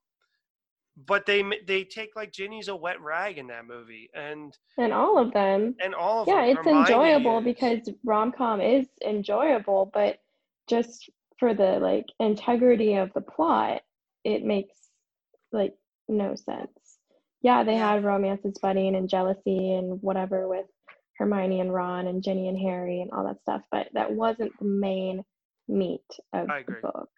but 0.96 1.26
they 1.26 1.42
they 1.66 1.84
take 1.84 2.10
like 2.16 2.32
Ginny's 2.32 2.68
a 2.68 2.76
wet 2.76 3.00
rag 3.00 3.38
in 3.38 3.46
that 3.48 3.66
movie, 3.66 4.10
and 4.14 4.56
and 4.78 4.92
all 4.92 5.18
of 5.18 5.32
them. 5.32 5.74
and 5.82 5.94
all 5.94 6.22
of 6.22 6.28
Yeah, 6.28 6.40
them, 6.42 6.44
it's 6.50 6.56
Hermione 6.58 6.80
enjoyable 6.80 7.38
is- 7.38 7.44
because 7.44 7.90
rom 8.04 8.32
com 8.32 8.60
is 8.60 8.86
enjoyable, 9.04 9.90
but 9.92 10.18
just 10.68 11.10
for 11.38 11.54
the 11.54 11.78
like 11.80 12.06
integrity 12.18 12.94
of 12.96 13.12
the 13.14 13.20
plot, 13.22 13.82
it 14.24 14.44
makes 14.44 14.76
like 15.52 15.74
no 16.08 16.34
sense. 16.34 16.98
Yeah, 17.42 17.64
they 17.64 17.76
had 17.76 18.04
romances 18.04 18.58
budding 18.58 18.94
and 18.96 19.08
jealousy 19.08 19.72
and 19.74 20.02
whatever 20.02 20.46
with 20.48 20.66
Hermione 21.16 21.60
and 21.60 21.72
Ron 21.72 22.06
and 22.06 22.22
Ginny 22.22 22.48
and 22.48 22.58
Harry 22.58 23.00
and 23.00 23.10
all 23.12 23.24
that 23.24 23.40
stuff, 23.40 23.62
but 23.70 23.88
that 23.94 24.12
wasn't 24.12 24.52
the 24.58 24.66
main 24.66 25.24
meat 25.68 26.04
of 26.34 26.48
the 26.48 26.72
book. 26.82 27.08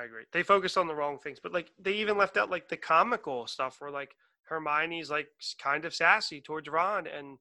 I 0.00 0.04
agree. 0.04 0.24
They 0.32 0.42
focused 0.42 0.78
on 0.78 0.86
the 0.86 0.94
wrong 0.94 1.18
things, 1.18 1.38
but 1.42 1.52
like 1.52 1.70
they 1.78 1.92
even 1.92 2.16
left 2.16 2.36
out 2.36 2.50
like 2.50 2.68
the 2.68 2.76
comical 2.76 3.46
stuff 3.46 3.76
where 3.78 3.90
like 3.90 4.14
Hermione's 4.44 5.10
like 5.10 5.28
kind 5.62 5.84
of 5.84 5.94
sassy 5.94 6.40
towards 6.40 6.68
Ron 6.68 7.06
and 7.06 7.38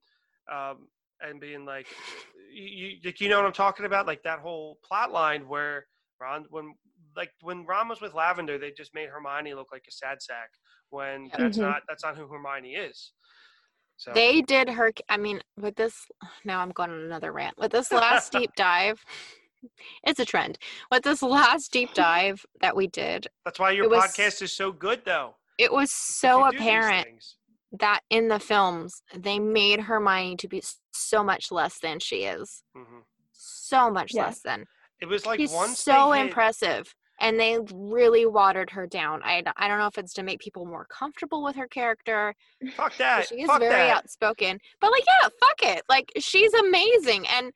um 0.52 0.88
and 1.22 1.40
being 1.40 1.66
like 1.66 1.88
you, 2.54 2.64
you 2.64 2.98
like, 3.06 3.22
you 3.22 3.30
know 3.30 3.38
what 3.38 3.46
I'm 3.46 3.54
talking 3.54 3.86
about 3.86 4.08
like 4.08 4.24
that 4.24 4.40
whole 4.40 4.78
plot 4.86 5.12
line 5.12 5.48
where 5.48 5.86
Ron 6.20 6.46
when 6.50 6.76
like 7.16 7.32
when 7.42 7.66
Ron 7.66 7.88
was 7.88 8.02
with 8.02 8.14
Lavender 8.14 8.58
they 8.58 8.72
just 8.72 8.94
made 8.94 9.10
Hermione 9.10 9.54
look 9.54 9.68
like 9.72 9.86
a 9.88 9.92
sad 9.92 10.22
sack 10.22 10.50
when 10.90 11.28
Yep. 11.28 11.40
that's 11.40 11.58
not 11.58 11.82
that's 11.88 12.04
not 12.04 12.18
who 12.18 12.28
Hermione 12.28 12.72
is. 12.72 13.14
So 13.98 14.14
They 14.14 14.42
did 14.42 14.70
her. 14.70 14.94
I 15.10 15.18
mean, 15.18 15.42
with 15.60 15.76
this, 15.76 16.06
now 16.46 16.62
I'm 16.62 16.72
going 16.72 16.90
on 16.90 17.02
another 17.02 17.34
rant. 17.34 17.58
With 17.58 17.74
this 17.74 17.92
last 17.92 18.32
deep 18.32 18.50
dive, 18.56 19.04
it's 20.04 20.20
a 20.20 20.26
trend. 20.26 20.58
With 20.92 21.04
this 21.04 21.22
last 21.22 21.72
deep 21.72 21.94
dive 21.94 22.46
that 22.62 22.76
we 22.76 22.88
did, 22.88 23.28
that's 23.46 23.60
why 23.60 23.72
your 23.72 23.90
was- 23.90 24.04
podcast 24.04 24.42
is 24.42 24.54
so 24.54 24.72
good 24.72 25.04
though. 25.06 25.36
it 25.58 25.72
was 25.72 25.92
so 25.92 26.46
you 26.46 26.52
do 26.52 26.58
these 26.58 26.62
apparent 26.68 27.24
that 27.80 28.00
in 28.10 28.28
the 28.30 28.40
films 28.40 29.02
they 29.16 29.38
made 29.40 29.80
Hermione 29.82 30.38
to 30.38 30.48
be 30.48 30.64
so 30.94 31.24
much 31.24 31.52
less 31.52 31.80
than 31.80 32.00
she 32.00 32.24
is. 32.24 32.64
Mhm. 32.76 33.04
So 33.32 33.90
much 33.92 34.14
Yeah. 34.14 34.26
less 34.26 34.42
than. 34.42 34.66
It 35.02 35.08
was 35.08 35.26
like 35.26 35.40
She's 35.40 35.52
once 35.52 35.80
so 35.80 36.12
hit- 36.12 36.26
impressive. 36.28 36.94
And 37.22 37.38
they 37.38 37.60
really 37.74 38.26
watered 38.26 38.70
her 38.72 38.88
down. 38.88 39.22
I, 39.24 39.44
I 39.58 39.68
don't 39.68 39.78
know 39.78 39.88
if 39.88 39.98
it's 39.98 40.14
to 40.14 40.24
make 40.24 40.40
people 40.40 40.66
more 40.66 40.86
comfortable 40.86 41.44
with 41.44 41.58
her 41.58 41.68
character. 41.68 42.34
Fuck 42.78 42.92
'cause 42.92 42.98
that. 42.98 43.28
She 43.28 43.42
is 43.42 43.48
fuck 43.48 43.60
very 43.60 43.74
that. 43.74 43.98
outspoken. 43.98 44.58
But 44.80 44.92
like, 44.92 45.04
yeah, 45.06 45.28
fuck 45.38 45.62
it. 45.78 45.84
Like 45.90 46.10
she's 46.20 46.54
amazing. 46.54 47.28
And 47.28 47.52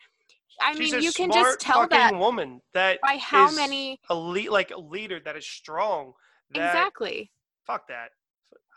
I 0.62 0.74
She's 0.76 0.94
mean, 0.94 1.02
you 1.02 1.12
can 1.12 1.32
just 1.32 1.60
tell 1.60 1.88
that 1.88 2.16
woman 2.16 2.62
that 2.74 3.00
by 3.02 3.18
how 3.18 3.48
is 3.48 3.56
many 3.56 4.00
elite, 4.10 4.52
like 4.52 4.72
a 4.72 4.80
leader 4.80 5.20
that 5.20 5.36
is 5.36 5.46
strong. 5.46 6.14
That, 6.54 6.76
exactly. 6.76 7.32
Fuck 7.66 7.88
that. 7.88 8.10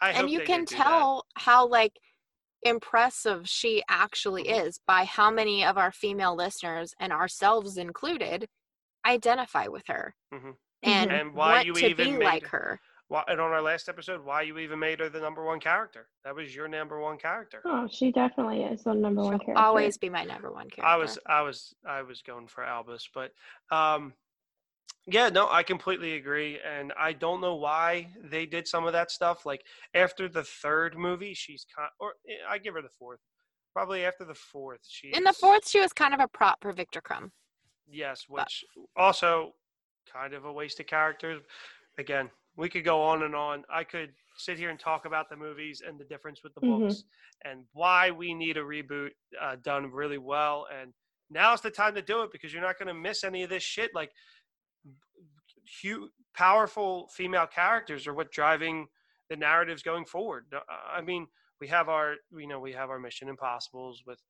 I 0.00 0.12
and 0.12 0.30
you 0.30 0.40
can 0.40 0.64
didn't 0.64 0.68
do 0.68 0.76
that. 0.76 0.84
tell 0.84 1.26
how 1.36 1.66
like 1.66 1.92
impressive 2.62 3.48
she 3.48 3.82
actually 3.88 4.44
Mhm. 4.44 4.66
is 4.66 4.80
by 4.86 5.04
how 5.04 5.30
many 5.30 5.64
of 5.64 5.78
our 5.78 5.92
female 5.92 6.34
listeners 6.34 6.94
and 6.98 7.12
ourselves 7.12 7.76
included 7.76 8.48
identify 9.06 9.66
with 9.68 9.84
her 9.86 10.14
Mhm. 10.32 10.56
and, 10.82 11.12
And 11.12 11.34
why 11.34 11.54
want 11.54 11.66
you 11.66 11.74
to 11.74 11.80
even 11.90 12.06
be 12.06 12.12
made 12.12 12.24
like 12.24 12.46
her 12.48 12.80
Why, 13.08 13.22
and 13.28 13.40
on 13.40 13.52
our 13.52 13.62
last 13.62 13.88
episode, 13.88 14.24
why 14.24 14.42
you 14.42 14.58
even 14.58 14.80
made 14.80 14.98
her 14.98 15.08
the 15.08 15.20
number 15.20 15.44
one 15.44 15.60
character? 15.60 16.08
That 16.24 16.34
was 16.34 16.54
your 16.54 16.66
number 16.66 17.00
one 17.00 17.18
character. 17.18 17.60
Oh, 17.64 17.86
she 17.90 18.10
definitely 18.10 18.64
is 18.64 18.82
the 18.82 18.94
number 18.94 19.22
one 19.22 19.32
she'll 19.34 19.38
character. 19.38 19.62
always 19.62 19.96
be 19.96 20.08
my 20.08 20.24
number 20.24 20.50
one 20.50 20.68
character 20.68 20.84
I 20.84 20.96
was, 20.96 21.18
I 21.26 21.42
was, 21.42 21.74
I 21.86 22.02
was 22.02 22.22
going 22.22 22.48
for 22.48 22.64
Albus, 22.64 23.08
but 23.14 23.32
um, 23.70 24.12
yeah, 25.06 25.28
no, 25.28 25.48
I 25.48 25.62
completely 25.62 26.14
agree, 26.14 26.58
and 26.66 26.92
I 26.98 27.12
don't 27.12 27.40
know 27.40 27.54
why 27.54 28.08
they 28.24 28.44
did 28.44 28.66
some 28.66 28.86
of 28.86 28.92
that 28.94 29.12
stuff. 29.12 29.46
Like 29.46 29.64
after 29.94 30.28
the 30.28 30.42
third 30.42 30.98
movie, 30.98 31.32
she's 31.32 31.64
kind, 31.74 31.90
or 32.00 32.14
eh, 32.28 32.32
I 32.48 32.58
give 32.58 32.74
her 32.74 32.82
the 32.82 32.88
fourth. 32.88 33.20
Probably 33.72 34.04
after 34.04 34.24
the 34.24 34.34
fourth, 34.34 34.80
she 34.88 35.12
in 35.12 35.22
the 35.22 35.34
fourth 35.34 35.68
she 35.68 35.80
was 35.80 35.92
kind 35.92 36.12
of 36.14 36.18
a 36.18 36.26
prop 36.26 36.62
for 36.62 36.72
Viktor 36.72 37.00
Krum 37.02 37.30
Yes, 37.88 38.24
which 38.28 38.64
also 38.96 39.52
kind 40.12 40.32
of 40.32 40.44
a 40.44 40.52
waste 40.52 40.80
of 40.80 40.86
characters. 40.86 41.42
Again, 41.98 42.30
we 42.56 42.68
could 42.68 42.84
go 42.84 43.02
on 43.02 43.22
and 43.22 43.34
on. 43.34 43.64
I 43.70 43.84
could 43.84 44.14
sit 44.38 44.58
here 44.58 44.70
and 44.70 44.78
talk 44.78 45.04
about 45.04 45.28
the 45.28 45.36
movies 45.36 45.82
and 45.86 45.98
the 45.98 46.04
difference 46.04 46.42
with 46.42 46.54
the 46.54 46.60
Mhm. 46.60 46.80
books 46.80 47.04
and 47.44 47.64
why 47.72 48.10
we 48.10 48.34
need 48.34 48.56
a 48.56 48.62
reboot 48.62 49.10
uh, 49.40 49.56
done 49.56 49.90
really 49.90 50.18
well. 50.18 50.66
And 50.72 50.94
now's 51.30 51.60
the 51.60 51.70
time 51.70 51.94
to 51.94 52.02
do 52.02 52.22
it 52.22 52.32
because 52.32 52.52
you're 52.52 52.62
not 52.62 52.78
going 52.78 52.88
to 52.88 52.94
miss 52.94 53.24
any 53.24 53.42
of 53.42 53.50
this 53.50 53.62
shit. 53.62 53.94
Like, 53.94 54.12
huge, 55.80 56.10
powerful 56.34 57.08
female 57.08 57.46
characters 57.46 58.06
are 58.06 58.14
what 58.14 58.30
driving 58.30 58.88
the 59.28 59.36
narratives 59.36 59.82
going 59.82 60.04
forward. 60.04 60.46
I 60.68 61.00
mean, 61.00 61.26
we 61.60 61.68
have 61.68 61.88
our, 61.88 62.16
you 62.30 62.46
know, 62.46 62.60
we 62.60 62.72
have 62.72 62.90
our 62.90 62.98
Mission 62.98 63.28
Impossibles 63.28 64.02
with 64.06 64.20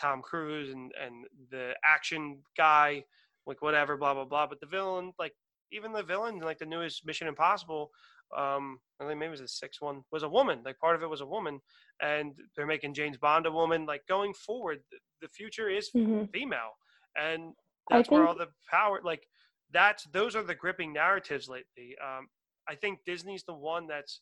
Tom 0.00 0.22
Cruise 0.22 0.70
and 0.70 0.92
and 1.00 1.26
the 1.50 1.74
action 1.84 2.42
guy, 2.56 3.04
like 3.46 3.62
whatever, 3.62 3.96
blah 3.96 4.14
blah 4.14 4.24
blah. 4.24 4.46
But 4.46 4.60
the 4.60 4.66
villain, 4.66 5.12
like 5.18 5.34
even 5.72 5.92
the 5.92 6.02
villain, 6.02 6.38
like 6.38 6.58
the 6.58 6.66
newest 6.66 7.06
Mission 7.06 7.28
Impossible, 7.28 7.90
um, 8.36 8.80
I 9.00 9.06
think 9.06 9.18
maybe 9.18 9.28
it 9.28 9.30
was 9.30 9.40
the 9.40 9.48
sixth 9.48 9.80
one, 9.80 10.02
was 10.10 10.22
a 10.22 10.28
woman. 10.28 10.62
Like 10.64 10.78
part 10.78 10.96
of 10.96 11.02
it 11.02 11.08
was 11.10 11.20
a 11.20 11.26
woman, 11.26 11.60
and 12.00 12.34
they're 12.56 12.66
making 12.66 12.94
James 12.94 13.18
Bond 13.18 13.46
a 13.46 13.50
woman. 13.52 13.86
Like 13.86 14.06
going 14.06 14.34
forward, 14.34 14.80
the, 15.20 15.28
future 15.28 15.68
is 15.68 15.90
Mhm. 15.94 16.30
female, 16.32 16.72
and 17.16 17.54
that's 17.88 18.10
where 18.10 18.26
all 18.26 18.34
the 18.36 18.52
power. 18.70 19.00
Like 19.02 19.26
that's 19.70 20.04
those 20.04 20.36
are 20.36 20.42
the 20.42 20.54
gripping 20.54 20.92
narratives 20.92 21.48
lately. 21.48 21.96
Um, 21.98 22.28
I 22.68 22.74
think 22.74 23.04
Disney's 23.04 23.44
the 23.44 23.54
one 23.54 23.86
that's 23.86 24.20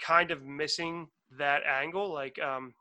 kind 0.00 0.30
of 0.30 0.44
missing 0.44 1.08
that 1.30 1.62
angle. 1.64 2.12
Like, 2.12 2.38
um, 2.40 2.74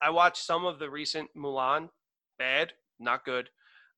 I 0.00 0.10
watched 0.10 0.42
some 0.44 0.64
of 0.64 0.78
the 0.78 0.90
recent 0.90 1.30
Mulan. 1.34 1.90
Bad, 2.38 2.74
not 2.98 3.24
good. 3.24 3.50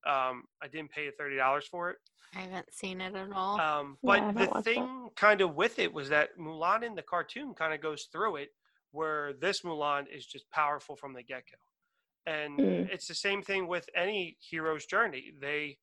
Um, 0.06 0.44
I 0.62 0.68
didn't 0.68 0.90
pay 0.90 1.10
thirty 1.10 1.36
dollars 1.36 1.66
for 1.66 1.90
it. 1.90 1.96
i 2.36 2.40
haven't 2.40 2.72
seen 2.72 3.00
it 3.00 3.14
at 3.14 3.32
all 3.32 3.58
Um, 3.58 3.98
but 4.04 4.20
haven't 4.20 4.34
the 4.40 4.46
watched 4.46 4.66
it. 4.66 4.74
thing 4.74 5.08
kind 5.16 5.40
of 5.40 5.54
with 5.54 5.78
it 5.78 5.92
was 5.92 6.08
that 6.10 6.30
Mulan 6.38 6.82
in 6.84 6.94
the 6.94 7.02
cartoon 7.02 7.54
kind 7.54 7.72
of 7.74 7.80
goes 7.80 8.08
through 8.12 8.36
it, 8.36 8.50
where 8.92 9.32
this 9.34 9.62
Mulan 9.62 10.04
is 10.14 10.26
just 10.26 10.50
powerful 10.50 10.96
from 10.96 11.12
the 11.14 11.22
get 11.22 11.44
go. 11.50 12.32
And 12.32 12.58
Mm. 12.60 12.88
it's 12.92 13.06
the 13.06 13.14
same 13.14 13.42
thing 13.42 13.66
with 13.68 13.88
any 13.94 14.36
hero's 14.40 14.86
journey. 14.86 15.32
They 15.40 15.78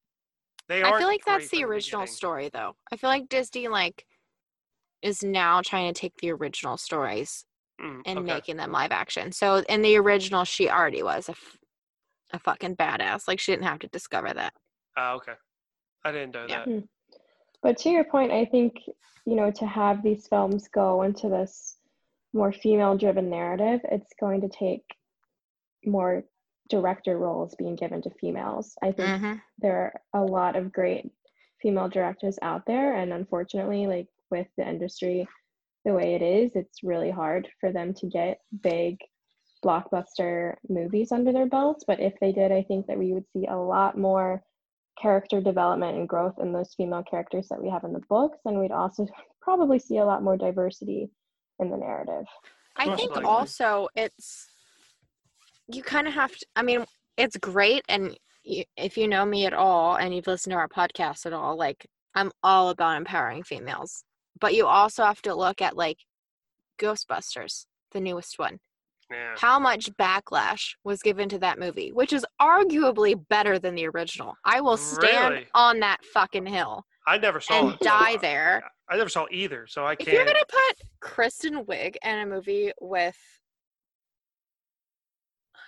they 0.68 0.82
i 0.82 0.86
aren't 0.86 1.00
feel 1.00 1.08
like 1.08 1.26
that's 1.26 1.50
the 1.50 1.64
original 1.64 2.02
beginning. 2.02 2.16
story 2.16 2.50
though 2.54 2.76
i 2.92 2.96
feel 2.98 3.10
like 3.10 3.28
disney 3.30 3.68
like 3.68 4.06
is 5.02 5.24
now 5.24 5.62
trying 5.62 5.92
to 5.92 6.00
take 6.00 6.16
the 6.18 6.32
original 6.32 6.78
stories 6.78 7.46
Mm, 7.82 8.02
and 8.06 8.20
okay. 8.20 8.34
making 8.36 8.58
them 8.58 8.72
live 8.72 8.92
action. 8.92 9.32
So 9.32 9.56
in 9.68 9.82
the 9.82 9.98
original, 9.98 10.44
she 10.44 10.70
already 10.70 11.02
was 11.02 11.30
a, 11.30 11.32
f- 11.32 11.58
a 12.34 12.40
fucking 12.40 12.76
badass. 12.76 13.28
Like 13.28 13.40
she 13.40 13.52
didn't 13.52 13.66
have 13.66 13.80
to 13.80 13.88
discover 13.88 14.34
that. 14.34 14.54
Ah, 14.98 15.14
okay. 15.14 15.34
I 16.04 16.12
didn't 16.12 16.34
know 16.34 16.48
Yeah. 16.48 16.66
that. 16.66 16.84
But 17.62 17.78
to 17.80 17.90
your 17.90 18.04
point, 18.04 18.32
I 18.32 18.46
think, 18.46 18.76
you 19.26 19.36
know, 19.36 19.52
to 19.52 19.66
have 19.66 20.02
these 20.02 20.28
films 20.28 20.68
go 20.68 21.04
into 21.04 21.30
this 21.30 21.78
more 22.34 22.52
female 22.52 22.98
driven 22.98 23.30
narrative, 23.30 23.82
it's 23.92 24.14
going 24.20 24.42
to 24.42 24.50
take 24.50 24.84
more 25.86 26.24
director 26.70 27.18
roles 27.18 27.56
being 27.56 27.76
given 27.76 28.02
to 28.02 28.10
females. 28.20 28.76
I 28.82 28.92
think 28.92 29.22
hmm 29.22 29.34
there 29.60 29.94
are 30.14 30.22
a 30.22 30.26
lot 30.26 30.56
of 30.56 30.72
great 30.72 31.12
female 31.62 31.88
directors 31.88 32.40
out 32.42 32.66
there, 32.66 32.96
and 32.96 33.14
unfortunately, 33.14 33.86
like 33.86 34.08
with 34.32 34.48
the 34.58 34.68
industry 34.68 35.28
the 35.86 35.94
way 35.94 36.16
it 36.16 36.22
is, 36.22 36.52
it's 36.56 36.84
really 36.84 37.12
hard 37.12 37.48
for 37.60 37.72
them 37.72 37.94
to 37.96 38.08
get 38.08 38.40
big 38.62 38.98
blockbuster 39.64 40.56
movies 40.70 41.12
under 41.12 41.32
their 41.32 41.46
belts. 41.46 41.84
But 41.86 42.00
if 42.00 42.14
they 42.20 42.32
did, 42.32 42.52
I 42.52 42.64
think 42.64 42.88
that 42.88 42.98
we 42.98 43.14
would 43.14 43.26
see 43.34 43.46
a 43.48 43.56
lot 43.56 43.98
more 43.98 44.44
character 45.02 45.42
development 45.42 45.98
and 45.98 46.08
growth 46.08 46.36
in 46.40 46.54
those 46.54 46.74
female 46.76 47.04
characters 47.04 47.48
that 47.50 47.62
we 47.62 47.70
have 47.70 47.84
in 47.84 47.94
the 47.94 48.02
books, 48.10 48.40
and 48.46 48.60
we'd 48.60 48.72
also 48.72 49.08
probably 49.42 49.80
see 49.80 49.98
a 49.98 50.06
lot 50.06 50.24
more 50.24 50.38
diversity 50.38 51.10
in 51.60 51.70
the 51.70 51.78
narrative. 51.78 52.26
I 52.76 52.96
think 52.96 53.12
also 53.26 53.90
it's 53.96 54.48
you 55.68 55.84
kind 55.84 56.08
of 56.08 56.14
have 56.14 56.36
to. 56.36 56.46
I 56.56 56.64
mean, 56.64 56.86
it's 57.18 57.38
great, 57.38 57.84
and 57.90 58.18
y- 58.46 58.66
if 58.78 58.98
you 58.98 59.08
know 59.08 59.26
me 59.26 59.46
at 59.46 59.54
all 59.54 59.96
and 59.96 60.14
you've 60.14 60.28
listened 60.28 60.52
to 60.52 60.58
our 60.58 60.68
podcast 60.68 61.26
at 61.26 61.34
all, 61.34 61.58
like 61.58 61.86
I'm 62.16 62.32
all 62.44 62.70
about 62.70 62.98
empowering 62.98 63.44
females. 63.44 64.04
But 64.40 64.56
you 64.56 64.66
also 64.66 65.04
have 65.04 65.22
to 65.24 65.36
look 65.36 65.62
at 65.62 65.76
like 65.76 65.98
Ghostbusters, 66.80 67.66
the 67.92 68.00
newest 68.00 68.40
one. 68.40 68.60
Yeah. 69.12 69.36
How 69.38 69.60
much 69.60 69.90
backlash 69.98 70.74
was 70.84 71.02
given 71.02 71.28
to 71.30 71.40
that 71.40 71.60
movie, 71.60 71.92
which 71.92 72.14
is 72.14 72.26
arguably 72.42 73.16
better 73.30 73.60
than 73.60 73.76
the 73.76 73.88
original. 73.88 74.34
I 74.46 74.62
will 74.62 74.78
stand 74.78 75.34
Really? 75.34 75.48
on 75.54 75.80
that 75.82 76.04
fucking 76.14 76.46
hill 76.46 76.86
I 77.08 77.18
never 77.18 77.40
saw 77.42 77.60
and 77.60 77.74
it. 77.74 77.80
die 77.82 78.18
there. 78.18 78.64
I 78.90 78.96
never 78.98 79.10
saw 79.10 79.26
either, 79.32 79.66
so 79.68 79.86
I 79.86 79.96
can't. 79.96 80.10
If 80.10 80.14
you're 80.14 80.26
gonna 80.26 80.40
put 80.48 80.78
Kristen 81.00 81.66
Wiig 81.66 81.96
in 82.04 82.20
a 82.20 82.26
movie 82.26 82.72
with 82.80 83.18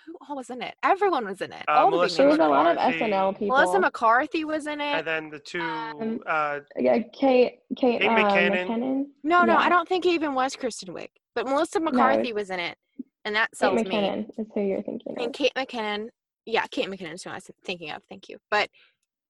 who 0.06 0.14
all 0.30 0.36
was 0.36 0.50
in 0.50 0.62
it? 0.62 0.76
Everyone 0.84 1.26
was 1.26 1.40
in 1.42 1.54
it. 1.54 1.64
Uh, 1.68 1.72
all 1.72 1.92
the 1.92 2.08
There 2.08 2.28
was 2.28 2.38
a 2.38 2.48
lot 2.48 2.68
of 2.68 2.78
SNL 2.78 3.38
people. 3.40 3.56
Melissa 3.58 3.80
McCarthy 3.80 4.44
was 4.44 4.68
in 4.68 4.82
it. 4.82 4.84
and 4.98 5.08
then 5.08 5.30
the 5.30 5.40
two, 5.40 5.62
Um, 5.62 6.20
uh, 6.28 6.60
yeah, 6.78 7.00
Kate, 7.14 7.60
Kate, 7.78 8.02
Kate 8.02 8.04
uh, 8.04 8.10
McKinnon. 8.10 8.68
McKinnon. 8.68 9.04
no, 9.24 9.44
no, 9.44 9.54
yeah. 9.54 9.60
I 9.60 9.70
don't 9.70 9.88
think 9.88 10.06
it 10.06 10.10
even 10.10 10.34
was 10.34 10.56
Kristen 10.58 10.94
Wiig, 10.94 11.08
but 11.36 11.46
Melissa 11.48 11.80
McCarthy 11.80 12.34
was 12.34 12.50
in 12.50 12.60
it, 12.60 12.78
and 13.26 13.36
that 13.36 13.50
Kate 13.52 13.58
sells 13.58 13.84
me. 13.84 13.90
McKinnon 13.90 14.30
is 14.38 14.48
who 14.54 14.62
you're 14.62 14.82
thinking 14.84 15.16
And 15.18 15.28
of. 15.28 15.34
Kate 15.34 15.54
McKinnon, 15.56 16.10
yeah, 16.46 16.66
Kate 16.72 16.88
McKinnon 16.88 17.14
is 17.14 17.24
who 17.24 17.30
I 17.30 17.36
was 17.36 17.50
thinking 17.66 17.92
of. 17.92 18.02
Thank 18.10 18.30
you, 18.30 18.38
but. 18.50 18.70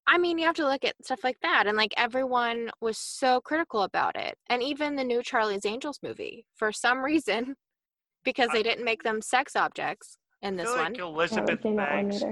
I 0.06 0.18
mean, 0.18 0.38
you 0.38 0.46
have 0.48 0.56
to 0.56 0.68
look 0.68 0.84
at 0.84 0.96
stuff 1.02 1.24
like 1.24 1.38
that, 1.44 1.66
and 1.66 1.78
like 1.78 1.94
everyone 1.96 2.70
was 2.82 2.98
so 2.98 3.40
critical 3.40 3.84
about 3.84 4.18
it, 4.18 4.38
and 4.50 4.62
even 4.62 4.98
the 4.98 5.04
new 5.06 5.24
Charlie's 5.24 5.66
Angels 5.66 6.00
movie, 6.04 6.46
for 6.58 6.74
some 6.74 7.02
reason, 7.02 7.56
because 8.26 8.50
they 8.52 8.64
didn't 8.64 8.84
make 8.84 9.04
them 9.04 9.22
sex 9.22 9.56
objects 9.56 10.18
in 10.42 10.60
I 10.60 10.64
this 10.64 10.74
feel 10.74 10.84
one. 10.84 10.92
like 10.92 11.02
I 11.02 11.06
Elizabeth 11.06 11.62
seen 11.64 11.76
that 11.78 11.92
one 11.96 12.10
Banks. 12.10 12.24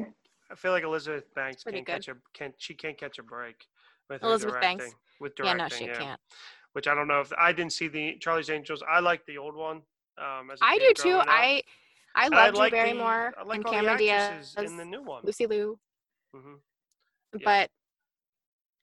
I 0.51 0.55
feel 0.55 0.73
like 0.73 0.83
Elizabeth 0.83 1.33
Banks 1.33 1.63
Pretty 1.63 1.77
can't 1.77 1.87
catch 1.87 2.07
a 2.09 2.15
can 2.33 2.53
she 2.57 2.73
can't 2.73 2.97
catch 2.97 3.19
a 3.19 3.23
break 3.23 3.55
with 4.09 4.21
her 4.21 4.27
Elizabeth 4.27 4.59
Banks? 4.59 4.93
with 5.21 5.35
directing. 5.35 5.57
With 5.59 5.77
Yeah, 5.79 5.85
no, 5.85 5.93
she 5.95 5.99
can't. 6.03 6.19
Which 6.73 6.87
I 6.89 6.93
don't 6.95 7.07
know 7.07 7.21
if 7.21 7.31
I 7.39 7.53
didn't 7.53 7.71
see 7.71 7.87
the 7.87 8.17
Charlie's 8.19 8.49
Angels. 8.49 8.83
I 8.89 8.99
like 8.99 9.25
the 9.25 9.37
old 9.37 9.55
one. 9.55 9.81
Um, 10.17 10.51
I 10.61 10.77
do 10.77 10.93
too. 10.95 11.15
up. 11.17 11.27
I 11.29 11.63
I 12.15 12.27
love 12.27 12.55
like 12.55 12.71
Drew 12.71 12.79
the- 12.79 12.83
Barrymore 12.83 13.33
I 13.39 13.43
like 13.43 13.55
and 13.57 13.65
Cameron 13.65 13.97
Diaz, 13.97 14.55
in 14.57 14.77
the 14.77 14.85
new 14.85 15.01
one. 15.01 15.23
Lucy 15.23 15.47
Liu, 15.47 15.79
hmm 16.35 16.55
Yeah. 17.33 17.39
but 17.45 17.69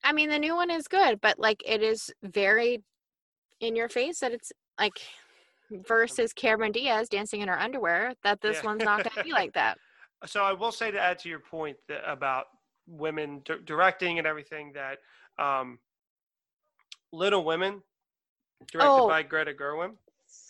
I 0.02 0.12
mean 0.12 0.30
the 0.30 0.38
new 0.38 0.54
one 0.54 0.70
is 0.70 0.88
good, 0.88 1.20
but 1.20 1.38
like 1.38 1.62
it 1.66 1.82
is 1.82 2.10
very 2.22 2.82
in 3.60 3.76
your 3.76 3.88
face 3.88 4.20
that 4.20 4.32
it's 4.32 4.52
like 4.78 4.92
versus 5.86 6.32
Cameron 6.32 6.72
Diaz 6.72 7.08
dancing 7.08 7.40
in 7.42 7.48
her 7.48 7.58
underwear 7.58 8.14
that 8.24 8.40
this 8.40 8.56
Yeah. 8.58 8.64
one's 8.70 8.84
not 8.84 9.04
going 9.04 9.14
to 9.16 9.24
be 9.24 9.32
like 9.32 9.52
that. 9.54 9.76
So 10.26 10.42
I 10.42 10.52
will 10.52 10.72
say 10.72 10.90
to 10.90 10.98
add 11.00 11.20
to 11.20 11.28
your 11.28 11.38
point 11.38 11.76
that, 11.86 12.02
about 12.10 12.46
women 12.88 13.40
di- 13.44 13.58
directing 13.64 14.18
and 14.18 14.26
everything 14.26 14.72
that 14.72 14.98
um, 15.40 15.78
Little 17.12 17.44
Women, 17.44 17.82
directed 18.72 18.90
Oh. 18.90 19.06
by 19.08 19.22
Greta 19.22 19.52
Gerwig. 19.54 19.92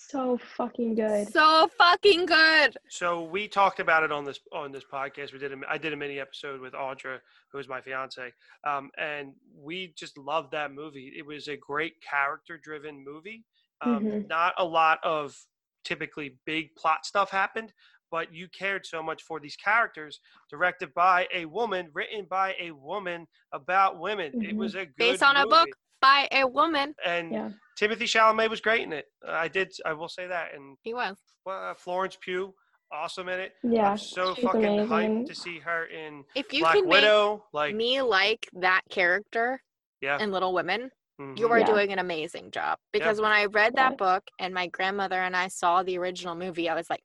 So 0.09 0.39
fucking 0.57 0.95
good. 0.95 1.31
So 1.31 1.69
fucking 1.77 2.25
good. 2.25 2.79
So 2.89 3.25
we 3.25 3.47
talked 3.47 3.79
about 3.79 4.03
it 4.03 4.11
on 4.11 4.25
this 4.25 4.41
on 4.53 4.73
this 4.73 4.85
podcast. 4.91 5.35
We 5.35 5.39
did 5.39 5.53
a, 5.53 5.57
I 5.69 5.77
did 5.77 5.93
a 5.93 5.97
mini 5.97 6.19
episode 6.19 6.63
with 6.63 6.73
Audra, 6.73 7.19
who 7.53 7.59
is 7.59 7.69
my 7.69 7.83
fiance, 7.83 8.33
um, 8.67 8.91
and 8.97 9.35
we 9.55 9.93
just 9.99 10.17
loved 10.17 10.51
that 10.53 10.73
movie. 10.73 11.13
It 11.15 11.27
was 11.27 11.49
a 11.49 11.57
great 11.59 11.95
character 12.01 12.59
driven 12.63 13.05
movie. 13.05 13.45
Um, 13.83 14.05
Mhm. 14.05 14.29
Not 14.29 14.55
a 14.57 14.65
lot 14.65 14.99
of 15.05 15.37
typically 15.85 16.39
big 16.47 16.75
plot 16.75 17.05
stuff 17.05 17.31
happened, 17.31 17.75
but 18.11 18.33
you 18.33 18.49
cared 18.49 18.87
so 18.87 19.03
much 19.03 19.23
for 19.23 19.39
these 19.41 19.57
characters. 19.57 20.21
Directed 20.49 20.95
by 20.95 21.29
a 21.35 21.45
woman, 21.45 21.91
written 21.93 22.25
by 22.25 22.57
a 22.59 22.71
woman 22.71 23.27
about 23.53 23.99
women. 23.99 24.43
It 24.43 24.55
Mhm. 24.55 24.57
was 24.57 24.75
a 24.75 24.87
good 24.87 24.97
Based 24.97 25.23
on 25.23 25.37
a 25.37 25.47
book 25.47 25.69
by 26.01 26.29
a 26.33 26.47
woman. 26.47 26.95
and 27.05 27.33
Yeah. 27.33 27.51
Timothée 27.81 28.03
Chalamet 28.03 28.51
was 28.51 28.61
great 28.61 28.83
in 28.83 28.93
it. 28.93 29.07
I 29.27 29.49
did. 29.49 29.73
I 29.87 29.93
will 29.93 30.09
say 30.09 30.27
that. 30.27 30.55
And 30.55 30.77
He 30.83 30.95
was. 30.95 31.17
uh, 31.47 31.75
Florence 31.75 32.17
Pugh, 32.21 32.53
awesome 32.93 33.29
in 33.29 33.39
it. 33.41 33.53
Yeah. 33.63 33.93
I'm 33.93 33.99
so 33.99 34.35
fucking 34.35 34.65
amazing. 34.65 34.89
hyped 34.89 35.27
to 35.29 35.35
see 35.35 35.59
her 35.61 35.87
in 35.87 36.25
If 36.35 36.53
you 36.53 36.61
Black 36.61 36.75
can 36.75 36.89
Widow. 36.89 37.45
Like, 37.53 37.75
make 37.75 37.77
me 37.77 38.03
like 38.03 38.49
that 38.55 38.83
character 38.91 39.63
yeah, 40.01 40.19
in 40.21 40.31
Little 40.33 40.53
Women, 40.53 40.91
mhm. 41.21 41.39
you 41.39 41.49
are 41.51 41.61
Yeah. 41.61 41.67
doing 41.67 41.93
an 41.93 41.99
amazing 42.01 42.51
job. 42.51 42.79
Because 42.93 43.21
when 43.21 43.31
I 43.33 43.45
read 43.47 43.73
Yeah. 43.77 43.91
that 43.91 43.99
book 43.99 44.25
and 44.41 44.53
my 44.55 44.67
grandmother 44.69 45.21
and 45.23 45.37
I 45.37 45.49
saw 45.49 45.83
the 45.83 45.99
original 45.99 46.35
movie, 46.35 46.69
I 46.69 46.75
was 46.75 46.89
like, 46.91 47.03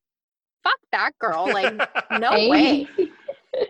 fuck 0.63 0.79
that 0.91 1.11
girl. 1.19 1.45
Like, 1.51 1.73
no 2.11 2.31
way. 2.49 2.87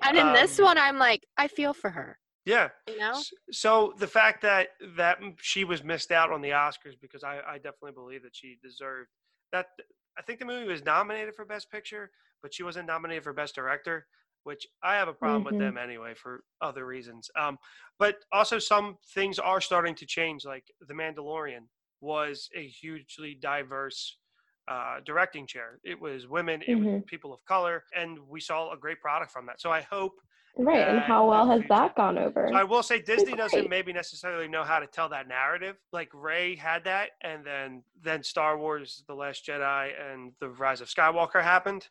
And 0.01 0.17
in 0.17 0.31
this 0.31 0.57
Um, 0.59 0.65
one, 0.65 0.77
I'm 0.77 0.97
like, 0.97 1.25
I 1.37 1.49
feel 1.49 1.73
for 1.73 1.89
her. 1.89 2.17
Yeah. 2.45 2.69
You 2.87 2.97
know? 2.97 3.21
So 3.51 3.93
the 3.97 4.07
fact 4.07 4.41
that 4.41 4.69
that 4.95 5.19
she 5.39 5.63
was 5.63 5.83
missed 5.83 6.11
out 6.11 6.31
on 6.31 6.41
the 6.41 6.49
Oscars 6.49 6.99
because 6.99 7.23
I, 7.23 7.39
I 7.47 7.55
definitely 7.57 7.93
believe 7.93 8.23
that 8.23 8.35
she 8.35 8.57
deserved 8.61 9.09
that. 9.51 9.67
I 10.17 10.21
think 10.21 10.39
the 10.39 10.45
movie 10.45 10.67
was 10.71 10.83
nominated 10.85 11.33
for 11.33 11.43
Best 11.43 11.71
Picture, 11.71 12.11
but 12.43 12.53
she 12.53 12.61
wasn't 12.61 12.85
nominated 12.85 13.23
for 13.23 13.33
Best 13.33 13.55
Director, 13.55 14.05
which 14.43 14.67
I 14.83 14.93
have 14.95 15.07
a 15.07 15.13
problem 15.13 15.43
with 15.43 15.55
Mhm. 15.55 15.59
them 15.59 15.77
anyway 15.77 16.13
for 16.13 16.43
other 16.61 16.85
reasons. 16.85 17.31
Um, 17.35 17.57
but 17.97 18.17
also 18.31 18.59
some 18.59 18.97
things 19.13 19.39
are 19.39 19.59
starting 19.59 19.95
to 19.95 20.05
change. 20.05 20.45
Like 20.45 20.71
The 20.81 20.93
Mandalorian 20.93 21.67
was 22.01 22.49
a 22.55 22.67
hugely 22.67 23.33
diverse 23.33 24.17
uh, 24.67 24.99
directing 25.01 25.47
chair. 25.47 25.79
It 25.83 25.99
was 25.99 26.27
women, 26.27 26.61
it 26.61 26.75
was 26.75 26.87
Mhm. 26.87 27.05
people 27.07 27.33
of 27.33 27.43
color, 27.45 27.83
and 27.95 28.19
we 28.27 28.39
saw 28.39 28.71
a 28.71 28.77
great 28.77 29.01
product 29.01 29.31
from 29.31 29.45
that. 29.47 29.59
So 29.59 29.71
I 29.71 29.81
hope 29.81 30.21
Right. 30.55 30.87
And 30.87 30.97
Yeah, 30.97 31.03
how 31.03 31.27
well 31.29 31.49
has 31.49 31.61
that 31.69 31.95
gone 31.95 32.17
over? 32.17 32.47
so 32.49 32.55
I 32.55 32.63
will 32.63 32.83
say 32.83 33.01
Disney 33.01 33.33
doesn't 33.33 33.59
great. 33.59 33.69
maybe 33.69 33.91
necessarily 33.93 34.47
know 34.47 34.63
how 34.63 34.79
to 34.79 34.87
tell 34.87 35.09
that 35.09 35.27
narrative. 35.27 35.77
Like 35.91 36.09
Rey 36.13 36.55
had 36.55 36.83
that, 36.83 37.11
and 37.21 37.43
then 37.43 37.83
then 38.01 38.21
Star 38.23 38.57
Wars: 38.57 39.03
The 39.07 39.15
Last 39.15 39.45
Jedi 39.47 39.91
and 40.11 40.33
The 40.39 40.49
Rise 40.49 40.81
of 40.81 40.87
Skywalker 40.89 41.41
happened. 41.41 41.87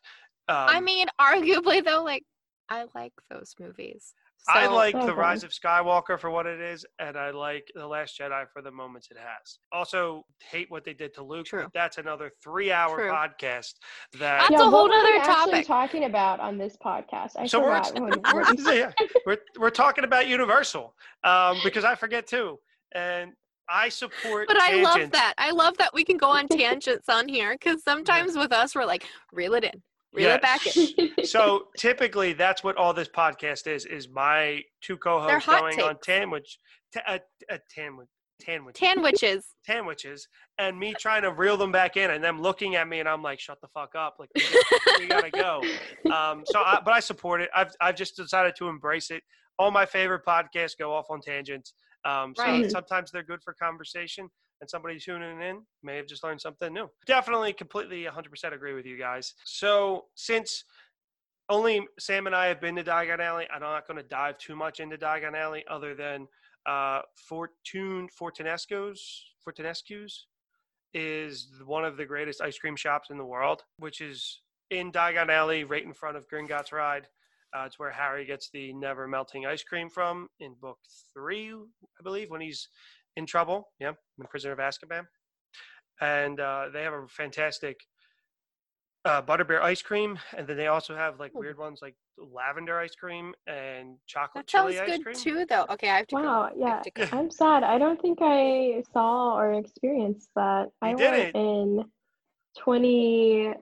Um, 0.47 0.55
I 0.57 0.79
mean, 0.81 1.07
arguably, 1.19 1.83
though, 1.83 2.03
like, 2.03 2.23
I 2.69 2.85
like 2.95 3.13
those 3.29 3.55
movies. 3.59 4.13
I 4.47 4.67
like 4.67 4.95
Oh, 4.95 5.05
The 5.05 5.13
Rise 5.15 5.43
of 5.43 5.51
Skywalker 5.51 6.19
for 6.19 6.29
what 6.29 6.45
it 6.45 6.59
is, 6.59 6.85
and 6.99 7.17
I 7.17 7.31
like 7.31 7.71
The 7.75 7.87
Last 7.87 8.19
Jedi 8.19 8.45
for 8.51 8.61
the 8.61 8.71
moments 8.71 9.09
it 9.09 9.17
has. 9.17 9.59
Also, 9.71 10.25
hate 10.41 10.69
what 10.69 10.83
they 10.83 10.93
did 10.93 11.13
to 11.15 11.23
Luke. 11.23 11.45
True. 11.45 11.67
That's 11.73 11.97
another 11.97 12.31
three-hour 12.43 12.95
True. 12.95 13.11
podcast. 13.11 13.73
That 14.19 14.39
That's 14.39 14.51
yeah, 14.51 14.61
a 14.61 14.69
whole 14.69 14.85
other 14.85 14.89
were 14.89 15.11
we 15.11 15.17
nother 15.19 15.25
topic. 15.25 15.67
talking 15.67 16.03
about 16.05 16.39
on 16.39 16.57
this 16.57 16.75
podcast? 16.83 17.31
I 17.37 17.47
so 17.47 17.61
we're, 17.61 17.83
forgot. 17.83 17.99
we're, 18.33 18.43
when- 18.43 18.77
yeah, 18.77 18.91
we're 19.25 19.37
we're 19.57 19.69
talking 19.69 20.03
about 20.03 20.27
Universal 20.27 20.93
um, 21.23 21.57
because 21.63 21.83
I 21.85 21.95
forget 21.95 22.27
too, 22.27 22.59
and 22.93 23.31
I 23.69 23.89
support. 23.89 24.47
But 24.47 24.57
I 24.61 24.81
love 24.81 25.11
that. 25.11 25.33
I 25.37 25.51
love 25.51 25.77
that 25.77 25.93
we 25.93 26.03
can 26.03 26.17
go 26.17 26.27
on 26.27 26.47
tangents 26.49 27.07
on 27.07 27.27
here 27.27 27.53
because 27.53 27.83
sometimes 27.83 28.35
with 28.37 28.51
us, 28.51 28.75
we're 28.75 28.85
like, 28.85 29.05
reel 29.31 29.53
it 29.53 29.63
in, 29.63 29.81
reel 30.13 30.29
it 30.31 30.41
back 30.41 30.61
in. 30.75 31.09
so 31.25 31.67
typically 31.77 32.33
that's 32.33 32.63
what 32.63 32.77
all 32.77 32.93
this 32.93 33.09
podcast 33.09 33.67
is 33.67 33.85
is 33.85 34.07
my 34.09 34.61
two 34.81 34.97
co-hosts 34.97 35.47
going 35.47 35.81
on 35.81 35.95
takes. 35.95 36.05
tanwich 36.07 36.59
ta- 36.93 37.01
uh, 37.07 37.17
uh, 37.51 37.57
tanwich 37.73 38.07
tanwich 38.41 38.75
Tanwitches. 38.75 39.43
sandwiches 39.65 40.27
and 40.57 40.77
me 40.77 40.93
trying 40.99 41.21
to 41.21 41.31
reel 41.31 41.55
them 41.55 41.71
back 41.71 41.97
in 41.97 42.11
and 42.11 42.23
them 42.23 42.41
looking 42.41 42.75
at 42.75 42.87
me 42.87 42.99
and 42.99 43.07
I'm 43.07 43.21
like 43.21 43.39
shut 43.39 43.59
the 43.61 43.67
fuck 43.69 43.95
up 43.95 44.15
like 44.19 44.29
we, 44.35 44.41
gotta- 44.41 44.99
we 44.99 45.07
gotta 45.07 45.29
go 45.31 45.61
um 46.11 46.43
so 46.45 46.59
I, 46.59 46.79
but 46.83 46.93
I 46.93 46.99
support 46.99 47.41
it 47.41 47.49
I've 47.55 47.71
I've 47.79 47.95
just 47.95 48.15
decided 48.17 48.55
to 48.57 48.67
embrace 48.67 49.11
it 49.11 49.23
all 49.59 49.71
my 49.71 49.85
favorite 49.85 50.21
podcasts 50.27 50.77
go 50.77 50.93
off 50.93 51.05
on 51.09 51.21
tangents 51.21 51.73
um 52.05 52.33
so 52.35 52.43
Right. 52.43 52.71
sometimes 52.71 53.11
they're 53.11 53.23
good 53.23 53.41
for 53.43 53.53
conversation 53.53 54.29
and 54.63 54.69
somebody 54.69 54.97
tuning 54.97 55.41
in 55.41 55.61
may 55.83 55.97
have 55.97 56.07
just 56.07 56.23
learned 56.23 56.39
something 56.39 56.73
new 56.73 56.89
definitely 57.05 57.51
completely 57.51 58.05
100% 58.05 58.53
agree 58.53 58.73
with 58.73 58.85
you 58.85 58.97
guys 58.97 59.33
so 59.43 60.05
since 60.15 60.63
only 61.49 61.85
Sam 61.99 62.25
and 62.25 62.35
I 62.35 62.47
have 62.47 62.61
been 62.61 62.75
to 62.77 62.83
Diagon 62.83 63.19
Alley. 63.19 63.47
I'm 63.53 63.61
not 63.61 63.87
going 63.87 63.97
to 63.97 64.03
dive 64.03 64.37
too 64.37 64.55
much 64.55 64.79
into 64.79 64.97
Diagon 64.97 65.35
Alley 65.35 65.63
other 65.69 65.93
than 65.93 66.27
uh, 66.65 67.01
Fortune 67.15 68.07
Fortunesco's 68.07 69.25
Fortunescu's 69.45 70.27
is 70.93 71.49
one 71.65 71.83
of 71.83 71.97
the 71.97 72.05
greatest 72.05 72.41
ice 72.41 72.57
cream 72.57 72.75
shops 72.75 73.09
in 73.09 73.17
the 73.17 73.25
world, 73.25 73.63
which 73.77 73.99
is 73.99 74.41
in 74.69 74.91
Diagon 74.91 75.29
Alley, 75.29 75.63
right 75.63 75.83
in 75.83 75.93
front 75.93 76.15
of 76.15 76.29
Gringotts 76.29 76.71
Ride. 76.71 77.07
Uh, 77.55 77.65
it's 77.65 77.77
where 77.77 77.91
Harry 77.91 78.25
gets 78.25 78.49
the 78.49 78.73
never 78.73 79.07
melting 79.07 79.45
ice 79.45 79.63
cream 79.63 79.89
from 79.89 80.29
in 80.39 80.55
book 80.59 80.79
three, 81.13 81.51
I 81.51 82.03
believe, 82.03 82.31
when 82.31 82.41
he's 82.41 82.67
in 83.17 83.25
trouble. 83.25 83.69
Yeah, 83.79 83.91
in 84.19 84.25
Prisoner 84.29 84.53
of 84.53 84.59
Azkaban. 84.59 85.05
And 86.01 86.39
uh, 86.39 86.65
they 86.73 86.83
have 86.83 86.93
a 86.93 87.07
fantastic 87.07 87.79
uh, 89.05 89.21
butterbeer 89.21 89.61
ice 89.61 89.81
cream, 89.81 90.17
and 90.35 90.47
then 90.47 90.57
they 90.57 90.67
also 90.67 90.95
have 90.95 91.19
like 91.19 91.33
weird 91.35 91.57
ones 91.57 91.79
like 91.81 91.95
lavender 92.17 92.79
ice 92.79 92.95
cream 92.95 93.33
and 93.47 93.97
chocolate 94.07 94.45
That 94.47 94.51
sounds 94.51 94.73
chili 94.75 94.79
ice 94.79 94.97
good 94.97 95.03
cream. 95.03 95.15
too, 95.15 95.45
though. 95.47 95.65
Okay, 95.69 95.89
I 95.89 95.97
have 95.97 96.07
to. 96.07 96.15
Wow, 96.15 96.21
go. 96.21 96.65
I 96.65 96.69
have 96.69 96.77
yeah. 96.77 96.81
to 96.81 96.91
go. 96.91 97.17
I'm 97.17 97.29
sad. 97.29 97.63
I 97.63 97.77
don't 97.77 98.01
think 98.01 98.19
I 98.21 98.83
saw 98.93 99.37
or 99.37 99.53
experienced 99.53 100.29
that. 100.35 100.69
I 100.81 100.91
You 100.91 100.97
went 100.97 101.33
didn't. 101.33 101.35
in 101.35 101.85
20 102.59 103.53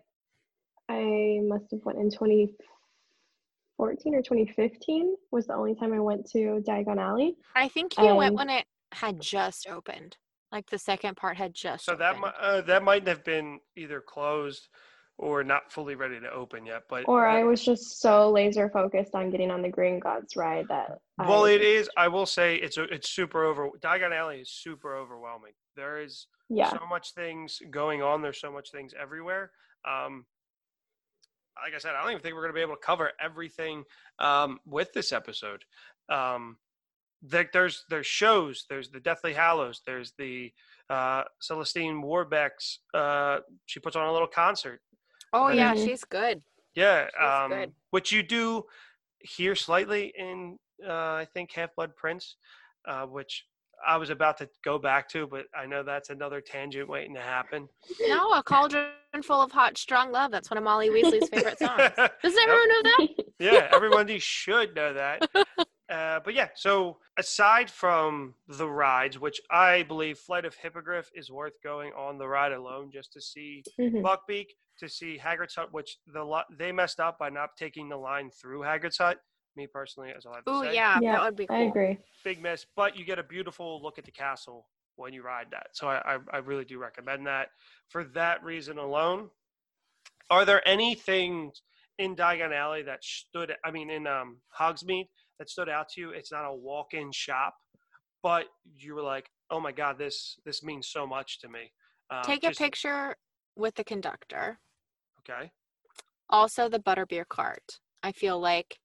I 0.90 1.40
must 1.44 1.66
have 1.72 1.80
went 1.86 2.00
in 2.00 2.10
2014 2.12 4.14
or 4.14 4.22
2015 4.22 5.16
was 5.32 5.48
the 5.48 5.56
only 5.56 5.74
time 5.76 5.94
I 5.94 6.00
went 6.00 6.30
to 6.32 6.62
Diagon 6.68 7.00
Alley. 7.00 7.36
I 7.56 7.70
think 7.70 7.98
you 7.98 8.14
went 8.16 8.36
when 8.36 8.50
it 8.50 8.66
had 8.94 9.20
just 9.22 9.68
opened. 9.68 10.18
Like 10.52 10.70
the 10.70 10.78
second 10.78 11.16
part 11.16 11.38
had 11.38 11.54
just. 11.54 11.86
So 11.86 11.96
that 11.96 12.20
might 12.20 12.34
uh, 12.40 12.62
that 12.62 12.84
might 12.84 13.08
have 13.08 13.24
been 13.24 13.60
either 13.78 14.02
closed 14.02 14.68
or 15.18 15.44
not 15.44 15.72
fully 15.72 15.96
ready 15.96 16.20
to 16.20 16.30
open 16.32 16.66
yet. 16.66 16.84
But 16.90 17.08
Or 17.08 17.26
I 17.26 17.44
was 17.44 17.64
just 17.64 18.02
so 18.02 18.32
laser 18.32 18.70
focused 18.70 19.16
on 19.16 19.30
getting 19.30 19.52
on 19.52 19.62
the 19.62 19.70
Gringotts 19.70 20.36
ride 20.36 20.68
that 20.68 21.00
well, 21.20 21.46
I, 21.46 21.52
it 21.52 21.62
is. 21.62 21.90
I 21.96 22.08
will 22.08 22.26
say 22.26 22.56
it's 22.56 22.78
a, 22.78 22.84
it's 22.84 23.10
super 23.10 23.46
over. 23.46 23.70
Diagon 23.80 24.14
Alley 24.14 24.42
is 24.42 24.50
super 24.50 24.98
overwhelming. 24.98 25.54
There 25.76 26.02
is 26.02 26.28
yeah. 26.50 26.70
so 26.72 26.86
much 26.90 27.14
things 27.14 27.62
going 27.70 28.02
on. 28.02 28.22
There's 28.22 28.42
so 28.42 28.52
much 28.52 28.72
things 28.72 28.94
everywhere. 29.00 29.52
Um, 29.88 30.26
like 31.64 31.76
I 31.76 31.78
said, 31.78 31.92
I 31.96 32.02
don't 32.02 32.12
even 32.12 32.22
think 32.22 32.36
we're 32.36 32.42
going 32.42 32.54
to 32.54 32.58
be 32.58 32.62
able 32.62 32.76
to 32.76 32.86
cover 32.86 33.12
everything 33.24 33.84
um, 34.20 34.60
with 34.66 34.92
this 34.94 35.12
episode. 35.12 35.64
Um, 36.10 36.58
there, 37.22 37.50
there's 37.54 37.86
there's 37.90 38.08
shows. 38.08 38.66
There's 38.70 38.90
the 38.90 39.00
Deathly 39.00 39.34
Hallows. 39.34 39.82
There's 39.86 40.14
the 40.18 40.52
uh, 40.90 41.24
Celestine 41.42 42.02
Warbeck's. 42.02 42.80
Uh, 42.94 43.40
she 43.66 43.80
puts 43.80 43.96
on 43.96 44.08
a 44.08 44.12
little 44.12 44.28
concert. 44.28 44.82
Oh 45.34 45.50
yeah, 45.50 45.74
Mhm. 45.74 45.86
she's 45.86 46.04
good. 46.04 46.42
Yeah, 46.76 47.06
She's 47.08 47.28
um, 47.30 47.50
good. 47.52 47.74
which 47.92 48.12
you 48.12 48.24
do 48.24 48.66
hear 49.20 49.56
slightly 49.56 50.14
in 50.18 50.58
uh, 50.88 50.92
I 50.92 51.28
think 51.34 51.52
Half 51.54 51.76
Blood 51.76 51.96
Prince, 51.96 52.38
uh, 52.88 53.06
which 53.06 53.46
I 53.86 53.98
was 53.98 54.10
about 54.10 54.38
to 54.40 54.50
go 54.64 54.78
back 54.80 55.08
to, 55.10 55.28
but 55.28 55.46
I 55.56 55.66
know 55.66 55.84
that's 55.84 56.10
another 56.10 56.40
tangent 56.42 56.88
waiting 56.90 57.14
to 57.16 57.22
happen. 57.22 57.68
No, 58.08 58.32
a 58.34 58.44
cauldron 58.44 58.90
full 59.24 59.42
of 59.42 59.52
hot, 59.52 59.78
strong 59.78 60.12
love. 60.12 60.32
That's 60.32 60.50
one 60.52 60.58
of 60.58 60.64
Molly 60.64 60.90
Weasley's 60.90 61.28
favorite 61.30 61.58
songs. 61.60 61.92
Doesn't 61.98 62.14
Yep. 62.24 62.48
everyone 62.48 62.68
know 62.70 62.82
that? 62.84 63.08
yeah, 63.40 63.70
everyone 63.74 64.08
should 64.20 64.76
know 64.76 64.94
that. 64.94 65.30
Uh, 65.92 66.22
but 66.24 66.34
yeah, 66.34 66.48
so 66.56 66.98
aside 67.18 67.70
from 67.70 68.34
the 68.48 68.68
rides, 68.68 69.20
which 69.20 69.42
I 69.52 69.84
believe 69.84 70.18
Flight 70.18 70.46
of 70.46 70.56
Hippogriff 70.56 71.12
is 71.14 71.30
worth 71.30 71.62
going 71.62 71.92
on 71.94 72.18
the 72.18 72.28
ride 72.30 72.54
alone 72.54 72.92
just 72.92 73.12
to 73.14 73.22
see 73.22 73.62
Mhm. 73.78 74.02
Buckbeak, 74.02 74.52
to 74.80 74.88
see 74.88 75.18
Hagrid's 75.18 75.56
Hut, 75.56 75.74
which 75.74 75.98
the 76.08 76.24
lo- 76.24 76.44
they 76.50 76.72
messed 76.72 77.02
up 77.02 77.20
by 77.20 77.30
not 77.30 77.58
taking 77.58 77.90
the 77.90 77.98
line 77.98 78.32
through 78.32 78.62
Hagrid's 78.62 78.98
Hut. 78.98 79.20
Me 79.58 79.68
personally, 79.68 80.14
as 80.16 80.26
I 80.26 80.30
like 80.30 80.46
to 80.46 80.52
Oh 80.52 80.64
say, 80.64 80.76
yeah, 80.76 80.98
Yeah, 81.02 81.12
that 81.18 81.26
would 81.26 81.36
be 81.36 81.46
cool. 81.46 81.58
I 81.58 81.60
agree. 81.64 81.98
big 82.24 82.42
miss. 82.42 82.66
But 82.74 82.96
you 82.96 83.04
get 83.04 83.20
a 83.20 83.24
beautiful 83.24 83.82
look 83.84 83.98
at 84.00 84.06
the 84.06 84.12
castle 84.12 84.70
when 84.96 85.12
you 85.14 85.24
ride 85.24 85.52
that. 85.52 85.76
So 85.76 85.90
I, 85.90 86.16
I, 86.16 86.20
I 86.32 86.38
really 86.38 86.64
do 86.64 86.80
recommend 86.80 87.28
that 87.28 87.50
for 87.90 88.06
that 88.06 88.42
reason 88.46 88.78
alone. 88.78 89.30
Are 90.30 90.46
there 90.46 90.66
any 90.66 90.96
things 90.96 91.62
in 91.98 92.16
Diagon 92.16 92.54
Alley 92.56 92.84
that 92.84 93.04
stood? 93.04 93.54
I 93.66 93.72
mean, 93.72 93.90
in 93.90 94.08
um, 94.08 94.38
Hogsmeade 94.58 95.10
that 95.42 95.50
stood 95.50 95.70
out 95.70 95.90
to 95.90 96.02
you? 96.02 96.10
It's 96.12 96.32
not 96.32 96.46
a 96.46 96.54
walk-in 96.54 97.12
shop, 97.12 97.56
but 98.22 98.46
you 98.78 98.94
were 98.94 99.02
like, 99.02 99.28
"Oh 99.50 99.60
my 99.60 99.72
god, 99.72 99.98
this 99.98 100.38
this 100.46 100.62
means 100.62 100.88
so 100.88 101.08
much 101.08 101.40
to 101.40 101.50
me." 101.50 101.74
Um, 102.12 102.22
Take 102.24 102.44
a 102.44 102.50
just- 102.50 102.60
picture 102.60 103.16
with 103.56 103.74
the 103.74 103.84
conductor. 103.84 104.60
Okay. 105.20 105.52
Also, 106.30 106.70
the 106.70 106.80
butterbeer 106.80 107.28
cart. 107.28 107.80
I 108.04 108.12
feel 108.12 108.40
like 108.40 108.80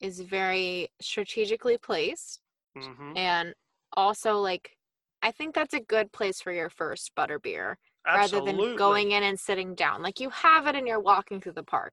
is 0.00 0.20
very 0.20 0.88
strategically 1.00 1.76
placed, 1.76 2.40
hmm 2.76 3.16
and 3.16 3.54
also 3.94 4.38
like 4.38 4.76
I 5.22 5.32
think 5.32 5.56
that's 5.56 5.74
a 5.74 5.80
good 5.80 6.12
place 6.12 6.40
for 6.40 6.52
your 6.52 6.70
first 6.70 7.14
butterbeer 7.16 7.76
rather 8.06 8.40
than 8.40 8.76
going 8.76 9.10
in 9.10 9.24
and 9.24 9.38
sitting 9.38 9.74
down. 9.74 10.02
Like 10.02 10.20
you 10.20 10.30
have 10.30 10.68
it 10.68 10.76
and 10.76 10.86
you're 10.86 11.00
walking 11.00 11.40
through 11.40 11.58
the 11.60 11.64
park. 11.64 11.92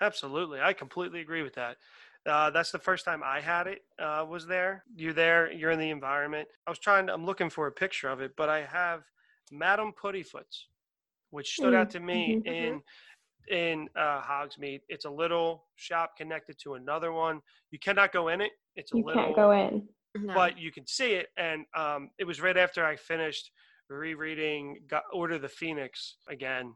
Absolutely, 0.00 0.60
I 0.60 0.72
completely 0.72 1.20
agree 1.20 1.42
with 1.42 1.54
that. 1.54 1.76
Uh, 2.26 2.50
that's 2.50 2.72
the 2.72 2.78
first 2.78 3.04
time 3.04 3.22
I 3.24 3.40
had 3.40 3.66
it. 3.68 3.82
Uh, 3.98 4.24
was 4.28 4.46
there? 4.46 4.84
You're 4.96 5.12
there. 5.12 5.52
You're 5.52 5.70
in 5.70 5.78
the 5.78 5.90
environment. 5.90 6.48
I 6.66 6.70
was 6.70 6.78
trying. 6.78 7.06
To, 7.06 7.14
I'm 7.14 7.24
looking 7.24 7.50
for 7.50 7.66
a 7.68 7.72
picture 7.72 8.08
of 8.08 8.20
it, 8.20 8.32
but 8.36 8.48
I 8.48 8.62
have 8.64 9.02
Madame 9.52 9.92
Puddifoot's, 9.92 10.66
which 11.30 11.52
stood 11.54 11.72
out 11.74 11.88
Mm, 11.88 11.92
to 11.92 12.00
me 12.00 12.42
mhm. 12.44 12.46
in 12.46 12.82
in 13.48 13.88
uh, 13.96 14.20
Hogsmeade. 14.22 14.80
It's 14.88 15.04
a 15.04 15.10
little 15.10 15.66
shop 15.76 16.16
connected 16.16 16.58
to 16.64 16.74
another 16.74 17.12
one. 17.12 17.40
You 17.70 17.78
cannot 17.78 18.12
go 18.12 18.26
in 18.28 18.40
it. 18.40 18.50
It's 18.74 18.92
a 18.92 18.96
You 18.96 19.04
little. 19.04 19.22
can't 19.22 19.36
go 19.36 19.50
in. 19.52 19.88
No. 20.18 20.34
but 20.34 20.58
you 20.58 20.72
can 20.72 20.86
see 20.86 21.12
it. 21.12 21.28
And 21.36 21.66
um, 21.76 22.08
it 22.18 22.24
was 22.24 22.40
right 22.40 22.56
after 22.56 22.84
I 22.84 22.96
finished 22.96 23.50
rereading 23.90 24.78
Go- 24.88 25.02
Order 25.12 25.34
of 25.34 25.42
the 25.42 25.48
Phoenix 25.48 26.16
again, 26.26 26.74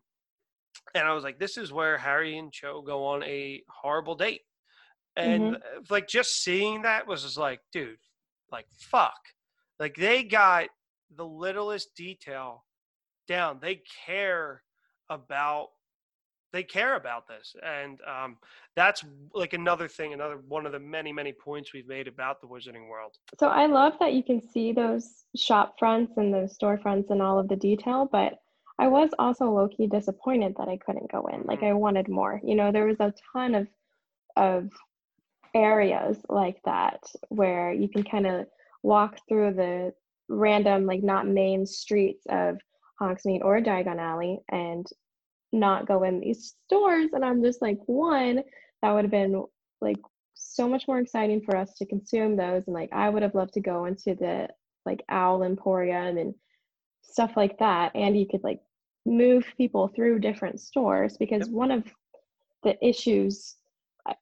and 0.94 1.08
I 1.08 1.12
was 1.14 1.24
like, 1.24 1.38
"This 1.40 1.56
is 1.56 1.72
where 1.72 1.96
Harry 1.98 2.38
and 2.38 2.52
Cho 2.52 2.82
go 2.82 3.04
on 3.06 3.24
a 3.24 3.62
horrible 3.68 4.14
date." 4.14 4.42
And 5.20 5.56
uh, 5.56 5.58
like 5.90 6.08
just 6.08 6.42
seeing 6.42 6.82
that 6.82 7.06
was 7.06 7.22
just 7.22 7.38
like, 7.38 7.60
dude, 7.72 7.98
like 8.50 8.66
fuck, 8.78 9.18
like 9.78 9.94
they 9.96 10.22
got 10.22 10.68
the 11.16 11.26
littlest 11.26 11.94
detail 11.96 12.64
down. 13.28 13.58
They 13.60 13.82
care 14.06 14.62
about 15.08 15.68
they 16.52 16.62
care 16.64 16.96
about 16.96 17.28
this 17.28 17.54
and 17.64 18.00
um, 18.08 18.36
that's 18.74 19.04
like 19.34 19.52
another 19.52 19.86
thing 19.86 20.12
another 20.12 20.38
one 20.48 20.66
of 20.66 20.72
the 20.72 20.80
many 20.80 21.12
many 21.12 21.32
points 21.32 21.72
we've 21.72 21.86
made 21.86 22.08
about 22.08 22.40
the 22.40 22.46
wizarding 22.46 22.88
world 22.88 23.16
So 23.38 23.46
I 23.46 23.66
love 23.66 23.92
that 24.00 24.14
you 24.14 24.22
can 24.24 24.40
see 24.40 24.72
those 24.72 25.24
shop 25.36 25.76
fronts 25.78 26.14
and 26.16 26.34
those 26.34 26.56
storefronts 26.58 27.10
and 27.10 27.22
all 27.22 27.38
of 27.38 27.48
the 27.48 27.56
detail, 27.56 28.08
but 28.10 28.40
I 28.78 28.88
was 28.88 29.10
also 29.18 29.44
low 29.50 29.68
key 29.68 29.86
disappointed 29.86 30.54
that 30.56 30.68
I 30.68 30.78
couldn't 30.78 31.12
go 31.12 31.26
in. 31.26 31.42
Like 31.44 31.60
Mhm. 31.60 31.68
I 31.68 31.72
wanted 31.74 32.08
more. 32.08 32.40
You 32.42 32.54
know, 32.54 32.72
there 32.72 32.86
was 32.86 32.98
a 33.00 33.12
ton 33.32 33.54
of 33.54 33.68
of 34.36 34.70
areas 35.54 36.18
like 36.28 36.60
that 36.64 37.00
where 37.28 37.72
you 37.72 37.88
can 37.88 38.04
kind 38.04 38.26
of 38.26 38.46
walk 38.82 39.18
through 39.28 39.54
the 39.54 39.92
random, 40.28 40.86
like 40.86 41.02
not 41.02 41.26
main 41.26 41.66
streets 41.66 42.24
of 42.30 42.58
Hogsmeade 43.00 43.44
or 43.44 43.60
Diagon 43.60 43.98
Alley 43.98 44.38
and 44.50 44.86
not 45.52 45.86
go 45.86 46.04
in 46.04 46.20
these 46.20 46.54
stores. 46.66 47.10
And 47.12 47.24
I'm 47.24 47.42
just 47.42 47.60
like, 47.62 47.78
one, 47.86 48.42
that 48.82 48.92
would 48.92 49.04
have 49.04 49.10
been 49.10 49.44
like 49.80 49.98
so 50.34 50.68
much 50.68 50.86
more 50.86 50.98
exciting 50.98 51.42
for 51.42 51.56
us 51.56 51.74
to 51.74 51.86
consume 51.86 52.36
those. 52.36 52.64
And 52.66 52.74
like, 52.74 52.90
I 52.92 53.08
would 53.08 53.22
have 53.22 53.34
loved 53.34 53.54
to 53.54 53.60
go 53.60 53.86
into 53.86 54.14
the 54.14 54.48
like 54.86 55.02
Owl 55.08 55.42
Emporium 55.42 56.18
and 56.18 56.34
stuff 57.02 57.32
like 57.36 57.58
that. 57.58 57.92
And 57.94 58.18
you 58.18 58.26
could 58.30 58.44
like 58.44 58.60
move 59.06 59.46
people 59.56 59.88
through 59.88 60.20
different 60.20 60.60
stores 60.60 61.16
because 61.18 61.46
Yep. 61.46 61.50
one 61.50 61.70
of 61.70 61.84
the 62.62 62.76
issues 62.86 63.56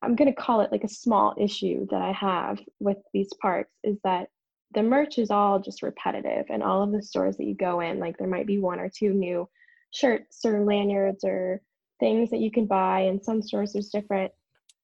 I'm 0.03 0.17
going 0.17 0.33
to 0.33 0.41
call 0.41 0.61
it 0.61 0.73
like 0.73 0.85
a 0.85 0.89
small 0.89 1.35
issue 1.39 1.87
that 1.91 2.03
I 2.03 2.13
have 2.13 2.59
with 2.81 2.99
these 3.13 3.31
parks 3.41 3.73
is 3.85 3.99
that 4.05 4.29
the 4.75 4.83
merch 4.83 5.19
is 5.19 5.31
all 5.31 5.59
just 5.59 5.83
repetitive 5.83 6.47
and 6.51 6.63
all 6.63 6.83
of 6.83 6.93
the 6.93 7.03
stores 7.03 7.37
that 7.37 7.47
you 7.47 7.55
go 7.55 7.81
in 7.81 7.99
like 7.99 8.19
there 8.19 8.29
might 8.29 8.47
be 8.47 8.59
one 8.59 8.81
or 8.81 8.91
two 8.91 9.15
new 9.15 9.49
shirts 9.95 10.45
or 10.45 10.65
lanyards 10.65 11.25
or 11.25 11.63
things 12.01 12.31
that 12.31 12.41
you 12.41 12.51
can 12.51 12.67
buy 12.67 13.01
in 13.01 13.23
some 13.23 13.41
stores 13.41 13.73
there's 13.73 13.89
different 13.89 14.31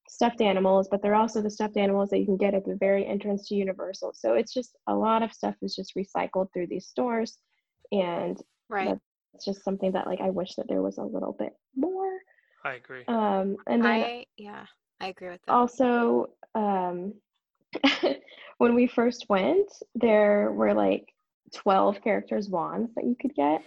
stuffed 0.07 0.41
animals 0.41 0.87
but 0.89 1.01
they're 1.01 1.15
also 1.15 1.41
the 1.41 1.49
stuffed 1.49 1.77
animals 1.77 2.09
that 2.09 2.19
you 2.19 2.25
can 2.25 2.37
get 2.37 2.53
at 2.53 2.65
the 2.65 2.75
very 2.75 3.05
entrance 3.05 3.47
to 3.47 3.55
universal. 3.55 4.11
So 4.13 4.33
it's 4.33 4.53
just 4.53 4.77
a 4.87 4.93
lot 4.93 5.23
of 5.23 5.33
stuff 5.33 5.55
is 5.61 5.75
just 5.75 5.95
recycled 5.95 6.47
through 6.53 6.67
these 6.67 6.87
stores 6.87 7.37
and 7.91 8.39
right. 8.69 8.97
it's 9.33 9.45
just 9.45 9.63
something 9.63 9.91
that 9.91 10.07
like 10.07 10.21
i 10.21 10.29
wish 10.29 10.55
that 10.55 10.67
there 10.67 10.81
was 10.81 10.97
a 10.97 11.03
little 11.03 11.35
bit 11.37 11.53
more. 11.75 12.19
I 12.63 12.73
agree. 12.73 13.03
Um 13.07 13.57
and 13.67 13.83
then 13.83 13.85
I 13.85 14.25
yeah, 14.37 14.65
I 15.01 15.07
agree 15.07 15.29
with 15.29 15.41
that. 15.45 15.53
also 15.53 16.29
um 16.55 17.13
when 18.57 18.73
we 18.75 18.87
first 18.87 19.25
went 19.29 19.69
there 19.95 20.51
were 20.51 20.73
like 20.73 21.13
12 21.53 22.01
characters 22.01 22.49
wands 22.49 22.93
that 22.95 23.03
you 23.05 23.15
could 23.19 23.33
get 23.35 23.61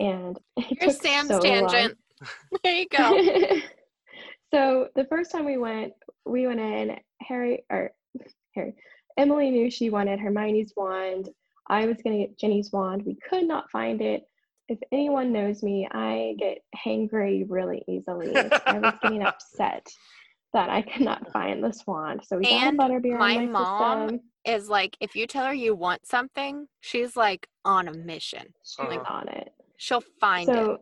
and 0.00 0.38
it 0.56 0.78
Here's 0.80 0.94
took 0.94 1.02
Sam's 1.06 1.28
so 1.28 1.38
long. 1.38 1.68
tangent. 1.68 1.98
there 2.64 2.74
you 2.74 2.86
go. 2.88 3.60
so 4.52 4.88
the 4.94 5.04
first 5.06 5.30
time 5.32 5.44
we 5.44 5.56
went 5.56 5.92
we 6.26 6.46
went 6.46 6.60
in 6.60 6.96
harry 7.20 7.64
or 7.70 7.90
harry 8.54 8.74
emily 9.16 9.50
knew 9.50 9.70
she 9.70 9.90
wanted 9.90 10.18
hermione's 10.20 10.72
wand 10.76 11.28
i 11.68 11.86
was 11.86 11.96
going 12.02 12.18
to 12.18 12.26
get 12.26 12.38
ginny's 12.38 12.72
wand 12.72 13.02
we 13.04 13.16
could 13.28 13.46
not 13.46 13.70
find 13.70 14.00
it 14.00 14.22
if 14.68 14.78
anyone 14.92 15.32
knows 15.32 15.62
me 15.62 15.88
i 15.92 16.34
get 16.38 16.58
hangry 16.76 17.44
really 17.48 17.82
easily 17.88 18.34
i 18.66 18.78
was 18.78 18.94
getting 19.02 19.22
upset 19.22 19.86
that 20.52 20.70
i 20.70 20.80
cannot 20.82 21.30
find 21.32 21.62
this 21.62 21.84
wand 21.86 22.20
so 22.24 22.38
we 22.38 22.44
got 22.44 22.68
And 22.68 22.78
a 22.80 22.82
butterbeer 22.82 23.18
my 23.18 23.36
on 23.36 23.46
my 23.46 23.46
mom 23.46 24.08
system 24.08 24.20
Is 24.44 24.68
like 24.68 24.96
if 25.00 25.14
you 25.14 25.26
tell 25.26 25.46
her 25.46 25.54
you 25.54 25.74
want 25.74 26.06
something, 26.06 26.66
she's 26.80 27.16
like 27.16 27.48
on 27.64 27.88
a 27.88 27.92
mission. 27.92 28.54
she's 28.64 28.78
Uh-huh. 28.80 29.04
on 29.08 29.28
it 29.28 29.52
She'll 29.76 30.02
find 30.20 30.48
it. 30.48 30.52
so 30.54 30.78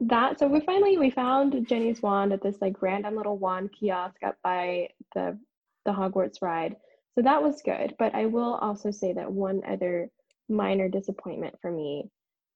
that 0.00 0.38
so 0.38 0.46
we 0.48 0.60
finally 0.60 0.96
we 0.98 1.10
found 1.10 1.66
Ginny's 1.68 2.00
wand 2.02 2.32
at 2.32 2.42
this 2.42 2.56
like 2.60 2.80
random 2.82 3.16
little 3.16 3.36
wand 3.38 3.70
kiosk 3.72 4.22
up 4.24 4.36
by 4.44 4.88
the 5.14 5.38
the 5.84 5.92
Hogwarts 5.92 6.42
ride. 6.42 6.76
So 7.14 7.22
that 7.22 7.42
was 7.42 7.60
good. 7.62 7.94
But 7.98 8.14
I 8.14 8.26
will 8.26 8.54
also 8.54 8.90
say 8.90 9.12
that 9.14 9.30
one 9.30 9.62
other 9.66 10.08
minor 10.48 10.88
disappointment 10.88 11.56
for 11.60 11.70
me 11.72 12.08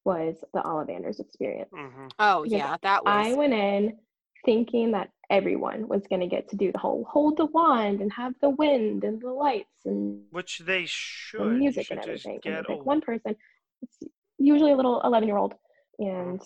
was 0.05 0.37
the 0.53 0.61
Ollivanders 0.61 1.21
experience. 1.21 1.71
hmm 1.73 2.07
Oh 2.19 2.45
Because 2.45 2.59
yeah, 2.59 2.77
that 2.83 3.05
was. 3.05 3.13
I 3.27 3.35
went 3.35 3.53
in 3.55 3.99
thinking 4.45 4.93
that 4.93 5.09
everyone 5.31 5.89
was 5.89 6.03
going 6.09 6.21
to 6.21 6.27
get 6.27 6.49
to 6.51 6.57
do 6.57 6.71
the 6.73 6.79
whole 6.79 7.05
hold 7.11 7.37
the 7.37 7.47
wand 7.47 8.01
and 8.01 8.13
have 8.13 8.35
the 8.41 8.51
wind 8.51 9.05
and 9.05 9.21
the 9.21 9.31
lights 9.31 9.85
and 9.85 10.23
Which 10.31 10.59
they 10.59 10.85
should. 10.87 11.41
the 11.41 11.45
music 11.47 11.87
should 11.87 11.99
and 11.99 12.07
everything. 12.07 12.33
And 12.35 12.43
get 12.43 12.61
it's 12.61 12.69
like 12.69 12.85
one 12.85 13.01
person, 13.01 13.35
it's 13.83 13.99
usually 14.39 14.73
a 14.73 14.77
little 14.77 15.01
11 15.03 15.27
year 15.29 15.37
old. 15.39 15.55
Mm-hmm. 16.01 16.31
And 16.31 16.43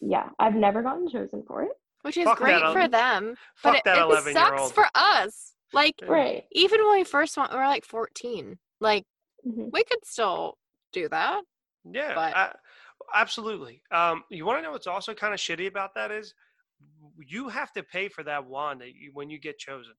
yeah, 0.00 0.28
I've 0.38 0.54
never 0.54 0.82
gotten 0.82 1.08
chosen 1.08 1.42
for 1.46 1.62
it. 1.62 1.72
which 2.02 2.16
is 2.16 2.24
Fuck 2.24 2.38
great 2.38 2.60
that 2.60 2.72
for 2.72 2.78
el- 2.80 2.88
them, 2.88 3.36
Fuck 3.56 3.72
but 3.72 3.76
it, 3.78 3.84
that 3.84 4.26
it 4.28 4.32
sucks 4.34 4.70
for 4.72 4.86
us. 4.94 5.52
Like 5.72 5.96
Right. 6.06 6.44
even 6.52 6.80
when 6.86 6.98
we 6.98 7.04
first 7.04 7.36
went, 7.36 7.50
we 7.50 7.58
were 7.58 7.64
like 7.66 7.84
14. 7.84 8.58
Like 8.80 9.04
Mhm. 9.46 9.70
we 9.72 9.82
could 9.84 10.04
still 10.04 10.56
do 10.92 11.08
that. 11.08 11.42
Yeah, 11.84 12.14
But- 12.14 12.36
a- 12.36 12.58
absolutely. 13.14 13.82
Um, 13.90 14.24
you 14.30 14.44
want 14.46 14.58
to 14.58 14.62
know 14.62 14.72
what's 14.72 14.86
also 14.86 15.14
kind 15.14 15.34
of 15.34 15.40
shitty 15.40 15.66
about 15.66 15.94
that 15.94 16.10
is 16.10 16.34
you 17.26 17.48
have 17.48 17.72
to 17.72 17.82
pay 17.82 18.08
for 18.08 18.22
that 18.24 18.46
wand 18.46 18.80
that 18.80 18.94
you, 18.94 19.10
when 19.12 19.30
you 19.30 19.38
get 19.38 19.58
chosen, 19.58 19.92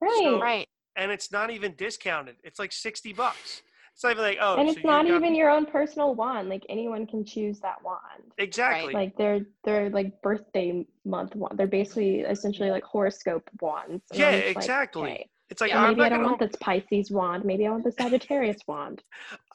Right. 0.00 0.20
So- 0.22 0.40
Right. 0.40 0.68
and 0.96 1.10
it's 1.10 1.30
not 1.32 1.50
even 1.50 1.74
discounted. 1.76 2.36
It's 2.44 2.58
like 2.58 2.72
sixty 2.72 3.12
bucks. 3.12 3.62
It's 3.94 4.02
not 4.04 4.12
even 4.12 4.24
like 4.24 4.38
oh, 4.42 4.56
and 4.56 4.68
it's 4.68 4.76
you 4.76 4.84
not 4.84 5.06
got- 5.06 5.14
even 5.16 5.34
your 5.34 5.48
own 5.50 5.64
personal 5.64 6.14
wand. 6.14 6.50
Like 6.50 6.66
anyone 6.68 7.06
can 7.06 7.24
choose 7.24 7.60
that 7.60 7.82
wand. 7.82 8.30
exactly. 8.36 8.92
Like 8.92 9.16
they're 9.16 9.40
they're 9.64 9.88
like 9.88 10.20
birthday 10.20 10.86
month 11.06 11.34
wand. 11.34 11.56
They're 11.58 11.66
basically 11.66 12.20
essentially 12.20 12.70
like 12.70 12.84
horoscope 12.84 13.48
wands. 13.60 14.02
And 14.10 14.20
Yeah, 14.20 14.28
I'm 14.28 14.34
like, 14.34 14.56
exactly. 14.56 15.10
okay. 15.12 15.30
it's 15.48 15.62
like 15.62 15.70
Yeah, 15.70 15.86
maybe 15.88 16.02
I 16.02 16.08
don't 16.10 16.24
want 16.24 16.40
this 16.40 16.56
Pisces 16.60 17.10
wand. 17.10 17.46
Maybe 17.46 17.66
I 17.66 17.70
want 17.70 17.84
the 17.84 17.92
Sagittarius 17.92 18.58
wand. 18.68 19.02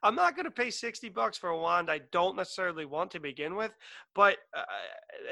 I'm 0.03 0.15
not 0.15 0.35
going 0.37 0.45
to 0.45 0.51
pay 0.51 0.71
60 0.71 1.09
bucks 1.09 1.39
for 1.39 1.51
a 1.51 1.59
wand 1.59 1.91
I 1.91 2.01
don't 2.13 2.37
necessarily 2.37 2.85
want 2.85 3.11
to 3.13 3.21
begin 3.21 3.55
with, 3.57 3.73
but 4.15 4.39
uh, 4.57 4.65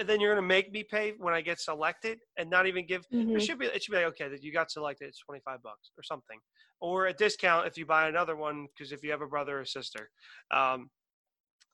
then 0.05 0.20
you're 0.20 0.32
going 0.35 0.43
to 0.43 0.47
make 0.47 0.70
me 0.73 0.85
pay 0.85 1.12
when 1.12 1.35
I 1.35 1.40
get 1.40 1.60
selected 1.60 2.18
and 2.36 2.51
not 2.51 2.66
even 2.66 2.86
give 2.86 3.06
Mhm. 3.12 3.36
It 3.36 3.43
should 3.43 3.59
be 3.59 3.66
it 3.66 3.82
should 3.82 3.93
be 3.93 3.98
like 3.98 4.06
okay 4.06 4.28
that 4.28 4.43
you 4.43 4.52
got 4.52 4.70
selected 4.70 5.09
it's 5.09 5.20
25 5.20 5.62
bucks 5.62 5.90
or 5.98 6.02
something 6.02 6.40
or 6.81 7.06
a 7.06 7.12
discount 7.12 7.66
if 7.66 7.77
you 7.78 7.86
buy 7.86 8.09
another 8.09 8.36
one 8.36 8.66
because 8.66 8.93
if 8.93 9.02
you 9.02 9.10
have 9.10 9.23
a 9.23 9.27
brother 9.27 9.60
or 9.60 9.64
sister. 9.64 10.10
Um, 10.51 10.90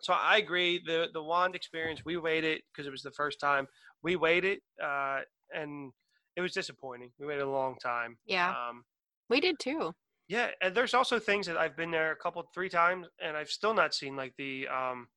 so 0.01 0.13
I 0.13 0.39
agree 0.39 0.81
the 0.85 1.09
the 1.13 1.23
wand 1.23 1.55
experience 1.55 2.05
we 2.05 2.17
waited 2.17 2.63
because 2.73 2.87
it 2.87 2.91
was 2.91 3.03
the 3.03 3.13
first 3.13 3.39
time 3.41 3.67
we 4.03 4.17
waited 4.17 4.61
uh, 4.83 5.21
and 5.55 5.93
it 6.37 6.41
was 6.41 6.53
disappointing. 6.53 7.13
We 7.19 7.27
waited 7.27 7.43
a 7.45 7.51
long 7.51 7.77
time. 7.79 8.19
Yeah. 8.25 8.55
Um, 8.71 8.85
We 9.29 9.41
did 9.41 9.59
too. 9.59 9.95
Yeah, 10.29 10.49
and 10.61 10.75
there's 10.75 10.95
also 10.95 11.19
things 11.19 11.47
that 11.47 11.57
I've 11.57 11.77
been 11.77 11.91
there 11.91 12.13
a 12.13 12.17
couple, 12.17 12.43
three 12.55 12.69
times, 12.69 13.07
and 13.23 13.37
I've 13.37 13.51
still 13.51 13.75
not 13.75 13.95
seen 13.95 14.17
like 14.17 14.35
the 14.39 14.67
um, 14.69 15.09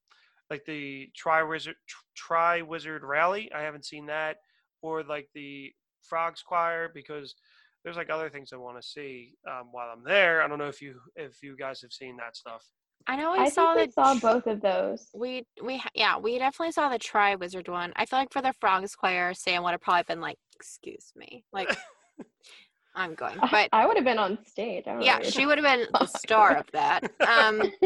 like 0.49 0.65
the 0.65 1.09
Tri 1.15 1.43
Wizard 1.43 1.75
Tri 2.15 2.61
Wizard 2.61 3.03
Rally. 3.03 3.51
I 3.53 3.61
haven't 3.61 3.85
seen 3.85 4.07
that, 4.07 4.37
or 4.81 5.03
like 5.03 5.29
the 5.33 5.71
Frogs 6.01 6.41
Choir 6.41 6.89
because 6.93 7.35
there's 7.83 7.97
like 7.97 8.09
other 8.09 8.29
things 8.29 8.51
I 8.51 8.57
want 8.57 8.81
to 8.81 8.87
see 8.87 9.35
um, 9.49 9.69
while 9.71 9.89
I'm 9.93 10.03
there. 10.03 10.41
I 10.41 10.47
don't 10.47 10.57
know 10.57 10.67
if 10.67 10.81
you 10.81 10.99
if 11.15 11.41
you 11.43 11.55
guys 11.55 11.81
have 11.81 11.93
seen 11.93 12.17
that 12.17 12.35
stuff. 12.35 12.63
I 13.07 13.15
know 13.15 13.33
we 13.33 13.39
I 13.39 13.49
saw 13.49 13.75
think 13.75 13.93
the 13.93 14.01
we 14.01 14.19
saw 14.19 14.33
both 14.33 14.47
of 14.47 14.61
those. 14.61 15.07
We 15.13 15.45
we 15.63 15.81
yeah 15.93 16.17
we 16.17 16.39
definitely 16.39 16.71
saw 16.71 16.89
the 16.89 16.97
Tri 16.97 17.35
Wizard 17.35 17.67
one. 17.67 17.93
I 17.95 18.05
feel 18.05 18.19
like 18.19 18.33
for 18.33 18.41
the 18.41 18.53
Frogs 18.59 18.95
Choir, 18.95 19.33
Sam 19.33 19.63
would 19.63 19.71
have 19.71 19.81
probably 19.81 20.03
been 20.03 20.21
like, 20.21 20.37
"Excuse 20.55 21.11
me," 21.15 21.45
like 21.53 21.69
I'm 22.95 23.13
going, 23.13 23.37
but 23.51 23.69
I 23.73 23.85
would 23.85 23.95
have 23.97 24.05
been 24.05 24.19
on 24.19 24.37
stage. 24.45 24.85
I 24.87 24.93
don't 24.93 25.01
yeah, 25.01 25.15
what 25.15 25.23
you're 25.23 25.31
she 25.31 25.45
would 25.45 25.57
have 25.57 25.65
been 25.65 25.87
the 25.99 26.05
star 26.05 26.57
of 26.57 26.65
that. 26.71 27.03
Um, 27.27 27.61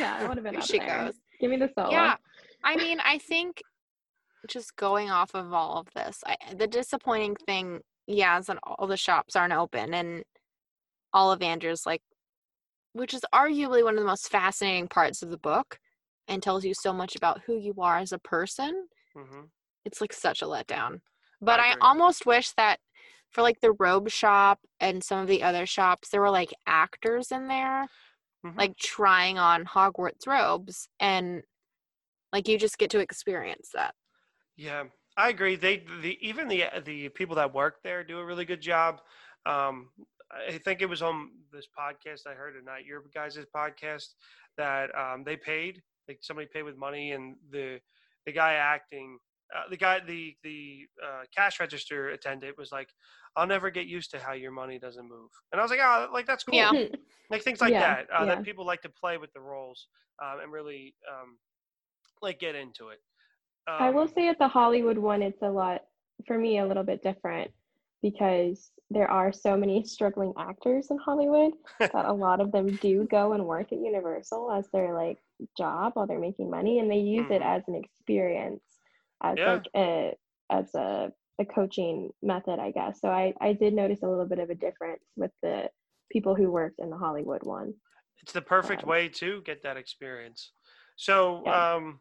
yeah, 0.00 0.16
I 0.18 0.26
would 0.26 0.36
have 0.36 0.44
been 0.44 0.54
here 0.54 0.62
up 0.62 0.68
she 0.68 0.78
there. 0.78 1.04
goes. 1.04 1.14
Give 1.40 1.50
me 1.50 1.56
the 1.56 1.70
solo. 1.74 1.90
Yeah, 1.92 2.16
I 2.64 2.76
mean, 2.76 2.98
I 3.00 3.18
think 3.18 3.62
just 4.48 4.76
going 4.76 5.10
off 5.10 5.34
of 5.34 5.52
all 5.52 5.78
of 5.78 5.88
this, 5.94 6.22
I, 6.26 6.36
the 6.54 6.66
disappointing 6.66 7.36
thing, 7.46 7.80
yeah, 8.06 8.38
is 8.38 8.46
that 8.46 8.58
all 8.64 8.86
the 8.86 8.96
shops 8.96 9.36
aren't 9.36 9.52
open 9.52 9.94
and 9.94 10.24
Ollivanders, 11.14 11.86
like, 11.86 12.02
which 12.92 13.14
is 13.14 13.22
arguably 13.34 13.84
one 13.84 13.94
of 13.94 14.00
the 14.00 14.06
most 14.06 14.28
fascinating 14.28 14.88
parts 14.88 15.22
of 15.22 15.30
the 15.30 15.38
book 15.38 15.78
and 16.26 16.42
tells 16.42 16.64
you 16.64 16.74
so 16.74 16.92
much 16.92 17.16
about 17.16 17.42
who 17.46 17.56
you 17.56 17.74
are 17.78 17.98
as 17.98 18.12
a 18.12 18.18
person. 18.18 18.88
hmm 19.14 19.42
It's 19.84 20.00
like 20.00 20.12
such 20.12 20.42
a 20.42 20.46
letdown. 20.46 21.00
But 21.40 21.60
I, 21.60 21.70
agree. 21.70 21.80
almost 21.82 22.26
wish 22.26 22.52
that 22.56 22.78
for 23.30 23.42
like 23.42 23.60
the 23.60 23.72
robe 23.72 24.08
shop 24.10 24.60
and 24.80 25.02
some 25.04 25.18
of 25.20 25.28
the 25.28 25.42
other 25.42 25.66
shops, 25.66 26.08
there 26.08 26.20
were 26.20 26.30
like 26.30 26.52
actors 26.66 27.30
in 27.30 27.48
there 27.48 27.88
Mhm. 28.44 28.56
like 28.56 28.76
trying 28.76 29.38
on 29.38 29.64
Hogwarts 29.64 30.26
robes 30.26 30.88
and 31.00 31.42
like 32.32 32.46
you 32.46 32.58
just 32.58 32.78
get 32.78 32.90
to 32.90 33.00
experience 33.00 33.70
that. 33.74 33.94
Yeah, 34.56 34.84
I 35.16 35.30
agree. 35.30 35.56
They 35.56 35.78
the 36.02 36.18
even 36.20 36.48
the 36.48 36.64
the 36.84 37.08
people 37.10 37.36
that 37.36 37.52
work 37.52 37.82
there 37.82 38.04
do 38.04 38.18
a 38.18 38.24
really 38.24 38.44
good 38.44 38.60
job. 38.60 39.00
Um, 39.46 39.90
I 40.30 40.58
think 40.58 40.82
it 40.82 40.88
was 40.88 41.02
on 41.02 41.30
this 41.52 41.66
podcast 41.76 42.26
I 42.26 42.34
heard 42.34 42.54
tonight, 42.58 42.84
your 42.84 43.02
guys' 43.14 43.38
podcast, 43.54 44.14
that 44.56 44.94
um, 44.94 45.24
they 45.24 45.36
paid 45.36 45.82
like 46.06 46.18
somebody 46.22 46.48
paid 46.52 46.62
with 46.62 46.76
money, 46.76 47.12
and 47.12 47.36
the 47.50 47.80
the 48.26 48.32
guy 48.32 48.54
acting, 48.54 49.18
uh, 49.56 49.68
the 49.70 49.76
guy 49.76 50.00
the 50.00 50.36
the 50.42 50.86
uh, 51.04 51.22
cash 51.34 51.60
register 51.60 52.08
attendant 52.10 52.58
was 52.58 52.72
like, 52.72 52.90
"I'll 53.36 53.46
never 53.46 53.70
get 53.70 53.86
used 53.86 54.10
to 54.12 54.20
how 54.20 54.32
your 54.32 54.52
money 54.52 54.78
doesn't 54.78 55.08
move," 55.08 55.30
and 55.52 55.60
I 55.60 55.64
was 55.64 55.70
like, 55.70 55.80
"Oh, 55.82 56.08
like 56.12 56.26
that's 56.26 56.44
cool." 56.44 56.70
Yeah. 56.70 56.88
like 57.30 57.42
things 57.42 57.60
like 57.60 57.78
Yeah, 57.78 57.78
that 57.78 58.06
uh, 58.10 58.26
yeah. 58.26 58.26
that 58.26 58.42
people 58.44 58.66
like 58.66 58.82
to 58.82 58.88
play 58.90 59.18
with 59.18 59.32
the 59.32 59.40
roles 59.40 59.88
um, 60.22 60.40
and 60.40 60.52
really 60.52 60.94
um, 61.10 61.38
like 62.22 62.38
get 62.38 62.54
into 62.56 62.88
it. 62.88 63.00
Um, 63.68 63.68
I 63.78 63.90
will 63.90 64.08
say 64.08 64.28
at 64.28 64.38
the 64.38 64.48
Hollywood 64.48 64.98
one, 64.98 65.22
it's 65.22 65.42
a 65.42 65.50
lot 65.50 65.84
for 66.26 66.38
me 66.38 66.58
a 66.58 66.66
little 66.66 66.84
bit 66.84 67.02
different 67.02 67.52
because 68.02 68.72
there 68.90 69.10
are 69.10 69.32
so 69.32 69.56
many 69.56 69.82
struggling 69.84 70.32
actors 70.36 70.90
in 70.90 70.98
Hollywood 70.98 71.52
that 71.92 72.04
a 72.04 72.12
lot 72.12 72.40
of 72.40 72.52
them 72.52 72.76
do 72.76 73.04
go 73.04 73.32
and 73.32 73.46
work 73.46 73.72
at 73.72 73.78
Universal 73.78 74.52
as 74.52 74.68
their 74.70 74.94
like 74.94 75.18
job 75.56 75.92
while 75.94 76.06
they're 76.06 76.18
making 76.18 76.50
money, 76.50 76.78
and 76.78 76.90
they 76.90 76.98
use 76.98 77.30
it 77.30 77.42
Mhm. 77.42 77.42
as 77.42 77.66
an 77.68 77.74
experience, 77.76 78.62
as 79.22 79.36
Yeah. 79.38 79.52
like 79.52 79.64
a 79.76 80.16
as 80.50 80.74
a 80.74 81.12
a 81.40 81.44
coaching 81.44 82.10
method, 82.22 82.58
I 82.58 82.70
guess. 82.72 83.00
So 83.00 83.08
I 83.08 83.34
I 83.40 83.52
did 83.52 83.74
notice 83.74 84.02
a 84.02 84.08
little 84.08 84.26
bit 84.26 84.38
of 84.38 84.50
a 84.50 84.54
difference 84.54 85.04
with 85.16 85.30
the 85.42 85.70
people 86.10 86.34
who 86.34 86.50
worked 86.50 86.80
in 86.80 86.90
the 86.90 86.96
Hollywood 86.96 87.42
one. 87.42 87.74
it's 88.22 88.32
the 88.32 88.42
perfect 88.42 88.82
um, 88.82 88.88
way 88.88 89.08
to 89.08 89.42
get 89.42 89.62
that 89.62 89.76
experience. 89.76 90.52
So, 90.96 91.44
Yeah. 91.44 91.76
um, 91.76 92.00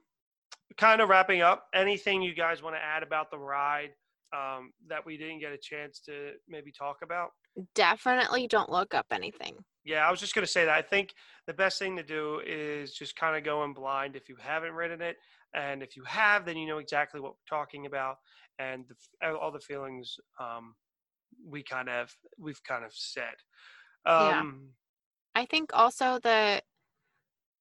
kind 0.77 1.01
of 1.01 1.09
wrapping 1.09 1.41
up, 1.41 1.67
anything 1.73 2.21
you 2.21 2.33
guys 2.33 2.61
want 2.63 2.75
to 2.75 2.83
add 2.83 3.03
about 3.03 3.31
the 3.31 3.37
ride 3.39 3.91
um, 4.33 4.73
that 4.87 5.05
we 5.05 5.17
didn't 5.17 5.39
get 5.39 5.51
a 5.53 5.57
chance 5.57 5.99
to 6.01 6.33
maybe 6.47 6.71
talk 6.71 6.97
about? 7.03 7.31
Definitely 7.73 8.47
don't 8.47 8.69
look 8.69 8.93
up 8.93 9.07
anything. 9.11 9.63
Yeah, 9.83 10.05
I 10.05 10.11
was 10.11 10.19
just 10.19 10.35
going 10.35 10.45
to 10.45 10.51
say 10.51 10.65
that. 10.65 10.73
I 10.77 10.81
think 10.81 11.13
the 11.45 11.53
best 11.53 11.79
thing 11.79 11.95
to 11.95 12.03
do 12.03 12.41
is 12.45 12.93
just 12.93 13.15
kind 13.15 13.37
of 13.37 13.43
go 13.43 13.63
in 13.63 13.73
blind 13.73 14.15
if 14.15 14.27
you 14.27 14.35
haven't 14.35 14.73
ridden 14.73 15.01
it. 15.01 15.17
And 15.53 15.81
if 15.81 15.95
you 15.95 16.03
have, 16.05 16.45
then 16.45 16.57
you 16.57 16.67
know 16.67 16.77
exactly 16.77 17.19
what 17.19 17.33
we're 17.33 17.57
talking 17.57 17.85
about 17.85 18.15
and 18.59 18.85
the, 18.87 19.33
all 19.35 19.51
the 19.51 19.59
feelings 19.59 20.15
um, 20.39 20.75
we 21.47 21.63
kind 21.63 21.89
of, 21.89 22.13
we've 22.37 22.61
kind 22.63 22.83
of 22.83 22.91
said. 22.93 23.35
Yeah. 24.05 24.39
Um, 24.39 24.69
I 25.35 25.45
think 25.45 25.69
also 25.73 26.19
the 26.19 26.61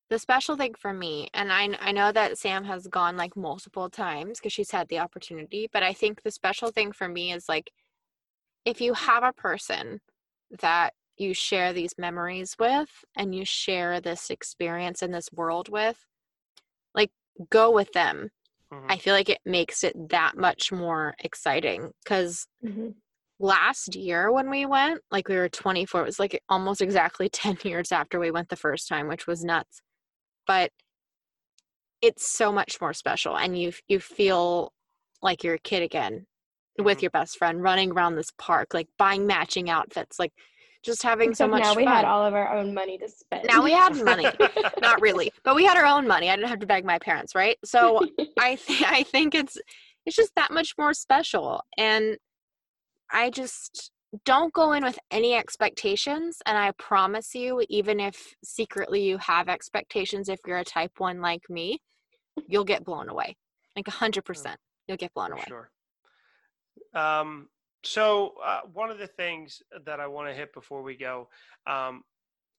the 0.09 0.19
special 0.19 0.57
thing 0.57 0.75
for 0.79 0.93
me, 0.93 1.29
and 1.35 1.53
I 1.53 1.69
I 1.81 1.93
know 1.93 2.13
that 2.13 2.39
Sam 2.39 2.65
has 2.65 2.87
gone 2.87 3.17
like 3.17 3.37
multiple 3.37 3.91
times 3.91 4.39
because 4.39 4.53
she's 4.53 4.71
had 4.71 4.89
the 4.89 5.01
opportunity, 5.01 5.69
but 5.73 5.83
I 5.83 5.93
think 5.93 6.23
the 6.23 6.31
special 6.31 6.71
thing 6.71 6.93
for 6.93 7.09
me 7.09 7.33
is 7.33 7.49
like 7.49 7.73
if 8.65 8.81
you 8.81 8.95
have 8.95 9.25
a 9.25 9.33
person 9.33 10.01
that 10.61 10.95
you 11.19 11.35
share 11.35 11.73
these 11.73 11.95
memories 11.99 12.57
with 12.59 13.05
and 13.17 13.35
you 13.35 13.45
share 13.45 14.01
this 14.01 14.31
experience 14.31 15.03
in 15.03 15.11
this 15.11 15.31
world 15.33 15.69
with, 15.69 16.07
go 17.51 17.71
with 17.71 17.93
them. 17.93 18.31
mhm. 18.71 18.91
I 18.91 18.99
feel 18.99 19.15
like 19.15 19.29
it 19.31 19.41
makes 19.47 19.85
it 19.85 19.95
that 20.11 20.37
much 20.37 20.73
more 20.73 21.15
exciting 21.21 21.93
because 22.05 22.47
Mhm. 22.61 22.95
last 23.39 23.97
year 23.97 24.33
when 24.33 24.51
we 24.51 24.67
went, 24.67 25.03
like 25.11 25.29
we 25.29 25.37
were 25.37 25.49
24, 25.49 26.03
it 26.03 26.07
was 26.07 26.19
like 26.21 26.41
almost 26.49 26.81
exactly 26.83 27.29
10 27.31 27.59
years 27.65 27.93
after 27.93 28.19
we 28.21 28.31
went 28.31 28.49
the 28.51 28.57
first 28.57 28.89
time, 28.89 29.09
which 29.09 29.27
was 29.27 29.45
nuts. 29.45 29.83
But 30.47 30.73
it's 32.03 32.29
so 32.31 32.53
much 32.53 32.81
more 32.81 32.93
special 32.93 33.37
and 33.37 33.59
you 33.59 33.73
you 33.89 33.99
feel 34.01 34.73
like 35.23 35.43
you're 35.43 35.55
a 35.55 35.59
kid 35.59 35.83
again 35.83 36.27
with 36.79 37.01
Mhm. 37.01 37.03
your 37.03 37.11
best 37.11 37.39
friend 37.39 37.63
running 37.63 37.91
around 37.93 38.17
this 38.17 38.31
park, 38.39 38.75
like 38.75 38.89
buying 38.99 39.27
matching 39.27 39.71
outfits, 39.71 40.19
like 40.19 40.33
just 40.87 41.03
having 41.03 41.31
Except 41.31 41.49
so 41.49 41.51
much 41.51 41.63
now 41.63 41.75
we 41.75 41.85
fun. 41.85 41.93
had 41.97 42.05
all 42.05 42.25
of 42.25 42.33
our 42.35 42.55
own 42.57 42.73
money 42.73 42.97
to 42.99 43.09
spend. 43.09 43.47
now 43.49 43.63
we 43.63 43.73
had 43.73 43.95
money, 44.03 44.27
not 44.81 45.01
really, 45.03 45.31
but 45.45 45.55
we 45.55 45.65
had 45.65 45.77
our 45.77 45.85
own 45.85 46.07
money. 46.07 46.31
I 46.31 46.37
didn't 46.37 46.49
have 46.49 46.61
to 46.61 46.67
beg 46.67 46.85
my 46.85 46.99
parents, 46.99 47.35
right? 47.35 47.59
So 47.65 48.01
I 48.39 48.55
th- 48.55 48.85
I 48.87 49.03
think 49.03 49.35
it's 49.35 49.59
it's 50.07 50.17
just 50.17 50.33
that 50.37 50.51
much 50.53 50.75
more 50.79 50.95
special, 50.95 51.61
and 51.77 52.17
I 53.11 53.31
just 53.31 53.91
don't 54.25 54.53
go 54.55 54.73
in 54.73 54.85
with 54.85 54.99
any 55.11 55.35
expectations. 55.35 56.39
And 56.47 56.57
I 56.57 56.71
promise 56.79 57.35
you, 57.35 57.63
even 57.69 58.01
if 58.01 58.35
secretly 58.45 59.03
you 59.03 59.19
have 59.19 59.49
expectations, 59.49 60.29
if 60.29 60.39
you're 60.47 60.59
a 60.59 60.65
type 60.65 60.93
one 60.99 61.21
like 61.21 61.43
me, 61.51 61.81
you'll 62.49 62.65
get 62.65 62.85
blown 62.85 63.09
away, 63.09 63.37
like 63.75 63.89
a 63.89 63.93
hundred 63.93 64.25
percent. 64.25 64.59
You'll 64.87 64.97
get 64.97 65.13
blown 65.13 65.33
away. 65.33 65.43
Sure. 65.49 65.69
Um, 66.95 67.49
so 67.85 68.35
uh, 68.45 68.61
one 68.73 68.91
of 68.91 68.99
the 68.99 69.07
things 69.07 69.63
that 69.85 70.01
I 70.01 70.07
want 70.07 70.29
to 70.29 70.35
hit 70.35 70.53
before 70.53 70.83
we 70.83 70.97
go, 70.97 71.29
um, 71.67 72.03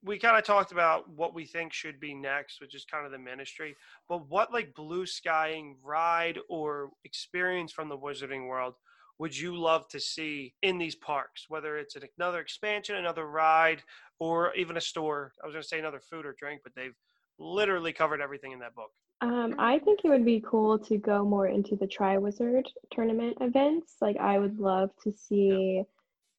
we 0.03 0.19
kind 0.19 0.38
of 0.38 0.44
talked 0.44 0.72
about 0.72 1.10
what 1.10 1.34
we 1.34 1.45
think 1.45 1.73
should 1.73 1.99
be 1.99 2.14
next, 2.14 2.61
which 2.61 2.76
is 2.76 2.85
kind 2.85 3.06
of 3.06 3.11
the 3.11 3.18
ministry. 3.18 3.76
But 4.07 4.30
what 4.30 4.53
like 4.53 4.73
blue 4.76 5.06
skying 5.06 5.77
ride 5.84 6.39
or 6.49 6.91
experience 7.03 7.72
from 7.72 7.89
the 7.89 7.98
Wizarding 7.98 8.48
World 8.48 8.76
would 9.19 9.35
you 9.35 9.57
love 9.57 9.88
to 9.89 9.99
see 9.99 10.53
in 10.61 10.77
these 10.77 10.95
parks? 10.95 11.45
Whether 11.49 11.77
it's 11.77 11.95
an, 11.95 12.03
another 12.18 12.39
expansion, 12.39 12.95
another 12.95 13.26
ride, 13.26 13.81
or 14.19 14.53
even 14.56 14.77
a 14.77 14.81
store. 14.81 15.34
I 15.41 15.48
was 15.48 15.53
going 15.53 15.64
to 15.64 15.68
say 15.68 15.80
another 15.80 15.99
food 15.99 16.26
or 16.26 16.35
drink, 16.38 16.61
but 16.64 16.73
they've 16.76 16.95
literally 17.39 17.94
covered 17.94 18.22
everything 18.22 18.52
in 18.52 18.60
that 18.60 18.76
book. 18.76 18.91
Um, 19.19 19.56
I 19.57 19.80
think 19.80 20.02
it 20.03 20.10
would 20.10 20.26
be 20.26 20.44
cool 20.45 20.77
to 20.80 20.98
go 20.98 21.26
more 21.26 21.48
into 21.48 21.76
the 21.76 21.88
Triwizard 21.88 22.65
tournament 22.91 23.38
events. 23.41 23.95
Like, 23.99 24.18
I 24.18 24.38
would 24.38 24.60
love 24.60 24.91
to 25.03 25.11
see 25.11 25.84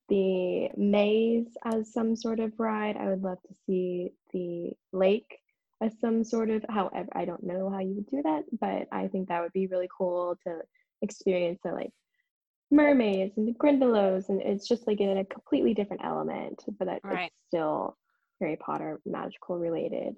the 0.09 0.68
maze 0.76 1.48
as 1.64 1.92
some 1.92 2.14
sort 2.14 2.40
of 2.40 2.52
ride. 2.59 2.96
I 2.96 3.09
would 3.09 3.22
love 3.22 3.38
to 3.48 3.55
see 3.66 4.12
the 4.32 4.72
lake 4.92 5.38
as 5.80 5.98
some 6.00 6.24
sort 6.24 6.50
of, 6.50 6.64
however, 6.68 7.09
I 7.12 7.24
don't 7.24 7.42
know 7.42 7.68
how 7.68 7.80
you 7.80 7.94
would 7.94 8.10
do 8.10 8.22
that, 8.22 8.44
but 8.60 8.88
I 8.92 9.09
think 9.09 9.28
that 9.28 9.42
would 9.42 9.52
be 9.52 9.66
really 9.66 9.88
cool 9.96 10.36
to 10.46 10.60
experience 11.02 11.60
the 11.62 11.72
like 11.72 11.90
mermaids 12.70 13.36
and 13.36 13.46
the 13.48 13.52
Grindylows, 13.55 14.28
and 14.28 14.40
it's 14.40 14.68
just 14.68 14.86
like 14.86 15.00
in 15.00 15.18
a 15.18 15.24
completely 15.24 15.74
different 15.74 16.05
element, 16.05 16.62
but 16.78 16.86
that 16.86 17.00
Right. 17.05 17.26
it's 17.26 17.34
still 17.48 17.96
Harry 18.40 18.56
Potter 18.56 19.00
magical 19.05 19.59
related. 19.59 20.16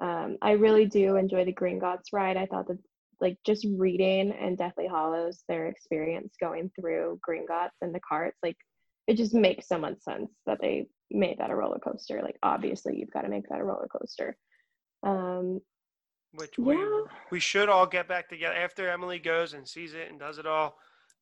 Um, 0.00 0.36
I 0.42 0.52
really 0.52 0.86
do 0.86 1.16
enjoy 1.16 1.44
the 1.44 1.52
Green 1.52 1.80
Gringotts 1.80 2.12
ride. 2.12 2.36
I 2.36 2.46
thought 2.46 2.68
that 2.68 2.78
like 3.20 3.36
just 3.44 3.66
reading 3.76 4.30
and 4.32 4.56
Deathly 4.56 4.86
Hallows, 4.86 5.42
their 5.48 5.66
experience 5.66 6.34
going 6.40 6.70
through 6.78 7.18
Green 7.22 7.46
Gringotts 7.46 7.70
and 7.82 7.94
the 7.94 8.00
carts, 8.00 8.38
like 8.42 8.56
it 9.06 9.16
just 9.16 9.34
makes 9.34 9.66
so 9.66 9.78
much 9.78 10.00
sense 10.00 10.30
that 10.46 10.60
they 10.60 10.86
made 11.10 11.38
that 11.38 11.50
a 11.50 11.56
roller 11.56 11.78
coaster. 11.78 12.20
Like 12.22 12.38
obviously 12.42 12.96
you've 12.98 13.10
got 13.10 13.22
to 13.22 13.28
make 13.28 13.48
that 13.48 13.60
a 13.60 13.64
roller 13.64 13.88
coaster. 13.88 14.36
Um, 15.02 15.60
which 16.34 16.58
we 16.58 16.76
Yeah. 16.76 17.02
we 17.30 17.40
should 17.40 17.68
all 17.68 17.86
get 17.86 18.06
back 18.06 18.28
together 18.28 18.54
after 18.54 18.88
Emily 18.88 19.18
goes 19.18 19.54
and 19.54 19.66
sees 19.66 19.94
it 19.94 20.10
and 20.10 20.20
does 20.20 20.38
it 20.38 20.46
all. 20.46 20.76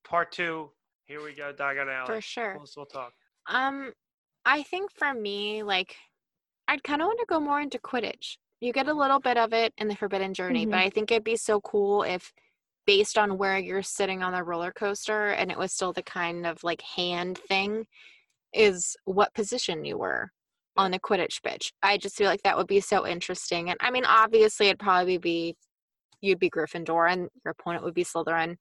Part 0.04 0.32
two, 0.32 0.70
here 1.04 1.22
we 1.22 1.34
go, 1.34 1.52
Diagon 1.52 1.92
Alley. 1.92 2.06
For 2.06 2.20
sure. 2.20 2.54
We'll, 2.56 2.66
we'll 2.76 2.86
talk. 2.86 3.12
Um, 3.46 3.92
I 4.44 4.64
think 4.64 4.90
for 4.92 5.14
me, 5.14 5.62
like, 5.62 5.96
I'd 6.68 6.82
kind 6.82 7.00
of 7.00 7.06
want 7.06 7.20
to 7.20 7.26
go 7.28 7.38
more 7.40 7.60
into 7.60 7.78
Quidditch. 7.78 8.36
You 8.60 8.72
get 8.72 8.88
a 8.88 8.94
little 8.94 9.20
bit 9.20 9.36
of 9.36 9.52
it 9.52 9.72
in 9.78 9.88
the 9.88 9.96
Forbidden 9.96 10.32
Journey, 10.34 10.66
but 10.66 10.76
Mhm. 10.76 10.86
I 10.86 10.90
think 10.90 11.10
it'd 11.10 11.24
be 11.24 11.36
so 11.36 11.60
cool 11.60 12.02
if, 12.02 12.32
based 12.86 13.18
on 13.18 13.36
where 13.38 13.58
you're 13.58 13.82
sitting 13.82 14.22
on 14.22 14.32
the 14.32 14.42
roller 14.44 14.72
coaster, 14.72 15.28
and 15.30 15.50
it 15.50 15.58
was 15.58 15.72
still 15.72 15.92
the 15.92 16.02
kind 16.02 16.46
of 16.46 16.62
like 16.64 16.80
hand 16.82 17.38
thing, 17.38 17.86
is 18.52 18.96
what 19.04 19.34
position 19.34 19.84
you 19.84 19.98
were 19.98 20.32
on 20.76 20.90
the 20.90 21.00
Quidditch 21.00 21.42
pitch. 21.42 21.72
I 21.82 21.98
just 21.98 22.16
feel 22.16 22.28
like 22.28 22.42
that 22.42 22.56
would 22.56 22.66
be 22.66 22.80
so 22.80 23.06
interesting. 23.06 23.70
And 23.70 23.78
I 23.80 23.90
mean, 23.90 24.04
obviously, 24.04 24.66
it'd 24.68 24.78
probably 24.78 25.18
be 25.18 25.56
you'd 26.22 26.38
be 26.38 26.50
Gryffindor 26.50 27.10
and 27.10 27.30
your 27.44 27.52
opponent 27.52 27.84
would 27.84 27.94
be 27.94 28.04
Slytherin, 28.04 28.56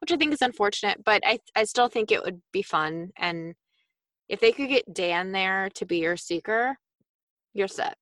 which 0.00 0.12
I 0.12 0.16
think 0.16 0.32
is 0.32 0.42
unfortunate, 0.42 1.04
but 1.04 1.22
I 1.26 1.38
I 1.54 1.64
still 1.64 1.88
think 1.88 2.10
it 2.10 2.22
would 2.24 2.42
be 2.52 2.62
fun 2.62 3.12
and 3.16 3.54
if 4.28 4.40
they 4.40 4.52
could 4.52 4.68
get 4.68 4.92
Dan 4.92 5.32
there 5.32 5.70
to 5.74 5.86
be 5.86 5.98
your 5.98 6.16
seeker, 6.16 6.78
you're 7.54 7.68
set. 7.68 7.96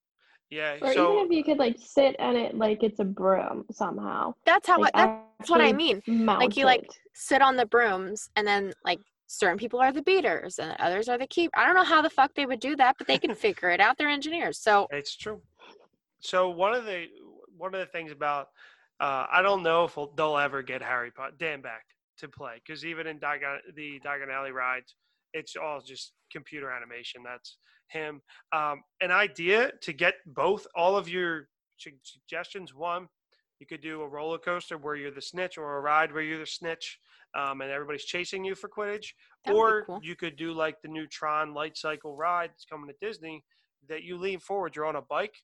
Yeah. 0.51 0.77
or 0.81 0.93
so 0.93 1.13
even 1.15 1.27
if 1.27 1.33
you 1.33 1.43
could 1.45 1.59
like 1.59 1.77
sit 1.79 2.19
on 2.21 2.37
it 2.37 2.57
like 2.57 2.83
it's 2.83 3.01
a 3.01 3.05
broom 3.05 3.65
somehow. 3.73 4.35
That's 4.47 4.69
how 4.69 4.79
Like, 4.79 4.93
I, 4.95 5.21
that's 5.39 5.51
what 5.51 5.61
I 5.61 5.69
actually 5.71 6.03
mean. 6.07 6.27
Like 6.27 6.57
you, 6.57 6.65
like. 6.65 6.87
Sit 7.17 7.43
on 7.43 7.57
the 7.57 7.67
brooms 7.67 8.29
and 8.35 8.45
then 8.45 8.73
like 8.85 8.99
certain 9.29 9.57
people 9.57 9.81
are 9.81 9.93
the 9.93 10.03
beaters 10.03 10.59
and 10.59 10.75
others 10.81 11.09
are 11.09 11.17
the 11.17 11.29
keep. 11.29 11.49
I 11.55 11.65
don't 11.65 11.77
know 11.77 11.85
how 11.85 12.03
the 12.03 12.11
fuck 12.11 12.35
they 12.35 12.45
would 12.45 12.59
do 12.59 12.75
that, 12.75 12.97
but 12.99 13.07
they 13.07 13.19
can 13.19 13.37
figure 13.37 13.71
it 13.71 13.79
out. 13.81 13.97
They're 13.97 14.09
engineers. 14.09 14.59
So 14.59 14.89
it's 14.91 15.15
true. 15.17 15.41
So 16.19 16.51
one 16.51 16.75
of 16.75 16.85
the 16.87 17.07
one 17.57 17.73
of 17.73 17.79
the 17.79 17.87
things 17.87 18.11
about 18.11 18.49
uh, 18.99 19.27
I 19.33 19.43
don't 19.43 19.63
know 19.63 19.85
if 19.85 19.97
we'll- 19.97 20.13
they'll 20.17 20.39
ever 20.39 20.63
get 20.63 20.83
Harry 20.83 21.13
Potter 21.13 21.37
Dan 21.39 21.61
back 21.61 21.85
to 22.19 22.29
play 22.29 22.61
because 22.67 22.85
even 22.85 23.07
in 23.07 23.21
Diagon, 23.21 23.59
the 23.77 24.01
Diagon 24.05 24.33
Alley 24.33 24.51
rides, 24.51 24.97
it's 25.35 25.57
all 25.57 25.83
just 25.85 26.13
computer 26.33 26.71
animation. 26.71 27.23
That's 27.23 27.59
him. 27.89 28.23
Um, 28.53 28.83
an 29.03 29.11
idea 29.11 29.73
to 29.83 29.93
get 29.93 30.15
both 30.27 30.67
all 30.75 30.97
of 30.97 31.09
your 31.09 31.49
su- 31.77 31.91
suggestions. 32.03 32.75
One, 32.75 33.09
you 33.61 33.67
could 33.67 33.83
do 33.83 34.03
a 34.03 34.09
roller 34.09 34.39
coaster 34.39 34.79
where 34.79 34.97
you're 34.97 35.11
the 35.11 35.21
snitch, 35.21 35.59
or 35.59 35.77
a 35.77 35.81
ride 35.81 36.13
where 36.13 36.23
you're 36.23 36.39
the 36.39 36.47
snitch, 36.47 36.99
um, 37.37 37.61
and 37.61 37.71
everybody's 37.71 38.05
chasing 38.05 38.45
you 38.45 38.55
for 38.55 38.69
Quidditch. 38.69 39.09
That 39.45 39.55
or 39.55 39.85
cool. 39.85 40.01
you 40.03 40.17
could 40.17 40.37
do 40.37 40.53
like 40.53 40.81
the 40.83 40.89
new 40.89 41.07
Tron 41.07 41.53
light 41.53 41.77
cycle 41.77 42.17
ride 42.17 42.51
that's 42.51 42.65
coming 42.65 42.89
to 42.89 43.07
Disney 43.07 43.45
that 43.89 44.03
you 44.03 44.17
lean 44.17 44.41
forward. 44.41 44.75
You're 44.75 44.87
on 44.87 44.97
a 44.97 45.03
bike, 45.03 45.35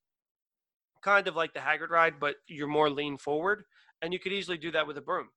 kind 1.02 1.28
of 1.28 1.36
like 1.36 1.52
the 1.52 1.60
Hagrid 1.60 1.90
ride, 1.90 2.14
but 2.18 2.36
you're 2.46 2.66
more 2.68 2.90
lean 2.90 3.18
forward, 3.18 3.64
and 4.02 4.12
you 4.12 4.18
could 4.18 4.32
easily 4.32 4.58
do 4.58 4.70
that 4.72 4.86
with 4.86 4.98
a 4.98 5.02
broom. 5.02 5.28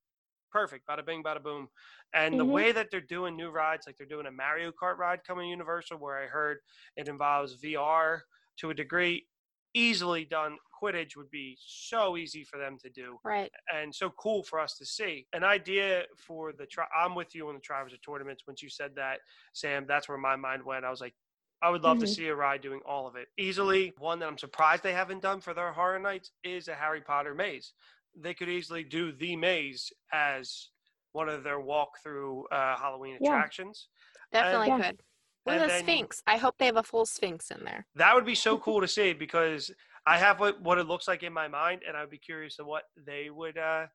Perfect, 0.54 0.88
bada 0.88 1.04
bing, 1.06 1.24
bada 1.24 1.44
boom. 1.44 1.68
And 2.14 2.40
the 2.40 2.46
Mhm. 2.46 2.52
way 2.54 2.72
that 2.72 2.92
they're 2.92 3.02
doing 3.02 3.36
new 3.36 3.50
rides, 3.50 3.88
like 3.88 3.98
they're 3.98 4.08
doing 4.08 4.28
a 4.28 4.32
Mario 4.32 4.72
Kart 4.72 4.98
ride 4.98 5.24
coming 5.26 5.50
Universal, 5.50 5.98
where 5.98 6.24
I 6.24 6.28
heard 6.28 6.60
it 6.96 7.10
involves 7.10 7.56
VR 7.56 8.24
to 8.60 8.70
a 8.70 8.74
degree, 8.76 9.28
easily 9.74 10.26
done. 10.26 10.60
Quidditch 10.82 11.16
would 11.18 11.32
be 11.32 11.58
so 11.60 12.18
easy 12.18 12.44
for 12.44 12.60
them 12.60 12.78
to 12.80 12.90
do 12.92 13.20
right. 13.24 13.52
and 13.74 13.96
so 13.96 14.12
cool 14.12 14.44
for 14.44 14.60
us 14.60 14.78
to 14.78 14.86
see. 14.86 15.28
An 15.34 15.44
idea 15.44 16.06
for 16.18 16.54
the 16.54 16.68
tri- 16.68 16.88
I'm 16.96 17.16
with 17.16 17.34
you 17.34 17.50
on 17.50 17.56
the 17.56 17.62
Triwizard 17.62 18.04
tournaments. 18.06 18.44
Once 18.48 18.62
you 18.62 18.70
said 18.70 18.96
that, 18.96 19.22
Sam, 19.54 19.88
that's 19.88 20.08
where 20.08 20.18
my 20.20 20.36
mind 20.36 20.64
went. 20.64 20.86
I 20.86 20.92
was 20.92 21.02
like, 21.02 21.16
I 21.64 21.70
would 21.70 21.82
love 21.82 22.00
to 22.00 22.08
Mhm. 22.08 22.08
see 22.08 22.28
a 22.28 22.36
ride 22.36 22.62
doing 22.62 22.82
all 22.86 23.08
of 23.08 23.16
it. 23.16 23.30
Easily, 23.38 23.94
one 23.98 24.20
that 24.20 24.28
I'm 24.28 24.38
surprised 24.38 24.84
they 24.84 24.94
haven't 24.94 25.22
done 25.22 25.42
for 25.42 25.54
their 25.56 25.72
horror 25.74 25.98
nights 26.00 26.32
is 26.44 26.68
a 26.68 26.76
Harry 26.76 27.02
Potter 27.02 27.34
maze. 27.34 27.74
They 28.20 28.34
could 28.34 28.50
easily 28.50 28.84
do 28.84 29.12
the 29.12 29.36
maze 29.36 29.92
as 30.12 30.70
one 31.14 31.30
of 31.30 31.44
their 31.44 31.60
walk-through 31.60 32.48
uh, 32.48 32.78
Halloween 32.78 33.18
Yeah. 33.22 33.30
attractions. 33.38 33.88
Definitely 34.32 34.68
yeah. 34.68 34.82
could. 34.82 35.02
With 35.46 35.62
and 35.62 35.72
a 35.72 35.80
sphinx. 35.80 36.24
I 36.26 36.38
hope 36.38 36.58
they 36.58 36.66
have 36.66 36.78
a 36.78 36.84
full 36.84 37.06
sphinx 37.06 37.52
in 37.52 37.64
there. 37.64 37.86
That 37.96 38.16
would 38.16 38.26
be 38.26 38.36
so 38.36 38.58
cool 38.58 38.80
to 38.82 38.88
see 38.88 39.14
because 39.14 39.72
I 40.06 40.18
have 40.18 40.40
what, 40.40 40.62
what 40.62 40.78
it 40.78 40.88
looks 40.88 41.08
like 41.08 41.24
in 41.24 41.34
my 41.34 41.48
mind, 41.48 41.82
and 41.88 41.98
I'd 41.98 42.10
be 42.10 42.18
curious 42.18 42.60
of 42.60 42.66
what 42.66 42.84
they 43.06 43.30
would 43.30 43.58
uh, 43.58 43.88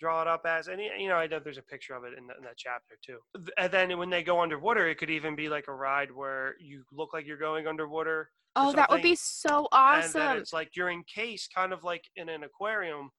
draw 0.00 0.22
it 0.22 0.28
up 0.28 0.42
as. 0.46 0.68
And 0.68 0.80
you 0.80 1.08
know, 1.08 1.14
I 1.14 1.26
know 1.26 1.38
there's 1.38 1.58
a 1.58 1.62
picture 1.62 1.94
of 1.94 2.04
it 2.04 2.12
in, 2.18 2.26
that 2.26 2.36
in 2.38 2.44
that 2.44 2.56
chapter 2.56 2.98
too. 3.04 3.18
And 3.56 3.72
then 3.72 3.96
when 3.98 4.10
they 4.10 4.22
go 4.22 4.40
underwater, 4.40 4.88
it 4.88 4.96
could 4.96 5.10
even 5.10 5.36
be 5.36 5.48
like 5.48 5.68
a 5.68 5.74
ride 5.74 6.10
where 6.10 6.54
you 6.60 6.82
look 6.92 7.12
like 7.12 7.26
you're 7.26 7.36
going 7.36 7.66
underwater. 7.66 8.30
Oh, 8.56 8.72
that 8.72 8.90
would 8.90 9.02
be 9.02 9.16
so 9.16 9.68
awesome! 9.70 10.04
And 10.04 10.12
then 10.14 10.22
awesome. 10.22 10.38
it's 10.38 10.52
like 10.52 10.70
you're 10.74 10.90
encased, 10.90 11.54
kind 11.54 11.72
of 11.72 11.84
like 11.84 12.04
in 12.16 12.28
an 12.28 12.42
aquarium. 12.42 13.10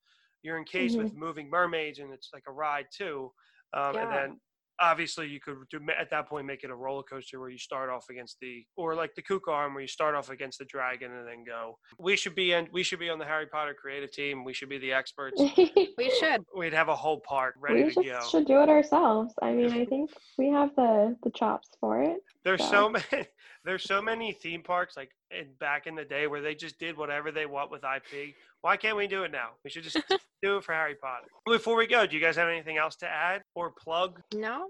You're 0.48 0.58
encased 0.58 0.96
Mhm. 0.98 1.04
with 1.04 1.14
moving 1.14 1.50
mermaids, 1.50 2.00
and 2.00 2.14
it's 2.14 2.30
like 2.34 2.44
a 2.48 2.52
ride 2.54 2.88
too. 2.90 3.34
Um, 3.74 3.96
Yeah. 3.96 4.04
And 4.04 4.12
then 4.14 4.42
obviously 4.80 5.28
you 5.28 5.40
could 5.42 5.58
do 5.72 5.80
at 6.00 6.10
that 6.12 6.28
point 6.30 6.46
make 6.46 6.64
it 6.64 6.70
a 6.70 6.76
roller 6.76 7.02
coaster 7.04 7.40
where 7.40 7.50
you 7.50 7.58
start 7.58 7.90
off 7.90 8.06
against 8.12 8.40
the 8.40 8.64
or 8.76 8.94
like 8.94 9.14
the 9.16 9.24
kook 9.24 9.48
arm 9.48 9.74
where 9.74 9.82
you 9.82 9.88
start 9.88 10.14
off 10.14 10.30
against 10.30 10.60
the 10.60 10.66
dragon 10.66 11.12
and 11.12 11.28
then 11.28 11.44
go 11.44 11.80
we 11.98 12.16
should 12.16 12.36
be 12.36 12.54
in 12.54 12.70
we 12.72 12.84
should 12.84 13.00
be 13.00 13.10
on 13.10 13.18
the 13.18 13.26
harry 13.26 13.48
potter 13.48 13.74
creative 13.74 14.12
team 14.12 14.44
we 14.44 14.54
should 14.54 14.70
be 14.70 14.78
the 14.78 14.94
experts 14.94 15.42
we 15.98 16.12
should. 16.20 16.46
we'd 16.56 16.74
have 16.74 16.90
a 16.90 16.96
whole 16.96 17.20
park 17.22 17.56
ready 17.60 17.86
we 17.86 17.90
to 17.90 18.04
just 18.04 18.08
go 18.08 18.30
should 18.40 18.46
do 18.48 18.62
it 18.62 18.70
ourselves. 18.70 19.34
I 19.42 19.52
mean, 19.52 19.72
I 19.74 19.84
think 19.84 20.12
we 20.38 20.50
have 20.50 20.76
the 20.76 21.18
the 21.24 21.32
chops 21.32 21.70
for 21.80 22.04
it. 22.04 22.20
there's 22.44 22.62
so. 22.64 22.70
so 22.70 22.90
many 23.12 23.26
there's 23.66 23.84
so 23.84 24.00
many 24.00 24.32
theme 24.32 24.62
parks 24.62 24.96
like 24.96 25.10
in, 25.32 25.48
back 25.60 25.88
in 25.88 25.96
the 25.96 26.06
day 26.06 26.28
where 26.28 26.42
they 26.42 26.56
just 26.56 26.80
did 26.80 26.98
whatever 26.98 27.32
they 27.32 27.46
want 27.46 27.72
with 27.72 27.84
ip 27.84 28.36
why 28.62 28.76
can't 28.76 28.98
we 28.98 29.08
do 29.08 29.24
it 29.24 29.32
now? 29.32 29.50
We 29.64 29.70
should 29.70 29.84
just 29.84 29.98
do 30.42 30.58
it 30.58 30.64
for 30.64 30.74
harry 30.74 30.96
potter. 30.96 31.28
Before 31.46 31.76
we 31.76 31.88
go 31.88 32.06
do 32.06 32.16
you 32.16 32.22
guys 32.22 32.36
have 32.36 32.50
anything 32.50 32.78
else 32.78 32.96
to 32.98 33.08
add 33.08 33.42
or 33.56 33.72
plug? 33.72 34.22
No. 34.34 34.68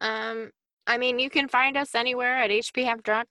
Um, 0.00 0.50
I 0.86 0.98
mean, 0.98 1.18
you 1.18 1.30
can 1.30 1.48
find 1.48 1.76
us 1.76 1.94
anywhere 1.94 2.38
at 2.38 2.50
HP 2.50 2.84
Half 2.84 3.02
Drunk 3.02 3.28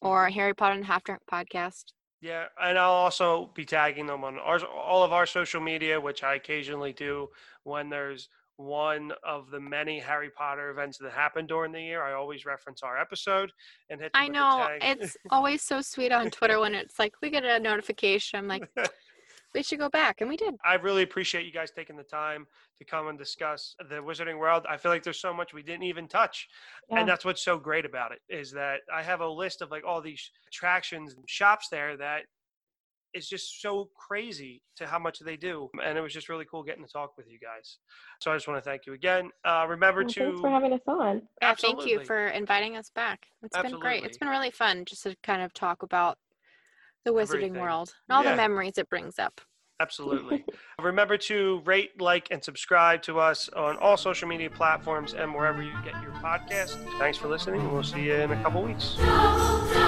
or 0.00 0.28
Harry 0.30 0.54
Potter 0.54 0.74
and 0.74 0.84
Half 0.84 1.04
Drunk 1.04 1.22
podcast. 1.30 1.84
Yeah, 2.20 2.46
and 2.60 2.76
I'll 2.76 2.90
also 2.90 3.50
be 3.54 3.64
tagging 3.64 4.06
them 4.06 4.24
on 4.24 4.38
our, 4.38 4.58
all 4.64 5.04
of 5.04 5.12
our 5.12 5.26
social 5.26 5.60
media, 5.60 6.00
which 6.00 6.24
I 6.24 6.34
occasionally 6.34 6.92
do 6.92 7.28
when 7.62 7.90
there's 7.90 8.28
one 8.58 9.12
of 9.24 9.50
the 9.50 9.60
many 9.60 10.00
Harry 10.00 10.30
Potter 10.30 10.70
events 10.70 10.98
that 10.98 11.12
happen 11.12 11.46
during 11.46 11.70
the 11.70 11.80
year, 11.80 12.02
I 12.02 12.12
always 12.12 12.44
reference 12.44 12.82
our 12.82 12.98
episode 13.00 13.52
and 13.88 14.00
hit. 14.00 14.10
I 14.14 14.26
know 14.28 14.66
it's 14.82 15.16
always 15.30 15.62
so 15.62 15.80
sweet 15.80 16.10
on 16.10 16.28
Twitter 16.30 16.58
when 16.58 16.74
it's 16.74 16.98
like 16.98 17.14
we 17.22 17.30
get 17.30 17.44
a 17.44 17.60
notification. 17.60 18.36
I'm 18.38 18.48
like, 18.48 18.68
we 19.54 19.62
should 19.62 19.78
go 19.78 19.88
back, 19.88 20.20
and 20.20 20.28
we 20.28 20.36
did. 20.36 20.56
I 20.64 20.74
really 20.74 21.02
appreciate 21.04 21.46
you 21.46 21.52
guys 21.52 21.70
taking 21.70 21.96
the 21.96 22.02
time 22.02 22.46
to 22.78 22.84
come 22.84 23.06
and 23.08 23.16
discuss 23.16 23.76
the 23.88 23.96
Wizarding 23.96 24.38
World. 24.38 24.66
I 24.68 24.76
feel 24.76 24.90
like 24.90 25.04
there's 25.04 25.20
so 25.20 25.32
much 25.32 25.54
we 25.54 25.62
didn't 25.62 25.84
even 25.84 26.08
touch, 26.08 26.48
Yeah. 26.90 26.98
and 26.98 27.08
that's 27.08 27.24
what's 27.24 27.42
so 27.44 27.58
great 27.58 27.84
about 27.84 28.10
it 28.12 28.18
is 28.28 28.50
that 28.52 28.80
I 28.92 29.02
have 29.04 29.20
a 29.20 29.28
list 29.28 29.62
of 29.62 29.70
like 29.70 29.84
all 29.86 30.00
these 30.02 30.30
attractions 30.48 31.14
and 31.14 31.22
shops 31.30 31.68
there 31.70 31.96
that 31.96 32.22
is 33.14 33.28
just 33.28 33.60
so 33.62 33.88
crazy 33.94 34.62
to 34.76 34.86
how 34.86 34.98
much 34.98 35.18
they 35.20 35.36
do, 35.36 35.68
and 35.84 35.96
it 35.96 36.00
was 36.00 36.12
just 36.12 36.28
really 36.28 36.44
cool 36.44 36.62
getting 36.62 36.84
to 36.84 36.90
talk 36.92 37.16
with 37.16 37.26
you 37.28 37.38
guys. 37.38 37.78
So 38.20 38.30
I 38.30 38.36
just 38.36 38.46
want 38.48 38.62
to 38.62 38.68
thank 38.68 38.86
you 38.86 38.92
again. 38.92 39.30
Uh, 39.44 39.66
remember 39.68 40.02
Well, 40.02 40.08
to 40.10 40.20
thanks 40.20 40.40
for 40.40 40.50
having 40.50 40.72
us 40.72 40.80
on. 40.86 41.22
Yeah, 41.40 41.54
thank 41.54 41.86
you 41.86 42.04
for 42.04 42.28
inviting 42.28 42.76
us 42.76 42.90
back. 42.94 43.26
It's 43.42 43.56
been 43.60 43.78
great. 43.80 44.04
It's 44.04 44.18
been 44.18 44.28
really 44.28 44.50
fun 44.50 44.84
just 44.84 45.02
to 45.04 45.16
kind 45.22 45.42
of 45.42 45.52
talk 45.54 45.82
about 45.82 46.18
the 47.04 47.12
Wizarding 47.12 47.22
Everything. 47.36 47.60
World 47.60 47.94
and 48.08 48.16
all 48.16 48.24
Yeah. 48.24 48.32
the 48.32 48.36
memories 48.36 48.76
it 48.76 48.88
brings 48.90 49.18
up. 49.18 49.40
Absolutely. 49.80 50.44
Remember 50.82 51.16
to 51.16 51.62
rate, 51.64 52.00
like, 52.00 52.28
and 52.32 52.42
subscribe 52.42 53.00
to 53.02 53.20
us 53.20 53.48
on 53.50 53.76
all 53.76 53.96
social 53.96 54.26
media 54.28 54.50
platforms 54.50 55.14
and 55.14 55.32
wherever 55.32 55.62
you 55.62 55.72
get 55.84 55.94
your 56.02 56.10
podcast. 56.14 56.76
Thanks 56.98 57.16
for 57.16 57.28
listening. 57.28 57.72
We'll 57.72 57.84
see 57.84 58.02
you 58.02 58.14
in 58.14 58.32
a 58.32 58.42
couple 58.42 58.62
weeks. 58.62 58.96
Double, 58.98 59.08
double 59.72 59.87